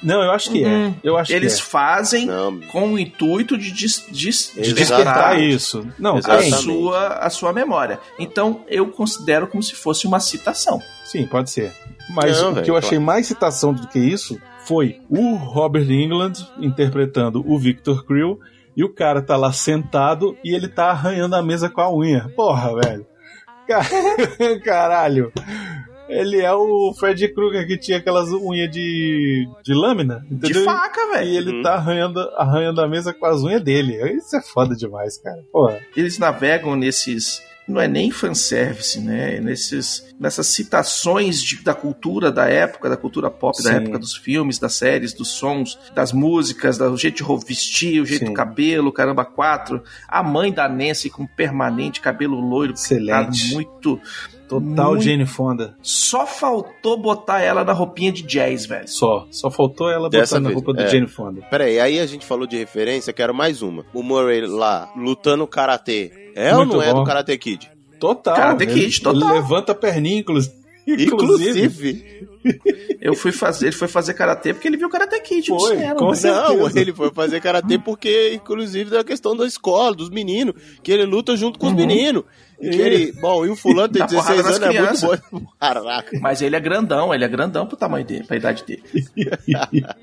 Não, 0.03 0.22
eu 0.22 0.30
acho 0.30 0.51
que 0.51 0.64
Uhum. 0.64 0.88
é. 0.88 0.94
Eu 1.03 1.16
acho 1.16 1.32
Eles 1.32 1.57
que 1.57 1.61
é. 1.62 1.64
fazem 1.64 2.26
Não, 2.26 2.61
com 2.72 2.92
o 2.92 2.99
intuito 2.99 3.57
de, 3.59 3.70
des, 3.72 4.05
des, 4.11 4.53
de 4.55 4.72
despertar 4.72 5.40
isso. 5.40 5.86
Não, 5.99 6.14
a 6.14 6.18
Exatamente. 6.18 6.51
tem. 6.53 6.62
sua, 6.62 7.07
a 7.14 7.30
sua 7.30 7.53
memória. 7.53 7.99
Então, 8.18 8.62
eu 8.68 8.88
considero 8.88 9.46
como 9.49 9.62
se 9.62 9.74
fosse 9.74 10.07
uma 10.07 10.20
citação. 10.20 10.80
Sim, 11.05 11.26
pode 11.26 11.51
ser. 11.51 11.72
Mas 12.11 12.40
Não, 12.40 12.53
o 12.53 12.62
que 12.62 12.70
eu 12.70 12.76
achei 12.76 12.90
claro. 12.99 13.05
mais 13.05 13.26
citação 13.26 13.72
do 13.74 13.86
que 13.88 13.99
isso 13.99 14.40
foi 14.64 15.01
o 15.09 15.34
Robert 15.34 15.90
England 15.90 16.32
interpretando 16.59 17.42
o 17.46 17.59
Victor 17.59 18.05
Creel 18.07 18.38
e 18.76 18.84
o 18.84 18.94
cara 18.94 19.20
tá 19.20 19.36
lá 19.36 19.53
sentado 19.53 20.36
e 20.44 20.55
ele 20.55 20.68
tá 20.68 20.90
arranhando 20.90 21.34
a 21.34 21.42
mesa 21.42 21.68
com 21.68 21.80
a 21.80 21.92
unha. 21.92 22.30
Porra, 22.36 22.74
velho. 22.80 23.07
Car- 23.66 23.88
Caralho. 24.64 25.32
Ele 26.09 26.41
é 26.41 26.53
o 26.53 26.93
Fred 26.99 27.29
Krueger 27.35 27.67
que 27.67 27.77
tinha 27.79 27.99
aquelas 27.99 28.31
unhas 28.33 28.71
de, 28.71 29.47
de 29.63 29.75
lâmina, 29.75 30.25
entendeu? 30.31 30.61
De 30.63 30.65
faca, 30.65 31.01
E 31.01 31.11
velho. 31.19 31.37
ele 31.37 31.57
Uhum. 31.57 31.63
tá 31.63 31.75
arranhando, 31.75 32.21
arranhando 32.37 32.81
a 32.81 32.89
mesa 32.89 33.13
com 33.13 33.27
as 33.27 33.43
unhas 33.43 33.63
dele. 33.63 33.95
Isso 34.17 34.35
é 34.37 34.41
foda 34.43 34.75
demais, 34.75 35.19
cara. 35.19 35.43
Porra. 35.53 35.79
Eles 35.97 36.19
navegam 36.19 36.75
nesses. 36.77 37.47
Não 37.69 37.79
é 37.79 37.87
nem 37.87 38.11
fanservice, 38.11 38.99
né? 38.99 39.41
Nesses, 39.41 40.15
nessas 40.19 40.47
citações 40.47 41.43
de- 41.43 41.63
da 41.63 41.75
cultura 41.75 42.33
da 42.33 42.49
época, 42.49 42.89
da 42.89 42.97
cultura 42.97 43.31
pop 43.31 43.63
da 43.63 43.71
Sim. 43.71 43.77
época, 43.77 43.99
dos 43.99 44.17
filmes, 44.17 44.59
das 44.59 44.73
séries, 44.73 45.13
dos 45.13 45.29
sons, 45.29 45.79
das 45.95 46.11
músicas, 46.11 46.79
do 46.79 46.97
jeito 46.97 47.23
de 47.23 47.47
vestir, 47.47 48.01
o 48.01 48.07
jeito 48.07 48.21
Sim. 48.25 48.31
do 48.31 48.33
cabelo, 48.33 48.91
caramba, 48.91 49.23
quatro. 49.23 49.83
A 50.09 50.23
mãe 50.23 50.51
da 50.51 50.67
Nancy 50.67 51.11
com 51.11 51.27
permanente, 51.27 52.01
cabelo 52.01 52.41
loiro, 52.41 52.73
Excelente. 52.73 53.53
muito. 53.53 54.01
Total 54.49 54.90
Muito- 54.90 55.03
Jane 55.05 55.26
Fonda. 55.26 55.76
Só 55.82 56.26
faltou 56.26 56.96
botar 56.96 57.40
ela 57.40 57.62
na 57.64 57.72
roupinha 57.72 58.11
de 58.11 58.22
jazz, 58.22 58.64
velho. 58.66 58.88
Só. 58.88 59.26
Só 59.30 59.51
faltou 59.51 59.90
ela 59.90 60.09
Dessa 60.09 60.36
botando 60.36 60.46
a 60.46 60.49
vez, 60.49 60.55
roupa 60.64 60.72
do 60.72 60.82
é. 60.82 60.88
Jane 60.88 61.07
Fonda. 61.07 61.42
Peraí, 61.51 61.78
aí 61.78 62.01
a 62.01 62.07
gente 62.07 62.24
falou 62.24 62.46
de 62.46 62.57
referência, 62.57 63.12
quero 63.12 63.34
mais 63.34 63.61
uma. 63.62 63.84
O 63.92 64.03
Murray 64.03 64.40
lá, 64.46 64.90
lutando 64.96 65.46
karatê. 65.46 66.11
É 66.34 66.53
ou 66.53 66.59
Muito 66.64 66.76
não 66.76 66.82
é 66.82 66.92
bom. 66.92 67.01
do 67.01 67.05
Karate 67.05 67.36
Kid? 67.36 67.70
Total. 68.01 68.34
Karate 68.34 68.62
ele- 68.64 68.72
Kid, 68.74 69.03
total. 69.03 69.28
Ele 69.30 69.40
levanta 69.40 69.72
a 69.72 69.74
perninha, 69.74 70.20
inclusive. 70.20 70.57
Inclusive. 70.86 72.28
Eu 73.01 73.14
fui 73.14 73.30
fazer, 73.32 73.66
ele 73.66 73.76
foi 73.76 73.88
fazer 73.88 74.14
karatê 74.14 74.53
porque 74.55 74.66
ele 74.68 74.76
viu 74.76 74.88
Karate 74.88 75.20
Kid 75.20 75.51
no 75.51 75.61
Foi, 75.61 75.76
cinema. 75.76 75.94
com 75.96 76.14
certeza. 76.14 76.49
Não, 76.55 76.68
ele 76.80 76.92
foi 76.92 77.11
fazer 77.11 77.40
karatê 77.40 77.78
porque, 77.78 78.32
inclusive, 78.34 78.90
da 78.90 79.05
questão 79.05 79.36
da 79.36 79.46
escola, 79.46 79.94
dos 79.94 80.11
meninos, 80.11 80.55
que 80.82 80.90
ele 80.90 81.05
luta 81.05 81.36
junto 81.36 81.59
com 81.59 81.66
os 81.66 81.72
Uhum. 81.72 81.78
meninos. 81.78 82.24
E 82.61 82.71
que 82.71 82.77
ele, 82.81 83.13
bom, 83.21 83.47
e 83.47 83.51
o 83.51 83.55
fulano 83.57 83.89
tem 83.89 84.01
Dá 84.01 84.09
porrada 84.09 84.43
16 84.43 84.45
nas 84.45 84.47
anos, 84.47 84.63
é 84.77 84.81
muito 84.81 84.99
crianças. 85.01 85.21
bom. 85.31 85.41
Caraca. 85.61 86.19
Mas 86.21 86.43
ele 86.43 86.57
é 86.57 86.61
grandão, 86.61 87.15
ele 87.15 87.25
é 87.25 87.29
grandão 87.29 87.67
pro 87.67 87.77
tamanho 87.77 88.05
dele, 88.05 88.25
pra 88.25 88.37
idade 88.37 88.65
dele. 88.65 88.83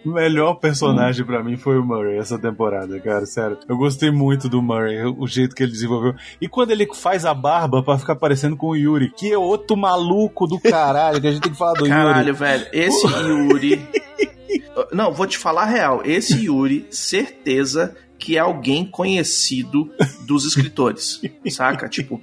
O 0.05 0.09
melhor 0.13 0.53
personagem 0.55 1.25
pra 1.25 1.43
mim 1.43 1.57
foi 1.57 1.77
o 1.77 1.83
Murray 1.83 2.17
essa 2.17 2.39
temporada, 2.39 2.97
cara, 3.01 3.25
sério. 3.25 3.57
Eu 3.67 3.77
gostei 3.77 4.09
muito 4.09 4.47
do 4.47 4.61
Murray, 4.61 5.03
o 5.05 5.27
jeito 5.27 5.53
que 5.55 5.63
ele 5.63 5.71
desenvolveu. 5.73 6.13
E 6.39 6.47
quando 6.47 6.71
ele 6.71 6.87
faz 6.93 7.25
a 7.25 7.33
barba 7.33 7.83
pra 7.83 7.97
ficar 7.97 8.15
parecendo 8.15 8.55
com 8.55 8.67
o 8.67 8.75
Yuri, 8.75 9.11
que 9.11 9.31
é 9.31 9.37
outro 9.37 9.75
maluco 9.75 10.47
do 10.47 10.59
caralho, 10.59 11.19
que 11.19 11.27
a 11.27 11.31
gente 11.31 11.41
tem 11.43 11.51
que 11.51 11.57
falar 11.57 11.73
do 11.73 11.87
Caralho, 11.87 12.27
Yuri. 12.29 12.31
velho, 12.39 12.67
esse 12.71 13.05
Yuri. 13.07 13.85
Não, 14.91 15.13
vou 15.13 15.25
te 15.25 15.37
falar 15.37 15.63
a 15.63 15.65
real. 15.65 16.01
Esse 16.03 16.45
Yuri, 16.45 16.85
certeza 16.89 17.95
que 18.17 18.35
é 18.37 18.39
alguém 18.39 18.85
conhecido 18.85 19.91
dos 20.25 20.45
escritores, 20.47 21.21
saca? 21.49 21.87
Tipo, 21.89 22.19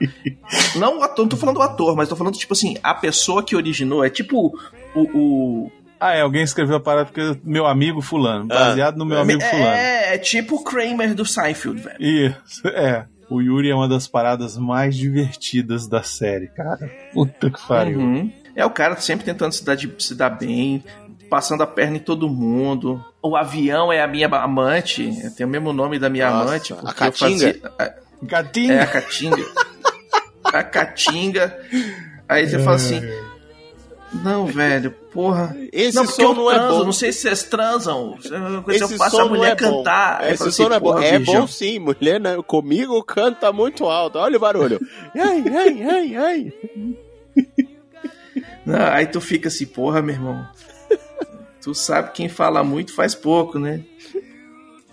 não 0.77 0.99
o 0.99 1.03
ator, 1.03 1.25
não 1.25 1.29
tô 1.31 1.37
falando 1.37 1.57
do 1.57 1.63
ator, 1.63 1.97
mas 1.97 2.09
tô 2.09 2.17
falando, 2.17 2.37
tipo 2.37 2.53
assim, 2.53 2.77
a 2.83 2.95
pessoa 2.95 3.43
que 3.43 3.55
originou, 3.57 4.05
é 4.05 4.11
tipo 4.11 4.53
o. 4.95 5.01
o 5.01 5.71
Ah, 6.01 6.15
é, 6.15 6.21
alguém 6.23 6.43
escreveu 6.43 6.77
a 6.77 6.81
parada 6.81 7.07
porque 7.07 7.39
meu 7.45 7.67
amigo 7.67 8.01
fulano, 8.01 8.47
baseado 8.47 8.97
no 8.97 9.05
meu 9.07 9.19
amigo 9.19 9.41
fulano. 9.41 9.67
é, 9.67 10.15
é 10.15 10.19
tipo 10.19 10.57
o 10.57 10.65
Kramer 10.65 11.15
do 11.15 11.25
Seinfeld, 11.25 11.81
velho. 11.83 11.97
Isso, 12.01 12.67
é. 12.69 13.07
O 13.31 13.41
Yuri 13.41 13.71
é 13.71 13.75
uma 13.75 13.89
das 13.89 14.07
paradas 14.07 14.59
mais 14.59 14.95
divertidas 14.95 15.87
da 15.89 16.03
série, 16.03 16.49
cara. 16.49 16.91
Puta 17.15 17.51
que 17.51 17.67
pariu. 17.67 17.99
Uhum. 17.99 18.31
É 18.55 18.67
o 18.67 18.69
cara 18.71 18.97
sempre 18.97 19.25
tentando 19.25 19.53
se 19.53 19.65
dar, 19.65 19.75
de- 19.75 19.91
se 19.99 20.15
dar 20.15 20.29
bem, 20.29 20.85
passando 21.33 21.63
a 21.63 21.67
perna 21.67 21.97
em 21.97 22.01
todo 22.01 22.29
mundo. 22.29 23.03
O 23.23 23.35
avião 23.35 23.91
é 23.91 24.03
a 24.03 24.07
minha 24.07 24.29
amante, 24.29 25.11
tem 25.35 25.47
o 25.47 25.49
mesmo 25.49 25.73
nome 25.73 25.99
da 25.99 26.11
minha 26.11 26.29
Nossa, 26.31 26.43
amante. 26.51 26.73
a 26.75 26.93
Caatinga? 26.93 27.55
fazia- 27.55 27.95
Gatinho. 28.23 28.73
É 28.75 28.81
a 28.83 28.87
Caatinga. 28.87 29.45
a 30.45 30.63
Caatinga. 30.63 31.59
Aí 32.29 32.47
você 32.47 32.59
fala 32.59 32.77
assim: 32.77 33.01
Não, 34.23 34.45
velho, 34.45 34.91
porra. 35.11 35.57
Esse 35.73 35.97
não, 35.97 36.05
porque 36.05 36.23
som 36.23 36.29
eu 36.29 36.35
não 36.35 36.51
é 36.51 36.55
transo, 36.55 36.79
bom. 36.81 36.85
não 36.85 36.93
sei 36.93 37.13
se 37.13 37.21
vocês 37.23 37.43
transam. 37.45 38.17
Se 38.21 38.29
eu 38.29 38.39
se 38.75 38.81
eu 38.83 38.87
Esse 38.89 38.99
faço 38.99 39.19
a 39.19 39.25
mulher 39.25 39.53
é 39.53 39.57
bom. 39.57 39.79
cantar. 39.79 40.25
eu 40.25 40.35
Esse 40.35 40.43
som 40.43 40.49
assim, 40.51 40.69
não 40.69 40.77
é 40.77 40.81
bom. 40.81 40.99
É 40.99 41.19
Virgão. 41.19 41.41
bom 41.41 41.47
sim, 41.47 41.79
mulher, 41.79 42.21
né? 42.21 42.37
Comigo 42.47 43.03
canta 43.03 43.51
muito 43.51 43.87
alto. 43.87 44.19
Olha 44.19 44.37
o 44.37 44.41
barulho. 44.41 44.79
Ai, 45.17 45.45
ai, 45.49 45.83
ai, 45.83 46.17
ai. 46.17 46.53
Não, 48.67 48.77
aí 48.93 49.07
tu 49.07 49.21
fica 49.21 49.49
assim, 49.49 49.65
porra, 49.67 50.01
meu 50.03 50.15
irmão. 50.15 50.47
Tu 51.63 51.75
sabe 51.75 52.13
quem 52.13 52.29
fala 52.29 52.65
muito 52.65 52.93
faz 52.93 53.15
pouco, 53.15 53.59
né? 53.59 53.83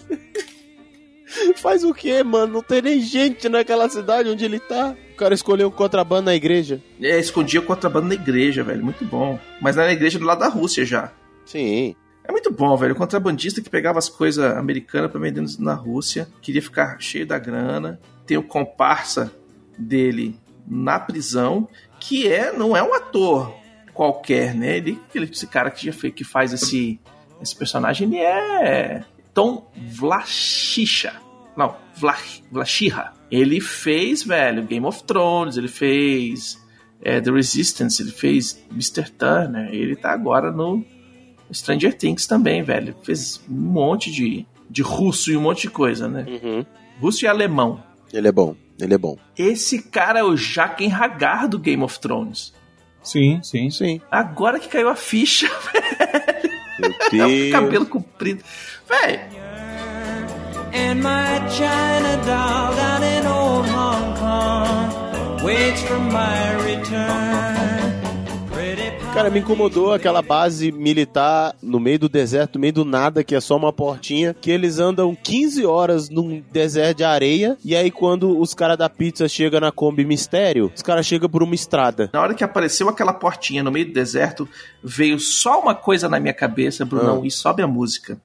Faz 1.57 1.83
o 1.83 1.93
quê, 1.93 2.23
mano? 2.23 2.53
Não 2.53 2.63
tem 2.63 2.81
nem 2.81 3.01
gente 3.01 3.47
naquela 3.47 3.87
cidade 3.89 4.29
onde 4.29 4.43
ele 4.43 4.59
tá. 4.59 4.95
O 5.13 5.15
cara 5.15 5.33
escolheu 5.33 5.67
um 5.67 5.71
contrabando 5.71 6.23
na 6.23 6.35
igreja. 6.35 6.81
É, 6.99 7.19
escondia 7.19 7.59
o 7.59 7.65
contrabando 7.65 8.07
na 8.07 8.15
igreja, 8.15 8.63
velho. 8.63 8.83
Muito 8.83 9.05
bom. 9.05 9.39
Mas 9.61 9.75
na 9.75 9.91
igreja 9.91 10.17
do 10.17 10.25
lado 10.25 10.39
da 10.39 10.47
Rússia 10.47 10.85
já. 10.85 11.11
Sim. 11.45 11.95
É 12.23 12.31
muito 12.31 12.51
bom, 12.51 12.75
velho. 12.77 12.93
O 12.93 12.97
contrabandista 12.97 13.61
que 13.61 13.69
pegava 13.69 13.99
as 13.99 14.09
coisas 14.09 14.43
americanas 14.55 15.11
pra 15.11 15.19
vender 15.19 15.43
na 15.59 15.73
Rússia, 15.73 16.27
queria 16.41 16.61
ficar 16.61 16.99
cheio 16.99 17.25
da 17.25 17.37
grana. 17.37 17.99
Tem 18.25 18.37
o 18.37 18.43
comparsa 18.43 19.31
dele 19.77 20.35
na 20.67 20.99
prisão, 20.99 21.67
que 21.99 22.27
é 22.27 22.51
não 22.51 22.75
é 22.75 22.83
um 22.83 22.93
ator 22.93 23.53
qualquer, 23.99 24.55
né? 24.55 24.77
Ele, 24.77 24.97
ele 25.13 25.29
esse 25.29 25.45
cara 25.45 25.69
que 25.69 25.85
já 25.85 25.91
fez, 25.91 26.13
que 26.13 26.23
faz 26.23 26.53
esse 26.53 26.97
esse 27.41 27.53
personagem, 27.53 28.07
ele 28.07 28.17
é 28.17 29.03
Tom 29.33 29.69
Vlachisha. 29.75 31.13
Não, 31.57 31.75
Vlach, 31.97 32.41
Vlachiha. 32.49 33.11
Ele 33.29 33.59
fez, 33.59 34.23
velho, 34.23 34.63
Game 34.63 34.85
of 34.85 35.03
Thrones, 35.03 35.57
ele 35.57 35.67
fez 35.67 36.57
é, 37.01 37.19
The 37.19 37.29
Resistance, 37.29 38.01
ele 38.01 38.11
fez 38.11 38.65
Mr. 38.71 39.11
Turner, 39.11 39.69
ele 39.73 39.97
tá 39.97 40.11
agora 40.11 40.49
no 40.49 40.81
Stranger 41.51 41.93
Things 41.93 42.25
também, 42.25 42.63
velho. 42.63 42.95
Fez 43.03 43.41
um 43.49 43.53
monte 43.53 44.09
de, 44.09 44.45
de 44.69 44.81
russo 44.81 45.29
e 45.29 45.35
um 45.35 45.41
monte 45.41 45.63
de 45.63 45.71
coisa, 45.71 46.07
né? 46.07 46.25
Uhum. 46.25 46.65
Russo 47.01 47.25
e 47.25 47.27
alemão. 47.27 47.83
Ele 48.13 48.29
é 48.29 48.31
bom. 48.31 48.55
Ele 48.79 48.93
é 48.93 48.97
bom. 48.97 49.17
Esse 49.37 49.81
cara 49.83 50.19
é 50.19 50.23
o 50.23 50.37
Jaquen 50.37 50.89
Hagar 50.89 51.49
do 51.49 51.59
Game 51.59 51.83
of 51.83 51.99
Thrones. 51.99 52.53
Sim, 53.03 53.41
sim. 53.43 53.69
Sim. 53.71 54.01
Agora 54.11 54.59
que 54.59 54.67
caiu 54.67 54.89
a 54.89 54.95
ficha, 54.95 55.47
Meu 56.79 56.91
é 56.91 57.25
o 57.25 57.27
Deus. 57.29 57.51
cabelo 57.51 57.85
comprido. 57.85 58.43
Velho, 58.87 59.39
And 60.71 61.01
my 61.01 61.49
China 61.49 62.17
doll 62.25 62.75
down 62.75 63.03
in 63.03 63.25
old 63.25 63.67
Hong 63.69 64.13
Kong 64.17 65.43
waits 65.43 65.81
for 65.81 65.99
my 65.99 66.53
return. 66.63 67.58
Cara, 69.13 69.29
me 69.29 69.39
incomodou 69.39 69.91
aquela 69.91 70.21
base 70.21 70.71
militar 70.71 71.53
no 71.61 71.79
meio 71.79 71.99
do 71.99 72.07
deserto, 72.07 72.55
no 72.55 72.61
meio 72.61 72.71
do 72.71 72.85
nada, 72.85 73.23
que 73.23 73.35
é 73.35 73.41
só 73.41 73.57
uma 73.57 73.73
portinha, 73.73 74.33
que 74.39 74.49
eles 74.49 74.79
andam 74.79 75.15
15 75.15 75.65
horas 75.65 76.09
num 76.09 76.41
deserto 76.51 76.97
de 76.97 77.03
areia, 77.03 77.57
e 77.65 77.75
aí 77.75 77.91
quando 77.91 78.39
os 78.39 78.53
caras 78.53 78.77
da 78.77 78.87
pizza 78.87 79.27
chegam 79.27 79.59
na 79.59 79.71
Kombi 79.71 80.05
Mistério, 80.05 80.71
os 80.73 80.81
caras 80.81 81.05
chegam 81.05 81.27
por 81.27 81.43
uma 81.43 81.55
estrada. 81.55 82.09
na 82.13 82.21
hora 82.21 82.33
que 82.33 82.43
apareceu 82.43 82.87
aquela 82.87 83.11
portinha 83.11 83.63
no 83.63 83.71
meio 83.71 83.87
do 83.87 83.93
deserto, 83.93 84.47
veio 84.81 85.19
só 85.19 85.59
uma 85.59 85.75
coisa 85.75 86.07
na 86.07 86.19
minha 86.19 86.33
cabeça, 86.33 86.85
Brunão, 86.85 87.25
e 87.25 87.31
sobe 87.31 87.61
a 87.61 87.67
música. 87.67 88.17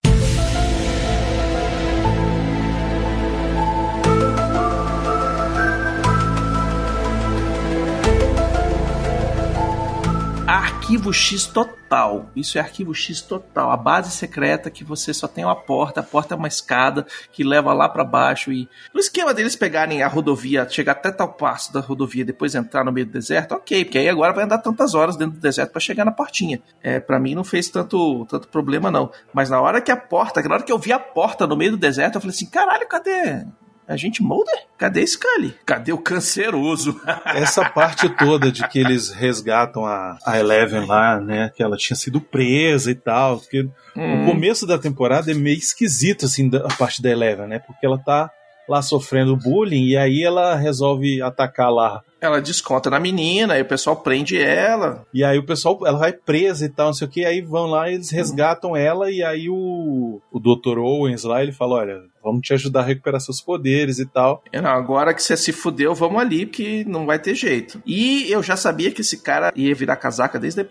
Arquivo 10.94 11.12
X 11.12 11.46
total. 11.46 12.30
Isso 12.36 12.56
é 12.56 12.60
arquivo 12.60 12.94
X 12.94 13.20
total. 13.20 13.72
A 13.72 13.76
base 13.76 14.12
secreta 14.12 14.70
que 14.70 14.84
você 14.84 15.12
só 15.12 15.26
tem 15.26 15.44
uma 15.44 15.56
porta, 15.56 15.98
a 15.98 16.04
porta 16.04 16.34
é 16.34 16.36
uma 16.36 16.46
escada 16.46 17.04
que 17.32 17.42
leva 17.42 17.72
lá 17.72 17.88
pra 17.88 18.04
baixo 18.04 18.52
e 18.52 18.68
o 18.94 18.98
esquema 19.00 19.34
deles 19.34 19.56
pegarem 19.56 20.04
a 20.04 20.06
rodovia, 20.06 20.68
chegar 20.70 20.92
até 20.92 21.10
tal 21.10 21.32
passo 21.32 21.72
da 21.72 21.80
rodovia, 21.80 22.24
depois 22.24 22.54
entrar 22.54 22.84
no 22.84 22.92
meio 22.92 23.06
do 23.06 23.12
deserto, 23.12 23.56
ok, 23.56 23.84
porque 23.84 23.98
aí 23.98 24.08
agora 24.08 24.32
vai 24.32 24.44
andar 24.44 24.58
tantas 24.58 24.94
horas 24.94 25.16
dentro 25.16 25.34
do 25.34 25.40
deserto 25.40 25.72
pra 25.72 25.80
chegar 25.80 26.04
na 26.04 26.12
portinha. 26.12 26.62
É, 26.80 27.00
para 27.00 27.18
mim 27.18 27.34
não 27.34 27.42
fez 27.42 27.68
tanto 27.68 28.24
tanto 28.26 28.46
problema 28.46 28.88
não. 28.88 29.10
Mas 29.32 29.50
na 29.50 29.60
hora 29.60 29.80
que 29.80 29.90
a 29.90 29.96
porta, 29.96 30.40
na 30.42 30.54
hora 30.54 30.62
que 30.62 30.70
eu 30.70 30.78
vi 30.78 30.92
a 30.92 31.00
porta 31.00 31.44
no 31.44 31.56
meio 31.56 31.72
do 31.72 31.76
deserto, 31.76 32.14
eu 32.14 32.20
falei 32.20 32.36
assim, 32.36 32.46
caralho, 32.46 32.86
cadê 32.86 33.44
a 33.86 33.96
gente 33.96 34.22
Mulder? 34.22 34.54
Cadê 34.78 35.06
Scully? 35.06 35.54
Cadê 35.66 35.92
o 35.92 35.98
canceroso? 35.98 37.00
Essa 37.26 37.68
parte 37.68 38.08
toda 38.08 38.50
de 38.50 38.66
que 38.68 38.78
eles 38.78 39.10
resgatam 39.10 39.84
a, 39.84 40.18
a 40.24 40.38
Eleven 40.38 40.86
lá, 40.86 41.20
né? 41.20 41.50
Que 41.54 41.62
ela 41.62 41.76
tinha 41.76 41.96
sido 41.96 42.20
presa 42.20 42.90
e 42.90 42.94
tal. 42.94 43.38
Porque 43.38 43.68
Hum. 43.96 44.22
o 44.24 44.26
começo 44.26 44.66
da 44.66 44.76
temporada 44.76 45.30
é 45.30 45.34
meio 45.34 45.56
esquisito, 45.56 46.24
assim, 46.26 46.48
da- 46.48 46.66
a 46.66 46.74
parte 46.76 47.00
da 47.00 47.10
Eleven, 47.10 47.46
né? 47.46 47.60
Porque 47.60 47.86
ela 47.86 47.96
tá 47.96 48.28
lá 48.68 48.82
sofrendo 48.82 49.36
bullying 49.36 49.84
e 49.88 49.96
aí 49.96 50.22
ela 50.24 50.56
resolve 50.56 51.20
atacar 51.22 51.70
lá. 51.72 52.00
Ela 52.20 52.40
desconta 52.40 52.88
na 52.90 52.98
menina, 52.98 53.54
aí 53.54 53.62
o 53.62 53.66
pessoal 53.66 53.94
prende 53.96 54.36
ela. 54.40 55.04
E 55.12 55.22
aí 55.22 55.38
o 55.38 55.44
pessoal, 55.46 55.78
ela 55.86 55.98
vai 55.98 56.12
presa 56.12 56.64
e 56.64 56.68
tal, 56.70 56.86
não 56.86 56.92
sei 56.94 57.06
o 57.06 57.10
que, 57.10 57.24
aí 57.24 57.40
vão 57.42 57.66
lá 57.66 57.88
e 57.90 57.94
eles 57.94 58.10
resgatam 58.10 58.74
ela 58.74 59.10
e 59.12 59.22
aí 59.22 59.48
o, 59.50 60.20
o 60.32 60.40
Dr. 60.40 60.78
Owens 60.78 61.22
lá, 61.22 61.42
ele 61.42 61.52
fala, 61.52 61.74
olha, 61.76 62.00
vamos 62.24 62.40
te 62.46 62.54
ajudar 62.54 62.80
a 62.80 62.84
recuperar 62.84 63.20
seus 63.20 63.40
poderes 63.40 63.98
e 63.98 64.06
tal. 64.06 64.42
Eu, 64.52 64.62
Não, 64.62 64.70
agora 64.70 65.12
que 65.12 65.22
você 65.22 65.36
se 65.36 65.52
fudeu, 65.52 65.94
vamos 65.94 66.20
ali, 66.20 66.46
porque 66.46 66.84
não 66.88 67.04
vai 67.06 67.18
ter 67.18 67.34
jeito. 67.34 67.80
E 67.86 68.30
eu 68.32 68.42
já 68.42 68.56
sabia 68.56 68.90
que 68.90 69.02
esse 69.02 69.18
cara 69.22 69.52
ia 69.54 69.74
virar 69.74 69.96
casaca 69.96 70.38
desde 70.38 70.62
a, 70.62 70.66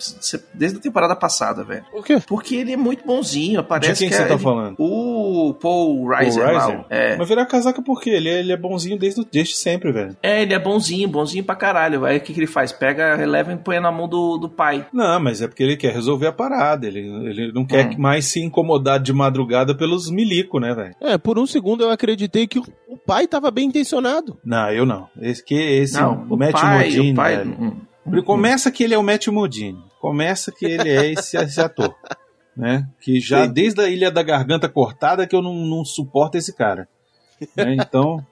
desde 0.54 0.78
a 0.80 0.82
temporada 0.82 1.16
passada, 1.16 1.64
velho. 1.64 1.86
Por 1.92 2.04
quê? 2.04 2.18
Porque 2.28 2.56
ele 2.56 2.74
é 2.74 2.78
muito 2.78 3.06
bonzinho, 3.06 3.64
parece 3.64 3.94
De 3.94 4.00
quem 4.00 4.10
que 4.10 4.16
você 4.16 4.24
é 4.24 4.26
tá 4.26 4.34
ele- 4.34 4.44
falando? 4.44 4.76
O 4.80 5.54
Paul 5.54 6.08
Reiser. 6.10 6.46
Reiser? 6.46 6.86
É. 6.90 7.16
Mas 7.16 7.28
virar 7.30 7.46
casaca 7.46 7.82
por 7.82 8.02
quê? 8.02 8.10
Ele 8.10 8.30
é, 8.30 8.40
ele 8.40 8.52
é 8.52 8.58
bonzinho 8.58 8.98
desde, 8.98 9.24
desde 9.32 9.56
sempre, 9.56 9.92
velho. 9.92 10.16
é, 10.24 10.42
ele 10.42 10.54
é 10.54 10.60
bonzinho, 10.60 11.08
bonzinho 11.08 11.44
pra 11.44 11.56
caralho. 11.56 12.06
Aí 12.06 12.18
o 12.18 12.22
que, 12.22 12.34
que 12.34 12.40
ele 12.40 12.48
faz? 12.48 12.72
Pega 12.72 13.16
a 13.16 13.22
Eleven 13.22 13.56
e 13.56 13.60
põe 13.60 13.80
na 13.80 13.92
mão 13.92 14.08
do, 14.08 14.38
do 14.38 14.50
pai. 14.50 14.86
Não, 14.92 15.20
mas 15.20 15.42
é 15.42 15.48
porque 15.48 15.62
ele 15.64 15.78
quer 15.78 15.94
resolver 15.94 16.28
a 16.28 16.32
parada. 16.32 16.88
Ele, 16.88 17.00
ele 17.00 17.52
não 17.54 17.66
quer 17.66 17.84
Hum. 17.84 17.96
mais 17.98 18.26
se 18.26 18.40
incomodar 18.42 19.00
de 19.00 19.12
madrugada 19.12 19.76
pelos 19.76 20.10
milico, 20.10 20.60
né, 20.60 20.74
velho? 20.74 20.96
É, 21.02 21.18
por 21.18 21.38
um 21.38 21.43
segundo 21.48 21.84
eu 21.84 21.90
acreditei 21.92 22.48
que 22.48 22.60
o 22.60 22.66
o 22.88 22.98
pai 22.98 23.28
tava 23.28 23.50
bem 23.50 23.66
intencionado. 23.68 24.38
Não, 24.46 24.70
eu 24.72 24.86
não. 24.86 25.10
Esse, 25.20 25.44
que, 25.44 25.56
esse 25.56 26.00
não, 26.00 26.28
o 26.30 26.38
Matt 26.38 26.52
pai, 26.52 26.84
Modine, 26.86 27.12
o 27.12 27.16
pai. 27.16 27.38
velho. 27.38 27.52
hum, 27.60 27.82
Ele 28.06 28.22
começa 28.22 28.72
que 28.72 28.84
ele 28.84 28.94
é 28.94 28.98
o 28.98 29.04
Matt 29.04 29.28
Modine. 29.30 29.84
Começa 30.00 30.52
que 30.52 30.64
ele 30.66 30.90
é 30.90 31.12
esse, 31.12 31.36
esse 31.38 31.60
ator. 31.60 31.96
Né? 32.56 32.88
Que 33.02 33.20
já 33.20 33.46
Sim. 33.48 33.52
desde 33.52 33.82
a 33.82 33.90
Ilha 33.90 34.12
da 34.12 34.22
Garganta 34.22 34.70
Cortada 34.70 35.26
que 35.26 35.36
eu 35.36 35.42
não, 35.42 35.56
não 35.56 35.84
suporto 35.84 36.38
esse 36.38 36.54
cara. 36.54 36.88
Né? 37.58 37.78
Então. 37.80 38.24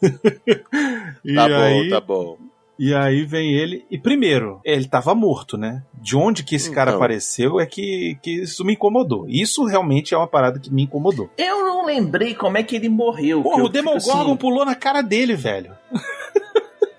e 1.24 1.34
Tá 1.34 1.46
aí, 1.46 1.84
bom, 1.84 1.90
tá 1.90 2.00
bom. 2.00 2.38
E 2.78 2.92
aí 2.94 3.24
vem 3.24 3.54
ele. 3.54 3.86
E 3.90 3.96
primeiro, 3.98 4.60
ele 4.64 4.86
tava 4.86 5.14
morto, 5.14 5.56
né? 5.56 5.82
De 5.94 6.14
onde 6.16 6.42
que 6.42 6.56
esse 6.56 6.70
cara 6.70 6.90
Então. 6.90 6.98
apareceu 7.00 7.58
é 7.58 7.64
que, 7.66 8.18
que 8.22 8.42
isso 8.42 8.64
me 8.64 8.74
incomodou. 8.74 9.26
Isso 9.28 9.64
realmente 9.64 10.12
é 10.12 10.16
uma 10.18 10.26
parada 10.26 10.58
que 10.58 10.72
me 10.72 10.82
incomodou. 10.82 11.30
Eu 11.38 11.64
não 11.64 11.86
lembrei 11.86 12.34
como 12.34 12.58
é 12.58 12.62
que 12.62 12.76
ele 12.76 12.88
morreu. 12.90 13.42
Porra, 13.42 13.62
o 13.64 13.68
Demogorgon 13.68 14.22
assim, 14.32 14.36
pulou 14.36 14.64
na 14.66 14.74
cara 14.74 15.00
dele, 15.02 15.34
velho. 15.34 15.72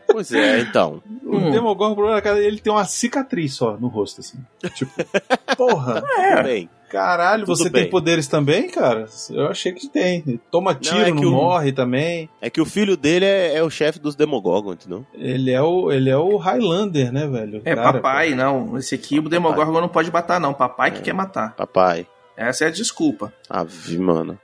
Pois 0.08 0.32
é, 0.32 0.62
então. 0.62 1.02
O 1.28 1.36
Hum. 1.36 1.52
Demogorgon 1.52 1.94
pulou 1.94 2.12
na 2.12 2.22
cara 2.22 2.38
dele, 2.38 2.48
ele 2.48 2.60
tem 2.60 2.72
uma 2.72 2.86
cicatriz 2.86 3.54
só 3.54 3.76
no 3.78 3.90
rosto, 3.90 4.22
assim. 4.22 4.38
Tipo, 4.74 4.94
porra, 5.58 6.02
bem. 6.42 6.70
Caralho, 6.90 7.46
Tudo 7.46 7.58
você 7.58 7.70
bem. 7.70 7.84
tem 7.84 7.92
poderes 7.92 8.28
também, 8.28 8.70
cara? 8.70 9.06
Eu 9.30 9.48
achei 9.48 9.72
que 9.72 9.88
tem. 9.88 10.40
Toma 10.52 10.74
tiro, 10.76 10.98
é 11.00 11.10
não, 11.10 11.18
que 11.18 11.26
o- 11.26 11.32
morre 11.32 11.72
também. 11.72 12.30
É 12.42 12.50
que 12.50 12.62
o 12.62 12.66
filho 12.66 12.96
dele 12.98 13.26
é, 13.26 13.56
é 13.56 13.64
o 13.64 13.70
chefe 13.70 14.00
dos 14.00 14.16
Demogorgon, 14.16 14.74
entendeu? 14.74 15.06
Ele 15.14 15.52
é 15.52 15.62
o, 15.62 15.92
ele 15.92 16.10
é 16.10 16.18
o 16.18 16.38
Highlander, 16.38 17.12
né, 17.12 17.28
velho? 17.28 17.62
É, 17.66 17.76
Cara, 17.76 17.94
papai, 17.94 18.34
não. 18.36 18.78
Esse 18.78 18.96
aqui 18.96 19.20
o 19.20 19.30
Demogorgon 19.30 19.82
não 19.82 19.90
pode 19.90 20.12
matar, 20.12 20.40
não. 20.40 20.54
Papai 20.54 20.92
que 20.92 21.02
quer 21.02 21.14
matar. 21.14 21.56
Papai. 21.56 22.08
Essa 22.36 22.66
é 22.66 22.68
a 22.68 22.72
desculpa. 22.72 23.34
Ave, 23.50 23.98
mano. 23.98 24.38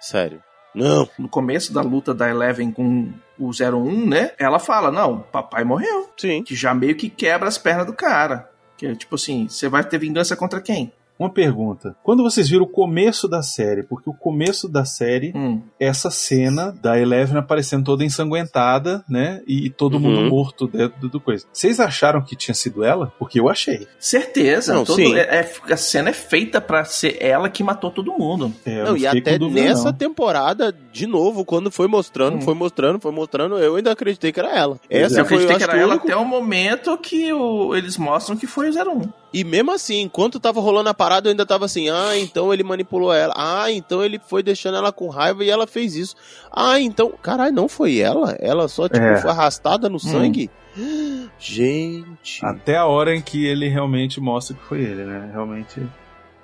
Sério. 0.00 0.42
Não. 0.74 1.08
No 1.18 1.28
começo 1.28 1.72
da 1.72 1.80
luta 1.80 2.14
da 2.14 2.28
Eleven 2.28 2.70
com 2.70 3.08
o 3.38 3.50
01, 3.52 4.06
né? 4.06 4.30
Ela 4.38 4.58
fala: 4.58 4.92
Não, 4.92 5.20
papai 5.20 5.64
morreu. 5.64 6.08
Sim. 6.16 6.42
Que 6.42 6.54
já 6.54 6.72
meio 6.74 6.94
que 6.94 7.08
quebra 7.10 7.48
as 7.48 7.58
pernas 7.58 7.86
do 7.86 7.92
cara. 7.92 8.48
Que 8.76 8.86
é 8.86 8.94
tipo 8.94 9.16
assim: 9.16 9.48
você 9.48 9.68
vai 9.68 9.82
ter 9.82 9.98
vingança 9.98 10.36
contra 10.36 10.60
quem? 10.60 10.92
Uma 11.18 11.30
pergunta. 11.30 11.96
Quando 12.02 12.22
vocês 12.22 12.48
viram 12.48 12.64
o 12.64 12.68
começo 12.68 13.26
da 13.28 13.42
série, 13.42 13.82
porque 13.82 14.08
o 14.08 14.14
começo 14.14 14.68
da 14.68 14.84
série, 14.84 15.32
Hum. 15.34 15.60
essa 15.80 16.10
cena 16.10 16.72
da 16.82 16.98
Eleven 16.98 17.38
aparecendo 17.38 17.84
toda 17.84 18.04
ensanguentada, 18.04 19.04
né? 19.08 19.42
E 19.46 19.68
todo 19.70 19.94
Uhum. 19.94 20.00
mundo 20.00 20.30
morto 20.30 20.66
dentro 20.68 21.08
do, 21.08 21.20
coisa. 21.20 21.44
Vocês 21.52 21.80
acharam 21.80 22.22
que 22.22 22.36
tinha 22.36 22.54
sido 22.54 22.84
ela? 22.84 23.12
Porque 23.18 23.40
eu 23.40 23.48
achei. 23.48 23.86
Certeza. 23.98 24.72
Não, 24.74 24.84
todo- 24.84 24.96
sim. 24.96 25.14
é- 25.16 25.40
é- 25.40 25.72
a 25.72 25.76
cena 25.76 26.10
é 26.10 26.12
feita 26.12 26.60
pra 26.60 26.84
ser 26.84 27.16
ela 27.20 27.48
que 27.48 27.62
matou 27.62 27.90
todo 27.90 28.12
mundo. 28.12 28.52
É, 28.64 28.84
Não, 28.84 28.96
e 28.96 29.06
até 29.06 29.38
nessa 29.38 29.86
não. 29.86 29.92
temporada, 29.92 30.72
de 30.92 31.06
novo, 31.06 31.44
quando 31.44 31.70
foi 31.70 31.88
mostrando, 31.88 32.36
Hum. 32.36 32.40
foi 32.40 32.54
mostrando, 32.54 33.00
foi 33.00 33.12
mostrando, 33.12 33.58
eu 33.58 33.76
ainda 33.76 33.92
acreditei 33.92 34.32
que 34.32 34.40
era 34.40 34.56
ela. 34.56 34.78
Pois 34.88 35.02
Essa 35.02 35.20
eu 35.20 35.24
foi, 35.26 35.36
acreditei 35.38 35.54
eu 35.54 35.58
que 35.58 35.64
era 35.64 35.76
ela 35.82 35.90
único- 35.94 36.06
até 36.06 36.16
o 36.16 36.24
momento 36.24 36.96
que 36.98 37.32
o- 37.32 37.74
eles 37.74 37.96
mostram 37.96 38.36
que 38.36 38.46
foi 38.46 38.70
o 38.70 38.72
01. 38.72 39.08
E 39.32 39.44
mesmo 39.44 39.70
assim, 39.72 40.00
enquanto 40.00 40.40
tava 40.40 40.60
rolando 40.60 40.88
a 40.88 40.94
parada, 40.94 41.28
eu 41.28 41.30
ainda 41.30 41.44
tava 41.44 41.66
assim, 41.66 41.88
ah, 41.90 42.16
então 42.18 42.52
ele 42.52 42.62
manipulou 42.62 43.12
ela. 43.12 43.34
Ah, 43.36 43.70
então 43.70 44.02
ele 44.04 44.18
foi 44.18 44.42
deixando 44.42 44.76
ela 44.78 44.90
com 44.92 45.08
raiva 45.08 45.44
e 45.44 45.50
ela 45.50 45.66
fez 45.66 45.94
isso. 45.94 46.14
Ah, 46.50 46.80
então, 46.80 47.12
caralho, 47.22 47.54
não 47.54 47.68
foi 47.68 47.98
ela? 47.98 48.36
Ela 48.40 48.68
só, 48.68 48.88
tipo, 48.88 49.04
É. 49.04 49.20
foi 49.20 49.30
arrastada 49.30 49.88
no 49.88 49.98
sangue? 50.00 50.50
Gente. 51.38 52.44
Até 52.44 52.76
a 52.76 52.86
hora 52.86 53.14
em 53.14 53.20
que 53.20 53.44
ele 53.46 53.68
realmente 53.68 54.20
mostra 54.20 54.56
que 54.56 54.62
foi 54.64 54.80
ele, 54.80 55.04
né? 55.04 55.28
Realmente. 55.32 55.82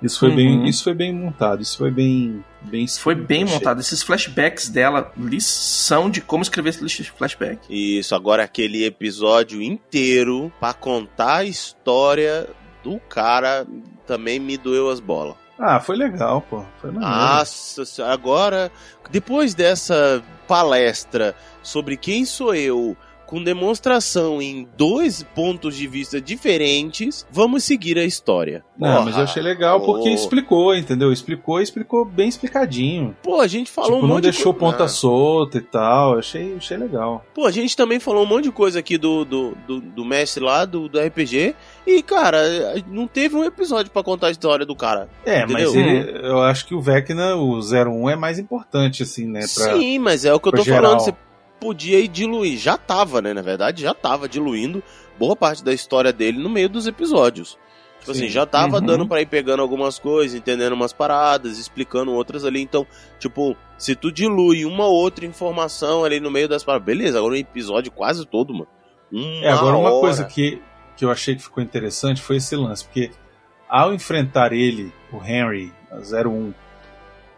Isso 0.01 0.19
foi, 0.19 0.29
Uhum. 0.29 0.35
bem, 0.35 0.65
isso 0.69 0.83
foi 0.83 0.93
bem 0.93 1.13
montado, 1.13 1.61
isso 1.61 1.77
foi 1.77 1.89
bem. 1.89 2.43
bem 2.61 2.85
Foi 2.87 3.15
bem 3.15 3.43
achei. 3.43 3.55
montado. 3.55 3.79
Esses 3.79 4.03
flashbacks 4.03 4.69
dela, 4.69 5.11
lição 5.17 6.09
de 6.09 6.19
como 6.21 6.43
escrever 6.43 6.69
esse 6.69 7.03
flashback. 7.05 7.59
Isso, 7.69 8.13
agora 8.13 8.43
aquele 8.43 8.83
episódio 8.85 9.61
inteiro 9.61 10.51
pra 10.59 10.73
contar 10.73 11.37
a 11.37 11.43
história 11.45 12.47
do 12.85 12.99
cara 13.09 13.65
também 14.05 14.39
me 14.39 14.57
doeu 14.57 14.91
as 14.91 14.99
bolas. 14.99 15.35
Ah, 15.57 15.79
foi 15.79 15.95
legal, 15.95 16.41
pô. 16.41 16.63
Foi 16.79 16.91
maneiro. 16.91 17.15
Nossa 17.15 17.83
senhora, 17.83 18.13
agora, 18.13 18.71
depois 19.09 19.55
dessa 19.55 20.23
palestra 20.47 21.35
sobre 21.63 21.97
quem 21.97 22.25
sou 22.25 22.53
eu, 22.53 22.95
com 23.25 23.43
demonstração 23.43 24.41
em 24.41 24.67
dois 24.77 25.23
pontos 25.35 25.75
de 25.75 25.87
vista 25.87 26.21
diferentes, 26.21 27.25
vamos 27.31 27.63
seguir 27.63 27.97
a 27.97 28.03
história. 28.05 28.63
Não, 28.77 28.89
Porra. 28.91 29.05
mas 29.05 29.17
eu 29.17 29.23
achei 29.23 29.41
legal 29.41 29.81
porque 29.81 30.09
Ô. 30.09 30.13
explicou, 30.13 30.75
entendeu? 30.75 31.11
Explicou 31.11 31.59
e 31.59 31.63
explicou 31.63 32.03
bem 32.05 32.27
explicadinho. 32.29 33.15
Pô, 33.23 33.39
a 33.41 33.47
gente 33.47 33.71
falou 33.71 33.91
tipo, 33.93 34.05
um 34.05 34.07
não 34.07 34.15
monte 34.15 34.23
deixou 34.25 34.53
de 34.53 34.59
coisa. 34.59 34.77
ponta 34.77 34.87
solta 34.87 35.57
e 35.57 35.61
tal. 35.61 36.17
Achei, 36.19 36.55
achei 36.55 36.77
legal. 36.77 37.25
Pô, 37.33 37.45
a 37.45 37.51
gente 37.51 37.75
também 37.75 37.99
falou 37.99 38.23
um 38.23 38.27
monte 38.27 38.45
de 38.45 38.51
coisa 38.51 38.79
aqui 38.79 38.97
do, 38.97 39.23
do, 39.25 39.57
do, 39.67 39.79
do 39.81 40.05
mestre 40.05 40.43
lá, 40.43 40.65
do, 40.65 40.87
do 40.89 40.99
RPG. 40.99 41.55
E, 41.87 42.01
cara, 42.03 42.39
não 42.89 43.07
teve 43.07 43.35
um 43.35 43.43
episódio 43.43 43.91
pra 43.91 44.03
contar 44.03 44.27
a 44.27 44.31
história 44.31 44.65
do 44.65 44.75
cara. 44.75 45.09
É, 45.25 45.43
Entendeu? 45.43 45.73
mas 45.73 45.75
ele- 45.75 46.27
eu 46.27 46.41
acho 46.41 46.65
que 46.65 46.75
o 46.75 46.81
Vecna, 46.81 47.35
o 47.35 47.59
01, 47.61 48.09
é 48.09 48.15
mais 48.15 48.39
importante, 48.39 49.03
assim, 49.03 49.25
né? 49.27 49.39
Pra... 49.55 49.73
Sim, 49.75 49.99
mas 49.99 50.25
é 50.25 50.33
o 50.33 50.39
que 50.39 50.47
eu 50.49 50.53
tô 50.53 50.63
geral. 50.63 50.81
falando. 50.83 50.99
Você 50.99 51.13
podia 51.59 51.99
ir 51.99 52.07
diluir. 52.07 52.57
Já 52.57 52.77
tava, 52.77 53.21
né? 53.21 53.33
Na 53.33 53.41
verdade, 53.41 53.81
já 53.81 53.93
tava 53.93 54.27
diluindo 54.29 54.83
boa 55.17 55.35
parte 55.35 55.63
da 55.63 55.73
história 55.73 56.11
dele 56.13 56.37
no 56.37 56.49
meio 56.49 56.69
dos 56.69 56.87
episódios. 56.87 57.57
Tipo 57.99 58.13
Sim. 58.13 58.23
assim, 58.25 58.29
já 58.29 58.45
tava 58.45 58.77
Uhum. 58.77 58.85
dando 58.85 59.07
pra 59.07 59.21
ir 59.21 59.25
pegando 59.25 59.61
algumas 59.61 59.97
coisas, 59.97 60.37
entendendo 60.37 60.73
umas 60.73 60.93
paradas, 60.93 61.57
explicando 61.57 62.11
outras 62.13 62.45
ali. 62.45 62.61
Então, 62.61 62.85
tipo, 63.17 63.55
se 63.77 63.95
tu 63.95 64.11
dilui 64.11 64.63
uma 64.65 64.85
outra 64.85 65.25
informação 65.25 66.03
ali 66.03 66.19
no 66.19 66.29
meio 66.29 66.47
das 66.47 66.63
paradas, 66.63 66.85
beleza, 66.85 67.17
agora 67.17 67.33
um 67.33 67.37
episódio 67.37 67.91
quase 67.91 68.25
todo, 68.25 68.53
mano. 68.53 68.67
Uma 69.11 69.45
É, 69.45 69.49
agora 69.49 69.75
uma 69.77 69.89
hora. 69.91 70.01
coisa 70.01 70.25
que, 70.25 70.61
que 70.95 71.03
eu 71.05 71.09
achei 71.09 71.35
que 71.35 71.41
ficou 71.43 71.63
interessante 71.63 72.21
foi 72.21 72.35
esse 72.35 72.55
lance, 72.55 72.83
porque 72.83 73.09
ao 73.67 73.91
enfrentar 73.93 74.53
ele, 74.53 74.93
o 75.11 75.17
Henry, 75.23 75.73
a 75.89 75.97
01, 75.97 76.53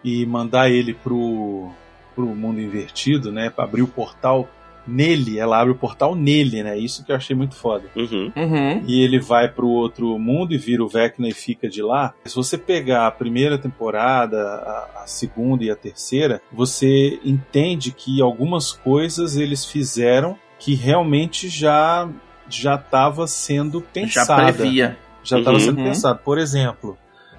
e 0.03 0.25
mandar 0.25 0.69
ele 0.69 0.93
pro, 0.93 1.71
pro 2.17 2.25
mundo 2.35 2.59
invertido, 2.59 3.31
né? 3.31 3.51
Pra 3.51 3.63
abrir 3.65 3.83
o 3.83 3.87
portal 3.87 4.49
nele, 4.87 5.37
ela 5.37 5.59
abre 5.59 5.73
o 5.73 5.75
portal 5.75 6.15
nele, 6.15 6.63
né? 6.63 6.77
Isso 6.77 7.05
que 7.05 7.11
eu 7.11 7.15
achei 7.17 7.35
muito 7.35 7.55
foda. 7.55 7.83
Uhum. 7.95 8.31
Uhum. 8.35 8.83
E 8.87 9.01
ele 9.03 9.19
vai 9.19 9.47
pro 9.47 9.67
outro 9.67 10.17
mundo 10.17 10.53
e 10.53 10.57
vira 10.57 10.83
o 10.83 10.87
Vecna 10.87 11.27
e 11.27 11.33
fica 11.33 11.67
de 11.69 11.81
lá. 11.83 12.13
Se 12.25 12.35
você 12.35 12.57
pegar 12.57 13.05
a 13.05 13.11
primeira 13.11 13.57
temporada, 13.57 14.37
a, 14.41 15.01
a 15.03 15.07
segunda 15.07 15.63
e 15.63 15.69
a 15.69 15.75
terceira, 15.75 16.41
você 16.51 17.19
entende 17.23 17.91
que 17.91 18.21
algumas 18.21 18.71
coisas 18.71 19.35
eles 19.35 19.65
fizeram 19.65 20.37
que 20.57 20.73
realmente 20.73 21.47
já 21.49 22.09
já 22.49 22.75
estava 22.75 23.27
sendo 23.27 23.79
Já 23.81 23.85
pensada. 23.93 24.53
previa. 24.53 24.97
Já 25.21 25.37
estava 25.39 25.57
Uhum. 25.57 25.63
sendo 25.63 25.83
pensado. 25.83 26.19
Por 26.23 26.37
exemplo, 26.37 26.97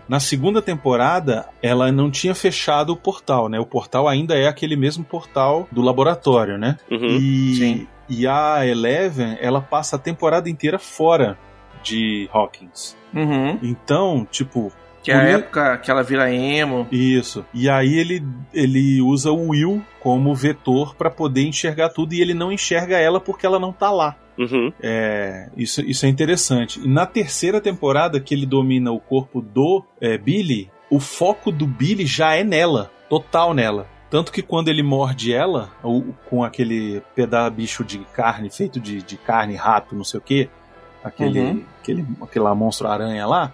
na 0.09 0.19
segunda 0.21 0.63
temporada, 0.63 1.47
ela 1.63 1.93
não 1.93 2.11
tinha 2.11 2.35
fechado 2.35 2.93
o 2.93 2.97
portal, 2.97 3.49
né? 3.49 3.59
O 3.61 3.67
portal 3.67 4.09
ainda 4.09 4.35
é 4.37 4.47
aquele 4.49 4.75
mesmo 4.77 5.05
portal 5.05 5.69
do 5.71 5.83
laboratório, 5.83 6.57
né? 6.57 6.79
Uhum. 6.91 7.07
E, 7.19 7.55
Sim. 7.55 7.87
e 8.09 8.27
a 8.27 8.67
Eleven, 8.67 9.37
ela 9.41 9.61
passa 9.61 9.97
a 9.97 9.99
temporada 9.99 10.49
inteira 10.49 10.79
fora 10.79 11.37
de 11.83 12.29
Hawkins. 12.33 12.97
Uhum. 13.15 13.59
Então, 13.63 14.27
tipo, 14.31 14.73
Que 15.03 15.13
é 15.13 15.15
a 15.15 15.23
época 15.23 15.79
que 15.79 15.91
ela 15.91 16.03
vira 16.03 16.33
emo. 16.33 16.87
isso. 16.91 17.45
E 17.55 17.69
aí 17.69 17.95
ele, 17.99 18.23
ele 18.53 19.01
usa 19.01 19.31
o 19.31 19.49
Will 19.51 19.83
como 20.01 20.35
vetor 20.35 20.95
pra 20.95 21.11
poder 21.11 21.43
enxergar 21.47 21.91
tudo 21.91 22.15
e 22.15 22.21
ele 22.21 22.35
não 22.35 22.51
enxerga 22.53 22.99
ela 22.99 23.21
porque 23.21 23.47
ela 23.47 23.59
não 23.59 23.73
tá 23.73 23.91
lá. 23.91 24.17
Uhum. 24.39 24.73
É, 24.81 25.49
isso, 25.57 25.81
isso 25.83 26.07
é 26.07 26.09
interessante. 26.09 26.81
E 26.83 26.89
na 26.89 27.05
terceira 27.07 27.61
temporada, 27.61 28.21
que 28.21 28.33
ele 28.35 28.47
domina 28.47 28.93
o 28.93 29.01
corpo 29.01 29.41
do 29.43 29.85
é, 30.01 30.17
Billy, 30.17 30.71
o 30.91 31.01
foco 31.01 31.51
do 31.51 31.67
Billy 31.67 32.07
já 32.07 32.35
é 32.35 32.45
nela, 32.45 32.91
total 33.11 33.53
nela. 33.53 33.87
Tanto 34.11 34.33
que 34.33 34.41
quando 34.41 34.69
ele 34.69 34.83
morde 34.83 35.35
ela, 35.35 35.71
o- 35.85 36.15
com 36.31 36.43
aquele 36.43 37.03
pedaço 37.15 37.51
bicho 37.51 37.85
de 37.85 37.99
carne, 38.15 38.49
feito 38.49 38.81
de, 38.81 39.03
de 39.03 39.17
carne, 39.19 39.55
rato, 39.55 39.95
não 39.95 40.05
sei 40.05 40.19
o 40.19 40.23
que, 40.23 40.49
aquele, 41.05 41.41
Uhum. 41.41 41.65
aquele, 41.83 42.07
aquela 42.23 42.55
monstro-aranha 42.55 43.27
lá, 43.27 43.53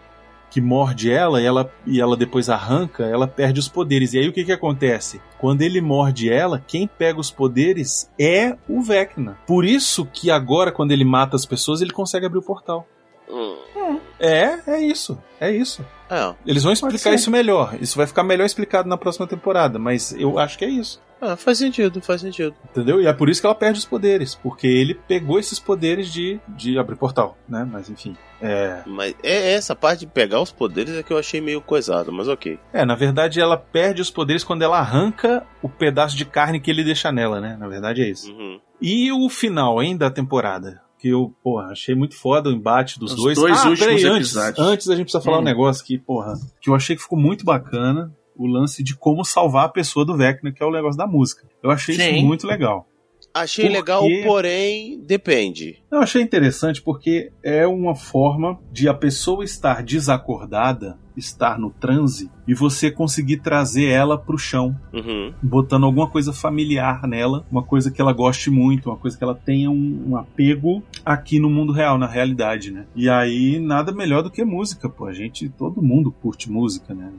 que 0.54 0.60
morde 0.60 1.10
ela 1.10 1.42
e, 1.42 1.44
ela 1.44 1.68
e 1.84 2.00
ela 2.00 2.16
depois 2.16 2.48
arranca, 2.48 3.04
ela 3.04 3.26
perde 3.26 3.58
os 3.58 3.66
poderes. 3.66 4.14
E 4.14 4.20
aí 4.20 4.28
o 4.28 4.32
que 4.32 4.44
que 4.44 4.52
acontece? 4.52 5.20
Quando 5.36 5.62
ele 5.62 5.80
morde 5.80 6.30
ela, 6.32 6.62
quem 6.64 6.86
pega 6.86 7.18
os 7.18 7.28
poderes 7.28 8.08
é 8.16 8.56
o 8.68 8.80
Vecna. 8.80 9.36
Por 9.48 9.64
isso 9.64 10.06
que 10.06 10.30
agora, 10.30 10.70
quando 10.70 10.92
ele 10.92 11.04
mata 11.04 11.34
as 11.34 11.44
pessoas, 11.44 11.82
ele 11.82 11.90
consegue 11.90 12.24
abrir 12.24 12.38
o 12.38 12.42
portal. 12.42 12.86
Hum. 13.28 13.98
É, 14.20 14.60
é 14.68 14.80
isso. 14.80 15.18
É 15.40 15.50
isso. 15.50 15.84
É. 16.10 16.34
Eles 16.46 16.62
vão 16.62 16.72
explicar 16.72 17.14
isso 17.14 17.30
melhor. 17.30 17.76
Isso 17.80 17.96
vai 17.96 18.06
ficar 18.06 18.22
melhor 18.22 18.44
explicado 18.44 18.88
na 18.88 18.96
próxima 18.96 19.26
temporada, 19.26 19.78
mas 19.78 20.12
eu 20.12 20.38
acho 20.38 20.58
que 20.58 20.64
é 20.64 20.68
isso. 20.68 21.02
Ah, 21.20 21.36
faz 21.36 21.56
sentido, 21.56 22.02
faz 22.02 22.20
sentido. 22.20 22.54
Entendeu? 22.70 23.00
E 23.00 23.06
é 23.06 23.12
por 23.12 23.30
isso 23.30 23.40
que 23.40 23.46
ela 23.46 23.54
perde 23.54 23.78
os 23.78 23.86
poderes, 23.86 24.34
porque 24.34 24.66
ele 24.66 24.94
pegou 24.94 25.38
esses 25.38 25.58
poderes 25.58 26.12
de, 26.12 26.38
de 26.48 26.78
abrir 26.78 26.96
portal, 26.96 27.38
né? 27.48 27.66
Mas 27.70 27.88
enfim. 27.88 28.14
É, 28.42 28.82
Mas 28.84 29.14
é 29.22 29.54
essa 29.54 29.74
parte 29.74 30.00
de 30.00 30.06
pegar 30.06 30.40
os 30.40 30.52
poderes 30.52 30.94
é 30.94 31.02
que 31.02 31.10
eu 31.10 31.16
achei 31.16 31.40
meio 31.40 31.62
coisado, 31.62 32.12
mas 32.12 32.28
ok. 32.28 32.58
É, 32.74 32.84
na 32.84 32.94
verdade 32.94 33.40
ela 33.40 33.56
perde 33.56 34.02
os 34.02 34.10
poderes 34.10 34.44
quando 34.44 34.62
ela 34.62 34.78
arranca 34.78 35.46
o 35.62 35.68
pedaço 35.68 36.14
de 36.14 36.26
carne 36.26 36.60
que 36.60 36.70
ele 36.70 36.84
deixa 36.84 37.10
nela, 37.10 37.40
né? 37.40 37.56
Na 37.58 37.68
verdade 37.68 38.02
é 38.02 38.10
isso. 38.10 38.30
Uhum. 38.30 38.60
E 38.82 39.10
o 39.10 39.26
final, 39.30 39.82
hein, 39.82 39.96
da 39.96 40.10
temporada? 40.10 40.83
Que 41.04 41.10
eu, 41.10 41.34
porra, 41.42 41.66
achei 41.66 41.94
muito 41.94 42.16
foda 42.16 42.48
o 42.48 42.52
embate 42.54 42.98
dos 42.98 43.10
Os 43.12 43.16
dois. 43.18 43.36
dois 43.38 43.52
ah, 43.58 43.68
últimos 43.68 43.78
peraí, 43.80 44.04
antes, 44.06 44.34
episódios. 44.34 44.58
antes 44.58 44.88
a 44.88 44.96
gente 44.96 45.04
precisa 45.04 45.22
falar 45.22 45.36
Hum. 45.36 45.40
um 45.42 45.44
negócio 45.44 45.84
que, 45.84 45.98
porra, 45.98 46.32
que 46.62 46.70
eu 46.70 46.74
achei 46.74 46.96
que 46.96 47.02
ficou 47.02 47.18
muito 47.18 47.44
bacana. 47.44 48.10
O 48.34 48.46
lance 48.46 48.82
de 48.82 48.96
como 48.96 49.22
salvar 49.22 49.66
a 49.66 49.68
pessoa 49.68 50.02
do 50.06 50.16
Vecna, 50.16 50.50
que 50.50 50.62
é 50.62 50.66
o 50.66 50.70
negócio 50.70 50.96
da 50.96 51.06
música. 51.06 51.46
Eu 51.62 51.70
achei 51.70 51.94
Sim. 51.94 52.14
isso 52.16 52.24
muito 52.24 52.46
legal. 52.46 52.86
Achei 53.34 53.66
Por 53.66 53.72
legal, 53.72 54.04
porém, 54.24 55.00
depende. 55.04 55.82
Eu 55.90 55.98
achei 55.98 56.22
interessante 56.22 56.80
porque 56.80 57.32
é 57.42 57.66
uma 57.66 57.96
forma 57.96 58.60
de 58.70 58.88
a 58.88 58.94
pessoa 58.94 59.42
estar 59.42 59.82
desacordada, 59.82 60.96
estar 61.16 61.58
no 61.58 61.70
transe, 61.70 62.30
e 62.46 62.54
você 62.54 62.92
conseguir 62.92 63.38
trazer 63.38 63.86
ela 63.86 64.16
pro 64.16 64.38
chão. 64.38 64.76
Uhum. 64.92 65.34
botando 65.42 65.84
alguma 65.84 66.08
coisa 66.08 66.32
familiar 66.32 67.06
nela, 67.08 67.44
uma 67.50 67.62
coisa 67.62 67.90
que 67.90 68.00
ela 68.00 68.12
goste 68.12 68.50
muito, 68.50 68.88
uma 68.88 68.96
coisa 68.96 69.18
que 69.18 69.24
ela 69.24 69.34
tenha 69.34 69.68
um, 69.68 70.04
um 70.10 70.16
apego 70.16 70.80
aqui 71.04 71.40
no 71.40 71.50
mundo 71.50 71.72
real, 71.72 71.98
na 71.98 72.06
realidade, 72.06 72.70
né? 72.70 72.86
E 72.94 73.08
aí, 73.08 73.58
nada 73.58 73.90
melhor 73.90 74.22
do 74.22 74.30
que 74.30 74.44
música, 74.44 74.88
pô. 74.88 75.06
A 75.06 75.12
gente, 75.12 75.48
todo 75.48 75.82
mundo 75.82 76.12
curte 76.12 76.48
música, 76.48 76.94
né? 76.94 77.10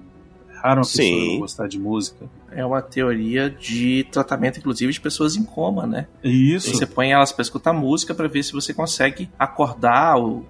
Raro 0.66 0.80
uma 0.80 0.86
pessoa 0.86 1.08
Sim. 1.08 1.32
não 1.34 1.40
gostar 1.42 1.68
de 1.68 1.78
música. 1.78 2.26
É 2.52 2.66
uma 2.66 2.82
teoria 2.82 3.52
de 3.52 4.04
tratamento, 4.12 4.58
inclusive, 4.58 4.92
de 4.92 5.00
pessoas 5.00 5.36
em 5.36 5.44
coma, 5.44 5.86
né? 5.86 6.08
Isso. 6.24 6.74
Você 6.74 6.88
põe 6.88 7.12
elas 7.12 7.32
pra 7.32 7.44
escutar 7.44 7.72
música 7.72 8.16
pra 8.16 8.28
ver 8.28 8.42
se 8.42 8.52
você 8.52 8.74
consegue 8.74 9.30
acordar 9.38 10.18
o, 10.20 10.44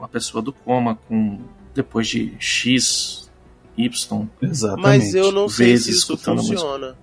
a 0.00 0.08
pessoa 0.08 0.42
do 0.42 0.52
coma 0.52 0.98
com 1.06 1.38
depois 1.72 2.08
de 2.08 2.34
X, 2.40 3.30
Y. 3.78 4.28
Exatamente. 4.42 4.82
Mas 4.82 5.14
eu 5.14 5.30
não 5.30 5.48
sei 5.48 5.68
Vezes 5.68 5.84
se 5.84 5.92
isso 5.92 6.14
a 6.14 6.16
funciona. 6.18 6.96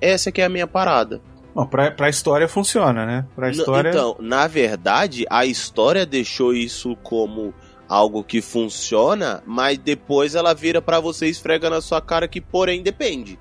Essa 0.00 0.32
que 0.32 0.40
é 0.40 0.46
a 0.46 0.48
minha 0.48 0.66
parada. 0.66 1.20
Bom, 1.54 1.66
pra, 1.66 1.90
pra 1.90 2.08
história 2.08 2.48
funciona, 2.48 3.04
né? 3.04 3.26
Pra 3.34 3.50
história. 3.50 3.90
Então, 3.90 4.16
na 4.20 4.46
verdade, 4.46 5.26
a 5.28 5.44
história 5.44 6.06
deixou 6.06 6.54
isso 6.54 6.96
como 7.02 7.52
algo 7.88 8.24
que 8.24 8.40
funciona, 8.40 9.42
mas 9.46 9.78
depois 9.78 10.34
ela 10.34 10.54
vira 10.54 10.82
pra 10.82 11.00
você 11.00 11.26
e 11.26 11.30
esfrega 11.30 11.70
na 11.70 11.80
sua 11.80 12.00
cara 12.00 12.28
que, 12.28 12.40
porém, 12.40 12.82
depende. 12.82 13.38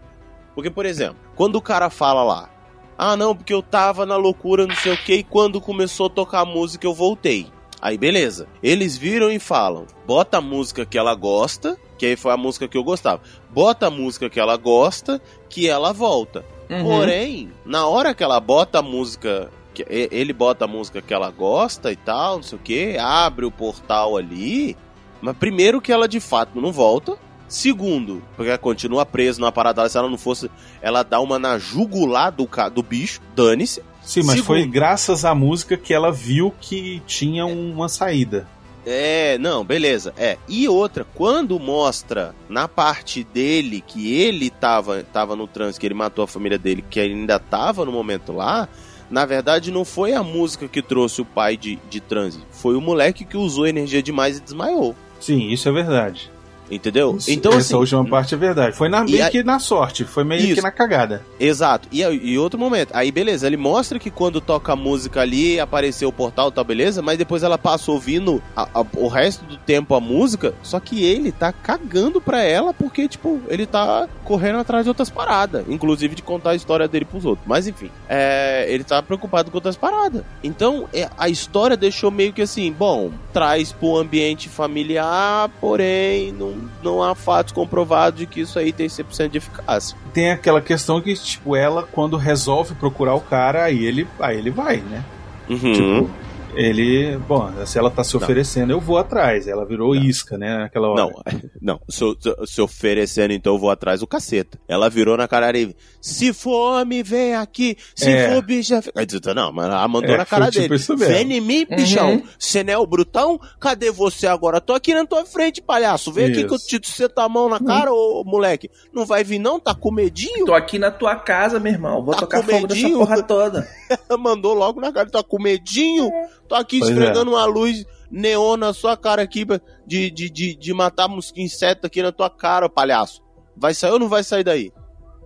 Porque, 0.54 0.70
por 0.70 0.86
exemplo, 0.86 1.18
quando 1.36 1.56
o 1.56 1.62
cara 1.62 1.90
fala 1.90 2.24
lá, 2.24 2.50
ah, 2.98 3.18
não, 3.18 3.36
porque 3.36 3.54
eu 3.54 3.62
tava 3.62 4.06
na 4.06 4.16
loucura, 4.16 4.66
não 4.66 4.76
sei 4.76 4.94
o 4.94 4.98
que, 4.98 5.16
e 5.16 5.24
quando 5.24 5.60
começou 5.60 6.08
a 6.08 6.10
tocar 6.10 6.42
a 6.42 6.46
música 6.46 6.88
eu 6.88 6.94
voltei. 6.94 7.48
Aí, 7.82 7.98
beleza. 7.98 8.48
Eles 8.64 8.98
viram 8.98 9.30
e 9.30 9.38
falam: 9.38 9.86
bota 10.08 10.38
a 10.38 10.42
música 10.42 10.86
que 10.86 10.98
ela 10.98 11.14
gosta, 11.14 11.78
que 11.98 12.06
aí 12.06 12.16
foi 12.16 12.32
a 12.32 12.38
música 12.38 12.68
que 12.68 12.78
eu 12.78 12.84
gostava. 12.84 13.22
Bota 13.52 13.88
a 13.88 13.92
música 13.92 14.30
que 14.30 14.40
ela 14.40 14.58
gosta, 14.58 15.22
que 15.50 15.70
ela 15.70 15.94
volta. 15.94 16.44
Uhum. 16.70 16.84
Porém, 16.84 17.52
na 17.66 17.88
hora 17.88 18.16
que 18.16 18.24
ela 18.24 18.40
bota 18.40 18.80
a 18.80 18.82
música. 18.82 19.52
Que 19.84 19.86
Ele 19.90 20.34
bota 20.34 20.66
a 20.66 20.68
música 20.68 21.02
que 21.02 21.14
ela 21.14 21.30
gosta 21.30 21.92
e 21.92 21.96
tal, 21.96 22.38
não 22.38 22.44
sei 22.44 22.58
o 22.58 22.62
que, 22.62 22.98
abre 22.98 23.46
o 23.46 23.52
portal 23.52 24.18
ali. 24.18 24.76
Mas 25.22 25.36
primeiro 25.38 25.82
que 25.82 25.92
ela 25.92 26.08
de 26.08 26.20
fato 26.20 26.60
não 26.62 26.72
volta. 26.72 27.18
Segundo, 27.48 28.24
porque 28.36 28.50
ela 28.50 28.58
continua 28.58 29.06
presa 29.06 29.40
numa 29.40 29.52
parada 29.52 29.88
se 29.88 29.96
ela 29.98 30.10
não 30.10 30.18
fosse. 30.18 30.50
Ela 30.82 31.04
dá 31.04 31.20
uma 31.20 31.38
na 31.38 31.60
jugular 31.60 32.32
do, 32.32 32.48
ca- 32.48 32.70
do 32.70 32.82
bicho, 32.82 33.22
dane-se. 33.36 33.84
Sim, 34.02 34.22
mas 34.24 34.32
Segundo. 34.38 34.46
foi 34.48 34.66
graças 34.66 35.24
à 35.26 35.34
música 35.36 35.78
que 35.78 35.94
ela 35.94 36.12
viu 36.12 36.54
que 36.60 37.02
tinha 37.06 37.46
uma 37.46 37.88
saída. 37.88 38.48
É, 38.86 39.38
não, 39.40 39.64
beleza. 39.64 40.14
É. 40.18 40.38
E 40.48 40.68
outra, 40.68 41.06
quando 41.16 41.60
mostra 41.60 42.36
na 42.50 42.68
parte 42.68 43.24
dele 43.24 43.84
que 43.86 44.14
ele 44.22 44.50
tava, 44.52 45.02
tava 45.04 45.36
no 45.36 45.48
trânsito, 45.48 45.80
que 45.80 45.88
ele 45.88 45.96
matou 45.96 46.24
a 46.24 46.28
família 46.28 46.58
dele, 46.58 46.84
que 46.88 47.00
ele 47.00 47.14
ainda 47.14 47.40
tava 47.40 47.84
no 47.86 47.92
momento 47.92 48.32
lá, 48.32 48.68
na 49.10 49.26
verdade 49.26 49.72
não 49.72 49.86
foi 49.86 50.14
a 50.14 50.24
música 50.24 50.68
que 50.68 50.82
trouxe 50.82 51.22
o 51.22 51.26
pai 51.26 51.58
de, 51.58 51.78
de 51.90 52.00
trânsito. 52.00 52.46
Foi 52.52 52.76
o 52.76 52.82
moleque 52.82 53.26
que 53.26 53.38
usou 53.38 53.68
energia 53.68 54.02
demais 54.02 54.38
e 54.38 54.42
desmaiou. 54.42 54.96
Sim, 55.20 55.50
isso 55.50 55.68
é 55.70 55.72
verdade. 55.72 56.32
Entendeu? 56.70 57.18
Então, 57.28 57.52
essa 57.52 57.60
assim, 57.62 57.76
última 57.76 58.06
parte 58.06 58.34
é 58.34 58.38
verdade. 58.38 58.76
Foi 58.76 58.90
na, 58.90 59.02
E 59.06 59.12
meio 59.12 59.26
a- 59.26 59.30
que 59.30 59.44
na 59.44 59.60
sorte, 59.60 60.04
foi 60.04 60.24
meio 60.24 60.42
Isso. 60.42 60.56
que 60.56 60.62
na 60.62 60.72
cagada. 60.72 61.24
Exato. 61.40 61.88
E, 61.92 62.02
e 62.02 62.38
outro 62.40 62.60
momento. 62.60 62.90
Aí, 62.94 63.12
beleza, 63.12 63.46
ele 63.46 63.58
mostra 63.58 64.00
que 64.00 64.10
quando 64.10 64.42
toca 64.42 64.74
a 64.74 64.76
música 64.76 65.22
ali, 65.22 65.60
apareceu 65.60 66.10
o 66.10 66.14
portal, 66.14 66.52
tá 66.52 66.64
beleza, 66.64 67.02
mas 67.02 67.18
depois 67.18 67.44
ela 67.44 67.58
passa 67.58 67.92
ouvindo 67.92 68.42
a- 68.56 68.68
a- 68.74 68.86
o 68.98 69.08
resto 69.08 69.46
do 69.46 69.58
tempo 69.58 69.94
a 69.96 70.00
música, 70.00 70.54
só 70.64 70.80
que 70.80 71.04
ele 71.04 71.32
tá 71.32 71.52
cagando 71.52 72.20
pra 72.20 72.42
ela 72.44 72.74
porque, 72.74 73.08
tipo, 73.08 73.40
ele 73.48 73.66
tá 73.66 74.08
correndo 74.24 74.60
atrás 74.60 74.84
de 74.86 74.90
outras 74.90 75.10
paradas, 75.10 75.66
inclusive 75.70 76.16
de 76.16 76.22
contar 76.24 76.52
a 76.52 76.56
história 76.56 76.88
dele 76.88 77.06
pros 77.06 77.26
outros. 77.26 77.48
Mas 77.48 77.68
enfim, 77.68 77.92
é, 78.10 78.66
ele 78.70 78.84
tá 78.84 79.02
preocupado 79.04 79.52
com 79.52 79.58
outras 79.58 79.76
paradas. 79.78 80.24
Então, 80.44 80.88
é, 80.94 81.08
a 81.18 81.30
história 81.30 81.78
deixou 81.78 82.10
meio 82.10 82.34
que 82.34 82.42
assim, 82.42 82.72
bom, 82.72 83.12
traz 83.32 83.72
pro 83.72 83.98
ambiente 83.98 84.50
familiar, 84.50 85.50
porém, 85.62 86.32
não, 86.32 86.55
não 86.84 87.02
há 87.02 87.16
fatos 87.16 87.54
comprovados 87.54 88.20
de 88.20 88.26
que 88.26 88.42
isso 88.42 88.58
aí 88.58 88.72
tem 88.72 88.88
100% 88.88 89.30
de 89.30 89.38
eficácia. 89.38 89.98
Tem 90.14 90.32
aquela 90.32 90.62
questão 90.62 91.02
que, 91.02 91.14
tipo, 91.14 91.56
ela, 91.56 91.84
quando 91.84 92.18
resolve 92.18 92.76
procurar 92.76 93.16
o 93.16 93.22
cara, 93.22 93.64
aí 93.64 93.86
ele, 93.86 94.08
aí 94.20 94.38
ele 94.38 94.52
vai, 94.52 94.78
né? 94.78 95.04
Uhum. 95.50 95.58
Tipo, 95.74 96.10
ele. 96.56 97.18
Bom, 97.28 97.52
se 97.66 97.78
ela 97.78 97.90
tá 97.92 98.04
se 98.04 98.16
Não. 98.16 98.22
oferecendo, 98.24 98.72
eu 98.72 98.80
vou 98.80 98.98
atrás. 98.98 99.48
Ela 99.48 99.66
virou 99.66 99.96
isca, 99.96 100.38
né? 100.38 100.58
Naquela 100.58 100.90
hora. 100.90 101.02
Não, 101.04 101.12
não. 101.62 101.80
Se, 101.90 102.04
se 102.46 102.62
oferecendo, 102.62 103.34
então 103.34 103.54
eu 103.54 103.60
vou 103.60 103.70
atrás 103.70 104.00
do 104.00 104.08
caceta. 104.08 104.60
Ela 104.68 104.90
virou 104.90 105.18
na 105.18 105.28
cara 105.28 105.52
dele. 105.52 105.76
Se 106.02 106.34
for 106.34 106.80
homem, 106.82 107.02
vem 107.04 107.36
aqui. 107.36 107.78
Se 107.96 108.10
É. 108.10 108.30
for 108.34 108.42
bicha. 108.44 108.82
fica-" 108.82 109.00
Aí 109.00 109.06
disse, 109.06 109.22
não, 109.34 109.52
mas 109.52 109.66
ela 109.66 109.88
mandou 109.88 110.12
É, 110.14 110.18
na 110.18 110.26
cara 110.26 110.50
tipo 110.52 110.68
dele. 110.70 110.96
Vem 110.98 111.34
em 111.38 111.42
mim, 111.42 111.66
bichão. 111.70 112.22
Você 112.38 112.64
não 112.64 112.74
é 112.74 112.78
o 112.78 112.86
brutão? 112.86 113.40
Cadê 113.60 113.92
você 113.92 114.28
agora? 114.28 114.62
Tô 114.62 114.74
aqui 114.74 114.94
na 114.94 115.06
tua 115.06 115.26
frente, 115.26 115.62
palhaço. 115.62 116.12
Vem 116.12 116.26
aqui 116.26 116.40
Isso. 116.46 116.48
que 116.48 116.76
eu 116.76 116.80
te 116.82 116.90
sento 116.90 117.20
a 117.20 117.28
mão 117.30 117.50
na 117.50 117.60
cara, 117.60 117.92
ô 117.92 118.24
moleque. 118.26 118.70
Não 118.94 119.06
vai 119.06 119.24
vir, 119.24 119.40
não? 119.40 119.60
Tá 119.60 119.74
com 119.74 119.92
medinho? 119.92 120.46
Tô 120.46 120.54
aqui 120.54 120.78
na 120.80 120.92
tua 120.92 121.16
casa, 121.16 121.60
meu 121.60 121.72
irmão. 121.74 122.04
Vou 122.04 122.14
Tá 122.14 122.22
tocar 122.22 122.42
com 122.44 122.52
fogo 122.52 122.68
nessa 122.68 122.90
porra 122.90 123.24
toda. 123.24 123.68
Ela 124.10 124.18
mandou 124.20 124.54
logo 124.54 124.80
na 124.80 124.92
cara. 124.92 125.10
Tá 125.10 125.24
com 125.24 125.42
medinho? 125.42 126.10
Tô 126.48 126.56
aqui 126.56 126.80
Pois 126.80 126.92
é. 126.92 126.94
esfregando 126.94 127.32
uma 127.32 127.46
luz 127.46 127.86
neon 128.10 128.58
na 128.58 128.74
sua 128.74 128.96
cara 128.96 129.22
aqui 129.22 129.46
de, 129.86 130.10
de, 130.12 130.30
de, 130.30 130.56
de 130.56 130.74
matar 130.74 131.08
mosquito 131.08 131.44
inseto 131.44 131.88
aqui 131.88 132.02
na 132.02 132.12
tua 132.12 132.30
cara, 132.30 132.70
palhaço. 132.70 133.22
Vai 133.58 133.74
sair 133.74 133.92
ou 133.92 134.00
não 134.00 134.10
vai 134.10 134.24
sair 134.24 134.44
daí? 134.44 134.72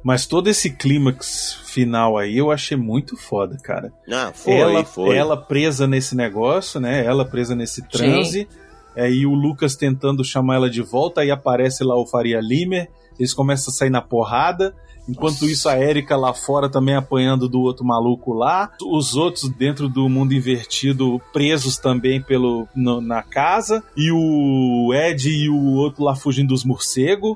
Mas 0.03 0.25
todo 0.25 0.47
esse 0.47 0.69
clímax 0.71 1.53
final 1.65 2.17
aí 2.17 2.37
eu 2.37 2.51
achei 2.51 2.77
muito 2.77 3.17
foda, 3.17 3.57
cara. 3.61 3.91
Ah, 4.09 4.31
foi, 4.33 4.53
ela, 4.53 4.85
foi. 4.85 5.15
ela 5.15 5.35
presa 5.35 5.85
nesse 5.85 6.15
negócio, 6.15 6.79
né? 6.79 7.05
Ela 7.05 7.25
presa 7.25 7.55
nesse 7.55 7.85
transe. 7.87 8.47
Aí 8.95 9.25
o 9.25 9.33
Lucas 9.33 9.75
tentando 9.75 10.23
chamar 10.23 10.55
ela 10.55 10.69
de 10.69 10.81
volta, 10.81 11.21
aí 11.21 11.31
aparece 11.31 11.83
lá 11.83 11.95
o 11.95 12.07
Faria 12.07 12.39
Limer. 12.41 12.89
Eles 13.19 13.33
começam 13.33 13.71
a 13.71 13.75
sair 13.75 13.89
na 13.89 14.01
porrada. 14.01 14.73
Enquanto 15.07 15.45
isso, 15.45 15.67
a 15.67 15.77
Erika 15.79 16.15
lá 16.15 16.33
fora 16.35 16.69
também 16.69 16.95
apanhando 16.95 17.49
do 17.49 17.59
outro 17.61 17.83
maluco 17.83 18.31
lá. 18.31 18.69
Os 18.81 19.15
outros 19.15 19.49
dentro 19.49 19.89
do 19.89 20.07
mundo 20.07 20.33
invertido, 20.33 21.19
presos 21.33 21.77
também 21.77 22.21
pelo, 22.21 22.67
no- 22.75 23.01
na 23.01 23.23
casa. 23.23 23.83
E 23.97 24.11
o 24.11 24.93
Ed 24.93 25.27
e 25.29 25.49
o 25.49 25.73
outro 25.73 26.03
lá 26.03 26.15
fugindo 26.15 26.49
dos 26.49 26.63
morcegos. 26.63 27.35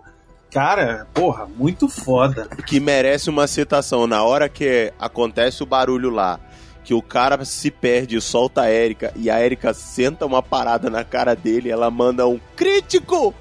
Cara, 0.52 1.08
porra, 1.16 1.48
muito 1.58 1.90
foda. 1.90 2.48
Que 2.68 2.80
merece 2.80 3.28
uma 3.32 3.48
citação. 3.48 4.06
Na 4.06 4.22
hora 4.24 4.48
que 4.48 4.94
acontece 5.00 5.64
o 5.64 5.66
barulho 5.66 6.12
lá, 6.12 6.40
que 6.84 6.94
o 6.94 7.02
cara 7.02 7.44
se 7.44 7.72
perde 7.72 8.18
e 8.18 8.22
solta 8.22 8.62
a 8.62 8.72
Erika, 8.72 9.12
e 9.16 9.32
a 9.32 9.44
Erika 9.44 9.74
senta 9.74 10.28
uma 10.28 10.44
parada 10.44 10.92
na 10.92 11.04
cara 11.04 11.36
dele, 11.36 11.72
ela 11.72 11.90
manda 11.90 12.28
um 12.28 12.40
crítico! 12.56 13.34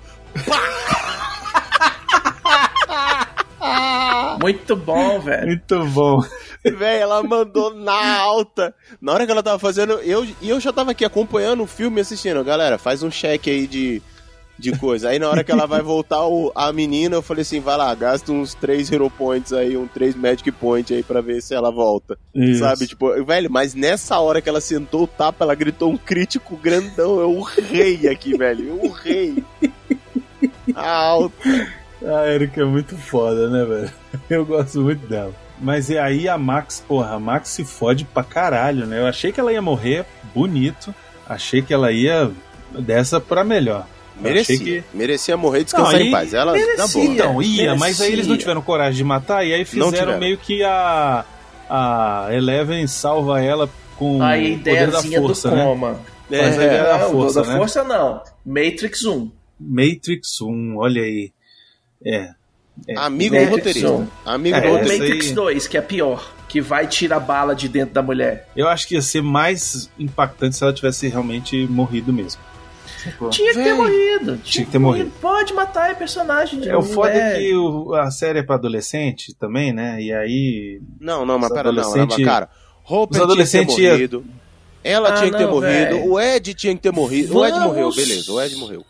Muito 4.42 4.76
bom, 4.76 5.18
velho. 5.20 5.46
Muito 5.46 5.84
bom. 5.86 6.20
Véi, 6.64 6.98
ela 7.00 7.22
mandou 7.22 7.72
na 7.74 8.18
alta. 8.18 8.74
Na 9.00 9.12
hora 9.12 9.24
que 9.26 9.32
ela 9.32 9.42
tava 9.42 9.58
fazendo, 9.58 9.94
eu, 10.00 10.24
e 10.40 10.48
eu 10.48 10.60
já 10.60 10.72
tava 10.72 10.90
aqui 10.90 11.04
acompanhando 11.04 11.62
o 11.62 11.66
filme 11.66 11.98
e 11.98 12.02
assistindo. 12.02 12.42
Galera, 12.44 12.76
faz 12.78 13.02
um 13.02 13.10
check 13.10 13.48
aí 13.48 13.66
de, 13.66 14.00
de 14.58 14.76
coisa. 14.78 15.08
Aí 15.08 15.18
na 15.18 15.28
hora 15.28 15.42
que 15.42 15.50
ela 15.50 15.66
vai 15.66 15.82
voltar 15.82 16.24
o- 16.26 16.52
a 16.54 16.72
menina, 16.72 17.16
eu 17.16 17.22
falei 17.22 17.42
assim: 17.42 17.58
vai 17.58 17.76
lá, 17.76 17.92
gasta 17.94 18.30
uns 18.30 18.54
3 18.54 18.92
Hero 18.92 19.10
Points 19.10 19.52
aí, 19.52 19.76
um 19.76 19.88
3 19.88 20.14
Magic 20.14 20.52
Point 20.52 20.92
aí 20.94 21.02
pra 21.02 21.20
ver 21.20 21.40
se 21.42 21.52
ela 21.54 21.70
volta. 21.72 22.16
Isso. 22.34 22.60
Sabe? 22.60 22.86
Tipo, 22.86 23.24
velho, 23.24 23.50
mas 23.50 23.74
nessa 23.74 24.18
hora 24.20 24.40
que 24.40 24.48
ela 24.48 24.60
sentou 24.60 25.02
o 25.04 25.06
tapa, 25.08 25.44
ela 25.44 25.54
gritou 25.56 25.90
um 25.90 25.96
crítico 25.96 26.56
grandão. 26.56 27.18
Eu 27.20 27.30
urrei 27.32 28.06
aqui, 28.08 28.36
velho. 28.36 28.68
Eu 28.68 28.84
urrei. 28.84 29.42
Alto. 30.74 31.32
A 32.06 32.28
Erika 32.28 32.60
é 32.60 32.64
muito 32.64 32.96
foda, 32.96 33.48
né, 33.48 33.64
velho? 33.64 33.92
Eu 34.30 34.44
gosto 34.46 34.80
muito 34.80 35.06
dela. 35.06 35.32
Mas 35.60 35.88
e 35.90 35.96
aí 35.98 36.28
a 36.28 36.36
Max, 36.36 36.82
porra, 36.86 37.14
a 37.14 37.20
Max 37.20 37.50
se 37.50 37.64
fode 37.64 38.04
pra 38.04 38.24
caralho, 38.24 38.86
né? 38.86 38.98
Eu 39.00 39.06
achei 39.06 39.30
que 39.30 39.38
ela 39.38 39.52
ia 39.52 39.62
morrer 39.62 40.04
bonito. 40.34 40.92
Achei 41.28 41.62
que 41.62 41.72
ela 41.72 41.92
ia 41.92 42.30
dessa 42.78 43.20
pra 43.20 43.44
melhor. 43.44 43.86
Merecia. 44.20 44.54
achei 44.56 44.58
que- 44.80 44.84
Merecia 44.92 45.36
morrer 45.36 45.60
e 45.60 45.64
descansar 45.64 45.94
Não, 45.94 46.00
em 46.00 46.10
paz. 46.10 46.34
Ela, 46.34 46.52
boa. 46.52 47.04
Então, 47.04 47.40
ia, 47.42 47.74
mas 47.76 48.00
aí 48.00 48.08
eles 48.08 48.26
não 48.26 48.32
merecia. 48.32 48.36
tiveram 48.38 48.62
coragem 48.62 48.96
de 48.96 49.04
matar 49.04 49.46
e 49.46 49.52
aí 49.54 49.66
Não 49.74 49.90
fizeram 49.90 50.18
meio 50.18 50.36
que 50.38 50.62
a 50.64 51.24
a 51.70 52.26
Eleven 52.30 52.86
salva 52.86 53.40
ela 53.40 53.68
com 53.96 54.20
A 54.22 54.26
o 54.26 54.30
poder 54.30 54.40
da 54.40 54.70
ideiazinha 54.72 55.20
força, 55.20 55.48
do 55.50 55.56
né? 55.56 55.64
coma. 55.64 56.00
Mas 56.28 56.58
a 56.58 56.64
ideia 56.64 56.82
da 56.84 56.98
não, 56.98 57.10
força, 57.10 57.42
da 57.42 57.48
né? 57.48 57.56
força 57.56 57.84
não. 57.84 58.22
Matrix 58.44 59.04
1. 59.04 59.30
Matrix 59.58 60.40
1, 60.42 60.76
olha 60.76 61.02
aí. 61.02 61.30
É. 62.04 62.30
é. 62.88 62.98
Amigo 62.98 63.34
Né, 63.34 63.44
do 63.46 63.50
roteirista. 63.50 64.08
Amigo 64.24 64.56
É, 64.56 64.60
do 64.60 64.68
roteirista. 64.68 64.98
Matrix 65.04 65.26
aí- 65.28 65.34
2, 65.34 65.66
que 65.68 65.76
é 65.78 65.80
pior. 65.80 66.32
Que 66.48 66.60
vai 66.60 66.86
tirar 66.86 67.18
bala 67.20 67.54
de 67.54 67.66
dentro 67.68 67.94
da 67.94 68.02
mulher. 68.02 68.46
Eu 68.54 68.68
acho 68.68 68.86
que 68.86 68.94
ia 68.94 69.00
ser 69.02 69.22
mais 69.22 69.88
impactante 69.98 70.56
se 70.56 70.62
ela 70.62 70.72
tivesse 70.72 71.08
realmente 71.08 71.66
morrido 71.66 72.12
mesmo. 72.12 72.40
Tinha 73.30 73.52
que 73.54 73.62
ter 73.62 73.74
morrido. 73.74 74.36
Tinha 74.44 74.64
que 74.66 74.70
ter 74.70 74.78
morrido. 74.78 75.10
Pode 75.20 75.52
matar 75.54 75.90
é 75.90 75.94
personagem 75.94 76.60
de 76.60 76.68
É, 76.68 76.76
o 76.76 76.82
foda 76.82 77.10
é 77.12 77.16
é- 77.34 77.38
que 77.38 77.54
o- 77.56 77.94
a 77.94 78.10
série 78.10 78.40
é 78.40 78.42
pra 78.42 78.56
adolescente 78.56 79.34
também, 79.34 79.72
né? 79.72 80.00
E 80.00 80.12
aí. 80.12 80.80
Não, 81.00 81.24
não, 81.26 81.38
mas 81.38 81.48
pera, 81.52 81.72
não, 81.72 81.80
adolescente- 81.82 82.18
não, 82.18 82.24
cara. 82.26 82.48
Hopper 82.84 83.16
Os 83.18 83.24
adolescente 83.24 83.74
tinha 83.74 83.88
ia- 83.88 83.98
que 83.98 84.08
ter 84.08 84.16
morrido. 84.18 84.24
Ela 84.84 85.08
Ah, 85.08 85.12
tinha 85.14 85.30
que 85.30 85.36
ter 85.38 85.44
não, 85.44 85.50
morrido. 85.52 85.94
véi. 85.96 86.08
O 86.08 86.20
Ed 86.20 86.54
tinha 86.54 86.74
que 86.74 86.80
ter 86.82 86.92
morrido. 86.92 87.36
O 87.38 87.44
Ed 87.46 87.52
Vamos- 87.52 87.66
morreu, 87.68 87.90
beleza. 87.94 88.32
O 88.32 88.40
Ed 88.40 88.56
morreu. 88.56 88.84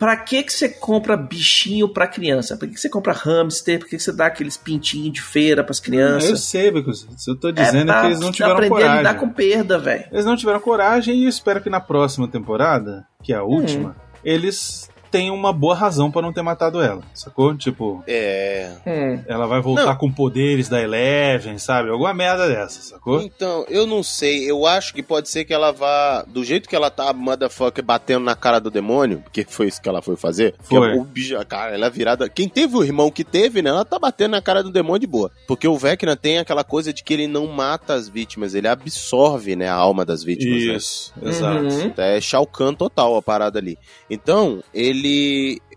Pra 0.00 0.16
que 0.16 0.42
que 0.42 0.50
você 0.52 0.66
compra 0.68 1.14
bichinho 1.16 1.86
pra 1.86 2.06
criança? 2.08 2.56
Por 2.56 2.66
que 2.66 2.74
que 2.74 2.80
você 2.80 2.88
compra 2.88 3.12
hamster? 3.12 3.78
Por 3.78 3.86
que 3.86 3.96
que 3.98 4.02
você 4.02 4.10
dá 4.12 4.26
aqueles 4.26 4.56
pintinhos 4.56 5.12
de 5.12 5.20
feira 5.20 5.62
pras 5.62 5.78
Eu 5.78 5.84
crianças? 5.84 6.40
sei, 6.40 6.70
Bicos. 6.70 7.06
Eu 7.28 7.36
tô 7.36 7.52
dizendo 7.52 7.86
pra 7.88 8.00
que 8.00 8.06
eles 8.06 8.18
não 8.20 8.32
tiveram 8.32 8.54
aprender 8.54 8.74
a 8.74 8.78
coragem. 8.78 8.96
lidar 8.98 9.14
com 9.14 9.28
perda, 9.28 9.78
velho. 9.78 10.04
Eles 10.10 10.24
não 10.24 10.36
tiveram 10.36 10.58
coragem 10.58 11.14
e 11.18 11.24
eu 11.24 11.28
espero 11.28 11.60
que 11.62 11.68
na 11.70 11.80
próxima 11.80 12.26
temporada, 12.26 13.06
que 13.22 13.32
é 13.32 13.36
a 13.36 13.44
Hum. 13.44 13.48
última, 13.48 13.94
eles 14.24 14.89
tem 15.10 15.30
uma 15.30 15.52
boa 15.52 15.74
razão 15.74 16.10
pra 16.10 16.22
não 16.22 16.32
ter 16.32 16.42
matado 16.42 16.80
ela, 16.80 17.02
sacou? 17.14 17.56
Tipo, 17.56 18.02
É. 18.06 18.72
Hum. 18.86 19.22
ela 19.26 19.46
vai 19.46 19.60
voltar 19.60 19.84
Não. 19.86 19.96
com 19.96 20.10
poderes 20.12 20.68
da 20.68 20.80
Eleven, 20.80 21.58
sabe? 21.58 21.90
Alguma 21.90 22.14
merda 22.14 22.48
dessa, 22.48 22.80
sacou? 22.82 23.20
Então, 23.20 23.64
eu 23.68 23.86
não 23.86 24.02
sei. 24.02 24.50
Eu 24.50 24.66
acho 24.66 24.94
que 24.94 25.02
pode 25.02 25.28
ser 25.28 25.44
que 25.44 25.52
ela 25.52 25.72
vá. 25.72 26.24
Do 26.26 26.44
jeito 26.44 26.68
que 26.68 26.76
ela 26.76 26.90
tá, 26.90 27.12
motherfucker, 27.12 27.84
batendo 27.84 28.24
na 28.24 28.34
cara 28.36 28.60
do 28.60 28.70
demônio, 28.70 29.20
porque 29.22 29.44
foi 29.48 29.66
isso 29.68 29.80
que 29.80 29.88
ela 29.88 30.00
foi 30.02 30.16
fazer. 30.16 30.54
Porque 30.58 30.76
Foi. 30.76 30.94
o 30.96 31.04
bicho, 31.04 31.34
cara, 31.46 31.74
ela 31.74 31.86
é 31.86 31.90
virada. 31.90 32.28
Quem 32.28 32.48
teve 32.48 32.76
o 32.76 32.84
irmão 32.84 33.10
que 33.10 33.24
teve, 33.24 33.62
né? 33.62 33.70
Ela 33.70 33.84
tá 33.84 33.98
batendo 33.98 34.32
na 34.32 34.42
cara 34.42 34.62
do 34.62 34.70
demônio 34.70 35.00
de 35.00 35.06
boa. 35.06 35.30
Porque 35.46 35.66
o 35.66 35.76
Vecna 35.76 36.16
tem 36.16 36.38
aquela 36.38 36.62
coisa 36.64 36.92
de 36.92 37.02
que 37.02 37.14
ele 37.14 37.26
não 37.26 37.46
mata 37.46 37.94
as 37.94 38.08
vítimas, 38.08 38.54
ele 38.54 38.68
absorve, 38.68 39.56
né, 39.56 39.68
a 39.68 39.74
alma 39.74 40.04
das 40.04 40.22
vítimas. 40.22 40.64
né? 40.64 40.76
Isso, 40.76 41.12
exato. 41.22 41.64
Uhum. 41.64 41.92
É 41.96 42.20
Shao 42.20 42.46
Kahn 42.46 42.74
total 42.74 43.16
a 43.16 43.22
parada 43.22 43.58
ali. 43.58 43.76
Então, 44.08 44.62
ele. 44.72 44.99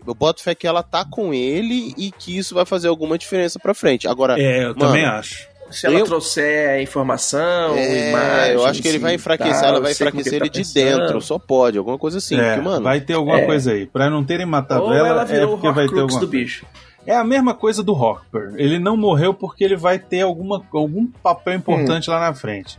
Eu 0.06 0.14
boto 0.14 0.42
fé 0.42 0.54
que 0.54 0.66
ela 0.66 0.82
tá 0.82 1.04
com 1.04 1.32
ele 1.32 1.94
e 1.96 2.10
que 2.10 2.36
isso 2.36 2.54
vai 2.54 2.66
fazer 2.66 2.88
alguma 2.88 3.16
diferença 3.16 3.58
pra 3.58 3.72
frente. 3.74 4.06
Agora, 4.06 4.38
É, 4.40 4.64
eu 4.64 4.68
Mano, 4.68 4.78
também 4.80 5.04
acho. 5.04 5.48
Se 5.70 5.86
ela 5.86 5.98
Eu- 5.98 6.04
trouxer 6.04 6.80
informação, 6.82 7.74
É, 7.74 8.10
imagem, 8.10 8.52
eu 8.54 8.66
acho 8.66 8.82
que 8.82 8.86
ele 8.86 8.98
vai 8.98 9.14
enfraquecer, 9.14 9.64
ela 9.64 9.80
vai 9.80 9.92
enfraquecer 9.92 10.34
ele 10.34 10.48
de 10.50 10.62
dentro, 10.74 11.20
só 11.22 11.38
pode, 11.38 11.78
alguma 11.78 11.98
coisa 11.98 12.18
assim, 12.18 12.38
é, 12.38 12.54
porque, 12.54 12.60
mano, 12.68 12.84
vai 12.84 13.00
ter 13.00 13.14
alguma 13.14 13.40
É. 13.40 13.46
coisa 13.46 13.72
aí. 13.72 13.86
Pra 13.86 14.10
não 14.10 14.22
terem 14.22 14.44
matado 14.46 14.84
Ou 14.84 14.92
ela, 14.92 15.08
ela 15.08 15.22
é 15.22 15.24
virou 15.24 15.52
porque 15.52 15.68
o 15.68 15.72
vai 15.72 15.88
ter 15.88 16.00
alguma 16.00 16.20
do 16.20 16.26
bicho. 16.28 16.66
É 17.06 17.14
a 17.16 17.24
mesma 17.24 17.54
coisa 17.54 17.82
do 17.82 17.92
Hopper. 17.94 18.52
Ele 18.56 18.78
não 18.78 18.96
morreu 18.96 19.32
porque 19.34 19.64
ele 19.64 19.76
vai 19.76 19.98
ter 19.98 20.20
alguma, 20.20 20.62
algum 20.72 21.06
papel 21.06 21.54
importante 21.54 22.08
lá 22.10 22.20
na 22.20 22.34
frente. 22.34 22.76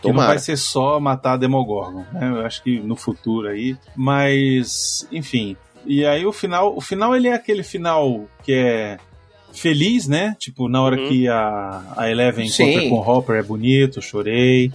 Que 0.00 0.08
não 0.08 0.12
Tomara. 0.12 0.28
vai 0.28 0.38
ser 0.38 0.56
só 0.58 1.00
matar 1.00 1.32
a 1.32 1.36
Demogorgon, 1.38 2.04
né? 2.12 2.28
Eu 2.30 2.44
acho 2.46 2.62
que 2.62 2.78
no 2.80 2.94
futuro 2.96 3.48
aí. 3.48 3.76
Mas, 3.96 5.06
enfim. 5.10 5.56
E 5.86 6.04
aí 6.04 6.24
o 6.26 6.32
final, 6.32 6.76
o 6.76 6.80
final 6.80 7.14
ele 7.16 7.28
é 7.28 7.32
aquele 7.34 7.62
final 7.62 8.24
que 8.42 8.52
é 8.52 8.98
feliz, 9.52 10.06
né? 10.06 10.36
Tipo, 10.38 10.68
na 10.68 10.82
hora 10.82 10.96
Uhum. 11.00 11.08
que 11.08 11.28
a, 11.28 11.82
a 11.96 12.10
Eleven 12.10 12.48
Sim. 12.48 12.64
encontra 12.64 12.88
com 12.88 12.94
o 12.96 13.08
Hopper 13.10 13.36
é 13.36 13.42
bonito, 13.42 14.02
chorei. 14.02 14.72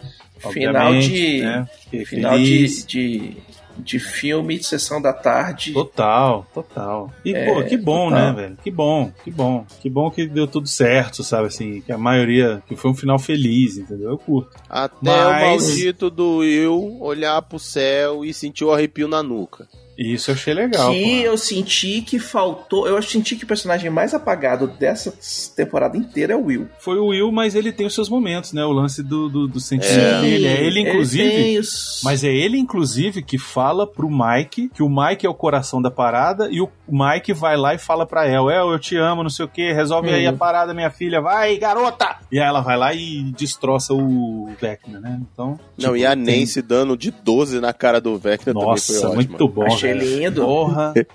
Final 0.52 0.96
de- 0.98 1.42
né? 1.42 1.68
Final 2.06 2.34
feliz. 2.34 2.84
de, 2.84 3.20
de, 3.20 3.38
de 3.78 4.00
filme 4.00 4.58
de 4.58 4.66
sessão 4.66 5.00
da 5.00 5.14
tarde. 5.14 5.72
Total, 5.72 6.48
total. 6.52 7.14
E, 7.24 7.32
É, 7.36 7.46
pô, 7.54 7.64
que 7.64 7.78
bom, 7.78 8.10
total. 8.10 8.26
né, 8.34 8.42
velho? 8.42 8.58
Que 8.64 8.72
bom, 8.72 9.12
que 9.24 9.30
bom. 9.30 9.66
Que 9.80 9.88
bom 9.88 10.10
que 10.10 10.26
deu 10.26 10.48
tudo 10.48 10.68
certo, 10.68 11.24
sabe? 11.24 11.46
Assim, 11.46 11.82
que 11.82 11.92
a 11.92 11.98
maioria, 11.98 12.64
que 12.68 12.76
foi 12.76 12.90
um 12.90 12.96
final 12.96 13.20
feliz, 13.20 13.78
entendeu? 13.78 14.10
Eu 14.10 14.18
curto. 14.18 14.50
até 14.68 14.96
Mas- 15.04 15.64
o 15.64 15.68
maldito 15.68 16.10
do 16.10 16.38
Will 16.38 16.98
olhar 17.00 17.40
pro 17.44 17.60
céu 17.60 18.26
e 18.26 18.34
sentir 18.34 18.64
o 18.66 18.72
arrepio 18.74 19.08
na 19.08 19.22
nuca. 19.22 19.68
Isso 19.98 20.32
eu 20.32 20.36
achei 20.36 20.54
legal. 20.54 20.92
que 20.92 21.00
pô. 21.22 21.26
eu 21.28 21.38
senti 21.38 22.02
que 22.02 22.18
faltou. 22.20 22.88
Eu 22.88 23.02
senti 23.02 23.36
que 23.36 23.44
o 23.44 23.48
personagem 23.48 23.90
mais 23.90 24.14
apagado 24.14 24.68
dessa 24.68 25.14
temporada 25.56 25.98
inteira 25.98 26.34
é 26.34 26.36
o 26.36 26.46
Will. 26.46 26.68
Foi 26.80 26.98
o 26.98 27.08
Will, 27.08 27.32
mas 27.32 27.56
ele 27.56 27.72
tem 27.72 27.86
os 27.86 27.94
seus 27.94 28.10
momentos, 28.10 28.54
né? 28.54 28.64
O 28.66 28.72
lance 28.72 29.04
do, 29.04 29.30
do, 29.30 29.48
do 29.48 29.60
sentimento 29.60 30.00
É. 30.00 30.22
dele. 30.22 30.48
É 30.48 30.64
ele, 30.64 30.80
inclusive. 30.82 31.30
tem 31.30 31.60
os- 31.60 32.02
Mas 32.04 32.24
é 32.24 32.30
ele, 32.34 32.58
inclusive, 32.58 33.22
que 33.22 33.38
fala 33.38 33.86
pro 33.86 34.10
Mike 34.10 34.70
que 34.74 34.82
o 34.84 34.90
Mike 34.90 35.26
é 35.26 35.30
o 35.30 35.34
coração 35.34 35.82
da 35.82 35.92
parada 35.92 36.48
e 36.52 36.62
o 36.62 36.70
Mike 36.90 37.34
vai 37.34 37.56
lá 37.58 37.74
e 37.74 37.78
fala 37.78 38.06
pra 38.06 38.28
El, 38.28 38.50
El, 38.50 38.72
eu 38.72 38.80
te 38.80 38.96
amo, 38.98 39.24
não 39.24 39.30
sei 39.30 39.46
o 39.46 39.48
que, 39.48 39.72
resolve 39.72 40.10
aí 40.10 40.26
Hum. 40.28 40.32
a 40.32 40.34
parada, 40.34 40.74
minha 40.74 40.90
filha, 40.90 41.22
vai, 41.22 41.58
garota! 41.58 42.18
E 42.32 42.40
aí 42.40 42.46
ela 42.48 42.62
vai 42.62 42.78
lá 42.78 42.94
e 42.94 43.24
destroça 43.38 43.94
o 43.94 44.50
Vecna, 44.60 45.00
né? 45.00 45.20
Então. 45.34 45.60
Não, 45.78 45.94
tipo, 45.94 45.98
e 45.98 46.06
a 46.06 46.16
tem- 46.16 46.40
Nancy 46.42 46.62
dando 46.62 46.98
de 46.98 47.12
12 47.12 47.60
na 47.60 47.74
cara 47.74 48.00
do 48.02 48.18
Vecna 48.18 48.54
também 48.54 48.68
Nossa, 48.70 48.94
foi 48.94 49.02
ótimo. 49.04 49.16
muito 49.16 49.48
bom. 49.48 49.81
Achei 49.88 49.94
velho. 49.94 50.20
lindo. 50.20 50.42
Porra 50.42 50.94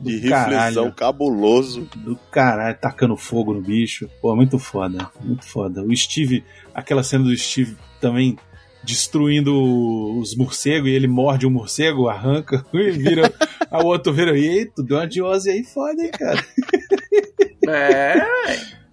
De 0.00 0.20
do 0.20 0.28
caralho. 0.28 0.56
reflexão 0.56 0.90
cabuloso. 0.90 1.88
do 1.96 2.16
caralho, 2.30 2.76
tacando 2.80 3.16
fogo 3.16 3.52
no 3.54 3.60
bicho. 3.60 4.08
Pô, 4.20 4.34
muito 4.34 4.58
foda, 4.58 5.10
muito 5.22 5.44
foda. 5.46 5.82
O 5.82 5.94
Steve, 5.96 6.44
aquela 6.74 7.02
cena 7.02 7.24
do 7.24 7.36
Steve 7.36 7.76
também 8.00 8.36
destruindo 8.82 9.54
os 10.18 10.34
morcegos 10.34 10.88
e 10.88 10.92
ele 10.92 11.06
morde 11.06 11.46
um 11.46 11.50
morcego, 11.50 12.08
arranca 12.08 12.64
e 12.72 12.90
vira. 12.90 13.32
a 13.70 13.82
outro 13.84 14.12
vira. 14.12 14.36
Eita, 14.36 14.82
deu 14.82 14.96
uma 14.96 15.30
Ozzy 15.30 15.50
aí 15.50 15.64
foda, 15.64 16.02
hein, 16.02 16.10
cara. 16.10 16.44
É, 17.68 18.16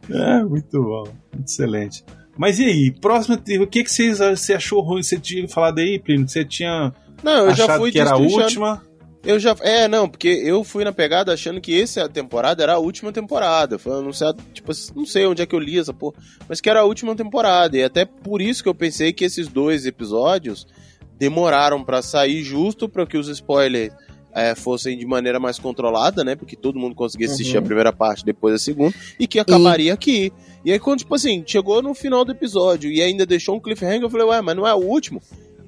É, 0.10 0.44
muito 0.44 0.80
bom, 0.84 1.06
muito 1.34 1.48
excelente. 1.48 2.04
Mas 2.38 2.60
e 2.60 2.66
aí, 2.66 2.92
próximo, 2.92 3.36
o 3.36 3.66
que, 3.68 3.84
que 3.84 3.90
vocês, 3.92 4.20
você 4.20 4.54
achou 4.54 4.82
ruim? 4.82 5.02
Você 5.02 5.18
tinha 5.18 5.48
falado 5.48 5.80
aí, 5.80 5.98
Plínio, 5.98 6.28
você 6.28 6.46
tinha 6.46 6.94
Não, 7.24 7.46
eu 7.48 7.56
já 7.56 7.64
achado 7.64 7.80
fui 7.80 7.92
que 7.92 8.00
era 8.00 8.12
a 8.12 8.18
última? 8.18 8.84
Eu 9.24 9.40
já. 9.40 9.56
É, 9.62 9.88
não, 9.88 10.08
porque 10.08 10.28
eu 10.28 10.64
fui 10.64 10.84
na 10.84 10.94
pegada 10.94 11.34
achando 11.34 11.60
que 11.60 11.80
essa 11.82 12.08
temporada 12.08 12.64
era 12.64 12.74
a 12.74 12.78
última 12.80 13.12
temporada. 13.12 13.78
Foi 13.78 13.94
anunciado, 14.00 14.42
tipo, 14.54 14.72
não 14.96 15.06
sei 15.06 15.26
onde 15.26 15.42
é 15.42 15.46
que 15.46 15.54
eu 15.56 15.60
li 15.60 15.78
essa 15.78 15.94
porra, 15.94 16.16
mas 16.48 16.62
que 16.62 16.70
era 16.70 16.80
a 16.82 16.86
última 16.86 17.16
temporada. 17.16 17.78
E 17.78 17.84
até 17.84 18.06
por 18.06 18.42
isso 18.42 18.64
que 18.64 18.70
eu 18.70 18.76
pensei 18.76 19.12
que 19.12 19.26
esses 19.26 19.48
dois 19.48 19.86
episódios 19.86 20.66
demoraram 21.18 21.84
pra 21.84 22.02
sair 22.02 22.44
justo 22.44 22.88
para 22.88 23.06
que 23.06 23.18
os 23.18 23.28
spoilers 23.28 23.92
é, 24.34 24.54
fossem 24.54 24.98
de 24.98 25.06
maneira 25.06 25.40
mais 25.40 25.58
controlada, 25.58 26.24
né? 26.24 26.36
Porque 26.36 26.56
todo 26.56 26.80
mundo 26.80 26.94
conseguia 26.96 27.28
assistir 27.28 27.58
Uhum. 27.58 27.64
a 27.64 27.66
primeira 27.66 27.92
parte, 27.92 28.24
depois 28.24 28.54
a 28.54 28.60
segunda, 28.60 28.94
e 29.20 29.26
que 29.28 29.40
acabaria 29.40 29.94
aqui. 29.94 30.32
E 30.64 30.72
aí, 30.72 30.80
quando, 30.80 31.00
tipo 31.00 31.16
assim, 31.16 31.44
chegou 31.46 31.82
no 31.82 31.94
final 31.96 32.24
do 32.24 32.32
episódio 32.34 32.92
e 32.92 33.02
ainda 33.02 33.26
deixou 33.26 33.56
um 33.56 33.60
cliffhanger, 33.60 34.04
eu 34.04 34.10
falei, 34.10 34.28
ué, 34.28 34.42
mas 34.42 34.56
não 34.56 34.68
é 34.68 34.74
o 34.76 34.78
último? 34.78 35.20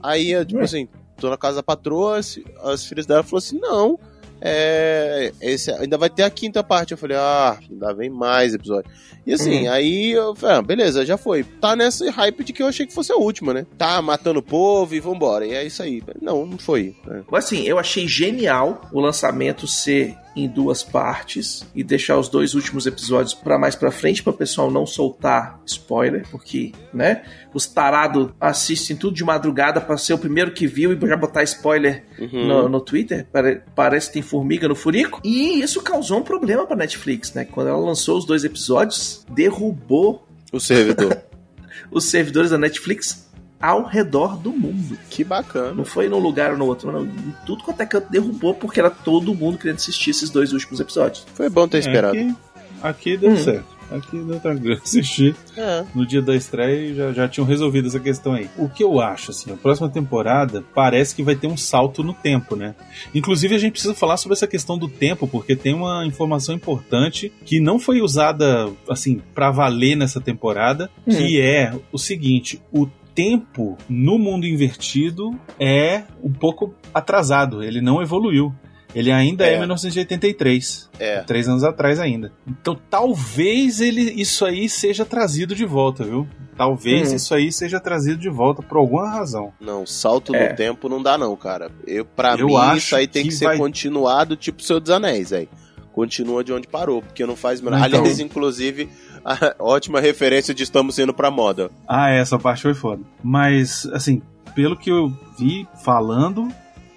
Aí, 0.02 0.46
tipo 0.46 0.60
assim, 0.62 0.88
tô 1.20 1.30
na 1.30 1.38
casa 1.38 1.58
da 1.58 1.64
patroa, 1.64 2.18
as, 2.18 2.40
as 2.64 2.86
filhas 2.86 3.06
dela 3.06 3.24
falaram 3.24 3.38
assim, 3.38 3.60
não, 3.60 4.00
é, 4.42 5.32
esse, 5.42 5.70
ainda 5.72 5.98
vai 5.98 6.10
ter 6.10 6.24
a 6.24 6.30
quinta 6.30 6.64
parte. 6.64 6.92
Eu 6.94 6.98
falei, 6.98 7.18
ah, 7.18 7.58
ainda 7.70 7.94
vem 7.94 8.10
mais 8.10 8.54
episódio. 8.54 8.90
E 9.28 9.34
assim, 9.34 9.68
Uhum. 9.68 9.72
aí 9.74 10.12
eu 10.12 10.34
falei, 10.34 10.56
ah, 10.58 10.62
beleza, 10.62 11.06
já 11.06 11.18
foi. 11.18 11.44
Tá 11.44 11.76
nessa 11.76 12.10
hype 12.10 12.44
de 12.44 12.54
que 12.54 12.64
eu 12.64 12.68
achei 12.68 12.86
que 12.88 12.94
fosse 12.94 13.12
a 13.12 13.16
última, 13.18 13.54
né? 13.54 13.66
Tá 13.78 14.02
matando 14.02 14.40
o 14.40 14.44
povo 14.44 14.96
e 14.96 15.00
vambora. 15.00 15.46
E 15.46 15.52
é 15.54 15.66
isso 15.66 15.84
aí. 15.84 16.02
Não, 16.22 16.46
não 16.46 16.58
foi. 16.58 16.96
né? 17.06 17.22
Mas 17.30 17.46
assim, 17.46 17.64
eu 17.64 17.78
achei 17.78 18.08
genial 18.08 18.82
o 18.94 19.00
lançamento 19.02 19.68
ser 19.68 20.16
em 20.36 20.48
duas 20.48 20.82
partes 20.84 21.66
e 21.76 21.84
deixar 21.84 22.18
os 22.18 22.30
dois 22.30 22.54
últimos 22.54 22.86
episódios 22.86 23.34
pra 23.34 23.60
mais 23.60 23.76
pra 23.76 23.92
frente 23.92 24.24
para 24.24 24.32
o 24.32 24.38
pessoal 24.38 24.72
não 24.72 24.86
soltar 24.86 25.60
spoiler, 25.66 26.26
porque, 26.32 26.72
né, 26.94 27.24
os 27.54 27.66
tarados 27.66 28.30
assistem 28.40 28.96
tudo 28.96 29.16
de 29.16 29.24
madrugada 29.24 29.82
pra 29.82 29.98
ser 29.98 30.14
o 30.14 30.18
primeiro 30.18 30.52
que 30.52 30.68
viu 30.68 30.94
e 30.94 31.08
já 31.08 31.18
botar 31.18 31.44
spoiler 31.44 32.04
Uhum. 32.20 32.48
no, 32.48 32.70
no 32.70 32.82
Twitter. 32.82 33.26
Pare- 33.32 33.62
Parece 33.76 34.08
que 34.08 34.14
tem 34.14 34.22
formiga 34.22 34.68
no 34.68 34.76
furico. 34.76 35.20
E 35.24 35.62
isso 35.62 35.82
causou 35.82 36.20
um 36.20 36.24
problema 36.24 36.66
pra 36.68 36.76
Netflix, 36.76 37.34
né? 37.34 37.46
Quando 37.46 37.68
ela 37.70 37.80
lançou 37.80 38.18
os 38.18 38.26
dois 38.26 38.44
episódios, 38.44 39.26
derrubou 39.30 40.28
O 40.52 40.60
servidor. 40.60 41.18
os 41.92 42.06
servidores 42.06 42.52
da 42.52 42.58
Netflix 42.58 43.28
ao 43.62 43.84
redor 43.84 44.38
do 44.38 44.52
mundo. 44.52 44.98
que 45.10 45.24
bacana. 45.24 45.74
Não 45.74 45.84
foi 45.84 46.08
num 46.08 46.20
lugar 46.20 46.52
ou 46.52 46.58
no 46.58 46.66
outro, 46.66 46.92
não. 46.92 47.04
Em 47.06 47.34
Tudo 47.46 47.64
quanto 47.64 47.82
é 47.82 47.86
canto 47.86 48.10
derrubou 48.12 48.54
porque 48.54 48.80
era 48.80 48.90
todo 48.90 49.34
mundo 49.36 49.58
querendo 49.58 49.78
assistir 49.78 50.12
esses 50.12 50.30
dois 50.30 50.54
últimos 50.54 50.80
episódios. 50.80 51.26
Foi 51.34 51.50
bom 51.50 51.68
ter 51.68 51.80
esperado. 51.80 52.16
É, 52.16 52.22
aqui, 52.22 52.36
aqui 52.84 53.18
deu 53.18 53.32
Hum. 53.32 53.38
certo. 53.38 53.79
Aqui 53.92 54.18
deu 54.20 54.40
tranquilo. 54.40 54.80
Assisti. 54.84 55.36
É. 55.58 55.84
no 55.94 56.06
dia 56.06 56.22
da 56.22 56.36
estreia 56.36 56.92
e 56.92 56.96
já, 56.96 57.12
já 57.12 57.28
tinham 57.28 57.46
resolvido 57.46 57.88
essa 57.88 58.00
questão 58.00 58.34
aí. 58.34 58.50
O 58.58 58.70
que 58.70 58.84
eu 58.84 59.00
acho, 59.02 59.32
assim, 59.32 59.52
a 59.52 59.58
próxima 59.58 59.90
temporada 59.90 60.64
parece 60.74 61.16
que 61.16 61.24
vai 61.24 61.36
ter 61.36 61.48
um 61.48 61.58
salto 61.58 62.04
no 62.04 62.14
tempo, 62.14 62.56
né? 62.56 62.76
Inclusive, 63.14 63.56
a 63.56 63.58
gente 63.58 63.74
precisa 63.74 63.94
falar 63.94 64.18
sobre 64.18 64.34
essa 64.34 64.48
questão 64.48 64.78
do 64.78 64.88
tempo, 64.88 65.28
porque 65.28 65.56
tem 65.56 65.74
uma 65.74 66.06
informação 66.06 66.56
importante 66.56 67.32
que 67.46 67.60
não 67.60 67.80
foi 67.80 68.02
usada, 68.02 68.70
assim, 68.90 69.22
pra 69.34 69.52
valer 69.52 69.96
nessa 69.96 70.22
temporada, 70.22 70.90
que 71.06 71.42
é 71.42 71.74
o 71.92 71.98
seguinte: 71.98 72.62
o 72.72 72.88
tempo 73.14 73.78
no 73.90 74.18
mundo 74.18 74.46
invertido 74.46 75.38
é 75.60 76.04
um 76.24 76.32
pouco 76.32 76.74
atrasado, 76.94 77.64
ele 77.64 77.82
não 77.82 78.02
evoluiu. 78.02 78.54
Ele 78.96 79.12
ainda 79.12 79.46
é, 79.46 79.54
É. 79.54 79.60
1983 79.60 80.90
É. 81.00 81.22
três 81.22 81.48
anos 81.48 81.64
atrás 81.64 82.00
ainda. 82.00 82.32
Então 82.48 82.78
talvez 82.90 83.80
ele 83.82 84.02
isso 84.20 84.46
aí 84.46 84.68
seja 84.68 85.06
trazido 85.06 85.54
de 85.56 85.66
volta, 85.66 86.04
viu? 86.04 86.28
Talvez 86.58 87.12
Hum. 87.12 87.16
isso 87.16 87.34
aí 87.34 87.52
seja 87.52 87.80
trazido 87.80 88.18
de 88.18 88.30
volta 88.30 88.62
por 88.62 88.78
alguma 88.78 89.10
razão. 89.10 89.54
Não, 89.62 89.86
salto 89.86 90.36
É. 90.36 90.50
no 90.50 90.56
tempo 90.56 90.90
não 90.90 91.02
dá, 91.02 91.18
não, 91.18 91.36
cara. 91.36 91.72
Eu, 91.88 92.04
pra 92.04 92.36
Eu 92.36 92.48
mim, 92.48 92.56
acho 92.56 92.78
isso 92.78 92.96
aí 92.96 93.08
tem 93.08 93.24
que, 93.24 93.30
que 93.30 93.36
ser 93.36 93.46
vai- 93.46 93.58
continuado, 93.58 94.36
tipo 94.36 94.62
Senhor 94.62 94.80
dos 94.80 94.90
Anéis, 94.92 95.32
aí. 95.32 95.48
Continua 95.94 96.44
de 96.44 96.52
onde 96.54 96.68
parou, 96.68 97.02
porque 97.02 97.26
não 97.26 97.36
faz 97.36 97.62
menor. 97.62 97.78
Então. 97.86 98.00
Aliás, 98.00 98.20
inclusive, 98.20 98.90
a 99.24 99.56
ótima 99.60 100.00
referência 100.00 100.54
de 100.54 100.64
estamos 100.64 100.98
indo 101.00 101.14
pra 101.14 101.30
moda. 101.32 101.70
Ah, 101.88 102.10
essa 102.10 102.38
parte 102.40 102.62
foi 102.64 102.74
foda. 102.74 103.02
Mas 103.24 103.86
assim, 103.94 104.22
pelo 104.56 104.76
que 104.78 104.90
eu 104.90 105.12
vi 105.38 105.68
falando, 105.84 106.48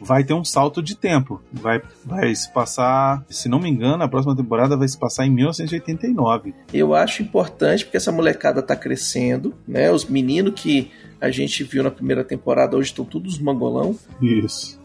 vai 0.02 0.24
ter 0.24 0.34
um 0.34 0.44
salto 0.44 0.82
de 0.82 0.96
tempo. 0.96 1.40
Vai, 1.52 1.80
vai 2.04 2.34
se 2.34 2.52
passar, 2.52 3.24
se 3.28 3.48
não 3.48 3.60
me 3.60 3.70
engano, 3.70 4.02
a 4.02 4.08
próxima 4.08 4.36
temporada 4.36 4.76
vai 4.76 4.88
se 4.88 4.98
passar 4.98 5.26
em 5.26 5.30
1989. 5.30 6.54
Eu 6.72 6.94
acho 6.94 7.22
importante 7.22 7.84
porque 7.84 7.96
essa 7.96 8.12
molecada 8.12 8.62
tá 8.62 8.74
crescendo, 8.74 9.54
né? 9.66 9.90
Os 9.90 10.04
meninos 10.04 10.60
que 10.60 10.90
a 11.20 11.30
gente 11.30 11.62
viu 11.62 11.84
na 11.84 11.90
primeira 11.90 12.24
temporada 12.24 12.76
hoje 12.76 12.90
estão 12.90 13.04
todos 13.04 13.38
mangolão. 13.38 13.96
Isso. 14.20 14.81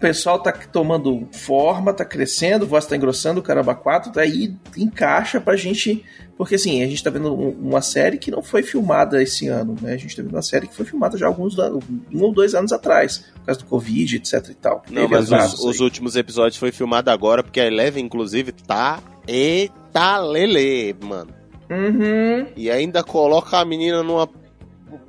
Pessoal 0.00 0.38
tá 0.42 0.50
tomando 0.50 1.28
forma, 1.32 1.92
tá 1.92 2.04
crescendo, 2.04 2.64
a 2.64 2.68
voz 2.68 2.86
tá 2.86 2.96
engrossando, 2.96 3.40
o 3.40 3.42
caramba 3.42 3.74
4, 3.74 4.10
daí 4.12 4.54
encaixa 4.76 5.40
pra 5.40 5.56
gente. 5.56 6.04
Porque 6.38 6.54
assim, 6.54 6.82
a 6.82 6.86
gente 6.86 7.04
tá 7.04 7.10
vendo 7.10 7.34
um- 7.34 7.50
uma 7.68 7.82
série 7.82 8.16
que 8.16 8.30
não 8.30 8.42
foi 8.42 8.62
filmada 8.62 9.22
esse 9.22 9.46
ano, 9.48 9.76
né? 9.82 9.92
A 9.92 9.96
gente 9.98 10.16
tá 10.16 10.22
vendo 10.22 10.32
uma 10.34 10.40
série 10.42 10.66
que 10.66 10.74
foi 10.74 10.86
filmada 10.86 11.18
já 11.18 11.26
há 11.26 11.28
alguns 11.28 11.58
anos, 11.58 11.84
um 12.10 12.22
ou 12.22 12.32
dois 12.32 12.54
anos 12.54 12.72
atrás, 12.72 13.18
por 13.34 13.44
causa 13.44 13.60
do 13.60 13.66
Covid, 13.66 14.16
etc 14.16 14.48
e 14.48 14.54
tal. 14.54 14.82
Não, 14.90 15.02
Teve 15.06 15.30
mas 15.30 15.52
os, 15.54 15.64
os 15.64 15.76
aí. 15.76 15.82
últimos 15.84 16.16
episódios 16.16 16.56
foi 16.56 16.72
filmado 16.72 17.10
agora, 17.10 17.42
porque 17.42 17.60
a 17.60 17.66
Eleven, 17.66 18.02
inclusive, 18.06 18.52
tá 18.52 19.00
eita 19.28 20.16
lele, 20.18 20.96
mano. 21.04 21.30
Uhum. 21.70 22.46
E 22.56 22.70
ainda 22.70 23.02
coloca 23.04 23.58
a 23.58 23.64
menina 23.64 24.02
numa, 24.02 24.28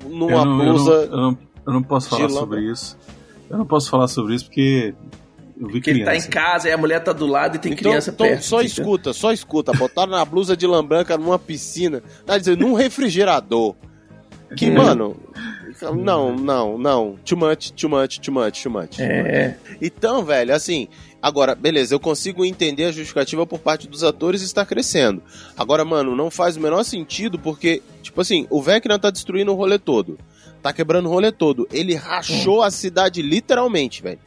numa 0.05 0.31
eu, 0.31 0.45
não, 0.45 0.63
eu, 0.63 0.73
blusa. 0.73 0.91
não, 0.91 1.01
eu, 1.01 1.17
não, 1.17 1.37
eu 1.67 1.73
não 1.73 1.83
posso 1.83 2.09
falar 2.09 2.29
sobre 2.29 2.69
isso. 2.71 2.97
Eu 3.51 3.57
não 3.57 3.65
posso 3.65 3.89
falar 3.89 4.07
sobre 4.07 4.33
isso 4.35 4.45
porque 4.45 4.93
eu 5.59 5.67
vi 5.67 5.73
Porque 5.73 5.89
ele 5.89 5.99
tá 6.05 6.11
criança. 6.11 6.27
em 6.27 6.29
casa 6.29 6.69
e 6.69 6.71
a 6.71 6.77
mulher 6.77 7.03
tá 7.03 7.11
do 7.13 7.25
lado 7.27 7.55
e 7.57 7.59
tem 7.59 7.73
Então, 7.73 7.91
criança 7.91 8.09
então 8.11 8.25
perto. 8.27 8.43
só 8.43 8.59
fica- 8.59 8.67
escuta, 8.81 9.13
só 9.13 9.31
escuta. 9.31 9.71
Botaram 9.73 10.11
na 10.11 10.23
blusa 10.25 10.55
de 10.55 10.65
lã 10.65 10.83
branca 10.83 11.17
numa 11.17 11.37
piscina. 11.37 12.01
Tá 12.25 12.37
dizendo, 12.37 12.61
num 12.65 12.73
refrigerador. 12.73 13.75
Que, 14.57 14.69
Hum. 14.69 14.73
mano. 14.75 15.15
Não, 15.95 16.35
não, 16.35 16.77
não. 16.77 17.15
Too 17.25 17.37
much, 17.37 17.71
too 17.71 17.89
much, 17.89 18.19
too 18.19 18.33
much, 18.33 18.61
too 18.61 18.71
much. 18.71 18.99
É. 18.99 19.55
Então, 19.81 20.23
velho, 20.25 20.53
assim. 20.53 20.87
Agora, 21.21 21.53
beleza, 21.55 21.93
eu 21.95 21.99
consigo 21.99 22.43
entender 22.43 22.85
a 22.85 22.91
justificativa 22.91 23.45
por 23.47 23.59
parte 23.59 23.87
dos 23.87 24.03
atores 24.03 24.41
estar 24.41 24.65
crescendo. 24.65 25.21
Agora, 25.55 25.85
mano, 25.85 26.15
não 26.15 26.29
faz 26.31 26.57
o 26.57 26.59
menor 26.59 26.83
sentido 26.83 27.37
porque, 27.39 27.81
tipo 28.01 28.19
assim, 28.19 28.45
o 28.49 28.61
Vecna 28.61 28.97
tá 28.99 29.09
destruindo 29.11 29.51
o 29.51 29.55
rolê 29.55 29.77
todo. 29.79 30.17
Tá 30.61 30.71
quebrando 30.71 31.07
o 31.07 31.09
rolê 31.11 31.31
todo. 31.31 31.67
Ele 31.71 31.95
rachou 31.95 32.61
a 32.61 32.69
cidade 32.71 33.21
literalmente, 33.21 34.01
velho. 34.01 34.19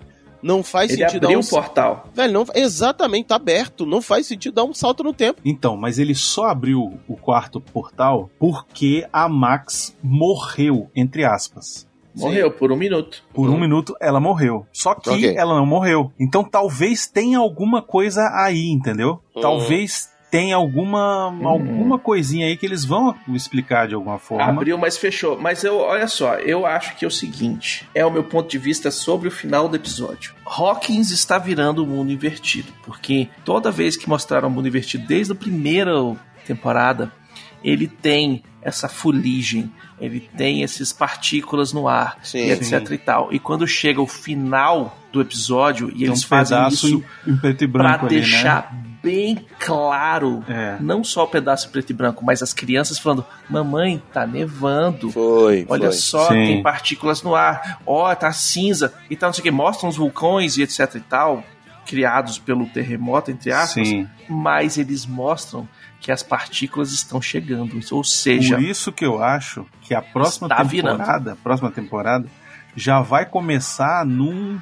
Não 0.43 0.63
faz 0.63 0.91
Ele 0.91 1.01
sentido 1.03 1.25
abriu 1.25 1.39
dar 1.41 1.43
um 1.43 1.47
um 1.47 1.51
portal. 1.51 2.09
Velho, 2.13 2.33
não, 2.35 2.47
exatamente, 2.55 3.29
tá 3.29 3.37
aberto. 3.37 3.87
Não 3.87 4.03
faz 4.03 4.27
sentido 4.27 4.55
dar 4.55 4.65
um 4.65 4.75
salto 4.75 5.03
no 5.03 5.15
tempo. 5.15 5.41
Então, 5.45 5.75
mas 5.77 5.99
ele 5.99 6.15
só 6.15 6.47
abriu 6.49 6.99
o 7.09 7.17
quarto 7.17 7.61
portal 7.63 8.29
porque 8.39 9.07
a 9.11 9.27
Max 9.27 9.97
morreu, 10.03 10.91
entre 10.95 11.25
aspas. 11.25 11.87
Morreu 12.15 12.51
por 12.51 12.71
um 12.71 12.77
minuto. 12.77 13.25
Por 13.33 13.49
um 13.51 13.59
minuto 13.59 13.97
ela 14.01 14.21
morreu. 14.21 14.67
Só 14.73 14.95
que 14.95 15.11
Ok. 15.11 15.35
ela 15.37 15.57
não 15.57 15.67
morreu. 15.67 16.13
Então 16.21 16.45
talvez 16.45 17.09
tenha 17.09 17.39
alguma 17.39 17.83
coisa 17.83 18.21
aí, 18.35 18.69
entendeu? 18.69 19.21
Hum. 19.35 19.41
Talvez 19.41 20.11
tenha 20.35 20.57
alguma, 20.57 21.27
alguma 21.45 21.97
coisinha 21.97 22.47
aí 22.49 22.57
que 22.57 22.67
eles 22.67 22.85
vão 22.85 23.15
explicar 23.29 23.87
de 23.87 23.95
alguma 23.95 24.19
forma. 24.19 24.45
Abriu, 24.45 24.77
mas 24.77 24.99
fechou. 24.99 25.39
Mas 25.41 25.63
eu, 25.63 25.79
olha 25.79 26.09
só, 26.09 26.35
eu 26.35 26.67
acho 26.67 26.97
que 26.97 27.05
é 27.05 27.09
o 27.09 27.11
seguinte: 27.11 27.89
é 27.95 28.05
o 28.05 28.11
meu 28.11 28.25
ponto 28.25 28.51
de 28.51 28.59
vista 28.59 28.91
sobre 28.91 29.29
o 29.29 29.31
final 29.31 29.69
do 29.69 29.77
episódio. 29.77 30.35
Hawkins 30.45 31.13
está 31.13 31.39
virando 31.39 31.85
o 31.85 31.87
mundo 31.87 32.11
invertido, 32.11 32.73
porque 32.83 33.29
toda 33.45 33.71
vez 33.71 33.97
que 33.97 34.09
mostraram 34.09 34.49
o 34.49 34.51
mundo 34.51 34.67
invertido, 34.67 35.07
desde 35.07 35.33
a 35.33 35.37
primeira 35.37 35.93
temporada, 36.45 37.13
ele 37.63 37.87
tem 37.87 38.43
essa 38.61 38.89
fuligem, 38.89 39.71
ele 40.01 40.19
tem 40.37 40.65
essas 40.65 40.93
partículas 40.93 41.73
no 41.73 41.87
ar, 41.87 42.19
Sim. 42.25 42.39
e 42.39 42.51
etc 42.51 42.89
Sim. 42.89 42.95
e 42.95 42.99
tal. 42.99 43.33
E 43.33 43.39
quando 43.39 43.69
chega 43.69 44.03
o 44.03 44.07
final 44.07 44.99
do 45.13 45.21
episódio 45.21 45.91
e 45.91 45.99
Tem 45.99 46.07
eles 46.09 46.25
um 46.25 46.27
fazem 46.27 46.67
isso 46.67 47.05
em, 47.25 47.31
em 47.31 47.37
preto 47.37 47.63
e 47.63 47.69
pra 47.69 47.83
branco 47.85 48.07
ali, 48.07 48.17
deixar 48.17 48.73
né? 48.73 48.94
Bem 49.05 49.47
claro, 49.61 50.43
É. 50.49 50.77
não 50.81 51.05
só 51.05 51.25
o 51.25 51.29
pedaço 51.29 51.69
preto 51.69 51.91
e 51.91 51.93
branco, 51.95 52.25
mas 52.25 52.43
as 52.43 52.53
crianças 52.53 52.99
falando: 52.99 53.25
"Mamãe, 53.49 54.03
tá 54.13 54.27
nevando". 54.27 55.11
Foi, 55.13 55.67
Olha 55.69 55.89
foi. 55.91 55.93
só, 55.99 56.29
Sim. 56.29 56.35
tem 56.47 56.63
partículas 56.63 57.23
no 57.23 57.35
ar. 57.35 57.81
Ó, 57.87 58.13
tá 58.15 58.33
cinza 58.33 58.93
e 59.11 59.15
tal, 59.17 59.29
não 59.29 59.35
sei 59.35 59.43
o 59.43 59.45
que. 59.45 59.51
Mostram 59.51 59.89
os 59.89 59.97
vulcões 59.97 60.57
e 60.57 60.63
etc 60.63 60.95
e 60.97 61.01
tal, 61.01 61.45
criados 61.87 62.39
pelo 62.39 62.67
terremoto, 62.67 63.31
entre 63.31 63.53
aspas. 63.53 63.87
Sim. 63.89 64.09
Mas 64.29 64.79
eles 64.79 65.05
mostram 65.07 65.69
que 66.01 66.11
as 66.11 66.23
partículas 66.23 66.93
estão 66.93 67.21
chegando. 67.21 67.79
Ou 67.93 68.05
seja, 68.05 68.57
Por 68.57 68.65
isso 68.65 68.91
que 68.93 69.05
eu 69.05 69.23
acho 69.23 69.67
que 69.83 69.95
a 69.95 70.03
próxima 70.03 70.49
virando. 70.65 70.99
temporada, 70.99 71.33
a 71.33 71.37
próxima 71.37 71.71
temporada 71.71 72.27
já 72.77 73.01
vai 73.01 73.25
começar 73.25 74.05
num 74.05 74.59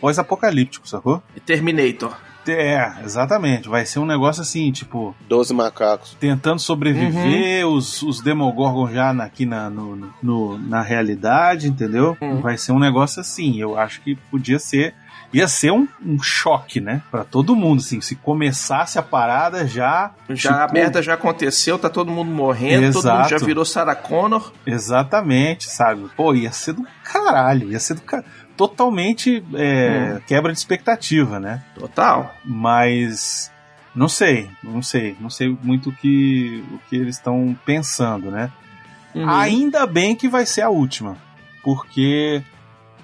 pós-apocalíptico, 0.00 0.86
sacou? 0.88 1.22
Terminator. 1.46 2.14
É, 2.46 2.92
exatamente. 3.04 3.68
Vai 3.68 3.84
ser 3.86 3.98
um 3.98 4.06
negócio 4.06 4.42
assim, 4.42 4.70
tipo, 4.72 5.14
Doze 5.28 5.52
macacos. 5.54 6.16
tentando 6.20 6.58
sobreviver, 6.60 7.66
os, 7.66 8.02
os 8.02 8.20
Demogorgon 8.20 8.90
já 8.90 9.12
na- 9.12 9.24
aqui 9.24 9.46
na, 9.46 9.68
no, 9.70 10.10
no- 10.22 10.58
na 10.58 10.82
realidade, 10.82 11.68
entendeu? 11.68 12.16
Uhum. 12.20 12.40
Vai 12.40 12.56
ser 12.58 12.72
um 12.72 12.78
negócio 12.78 13.20
assim. 13.20 13.58
Eu 13.58 13.78
acho 13.78 14.00
que 14.00 14.16
podia 14.30 14.58
ser. 14.58 14.94
Ia 15.32 15.48
ser 15.48 15.72
um, 15.72 15.88
um 16.04 16.22
choque, 16.22 16.80
né? 16.80 17.02
Pra 17.10 17.24
todo 17.24 17.56
mundo, 17.56 17.80
assim. 17.80 18.00
Se 18.00 18.14
começasse 18.14 19.00
a 19.00 19.02
parada 19.02 19.66
já. 19.66 20.12
Já 20.28 20.58
a 20.62 20.66
tipo, 20.66 20.74
merda 20.74 21.02
já 21.02 21.14
aconteceu, 21.14 21.76
tá 21.76 21.88
todo 21.90 22.08
mundo 22.12 22.30
morrendo, 22.30 22.92
todo 22.92 23.08
mundo 23.10 23.28
já 23.28 23.36
Exato. 23.36 23.44
virou 23.44 23.64
Sarah 23.64 23.96
Connor. 23.96 24.52
Exatamente, 24.64 25.68
sabe? 25.68 26.08
Pô, 26.16 26.34
ia 26.34 26.52
ser 26.52 26.74
do 26.74 26.86
caralho. 27.02 27.70
Ia 27.72 27.80
ser 27.80 27.94
do 27.94 28.02
caralho. 28.02 28.28
Totalmente 28.56 29.42
é, 29.54 30.20
quebra 30.26 30.52
de 30.52 30.58
expectativa, 30.58 31.40
né? 31.40 31.62
Total. 31.78 32.34
Mas 32.44 33.50
não 33.94 34.08
sei, 34.08 34.48
não 34.62 34.82
sei, 34.82 35.16
não 35.20 35.30
sei 35.30 35.56
muito 35.62 35.90
o 35.90 35.92
que, 35.92 36.64
o 36.72 36.78
que 36.88 36.96
eles 36.96 37.16
estão 37.16 37.56
pensando, 37.64 38.30
né? 38.30 38.50
Uhum. 39.14 39.28
Ainda 39.28 39.86
bem 39.86 40.16
que 40.16 40.28
vai 40.28 40.44
ser 40.44 40.62
a 40.62 40.68
última, 40.68 41.16
porque 41.62 42.42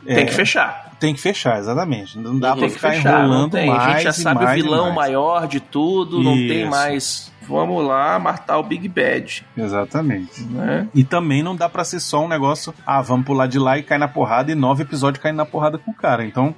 Tem 0.04 0.16
é, 0.18 0.24
que 0.24 0.34
fechar. 0.34 0.90
tem 0.98 1.14
que 1.14 1.20
fechar, 1.20 1.58
exatamente. 1.58 2.18
Não 2.18 2.36
dá 2.38 2.50
Tem 2.52 2.58
pra 2.60 2.68
que 2.68 2.74
ficar 2.74 2.90
fechar, 2.92 3.20
enrolando 3.24 3.52
tem. 3.52 3.66
mais 3.68 3.82
A 3.82 3.90
gente 3.92 4.02
já 4.02 4.12
sabe 4.12 4.40
o 4.40 4.44
mais 4.44 4.58
e 4.58 4.62
vilão 4.62 4.92
maior 4.92 5.46
de 5.46 5.60
tudo, 5.60 6.20
não 6.22 6.34
tem 6.34 6.62
Isso. 6.62 6.70
mais. 6.70 7.29
Vamos 7.48 7.84
lá 7.84 8.18
matar 8.18 8.58
o 8.58 8.62
Big 8.62 8.86
Bad, 8.88 9.44
Exatamente. 9.56 10.42
né? 10.44 10.88
E 10.94 11.02
também 11.02 11.42
não 11.42 11.56
dá 11.56 11.68
pra 11.68 11.84
ser 11.84 11.98
só 12.00 12.24
um 12.24 12.28
negócio, 12.28 12.72
ah, 12.86 13.00
vamos 13.00 13.26
pular 13.26 13.46
de 13.46 13.58
lá 13.58 13.78
e 13.78 13.82
cair 13.82 13.98
na 13.98 14.06
porrada 14.08 14.52
e 14.52 14.54
nove 14.54 14.82
episódios 14.82 15.22
caindo 15.22 15.36
na 15.36 15.46
porrada 15.46 15.78
com 15.78 15.90
o 15.90 15.94
cara. 15.94 16.24
Então, 16.24 16.54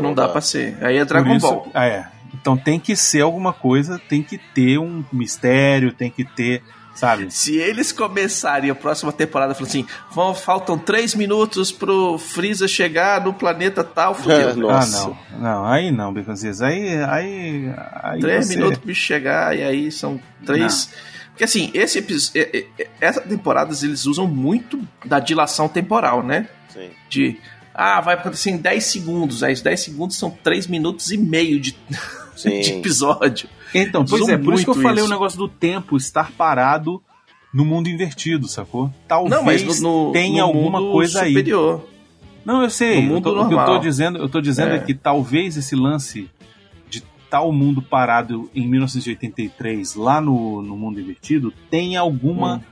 Não 0.00 0.14
dá 0.14 0.28
pra 0.28 0.40
ser. 0.40 0.76
Aí 0.82 0.96
é 0.96 1.04
Dragon 1.04 1.28
por 1.28 1.36
isso, 1.36 1.46
Ball. 1.48 1.68
Ah, 1.74 1.86
é. 1.86 2.06
Então 2.34 2.56
tem 2.56 2.78
que 2.78 2.94
ser 2.94 3.22
alguma 3.22 3.52
coisa, 3.52 3.98
tem 4.08 4.22
que 4.22 4.38
ter 4.38 4.78
um 4.78 5.04
mistério, 5.12 5.92
tem 5.92 6.10
que 6.10 6.24
ter, 6.24 6.62
sabe? 6.96 7.30
Se 7.30 7.56
eles 7.56 7.92
começarem 7.92 8.68
a 8.70 8.74
próxima 8.74 9.12
temporada 9.12 9.54
falando 9.54 9.68
assim, 9.70 9.86
vão, 10.10 10.34
faltam 10.34 10.76
três 10.76 11.14
minutos 11.14 11.70
pro 11.70 12.18
Freeza 12.18 12.66
chegar 12.66 13.24
no 13.24 13.32
planeta 13.32 13.84
tal, 13.84 14.14
fudeu. 14.14 14.56
Nossa. 14.56 15.04
Ah, 15.04 15.14
não. 15.32 15.40
Não, 15.40 15.66
aí 15.66 15.92
não, 15.92 16.12
Beconzias. 16.12 16.60
Aí, 16.60 16.96
aí, 17.04 17.72
aí 18.02 18.20
três 18.20 18.46
você- 18.46 18.56
minutos 18.56 18.78
pro 18.78 18.88
bicho 18.88 19.02
chegar, 19.02 19.56
e 19.56 19.62
aí 19.62 19.92
são 19.92 20.20
três. 20.44 20.90
Porque 21.30 21.44
assim, 21.44 21.70
esse 21.74 21.98
episódio. 21.98 22.42
Essa 23.00 23.20
temporada 23.20 23.74
eles 23.82 24.06
usam 24.06 24.26
muito 24.26 24.80
da 25.04 25.20
dilação 25.20 25.68
temporal, 25.68 26.22
né? 26.22 26.48
Sim. 26.72 26.88
De. 27.10 27.38
Ah, 27.74 28.00
vai 28.00 28.14
acontecer 28.14 28.48
em 28.48 28.56
10 28.56 28.84
segundos. 28.84 29.42
Aí 29.42 29.52
os 29.52 29.60
10 29.60 29.80
segundos 29.80 30.16
são 30.16 30.30
3 30.30 30.66
minutos 30.66 31.10
e 31.12 31.18
meio 31.18 31.60
de, 31.60 31.76
Sim. 32.36 32.60
de 32.60 32.72
episódio. 32.74 33.48
Então, 33.74 34.04
pois 34.04 34.22
Usam 34.22 34.34
é, 34.34 34.38
por 34.38 34.54
isso 34.54 34.64
que 34.64 34.70
eu 34.70 34.74
falei 34.74 34.98
isso. 34.98 35.06
o 35.06 35.10
negócio 35.10 35.38
do 35.38 35.48
tempo 35.48 35.96
estar 35.96 36.30
parado 36.32 37.02
no 37.52 37.64
mundo 37.64 37.88
invertido, 37.88 38.46
sacou? 38.46 38.92
Talvez 39.08 39.30
Não, 39.34 39.42
mas 39.42 39.80
no, 39.80 40.06
no, 40.06 40.12
tenha 40.12 40.42
no 40.42 40.48
alguma 40.48 40.78
coisa 40.80 41.22
aí. 41.22 41.30
superior. 41.30 41.88
Não, 42.44 42.62
eu 42.62 42.70
sei. 42.70 43.04
No 43.06 43.16
eu 43.16 43.20
tô- 43.20 43.30
o 43.30 43.34
que 43.34 43.38
eu 43.40 43.44
tô 43.44 43.54
normal. 43.56 43.78
dizendo, 43.80 44.18
eu 44.18 44.28
tô 44.28 44.40
dizendo 44.40 44.72
é. 44.72 44.76
É. 44.76 44.78
que 44.78 44.94
talvez 44.94 45.56
esse 45.56 45.74
lance 45.74 46.30
de 46.88 47.02
tal 47.28 47.50
mundo 47.52 47.82
parado 47.82 48.48
em 48.54 48.68
1983 48.68 49.94
lá 49.96 50.20
no, 50.20 50.62
no 50.62 50.76
mundo 50.76 51.00
invertido 51.00 51.52
tenha 51.70 52.00
alguma 52.00 52.62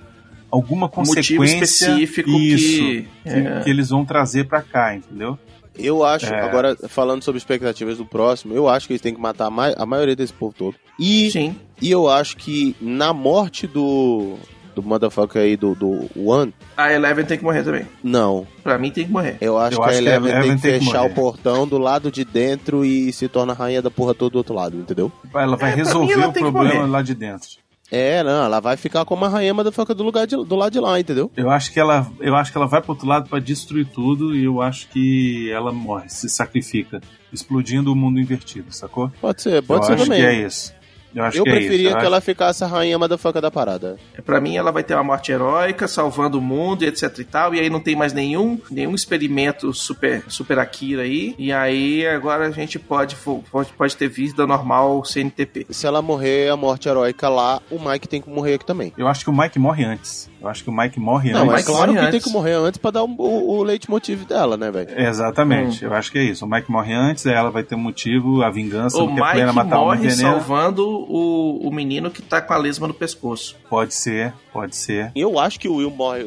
alguma 0.54 0.86
Um 0.86 1.04
motivo 1.04 1.40
consequência 1.42 1.64
específico 1.64 2.30
isso, 2.30 2.66
que. 2.78 3.08
que, 3.24 3.28
é. 3.30 3.60
que 3.62 3.70
eles 3.70 3.88
vão 3.90 4.04
trazer 4.04 4.44
pra 4.46 4.62
cá, 4.62 4.94
entendeu? 4.94 5.38
Eu 5.76 6.04
acho, 6.04 6.26
É. 6.32 6.40
agora 6.40 6.76
falando 6.88 7.22
sobre 7.24 7.38
expectativas 7.38 7.98
do 7.98 8.06
próximo, 8.06 8.54
eu 8.54 8.68
acho 8.68 8.86
que 8.86 8.92
eles 8.92 9.00
têm 9.02 9.12
que 9.14 9.20
matar 9.20 9.46
a, 9.46 9.50
mai- 9.50 9.74
a 9.76 9.84
maioria 9.84 10.14
desse 10.14 10.32
povo 10.32 10.54
todo. 10.56 10.76
E, 11.00 11.30
Sim. 11.32 11.56
e 11.82 11.90
eu 11.90 12.08
acho 12.08 12.36
que 12.36 12.76
na 12.80 13.12
morte 13.12 13.66
do. 13.66 14.36
Do 14.74 14.82
motherfucker 14.82 15.40
aí 15.40 15.56
do, 15.56 15.72
do 15.76 16.10
One, 16.16 16.52
A 16.76 16.92
Eleven 16.92 17.24
tem 17.24 17.38
que 17.38 17.44
morrer 17.44 17.62
também. 17.62 17.86
não. 18.02 18.44
Pra 18.60 18.76
mim 18.76 18.90
tem 18.90 19.06
que 19.06 19.12
morrer. 19.12 19.36
Eu 19.40 19.56
acho 19.56 19.76
Eu 19.76 19.82
que 19.84 19.88
acho 19.90 19.98
a 19.98 20.02
que 20.02 20.08
a 20.08 20.10
Eleven 20.10 20.28
tem 20.30 20.36
Eleven 20.40 20.56
que 20.56 20.62
tem 20.62 20.78
que 20.80 20.84
fechar 20.86 20.98
morrer. 21.02 21.12
o 21.12 21.14
portão 21.14 21.68
do 21.68 21.78
lado 21.78 22.10
de 22.10 22.24
dentro 22.24 22.84
e 22.84 23.12
se 23.12 23.28
torna 23.28 23.52
a 23.52 23.56
rainha 23.56 23.80
da 23.80 23.88
porra 23.88 24.14
toda 24.14 24.30
do 24.32 24.38
outro 24.38 24.52
lado, 24.52 24.76
entendeu? 24.76 25.12
Ela 25.32 25.56
vai 25.56 25.70
É, 25.70 25.74
resolver 25.76 26.12
ela 26.14 26.26
o 26.26 26.32
que 26.32 26.40
problema 26.40 26.86
lá 26.88 27.02
de 27.02 27.14
dentro. 27.14 27.50
É, 27.90 28.22
não, 28.22 28.44
ela 28.44 28.60
vai 28.60 28.76
ficar 28.76 29.04
como 29.04 29.24
a 29.24 29.28
rainha 29.28 29.52
motherfucker 29.54 29.94
do, 29.94 30.02
lugar 30.02 30.26
de, 30.26 30.36
do 30.36 30.56
lado 30.56 30.72
de 30.72 30.80
lá, 30.80 30.98
entendeu? 30.98 31.30
Eu 31.36 31.50
acho 31.50 31.72
que 31.72 31.78
ela, 31.78 32.10
eu 32.20 32.34
acho 32.34 32.50
que 32.50 32.58
ela 32.58 32.66
vai 32.66 32.80
pro 32.80 32.92
outro 32.92 33.06
lado 33.06 33.28
pra 33.28 33.38
destruir 33.38 33.86
tudo 33.86 34.34
e 34.34 34.44
eu 34.44 34.62
acho 34.62 34.88
que 34.88 35.50
ela 35.50 35.70
morre, 35.70 36.08
se 36.08 36.28
sacrifica, 36.28 37.00
explodindo 37.32 37.92
o 37.92 37.96
mundo 37.96 38.18
invertido, 38.18 38.72
sacou? 38.72 39.12
Pode 39.20 39.42
ser, 39.42 39.62
pode 39.62 39.82
eu 39.82 39.86
ser 39.86 39.92
acho 39.94 40.04
também. 40.04 40.20
que 40.20 40.26
é 40.26 40.46
isso. 40.46 40.74
Eu 41.14 41.24
acho 41.24 41.38
Eu 41.38 41.44
que 41.44 41.50
preferia 41.50 41.76
é 41.76 41.80
isso. 41.80 41.86
eu 41.88 41.90
que 41.92 41.96
acho- 41.98 42.06
ela 42.06 42.20
ficasse 42.20 42.64
a 42.64 42.66
rainha 42.66 42.98
motherfucker 42.98 43.40
da 43.40 43.50
parada. 43.50 43.96
Pra 44.24 44.40
mim, 44.40 44.56
ela 44.56 44.72
vai 44.72 44.82
ter 44.82 44.94
uma 44.94 45.04
morte 45.04 45.30
heróica, 45.32 45.86
salvando 45.86 46.38
o 46.38 46.40
mundo 46.42 46.82
e 46.82 46.86
etc 46.86 47.18
e 47.18 47.24
tal. 47.24 47.54
E 47.54 47.60
aí 47.60 47.70
não 47.70 47.80
tem 47.80 47.94
mais 47.94 48.12
nenhum, 48.12 48.58
nenhum 48.70 48.94
experimento 48.94 49.72
super, 49.72 50.24
super 50.28 50.58
Akira 50.58 51.02
aí. 51.02 51.34
E 51.38 51.52
aí 51.52 52.06
agora 52.06 52.46
a 52.46 52.50
gente 52.50 52.78
pode, 52.78 53.16
pode, 53.50 53.72
pode 53.72 53.96
ter 53.96 54.08
vida 54.08 54.46
normal 54.46 55.04
CNTP. 55.04 55.66
Se 55.70 55.86
ela 55.86 56.02
morrer 56.02 56.50
a 56.50 56.56
morte 56.56 56.88
heróica 56.88 57.28
lá, 57.28 57.60
o 57.70 57.78
Mike 57.78 58.08
tem 58.08 58.20
que 58.20 58.28
morrer 58.30 58.54
aqui 58.54 58.66
também. 58.66 58.92
Eu 58.96 59.06
acho 59.08 59.24
que 59.24 59.30
o 59.30 59.36
Mike 59.36 59.58
morre 59.58 59.84
antes. 59.84 60.28
Eu 60.40 60.48
acho 60.50 60.62
que 60.62 60.68
o 60.68 60.76
Mike 60.76 61.00
morre 61.00 61.30
Não, 61.32 61.40
antes. 61.40 61.52
mas 61.52 61.60
Mike 61.66 61.72
claro 61.76 61.94
que 61.94 62.10
tem 62.10 62.20
que 62.20 62.30
morrer 62.30 62.52
antes 62.52 62.76
pra 62.78 62.90
dar 62.90 63.02
um- 63.04 63.14
o, 63.16 63.58
o 63.58 63.62
leitmotiv 63.62 64.24
dela, 64.26 64.56
né, 64.58 64.70
velho? 64.70 64.90
Exatamente, 65.00 65.82
eu 65.84 65.94
acho 65.94 66.12
que 66.12 66.18
é 66.18 66.22
isso. 66.22 66.44
O 66.44 66.48
Mike 66.50 66.70
morre 66.70 66.92
antes, 66.92 67.26
aí 67.26 67.32
ela 67.32 67.50
vai 67.50 67.62
ter 67.62 67.74
um 67.74 67.78
motivo, 67.78 68.42
a 68.42 68.50
vingança, 68.50 68.98
O 69.02 69.06
Mike 69.06 69.42
matar 69.54 69.76
morre 69.78 70.10
salvando 70.10 71.03
o, 71.08 71.68
o 71.68 71.72
menino 71.72 72.10
que 72.10 72.20
tá 72.22 72.40
com 72.40 72.52
a 72.52 72.56
lesma 72.56 72.88
no 72.88 72.94
pescoço. 72.94 73.56
Pode 73.68 73.94
ser, 73.94 74.32
pode 74.52 74.74
ser. 74.76 75.10
Eu 75.14 75.38
acho 75.38 75.58
que 75.60 75.68
o 75.68 75.76
Will 75.76 75.90
morre, 75.90 76.26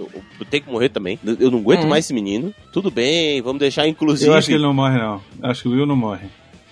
tem 0.49 0.61
que 0.61 0.69
morrer 0.71 0.89
também. 0.89 1.19
Eu 1.39 1.51
não 1.51 1.59
aguento 1.59 1.83
Hum. 1.85 1.89
mais 1.89 2.05
esse 2.05 2.13
menino. 2.13 2.53
Tudo 2.71 2.89
bem, 2.91 3.41
vamos 3.41 3.59
deixar 3.59 3.87
inclusive. 3.87 4.29
Eu 4.29 4.35
acho 4.35 4.47
que 4.47 4.53
ele 4.53 4.63
não 4.63 4.73
morre, 4.73 4.97
não. 4.97 5.21
Acho 5.41 5.63
que 5.63 5.67
o 5.67 5.71
Will 5.71 5.85
não 5.85 5.95
morre. 5.95 6.27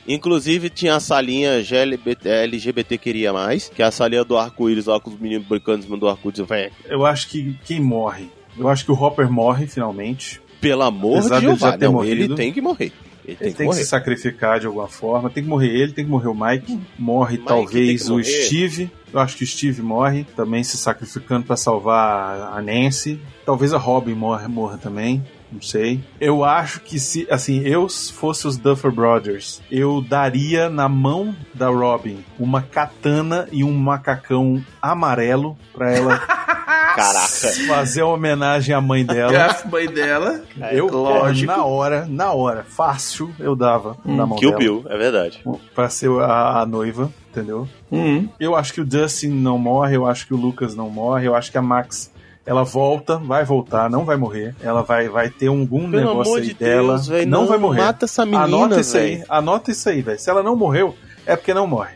Inclusive 0.08 0.70
tinha 0.70 0.96
a 0.96 1.00
salinha 1.00 1.64
GLBT, 1.64 2.30
LGBT 2.30 2.98
queria 2.98 3.34
mais, 3.34 3.70
que 3.70 3.82
é 3.82 3.86
a 3.86 3.92
salinha 3.92 4.24
do 4.24 4.38
arco-íris 4.38 4.86
lá 4.86 5.00
com 5.00 5.10
os 5.10 5.20
meninos 5.20 5.48
brincando 5.48 5.80
em 5.80 5.82
cima 5.82 5.98
do 5.98 6.08
arco-íris. 6.08 6.44
Eu 6.88 7.06
acho 7.06 7.28
que 7.28 7.58
quem 7.66 7.80
morre? 7.80 8.30
Eu 8.58 8.68
acho 8.70 8.86
que 8.86 8.92
o 8.92 8.96
Hopper 8.96 9.32
morre 9.32 9.66
finalmente. 9.68 10.40
pelo 10.62 10.84
amor 10.84 11.18
Apesar 11.20 11.40
de 11.40 11.46
Jeová, 11.46 11.78
não, 11.78 11.92
morrido. 11.92 12.22
ele 12.24 12.36
tem 12.36 12.54
que 12.54 12.62
morrer. 12.62 12.92
Ele 13.28 13.36
tem 13.36 13.48
Ele 13.48 13.52
que 13.52 13.58
tem 13.58 13.70
que 13.70 13.76
se 13.76 13.86
sacrificar 13.86 14.60
de 14.60 14.68
alguma 14.68 14.88
forma. 14.88 15.30
Tem 15.30 15.44
que 15.44 15.50
morrer 15.50 15.70
ele, 15.70 15.92
tem 15.92 16.06
que 16.06 16.12
morrer 16.12 16.28
o 16.28 16.36
Mike. 16.36 16.80
Morre 16.98 17.38
Mike 17.38 17.48
talvez 17.48 18.08
o 18.10 18.14
morrer. 18.14 18.24
Steve. 18.24 18.92
Eu 19.12 19.20
acho 19.20 19.38
que 19.38 19.44
o 19.44 19.48
Steve 19.48 19.82
morre, 19.82 20.26
também 20.36 20.64
se 20.64 20.78
sacrificando 20.78 21.46
pra 21.46 21.56
salvar 21.56 22.54
a 22.54 22.62
Nancy. 22.62 23.20
Talvez 23.46 23.74
a 23.74 23.78
Robin 23.78 24.14
morra, 24.14 24.48
morra 24.48 24.78
também. 24.78 25.24
Não 25.52 25.62
sei. 25.62 26.04
Eu 26.20 26.44
acho 26.44 26.82
que 26.82 27.00
se, 27.00 27.28
assim, 27.30 27.60
eu 27.62 27.88
se 27.88 28.12
fosse 28.12 28.48
os 28.48 28.58
Duffer 28.58 28.92
Brothers, 28.92 29.62
eu 29.72 30.02
daria 30.02 30.70
na 30.70 30.90
mão 30.90 31.36
da 31.54 31.68
Robin 31.70 32.24
uma 32.40 32.62
katana 32.62 33.48
e 33.52 33.64
um 33.64 33.72
macacão 33.74 34.62
amarelo 34.82 35.58
pra 35.74 35.92
ela 35.94 36.18
Caraca. 36.96 37.52
fazer 37.68 38.04
uma 38.04 38.14
homenagem 38.14 38.74
à 38.74 38.80
mãe 38.82 39.06
dela. 39.06 39.32
A 39.52 39.68
mãe 39.68 39.88
dela. 39.88 40.42
Eu, 40.72 40.88
lógico. 40.88 41.52
na 41.52 41.64
hora, 41.66 42.06
na 42.08 42.32
hora, 42.34 42.64
fácil, 42.64 43.34
eu 43.40 43.56
dava 43.56 43.98
Hum. 44.06 44.16
na 44.16 44.26
mão 44.26 44.38
Kill 44.38 44.50
dela. 44.52 44.60
Bill, 44.60 44.86
é 44.90 44.98
verdade. 44.98 45.44
Pra 45.74 45.90
ser 45.90 46.10
a, 46.22 46.62
a 46.62 46.66
noiva, 46.66 47.12
entendeu? 47.32 47.68
Hum. 47.92 48.28
Eu 48.40 48.56
acho 48.56 48.74
que 48.74 48.82
o 48.82 48.86
Dustin 48.86 49.28
não 49.30 49.58
morre, 49.58 49.96
eu 49.96 50.06
acho 50.08 50.26
que 50.26 50.34
o 50.34 50.38
Lucas 50.38 50.74
não 50.76 50.90
morre, 50.90 51.28
eu 51.28 51.36
acho 51.36 51.52
que 51.52 51.58
a 51.58 51.62
Max 51.62 52.12
ela 52.46 52.64
volta, 52.64 53.18
vai 53.18 53.44
voltar, 53.44 53.90
não 53.90 54.06
vai 54.06 54.16
morrer. 54.18 54.56
Ela 54.62 54.84
vai, 54.84 55.10
vai 55.10 55.30
ter 55.30 55.48
algum 55.48 55.90
Pelo 55.90 55.98
negócio 56.04 56.22
amor 56.34 56.40
aí 56.42 56.48
de 56.48 56.54
dela. 56.54 56.94
Deus, 56.94 57.08
velho, 57.08 57.28
não, 57.30 57.42
não 57.42 57.48
vai 57.48 57.58
morrer. 57.58 57.82
mata 57.82 58.06
essa 58.06 58.26
menina, 58.26 58.44
anota 58.44 58.80
isso 58.80 58.98
aí, 58.98 59.16
velho. 59.16 59.26
anota 59.30 59.72
isso 59.72 59.90
aí, 59.90 60.02
velho. 60.02 60.20
Se 60.20 60.30
ela 60.30 60.44
não 60.44 60.56
morreu, 60.56 60.96
é 61.26 61.36
porque 61.36 61.54
não 61.54 61.66
morre. 61.68 61.96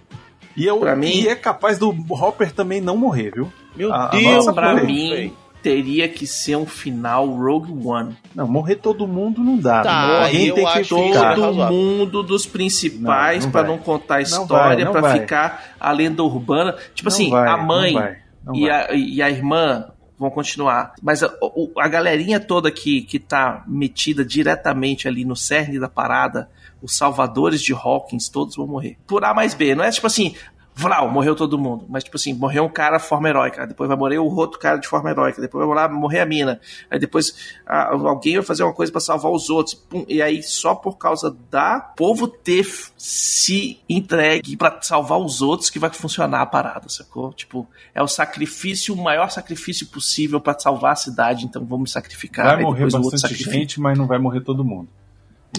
E, 0.58 0.66
eu, 0.66 0.80
Pra 0.80 0.96
mim- 0.96 1.08
e 1.12 1.28
é 1.28 1.36
capaz 1.36 1.78
do 1.78 1.90
Hopper 2.10 2.52
também 2.52 2.82
não 2.82 2.98
morrer, 2.98 3.32
viu? 3.34 3.52
Meu 3.76 3.94
A- 3.94 4.06
a 4.06 4.08
Deus, 4.10 4.24
nossa 4.46 4.52
Pra 4.54 4.74
mim, 4.84 5.10
velho. 5.12 5.34
teria 5.62 6.10
que 6.10 6.26
ser 6.28 6.56
um 6.58 6.66
final 6.66 7.28
Rogue 7.28 7.72
One. 7.88 8.18
Não, 8.36 8.48
morrer 8.48 8.76
todo 8.76 9.08
mundo 9.08 9.42
não 9.42 9.56
dá. 9.58 9.84
Tá, 9.84 10.24
Alguém 10.26 10.48
eu 10.48 10.56
tem 10.56 10.66
que 10.66 10.84
Todo 10.90 11.12
razoável. 11.22 11.68
mundo 11.78 12.24
dos 12.24 12.46
principais 12.46 13.46
Não, 13.46 13.52
não 13.52 13.68
não 13.68 13.78
contar 13.78 14.16
a 14.16 14.18
Não 14.18 14.24
história, 14.24 14.84
não 14.86 14.94
vai. 14.94 15.20
ficar 15.20 15.64
a 15.80 15.92
lenda 15.92 16.24
urbana. 16.24 16.76
Tipo 16.96 17.10
Não 17.10 17.16
assim, 17.16 17.30
vai, 17.30 17.48
a 17.48 17.58
não 17.58 17.66
mãe 17.66 17.94
vai, 17.94 18.18
não 18.46 18.56
e, 18.56 18.62
vai. 18.68 18.72
a, 18.72 18.94
e 18.94 19.22
a 19.22 19.30
irmã 19.30 19.86
vão 20.20 20.30
continuar. 20.30 20.94
Mas 21.02 21.24
a, 21.24 21.32
a 21.78 21.88
galerinha 21.88 22.40
toda 22.40 22.70
que, 22.70 23.02
que 23.02 23.18
tá 23.18 23.64
metida 23.66 24.26
diretamente 24.26 25.08
ali 25.08 25.24
no 25.24 25.36
cerne 25.36 25.80
da 25.80 25.88
parada, 25.88 26.50
os 26.82 26.96
salvadores 26.96 27.62
de 27.62 27.74
Hawkins, 27.74 28.28
todos 28.28 28.58
vão 28.58 28.68
morrer. 28.68 28.98
Por 29.08 29.24
A 29.24 29.34
mais 29.34 29.54
B. 29.54 29.74
Não 29.74 29.84
é 29.84 29.90
tipo 29.90 30.08
assim. 30.08 30.36
Vral, 30.76 31.10
morreu 31.10 31.36
todo 31.36 31.58
mundo. 31.58 31.86
Mas, 31.90 32.06
tipo 32.06 32.16
assim, 32.16 32.34
morreu 32.34 32.64
um 32.64 32.70
cara 32.70 32.98
de 32.98 33.04
forma 33.04 33.28
heróica. 33.28 33.68
Depois 33.68 33.88
vai 33.88 33.98
morrer 33.98 34.18
o 34.18 34.26
outro 34.26 34.58
cara 34.58 34.78
de 34.78 34.88
forma 34.88 35.10
heróica. 35.10 35.42
Depois 35.42 35.68
vai 35.68 35.90
morrer 35.90 36.22
a 36.22 36.26
mina. 36.26 36.60
Aí 36.90 36.98
depois 36.98 37.36
ah, 37.68 37.90
alguém 37.92 38.36
vai 38.36 38.44
fazer 38.44 38.64
uma 38.64 38.74
coisa 38.74 38.90
pra 38.90 39.02
salvar 39.02 39.32
os 39.32 39.50
outros. 39.50 39.76
Pum. 39.76 40.06
E 40.08 40.22
aí, 40.22 40.42
só 40.42 40.74
por 40.74 40.98
causa 40.98 41.36
da 41.52 41.80
povo 41.80 42.28
ter 42.28 42.66
se 42.98 43.80
entregue 43.90 44.56
pra 44.56 44.80
salvar 44.82 45.20
os 45.20 45.42
outros 45.42 45.70
que 45.70 45.80
vai 45.80 45.90
funcionar 45.90 46.42
a 46.42 46.46
parada, 46.46 46.88
sacou? 46.88 47.34
Tipo, 47.34 47.68
é 47.94 48.02
o 48.02 48.08
sacrifício, 48.08 48.94
o 48.94 48.98
maior 48.98 49.30
sacrifício 49.30 49.88
possível 49.88 50.40
pra 50.40 50.58
salvar 50.58 50.94
a 50.94 50.96
cidade. 50.96 51.46
Então 51.46 51.66
vamos 51.66 51.92
sacrificar. 51.92 52.56
Vai 52.56 52.64
morrer 52.64 52.90
bastante 52.90 53.36
gente, 53.36 53.82
mas 53.82 53.98
não 53.98 54.08
vai 54.08 54.18
morrer 54.18 54.42
todo 54.42 54.64
mundo. 54.64 54.88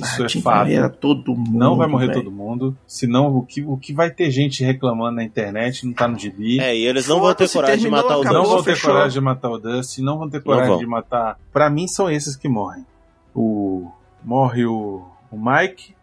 Isso 0.01 0.23
Ah, 0.23 0.27
é 0.27 0.29
fato. 0.89 0.97
todo 1.01 1.35
mundo. 1.35 1.59
Não 1.59 1.77
vai 1.77 1.89
morrer 1.89 2.07
velho. 2.09 2.23
todo 2.23 2.31
mundo. 2.33 2.77
Senão, 2.87 3.35
o 3.37 3.43
que, 3.45 3.63
o 3.63 3.77
que 3.77 3.93
vai 3.93 4.11
ter 4.11 4.31
gente 4.31 4.63
reclamando 4.65 5.17
na 5.17 5.25
internet 5.25 5.85
não 5.85 5.93
tá 5.93 6.07
no 6.07 6.17
gibi. 6.19 6.61
É, 6.61 6.77
e 6.77 6.87
eles 6.87 7.09
não 7.09 7.21
vão 7.21 7.35
ter 7.35 7.49
coragem 7.51 7.77
de 7.79 7.83
terminou, 7.83 8.05
matar 8.05 8.19
o 8.19 8.21
acabou. 8.21 8.39
não 8.39 8.43
Dustin. 8.43 8.55
vão 8.57 8.65
ter 8.65 8.75
fechou. 8.77 8.91
coragem 8.93 9.13
de 9.13 9.21
matar 9.25 9.51
o 9.51 9.59
Dusty, 9.59 10.03
não 10.03 10.19
vão 10.19 10.31
ter 10.31 10.43
coragem 10.43 10.69
vão. 10.69 10.79
de 10.79 10.87
matar. 10.87 11.39
Pra 11.53 11.69
mim, 11.69 11.89
são 11.89 12.09
esses 12.11 12.37
que 12.37 12.49
morrem. 12.49 12.87
O. 13.35 13.91
Morre 14.23 14.65
o, 14.67 15.03
o 15.31 15.37
Mike, 15.39 15.95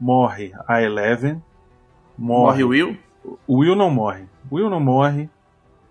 morre 0.00 0.52
a 0.66 0.80
Eleven, 0.80 1.42
Morre 2.16 2.62
morre. 2.62 2.64
o 2.64 2.68
Will? 2.68 2.96
O 3.46 3.58
Will 3.58 3.74
não 3.76 3.90
morre. 3.90 4.24
O 4.50 4.56
Will 4.56 4.70
não 4.70 4.80
morre. 4.80 5.28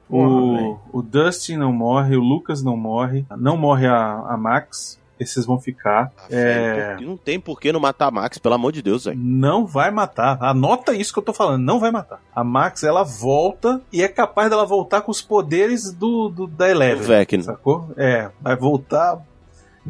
Porra, 0.09 0.27
o, 0.30 0.80
o 0.93 1.01
Dustin 1.01 1.57
não 1.57 1.73
morre, 1.73 2.15
o 2.15 2.22
Lucas 2.22 2.64
não 2.64 2.77
morre, 2.77 3.26
não 3.38 3.57
morre 3.57 3.85
a, 3.88 4.14
a 4.30 4.38
Max, 4.38 4.97
esses 5.19 5.45
vão 5.45 5.60
ficar. 5.60 6.11
Ah, 6.18 6.26
É, 6.30 6.95
velho, 6.95 7.07
Não 7.07 7.18
tem 7.18 7.39
por 7.39 7.60
que 7.60 7.72
não 7.72 7.80
matar 7.80 8.07
a 8.07 8.11
Max, 8.11 8.38
pelo 8.38 8.56
amor 8.56 8.72
de 8.72 8.81
Deus, 8.81 9.06
velho. 9.06 9.18
não 9.19 9.65
vai 9.65 9.89
matar. 9.91 10.38
Anota 10.41 10.94
isso 10.94 11.11
que 11.14 11.19
eu 11.19 11.23
tô 11.23 11.34
falando, 11.34 11.64
não 11.64 11.80
vai 11.80 11.91
matar. 11.91 12.19
A 12.35 12.44
Max, 12.44 12.84
ela 12.84 13.03
volta 13.03 13.81
e 13.91 14.02
é 14.03 14.07
capaz 14.07 14.49
dela 14.49 14.65
voltar 14.65 15.02
com 15.02 15.11
os 15.11 15.22
poderes 15.22 15.91
do, 15.94 16.30
do 16.30 16.48
da 16.48 16.65
O 16.65 16.69
Eleven. 16.69 17.03
Vecna. 17.07 17.44
Sacou? 17.44 17.89
É, 17.98 18.30
vai 18.41 18.56
voltar 18.56 19.19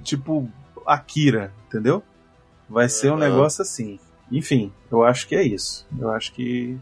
tipo 0.04 0.48
Akira, 0.86 1.52
entendeu? 1.68 2.04
Vai 2.70 2.90
ser 2.90 3.12
um 3.12 3.18
negócio 3.18 3.62
assim. 3.62 3.99
Enfim, 4.32 4.72
eu 4.91 5.04
acho 5.04 5.28
que 5.28 5.36
é 5.36 5.44
isso. 5.44 5.88
Eu 5.98 6.12
acho 6.12 6.34
que 6.34 6.78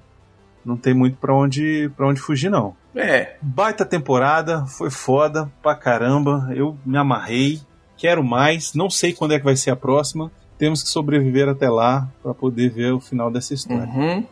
não 0.65 0.76
tem 0.76 0.93
muito 0.95 1.17
pra 1.17 1.34
onde, 1.34 1.91
pra 1.95 2.07
onde 2.07 2.19
fugir, 2.19 2.49
não. 2.49 2.76
É. 2.95 3.35
Baita 3.41 3.85
temporada, 3.85 4.65
foi 4.65 4.89
foda 4.89 5.51
pra 5.61 5.76
caramba. 5.76 6.49
Eu 6.55 6.76
me 6.85 6.97
amarrei, 6.97 7.61
quero 8.06 8.23
mais. 8.23 8.76
Não 8.76 8.88
sei 8.88 9.14
quando 9.14 9.34
é 9.34 9.40
que 9.40 9.44
vai 9.44 9.56
ser 9.56 9.72
a 9.72 9.76
próxima. 9.76 10.32
Temos 10.60 10.84
que 10.84 10.90
sobreviver 10.90 11.49
até 11.49 11.68
lá 11.69 12.07
pra 12.22 12.36
poder 12.36 12.69
ver 12.69 12.94
o 12.94 12.99
final 12.99 13.32
dessa 13.32 13.53
história. 13.53 13.88
Uhum. 13.88 14.23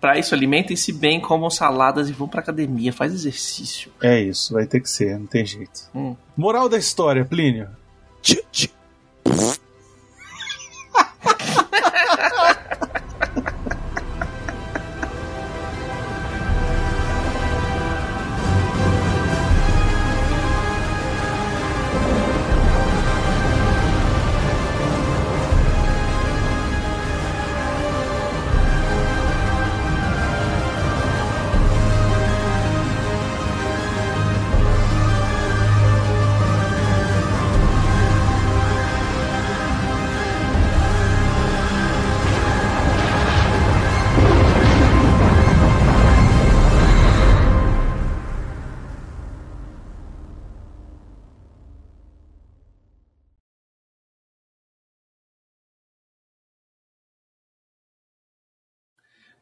Pra 0.00 0.18
isso, 0.18 0.34
alimentem-se 0.34 0.92
bem, 0.92 1.20
comam 1.20 1.50
saladas 1.50 2.08
e 2.08 2.12
vão 2.12 2.26
pra 2.26 2.40
academia, 2.40 2.92
faz 2.92 3.12
exercício. 3.12 3.90
É 4.02 4.20
isso, 4.20 4.52
vai 4.52 4.66
ter 4.66 4.80
que 4.80 4.88
ser, 4.88 5.18
não 5.18 5.26
tem 5.26 5.44
jeito. 5.44 5.88
Hum. 5.94 6.16
Moral 6.36 6.68
da 6.68 6.76
história, 6.78 7.24
Plínio. 7.24 7.68
Tch, 8.22 8.36
tch. 8.50 8.73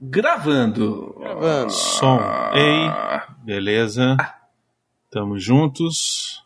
Gravando. 0.05 1.15
Gravando. 1.17 1.71
Som. 1.71 2.19
Ah. 2.19 2.51
Ei, 2.57 2.91
beleza. 3.45 4.17
Ah. 4.19 4.35
Tamo 5.09 5.39
juntos. 5.39 6.45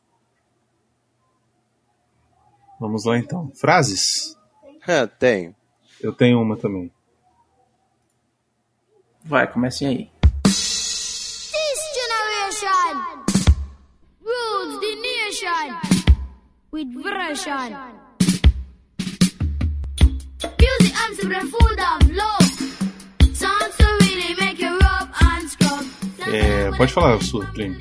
Vamos 2.78 3.06
lá 3.06 3.16
então. 3.16 3.50
Frases? 3.54 4.36
É, 4.86 5.06
tenho. 5.06 5.56
Eu 6.02 6.12
tenho 6.12 6.38
uma 6.42 6.54
também. 6.54 6.92
Vai, 9.24 9.50
comecem 9.50 9.88
aí. 9.88 10.10
This 10.44 11.80
generation 11.94 13.24
rules 14.20 14.80
the 14.80 14.96
nation 14.96 15.80
with 16.72 16.92
freedom, 21.50 22.14
love. 22.14 22.45
É, 26.28 26.70
pode 26.76 26.92
falar, 26.92 27.22
sua 27.22 27.46
primo. 27.46 27.76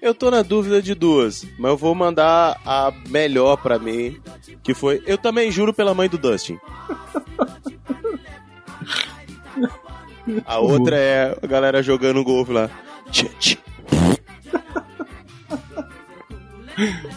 Eu 0.00 0.14
tô 0.14 0.30
na 0.30 0.42
dúvida 0.42 0.80
de 0.80 0.94
duas, 0.94 1.44
mas 1.58 1.70
eu 1.72 1.76
vou 1.76 1.94
mandar 1.94 2.60
a 2.64 2.92
melhor 3.08 3.56
pra 3.56 3.78
mim, 3.78 4.16
que 4.62 4.72
foi 4.72 5.02
Eu 5.06 5.18
também 5.18 5.50
juro 5.50 5.74
pela 5.74 5.92
mãe 5.92 6.08
do 6.08 6.16
Dustin. 6.16 6.58
A 10.46 10.58
outra 10.58 10.96
é 10.96 11.36
a 11.42 11.46
galera 11.46 11.82
jogando 11.82 12.22
golfe 12.22 12.52
lá. 12.52 12.70
Tchê, 13.10 13.28
tchê. 13.38 13.58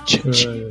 Tchê, 0.06 0.20
tchê. 0.32 0.68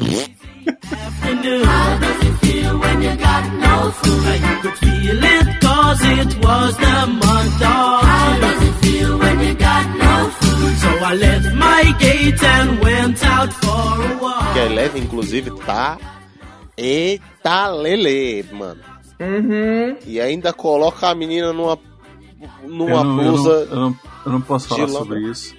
Que 14.52 14.58
a 14.58 14.66
Eleven, 14.66 15.02
inclusive, 15.02 15.50
tá. 15.66 15.98
Eita 16.76 17.68
lele, 17.68 18.44
mano. 18.52 18.80
Uhum. 19.20 19.96
E 20.06 20.18
ainda 20.20 20.52
coloca 20.52 21.08
a 21.08 21.14
menina 21.14 21.52
numa. 21.52 21.78
numa 22.66 22.90
eu, 22.90 23.04
não, 23.04 23.22
eu, 23.22 23.32
blusa. 23.32 23.50
não, 23.50 23.60
eu, 23.72 23.76
não, 23.80 23.96
eu 24.26 24.32
não 24.32 24.40
posso 24.40 24.68
falar 24.68 24.88
sobre 24.88 25.20
isso. 25.20 25.54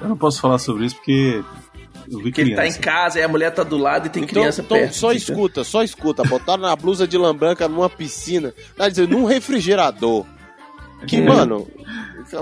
Eu 0.00 0.08
não 0.08 0.16
posso 0.16 0.40
falar 0.40 0.58
sobre 0.58 0.86
isso 0.86 0.96
porque 0.96 1.42
eu 2.10 2.18
vi 2.20 2.32
Que 2.32 2.40
ele 2.40 2.54
tá 2.56 2.66
em 2.66 2.72
casa 2.72 3.20
e 3.20 3.22
a 3.22 3.28
mulher 3.28 3.50
tá 3.52 3.62
do 3.62 3.76
lado 3.76 4.06
e 4.06 4.10
tem 4.10 4.24
Então, 4.24 4.40
criança 4.42 4.62
então 4.62 4.78
perto. 4.78 4.94
só 4.94 5.10
Fica- 5.12 5.18
escuta, 5.32 5.64
só 5.64 5.82
escuta. 5.82 6.24
Botaram 6.24 6.62
na 6.62 6.74
blusa 6.74 7.06
de 7.06 7.18
lã 7.18 7.34
branca 7.36 7.68
numa 7.68 7.90
piscina. 7.90 8.54
Tá 8.76 8.88
dizendo, 8.88 9.10
num 9.16 9.24
refrigerador. 9.26 10.24
Que, 11.06 11.16
É. 11.16 11.20
mano. 11.20 11.68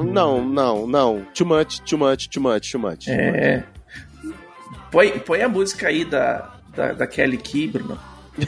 Não, 0.04 0.44
não, 0.44 0.86
não. 0.86 1.26
Too 1.34 1.46
much, 1.46 1.80
too 1.80 1.98
much, 1.98 2.28
too 2.28 2.40
much, 2.42 2.70
too 2.70 2.80
much. 2.80 3.08
É. 3.08 3.64
Põe, 4.90 5.18
põe 5.20 5.42
a 5.42 5.48
música 5.48 5.88
aí 5.88 6.04
da, 6.04 6.50
da, 6.74 6.92
da 6.92 7.06
Kelly 7.06 7.38
Key, 7.38 7.68
Bruno. 7.68 7.98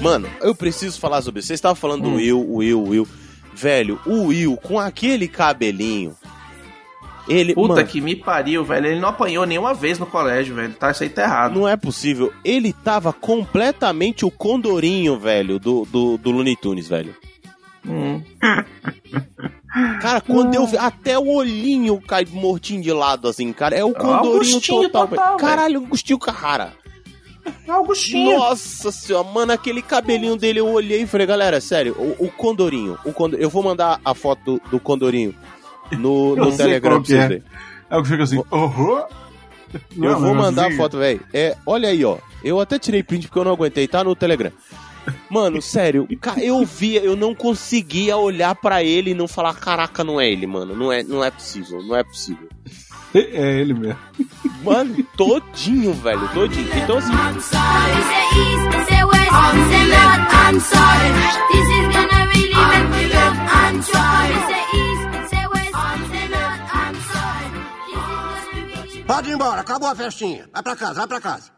Mano, 0.00 0.28
eu 0.40 0.54
preciso 0.54 0.98
falar 0.98 1.22
sobre 1.22 1.40
isso. 1.40 1.48
Vocês 1.48 1.58
estavam 1.58 1.76
falando 1.76 2.02
do 2.02 2.14
Will, 2.14 2.44
Will, 2.48 2.82
Will. 2.82 3.08
Velho, 3.54 4.00
o 4.06 4.26
Will 4.26 4.56
com 4.56 4.78
aquele 4.78 5.28
cabelinho. 5.28 6.16
Ele. 7.28 7.54
Puta 7.54 7.74
mano, 7.74 7.86
que 7.86 8.00
me 8.00 8.16
pariu, 8.16 8.64
velho. 8.64 8.86
Ele 8.86 9.00
não 9.00 9.10
apanhou 9.10 9.44
nenhuma 9.44 9.74
vez 9.74 9.98
no 9.98 10.06
colégio, 10.06 10.54
velho. 10.54 10.74
Tá, 10.74 10.90
isso 10.90 11.02
aí 11.02 11.08
tá 11.08 11.22
errado. 11.22 11.54
Não 11.54 11.68
é 11.68 11.76
possível. 11.76 12.32
Ele 12.44 12.72
tava 12.72 13.12
completamente 13.12 14.24
o 14.24 14.30
condorinho, 14.30 15.18
velho, 15.18 15.58
do, 15.58 15.84
do, 15.84 16.16
do 16.16 16.30
Looney 16.30 16.56
Tunes, 16.56 16.88
velho. 16.88 17.14
Hum. 17.86 18.22
Cara, 20.00 20.20
quando 20.20 20.54
eu 20.54 20.66
vi. 20.66 20.76
Até 20.76 21.18
o 21.18 21.28
olhinho 21.28 22.00
cai 22.00 22.26
mortinho 22.30 22.82
de 22.82 22.92
lado, 22.92 23.28
assim, 23.28 23.52
cara. 23.52 23.76
É 23.76 23.84
o 23.84 23.92
condorinho 23.92 24.32
Augustinho 24.32 24.82
total, 24.90 25.08
total. 25.08 25.36
Caralho, 25.36 25.84
Agostinho 25.84 26.18
Carrara. 26.18 26.72
Augustinho. 27.68 28.38
Nossa 28.38 28.90
senhora, 28.90 29.28
mano, 29.28 29.52
aquele 29.52 29.82
cabelinho 29.82 30.36
dele 30.36 30.60
eu 30.60 30.68
olhei 30.68 31.02
e 31.02 31.06
falei, 31.06 31.26
galera, 31.26 31.60
sério, 31.60 31.94
o, 31.98 32.26
o 32.26 32.30
Condorinho, 32.30 32.98
o 33.04 33.12
Condor... 33.12 33.38
eu 33.40 33.48
vou 33.48 33.62
mandar 33.62 34.00
a 34.04 34.14
foto 34.14 34.44
do, 34.44 34.70
do 34.70 34.80
Condorinho 34.80 35.34
no, 35.92 36.34
no 36.36 36.56
Telegram 36.56 36.92
pra 36.96 37.00
que 37.00 37.06
vocês 37.06 37.20
é. 37.20 37.28
verem. 37.28 37.44
É 37.88 37.96
o 37.96 38.02
que 38.02 38.08
fica 38.08 38.22
assim, 38.22 38.42
horror. 38.50 39.06
Eu 39.96 40.18
vou 40.18 40.34
mandar 40.34 40.68
a 40.68 40.76
foto, 40.76 40.98
velho. 40.98 41.20
É, 41.32 41.56
olha 41.64 41.88
aí, 41.88 42.04
ó. 42.04 42.18
Eu 42.42 42.60
até 42.60 42.78
tirei 42.78 43.02
print 43.02 43.28
porque 43.28 43.38
eu 43.38 43.44
não 43.44 43.52
aguentei, 43.52 43.86
tá 43.86 44.02
no 44.02 44.16
Telegram. 44.16 44.52
Mano, 45.28 45.60
sério, 45.62 46.08
eu 46.42 46.64
via, 46.64 47.00
eu 47.00 47.16
não 47.16 47.34
conseguia 47.34 48.16
olhar 48.16 48.54
pra 48.54 48.82
ele 48.82 49.10
e 49.10 49.14
não 49.14 49.28
falar, 49.28 49.54
caraca, 49.54 50.02
não 50.02 50.20
é 50.20 50.28
ele, 50.30 50.46
mano. 50.46 50.74
Não 50.74 50.92
é, 50.92 51.02
não 51.02 51.24
é 51.24 51.30
possível, 51.30 51.82
não 51.82 51.96
é 51.96 52.02
possível. 52.02 52.48
É 53.14 53.60
ele 53.60 53.74
mesmo. 53.74 53.98
Mano, 54.62 55.02
todinho, 55.16 55.92
velho, 55.94 56.28
todinho. 56.28 56.68
Então 56.76 56.98
assim, 56.98 57.12
Pode 69.06 69.28
ir 69.28 69.34
embora, 69.34 69.60
acabou 69.60 69.88
a 69.88 69.94
festinha. 69.96 70.48
Vai 70.52 70.62
pra 70.62 70.76
casa, 70.76 70.94
vai 70.94 71.06
pra 71.08 71.20
casa. 71.20 71.50